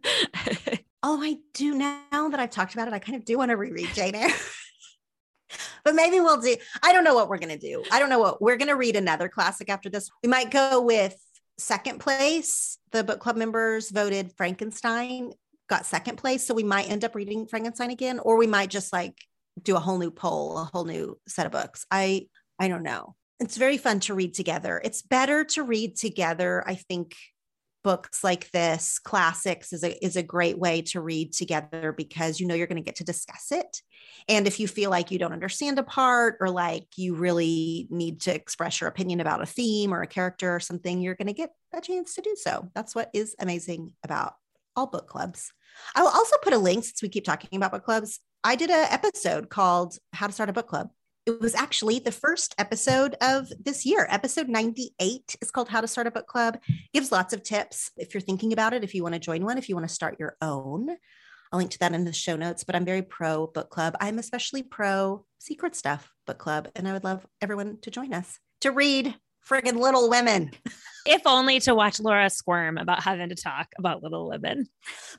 oh 1.03 1.21
i 1.23 1.37
do 1.53 1.73
now 1.75 2.29
that 2.29 2.39
i've 2.39 2.49
talked 2.49 2.73
about 2.73 2.87
it 2.87 2.93
i 2.93 2.99
kind 2.99 3.15
of 3.15 3.23
do 3.23 3.37
want 3.37 3.49
to 3.49 3.55
reread 3.55 3.89
jane 3.93 4.15
eyre 4.15 4.29
but 5.85 5.95
maybe 5.95 6.19
we'll 6.19 6.41
do 6.41 6.55
i 6.83 6.91
don't 6.91 7.05
know 7.05 7.15
what 7.15 7.29
we're 7.29 7.37
going 7.37 7.47
to 7.47 7.57
do 7.57 7.83
i 7.91 7.99
don't 7.99 8.09
know 8.09 8.19
what 8.19 8.41
we're 8.41 8.57
going 8.57 8.67
to 8.67 8.75
read 8.75 8.95
another 8.97 9.29
classic 9.29 9.69
after 9.69 9.89
this 9.89 10.09
we 10.21 10.29
might 10.29 10.51
go 10.51 10.81
with 10.81 11.15
second 11.59 11.99
place. 11.99 12.77
The 12.91 13.03
book 13.03 13.19
club 13.19 13.35
members 13.35 13.91
voted 13.91 14.31
Frankenstein, 14.35 15.31
got 15.67 15.85
second 15.85 16.17
place. 16.17 16.45
So 16.45 16.53
we 16.53 16.63
might 16.63 16.89
end 16.89 17.05
up 17.05 17.15
reading 17.15 17.45
Frankenstein 17.45 17.91
again, 17.91 18.19
or 18.19 18.37
we 18.37 18.47
might 18.47 18.69
just 18.69 18.91
like 18.91 19.15
do 19.61 19.75
a 19.75 19.79
whole 19.79 19.97
new 19.97 20.11
poll, 20.11 20.57
a 20.57 20.65
whole 20.65 20.85
new 20.85 21.17
set 21.27 21.45
of 21.45 21.51
books. 21.51 21.85
I 21.91 22.27
I 22.57 22.67
don't 22.67 22.83
know. 22.83 23.15
It's 23.39 23.57
very 23.57 23.77
fun 23.77 23.99
to 24.01 24.13
read 24.13 24.33
together. 24.33 24.81
It's 24.83 25.01
better 25.01 25.45
to 25.45 25.63
read 25.63 25.95
together, 25.95 26.63
I 26.67 26.75
think, 26.75 27.15
books 27.83 28.23
like 28.23 28.51
this. 28.51 28.99
Classics 28.99 29.71
is 29.71 29.83
a 29.83 30.05
is 30.05 30.17
a 30.17 30.23
great 30.23 30.59
way 30.59 30.81
to 30.81 30.99
read 30.99 31.31
together 31.31 31.93
because 31.95 32.39
you 32.39 32.47
know 32.47 32.55
you're 32.55 32.67
going 32.67 32.81
to 32.81 32.85
get 32.85 32.97
to 32.97 33.05
discuss 33.05 33.51
it. 33.51 33.81
And 34.27 34.45
if 34.45 34.59
you 34.59 34.67
feel 34.67 34.89
like 34.89 35.11
you 35.11 35.19
don't 35.19 35.33
understand 35.33 35.79
a 35.79 35.83
part 35.83 36.37
or 36.41 36.49
like 36.49 36.85
you 36.97 37.15
really 37.15 37.87
need 37.89 38.21
to 38.21 38.35
express 38.35 38.81
your 38.81 38.89
opinion 38.89 39.21
about 39.21 39.41
a 39.41 39.45
theme 39.45 39.93
or 39.93 40.01
a 40.01 40.07
character 40.07 40.53
or 40.53 40.59
something 40.59 40.99
you're 40.99 41.15
going 41.15 41.27
to 41.27 41.33
get 41.33 41.51
a 41.73 41.81
chance 41.81 42.15
to 42.15 42.21
do 42.21 42.35
so. 42.35 42.69
That's 42.75 42.93
what 42.93 43.09
is 43.13 43.35
amazing 43.39 43.93
about 44.03 44.33
all 44.75 44.87
book 44.87 45.07
clubs. 45.07 45.51
I 45.95 46.01
will 46.01 46.09
also 46.09 46.35
put 46.43 46.53
a 46.53 46.57
link 46.57 46.83
since 46.83 47.01
we 47.01 47.09
keep 47.09 47.23
talking 47.23 47.55
about 47.55 47.71
book 47.71 47.85
clubs 47.85 48.19
i 48.43 48.55
did 48.55 48.69
an 48.69 48.87
episode 48.89 49.49
called 49.49 49.97
how 50.13 50.27
to 50.27 50.33
start 50.33 50.49
a 50.49 50.53
book 50.53 50.67
club 50.67 50.89
it 51.30 51.41
was 51.41 51.56
actually 51.56 51.99
the 51.99 52.11
first 52.11 52.56
episode 52.57 53.15
of 53.22 53.51
this 53.64 53.85
year. 53.85 54.07
Episode 54.10 54.49
98 54.49 55.35
is 55.41 55.51
called 55.51 55.69
How 55.69 55.81
to 55.81 55.88
Start 55.88 56.07
a 56.07 56.11
Book 56.11 56.27
Club. 56.27 56.57
Gives 56.93 57.11
lots 57.11 57.34
of 57.34 57.43
tips 57.43 57.91
if 57.97 58.14
you're 58.14 58.22
thinking 58.22 58.51
about 58.51 58.73
it, 58.73 58.84
if 58.84 58.95
you 58.95 59.03
want 59.03 59.14
to 59.14 59.19
join 59.19 59.45
one, 59.45 59.57
if 59.57 59.69
you 59.69 59.76
want 59.76 59.88
to 59.88 59.93
start 59.93 60.19
your 60.19 60.35
own. 60.41 60.89
I'll 61.51 61.60
link 61.60 61.72
to 61.72 61.80
that 61.80 61.93
in 61.93 62.06
the 62.06 62.14
show 62.14 62.35
notes, 62.35 62.64
but 62.64 62.76
I'm 62.76 62.85
very 62.85 63.01
pro 63.01 63.47
book 63.47 63.69
club. 63.69 63.95
I'm 63.99 64.19
especially 64.19 64.64
pro 64.64 65.26
secret 65.39 65.76
stuff 65.76 66.11
book 66.26 66.38
club, 66.38 66.68
and 66.76 66.88
I 66.88 66.93
would 66.93 67.03
love 67.03 67.26
everyone 67.41 67.77
to 67.81 67.91
join 67.91 68.14
us 68.14 68.39
to 68.61 68.72
read 68.72 69.15
friggin' 69.47 69.80
Little 69.80 70.10
Women. 70.10 70.51
if 71.06 71.22
only 71.26 71.60
to 71.61 71.73
watch 71.73 71.99
Laura 71.99 72.30
squirm 72.30 72.77
about 72.77 73.03
having 73.03 73.30
to 73.30 73.35
talk 73.35 73.68
about 73.77 74.03
Little 74.03 74.30
Women. 74.30 74.68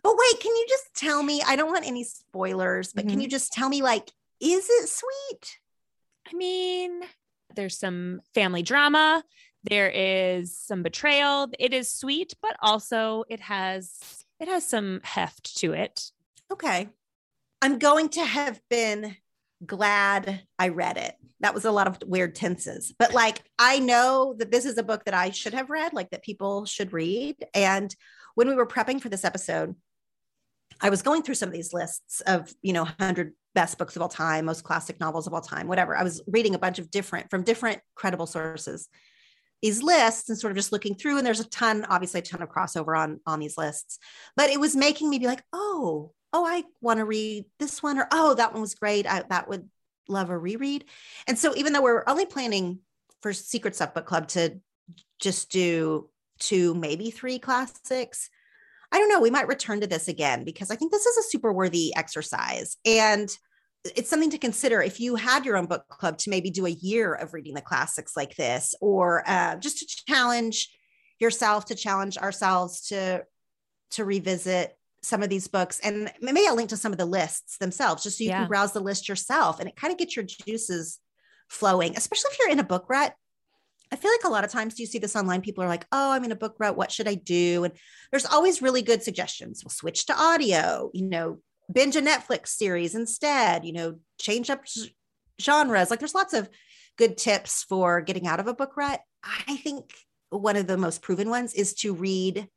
But 0.03 0.15
wait, 0.17 0.41
can 0.41 0.55
you 0.55 0.67
just 0.69 0.95
tell 0.95 1.23
me? 1.23 1.43
I 1.47 1.57
don't 1.57 1.71
want 1.71 1.87
any 1.87 2.05
spoilers, 2.05 2.93
but 2.93 3.03
mm-hmm. 3.03 3.11
can 3.11 3.21
you 3.21 3.29
just 3.29 3.53
tell 3.53 3.69
me, 3.69 3.83
like, 3.83 4.11
is 4.41 4.69
it 4.69 4.89
sweet? 4.89 5.59
I 6.29 6.35
mean, 6.35 7.01
there's 7.55 7.79
some 7.79 8.21
family 8.35 8.63
drama, 8.63 9.23
there 9.65 9.91
is 9.91 10.57
some 10.57 10.83
betrayal. 10.83 11.49
It 11.59 11.75
is 11.75 11.93
sweet, 11.93 12.35
but 12.41 12.57
also 12.63 13.25
it 13.29 13.41
has 13.41 14.25
it 14.39 14.49
has 14.49 14.67
some 14.67 15.01
heft 15.03 15.59
to 15.59 15.73
it. 15.73 16.11
Okay. 16.51 16.89
I'm 17.61 17.79
going 17.79 18.09
to 18.11 18.25
have 18.25 18.61
been 18.71 19.17
glad 19.67 20.43
I 20.59 20.69
read 20.69 20.97
it. 20.97 21.15
That 21.41 21.53
was 21.53 21.67
a 21.67 21.71
lot 21.71 21.87
of 21.87 21.99
weird 22.07 22.35
tenses, 22.35 22.95
but 22.99 23.13
like 23.13 23.43
I 23.59 23.79
know 23.79 24.35
that 24.39 24.51
this 24.51 24.65
is 24.65 24.79
a 24.79 24.83
book 24.83 25.05
that 25.05 25.15
I 25.15 25.31
should 25.31 25.53
have 25.53 25.69
read, 25.69 25.93
like 25.93 26.11
that 26.11 26.23
people 26.23 26.65
should 26.65 26.95
read. 26.95 27.37
And 27.55 27.95
when 28.35 28.49
we 28.49 28.55
were 28.55 28.67
prepping 28.67 29.01
for 29.01 29.11
this 29.11 29.25
episode, 29.25 29.75
I 30.81 30.89
was 30.89 31.03
going 31.03 31.23
through 31.23 31.35
some 31.35 31.51
of 31.51 31.53
these 31.53 31.75
lists 31.75 32.23
of, 32.23 32.55
you 32.63 32.73
know, 32.73 32.85
100 32.85 33.35
best 33.55 33.79
books 33.79 33.97
of 33.97 34.03
all 34.03 34.09
time, 34.09 34.45
most 34.45 34.65
classic 34.65 35.01
novels 35.01 35.27
of 35.27 35.35
all 35.35 35.41
time, 35.41 35.67
whatever. 35.67 35.97
I 35.97 36.03
was 36.03 36.23
reading 36.27 36.55
a 36.55 36.59
bunch 36.59 36.79
of 36.79 36.91
different 36.91 37.31
from 37.31 37.43
different 37.43 37.81
credible 37.95 38.27
sources 38.27 38.89
these 39.63 39.83
lists 39.83 40.29
and 40.29 40.39
sort 40.39 40.51
of 40.51 40.57
just 40.57 40.73
looking 40.73 40.95
through 40.95 41.19
and 41.19 41.27
there's 41.27 41.41
a 41.41 41.49
ton 41.49 41.85
obviously 41.85 42.21
a 42.21 42.23
ton 42.23 42.43
of 42.43 42.49
crossover 42.49 42.99
on 42.99 43.21
on 43.27 43.41
these 43.41 43.59
lists. 43.59 43.99
But 44.37 44.51
it 44.51 44.61
was 44.61 44.77
making 44.77 45.11
me 45.11 45.19
be 45.19 45.27
like 45.27 45.43
oh 45.53 46.13
oh 46.33 46.47
i 46.47 46.65
want 46.81 46.99
to 46.99 47.05
read 47.05 47.45
this 47.59 47.83
one 47.83 47.99
or 47.99 48.07
oh 48.13 48.35
that 48.35 48.53
one 48.53 48.63
was 48.63 48.75
great. 48.75 49.07
I, 49.07 49.25
that 49.29 49.49
would 49.49 49.69
love 50.09 50.31
a 50.31 50.39
reread. 50.39 50.85
And 51.27 51.39
so 51.39 51.55
even 51.57 51.73
though 51.73 51.83
we're 51.83 52.05
only 52.07 52.27
planning 52.27 52.81
for 53.23 53.33
secret 53.33 53.75
stuff 53.75 53.95
book 53.95 54.07
club 54.07 54.29
to 54.29 54.61
just 55.19 55.51
do 55.51 56.09
two 56.39 56.75
maybe 56.75 57.11
three 57.11 57.39
classics 57.39 58.31
I 58.93 58.99
don't 58.99 59.09
know, 59.09 59.21
we 59.21 59.31
might 59.31 59.49
return 59.49 59.81
to 59.81 59.87
this 59.87 60.09
again 60.09 60.45
because 60.45 60.71
I 60.71 60.77
think 60.77 60.91
this 60.91 61.07
is 61.07 61.17
a 61.19 61.29
super 61.29 61.53
worthy 61.53 61.95
exercise. 61.97 62.77
And 62.85 63.35
it's 63.85 64.11
something 64.11 64.31
to 64.31 64.39
consider 64.39 64.83
if 64.83 65.01
you 65.01 65.15
had 65.15 65.47
your 65.47 65.57
own 65.57 65.67
book 65.67 65.87
club 65.89 66.19
to 66.19 66.31
maybe 66.31 66.51
do 66.51 66.67
a 66.67 66.71
year 66.71 67.15
of 67.15 67.33
reading 67.33 67.55
the 67.55 67.63
classics 67.63 68.17
like 68.17 68.37
this, 68.37 68.75
or 68.81 69.23
uh, 69.27 69.57
just 69.57 69.79
to 69.79 70.05
challenge 70.07 70.69
yourself, 71.19 71.67
to 71.67 71.75
challenge 71.75 72.19
ourselves 72.19 72.89
to 72.89 73.25
to 73.93 74.05
revisit 74.05 74.77
some 75.03 75.23
of 75.23 75.31
these 75.31 75.49
books. 75.49 75.81
And 75.83 76.13
maybe 76.21 76.47
I'll 76.47 76.57
link 76.57 76.69
to 76.71 76.77
some 76.77 76.93
of 76.93 76.99
the 76.99 77.07
lists 77.07 77.57
themselves, 77.59 78.03
just 78.03 78.19
so 78.19 78.25
you 78.25 78.31
yeah. 78.31 78.41
can 78.41 78.49
browse 78.49 78.73
the 78.73 78.81
list 78.81 79.09
yourself, 79.09 79.61
and 79.61 79.69
it 79.69 79.77
kind 79.77 79.93
of 79.93 79.99
gets 79.99 80.15
your 80.15 80.27
juices 80.27 80.99
flowing, 81.49 81.97
especially 81.97 82.31
if 82.33 82.39
you're 82.39 82.51
in 82.51 82.61
a 82.61 82.65
book 82.65 82.87
rut. 82.91 83.15
I 83.93 83.97
feel 83.97 84.11
like 84.11 84.25
a 84.25 84.31
lot 84.31 84.45
of 84.45 84.51
times 84.51 84.79
you 84.79 84.87
see 84.87 84.99
this 84.99 85.17
online, 85.17 85.41
people 85.41 85.65
are 85.65 85.69
like, 85.69 85.87
oh, 85.91 86.13
I'm 86.13 86.25
in 86.25 86.33
a 86.33 86.37
book 86.37 86.55
route. 86.59 86.77
What 86.77 86.93
should 86.93 87.09
I 87.09 87.15
do? 87.15 87.65
And 87.65 87.75
there's 88.11 88.27
always 88.27 88.63
really 88.63 88.83
good 88.83 89.03
suggestions. 89.03 89.65
We'll 89.65 89.71
switch 89.71 90.07
to 90.07 90.17
audio, 90.17 90.91
you 90.95 91.07
know, 91.07 91.41
binge 91.73 91.97
a 91.97 92.03
Netflix 92.03 92.49
series 92.49 92.95
instead, 92.95 93.65
you 93.65 93.73
know, 93.73 93.99
change 94.21 94.49
up 94.49 94.63
genres. 95.41 95.91
Like 95.91 95.99
there's 95.99 96.15
lots 96.15 96.35
of 96.35 96.49
good 96.97 97.17
tips 97.17 97.65
for 97.65 98.01
getting 98.01 98.27
out 98.27 98.41
of 98.41 98.47
a 98.47 98.55
book 98.55 98.77
rut. 98.77 99.01
I 99.25 99.57
think 99.57 99.93
one 100.31 100.57
of 100.57 100.67
the 100.67 100.77
most 100.77 101.03
proven 101.03 101.29
ones 101.29 101.55
is 101.55 101.75
to 101.75 101.95
read 101.95 102.49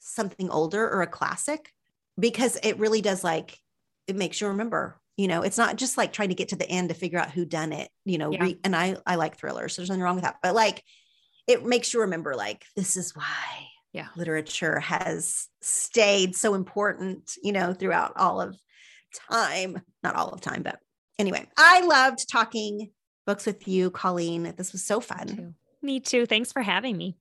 something 0.00 0.50
older 0.50 0.88
or 0.88 1.02
a 1.02 1.06
classic 1.06 1.72
because 2.18 2.58
it 2.62 2.78
really 2.78 3.00
does 3.00 3.24
like, 3.24 3.58
it 4.06 4.16
makes 4.16 4.40
you 4.40 4.48
remember 4.48 5.00
you 5.16 5.28
know 5.28 5.42
it's 5.42 5.58
not 5.58 5.76
just 5.76 5.96
like 5.96 6.12
trying 6.12 6.28
to 6.28 6.34
get 6.34 6.50
to 6.50 6.56
the 6.56 6.68
end 6.68 6.88
to 6.88 6.94
figure 6.94 7.18
out 7.18 7.30
who 7.30 7.44
done 7.44 7.72
it 7.72 7.90
you 8.04 8.18
know 8.18 8.30
yeah. 8.30 8.42
re- 8.42 8.60
and 8.64 8.76
i 8.76 8.96
i 9.06 9.16
like 9.16 9.36
thrillers. 9.36 9.74
So 9.74 9.82
there's 9.82 9.88
nothing 9.88 10.02
wrong 10.02 10.14
with 10.16 10.24
that. 10.24 10.36
But 10.42 10.54
like 10.54 10.82
it 11.46 11.64
makes 11.64 11.94
you 11.94 12.00
remember 12.00 12.34
like 12.34 12.64
this 12.74 12.96
is 12.96 13.14
why 13.14 13.68
yeah. 13.92 14.08
literature 14.16 14.80
has 14.80 15.46
stayed 15.62 16.36
so 16.36 16.54
important 16.54 17.32
you 17.42 17.52
know 17.52 17.72
throughout 17.72 18.12
all 18.16 18.40
of 18.40 18.56
time. 19.30 19.80
Not 20.02 20.16
all 20.16 20.30
of 20.30 20.40
time 20.40 20.62
but 20.62 20.78
anyway 21.18 21.46
i 21.56 21.80
loved 21.80 22.30
talking 22.30 22.90
books 23.26 23.46
with 23.46 23.66
you 23.66 23.90
colleen. 23.90 24.54
This 24.56 24.72
was 24.72 24.84
so 24.84 25.00
fun. 25.00 25.26
me 25.26 25.34
too, 25.34 25.54
me 25.82 26.00
too. 26.00 26.26
thanks 26.26 26.52
for 26.52 26.62
having 26.62 26.96
me. 26.96 27.16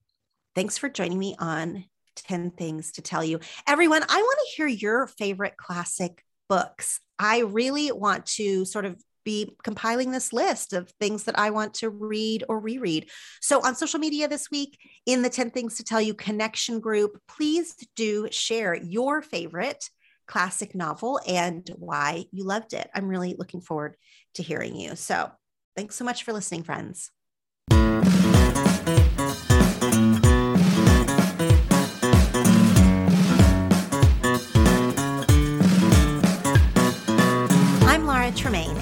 Thanks 0.54 0.78
for 0.78 0.88
joining 0.88 1.20
me 1.20 1.36
on 1.40 1.86
10 2.16 2.52
things 2.52 2.94
to 2.94 3.02
tell 3.02 3.24
you. 3.24 3.40
Everyone 3.68 4.04
i 4.08 4.22
want 4.22 4.40
to 4.40 4.56
hear 4.56 4.68
your 4.68 5.08
favorite 5.08 5.58
classic 5.58 6.24
books. 6.48 7.00
I 7.20 7.40
really 7.40 7.92
want 7.92 8.26
to 8.28 8.66
sort 8.66 8.86
of 8.86 9.02
be 9.24 9.56
compiling 9.64 10.12
this 10.12 10.32
list 10.32 10.72
of 10.72 10.90
things 11.00 11.24
that 11.24 11.38
I 11.38 11.50
want 11.50 11.74
to 11.76 11.90
read 11.90 12.44
or 12.48 12.60
reread. 12.60 13.10
So 13.42 13.60
on 13.66 13.76
social 13.76 14.00
media 14.00 14.28
this 14.28 14.52
week, 14.52 14.78
in 15.06 15.24
the 15.24 15.30
10 15.30 15.50
Things 15.50 15.78
to 15.78 15.84
Tell 15.84 16.00
You 16.00 16.14
connection 16.14 16.80
group, 16.80 17.20
please 17.28 17.76
do 17.96 18.28
share 18.32 18.76
your 18.76 19.22
favorite 19.22 19.90
classic 20.28 20.76
novel 20.76 21.20
and 21.28 21.70
why 21.78 22.26
you 22.32 22.44
loved 22.44 22.74
it. 22.74 22.90
I'm 22.94 23.08
really 23.08 23.36
looking 23.38 23.62
forward 23.62 23.98
to 24.36 24.44
hearing 24.44 24.76
you. 24.76 24.96
So, 24.96 25.32
thanks 25.76 25.96
so 25.96 26.06
much 26.06 26.24
for 26.24 26.32
listening, 26.32 26.64
friends. 26.64 27.12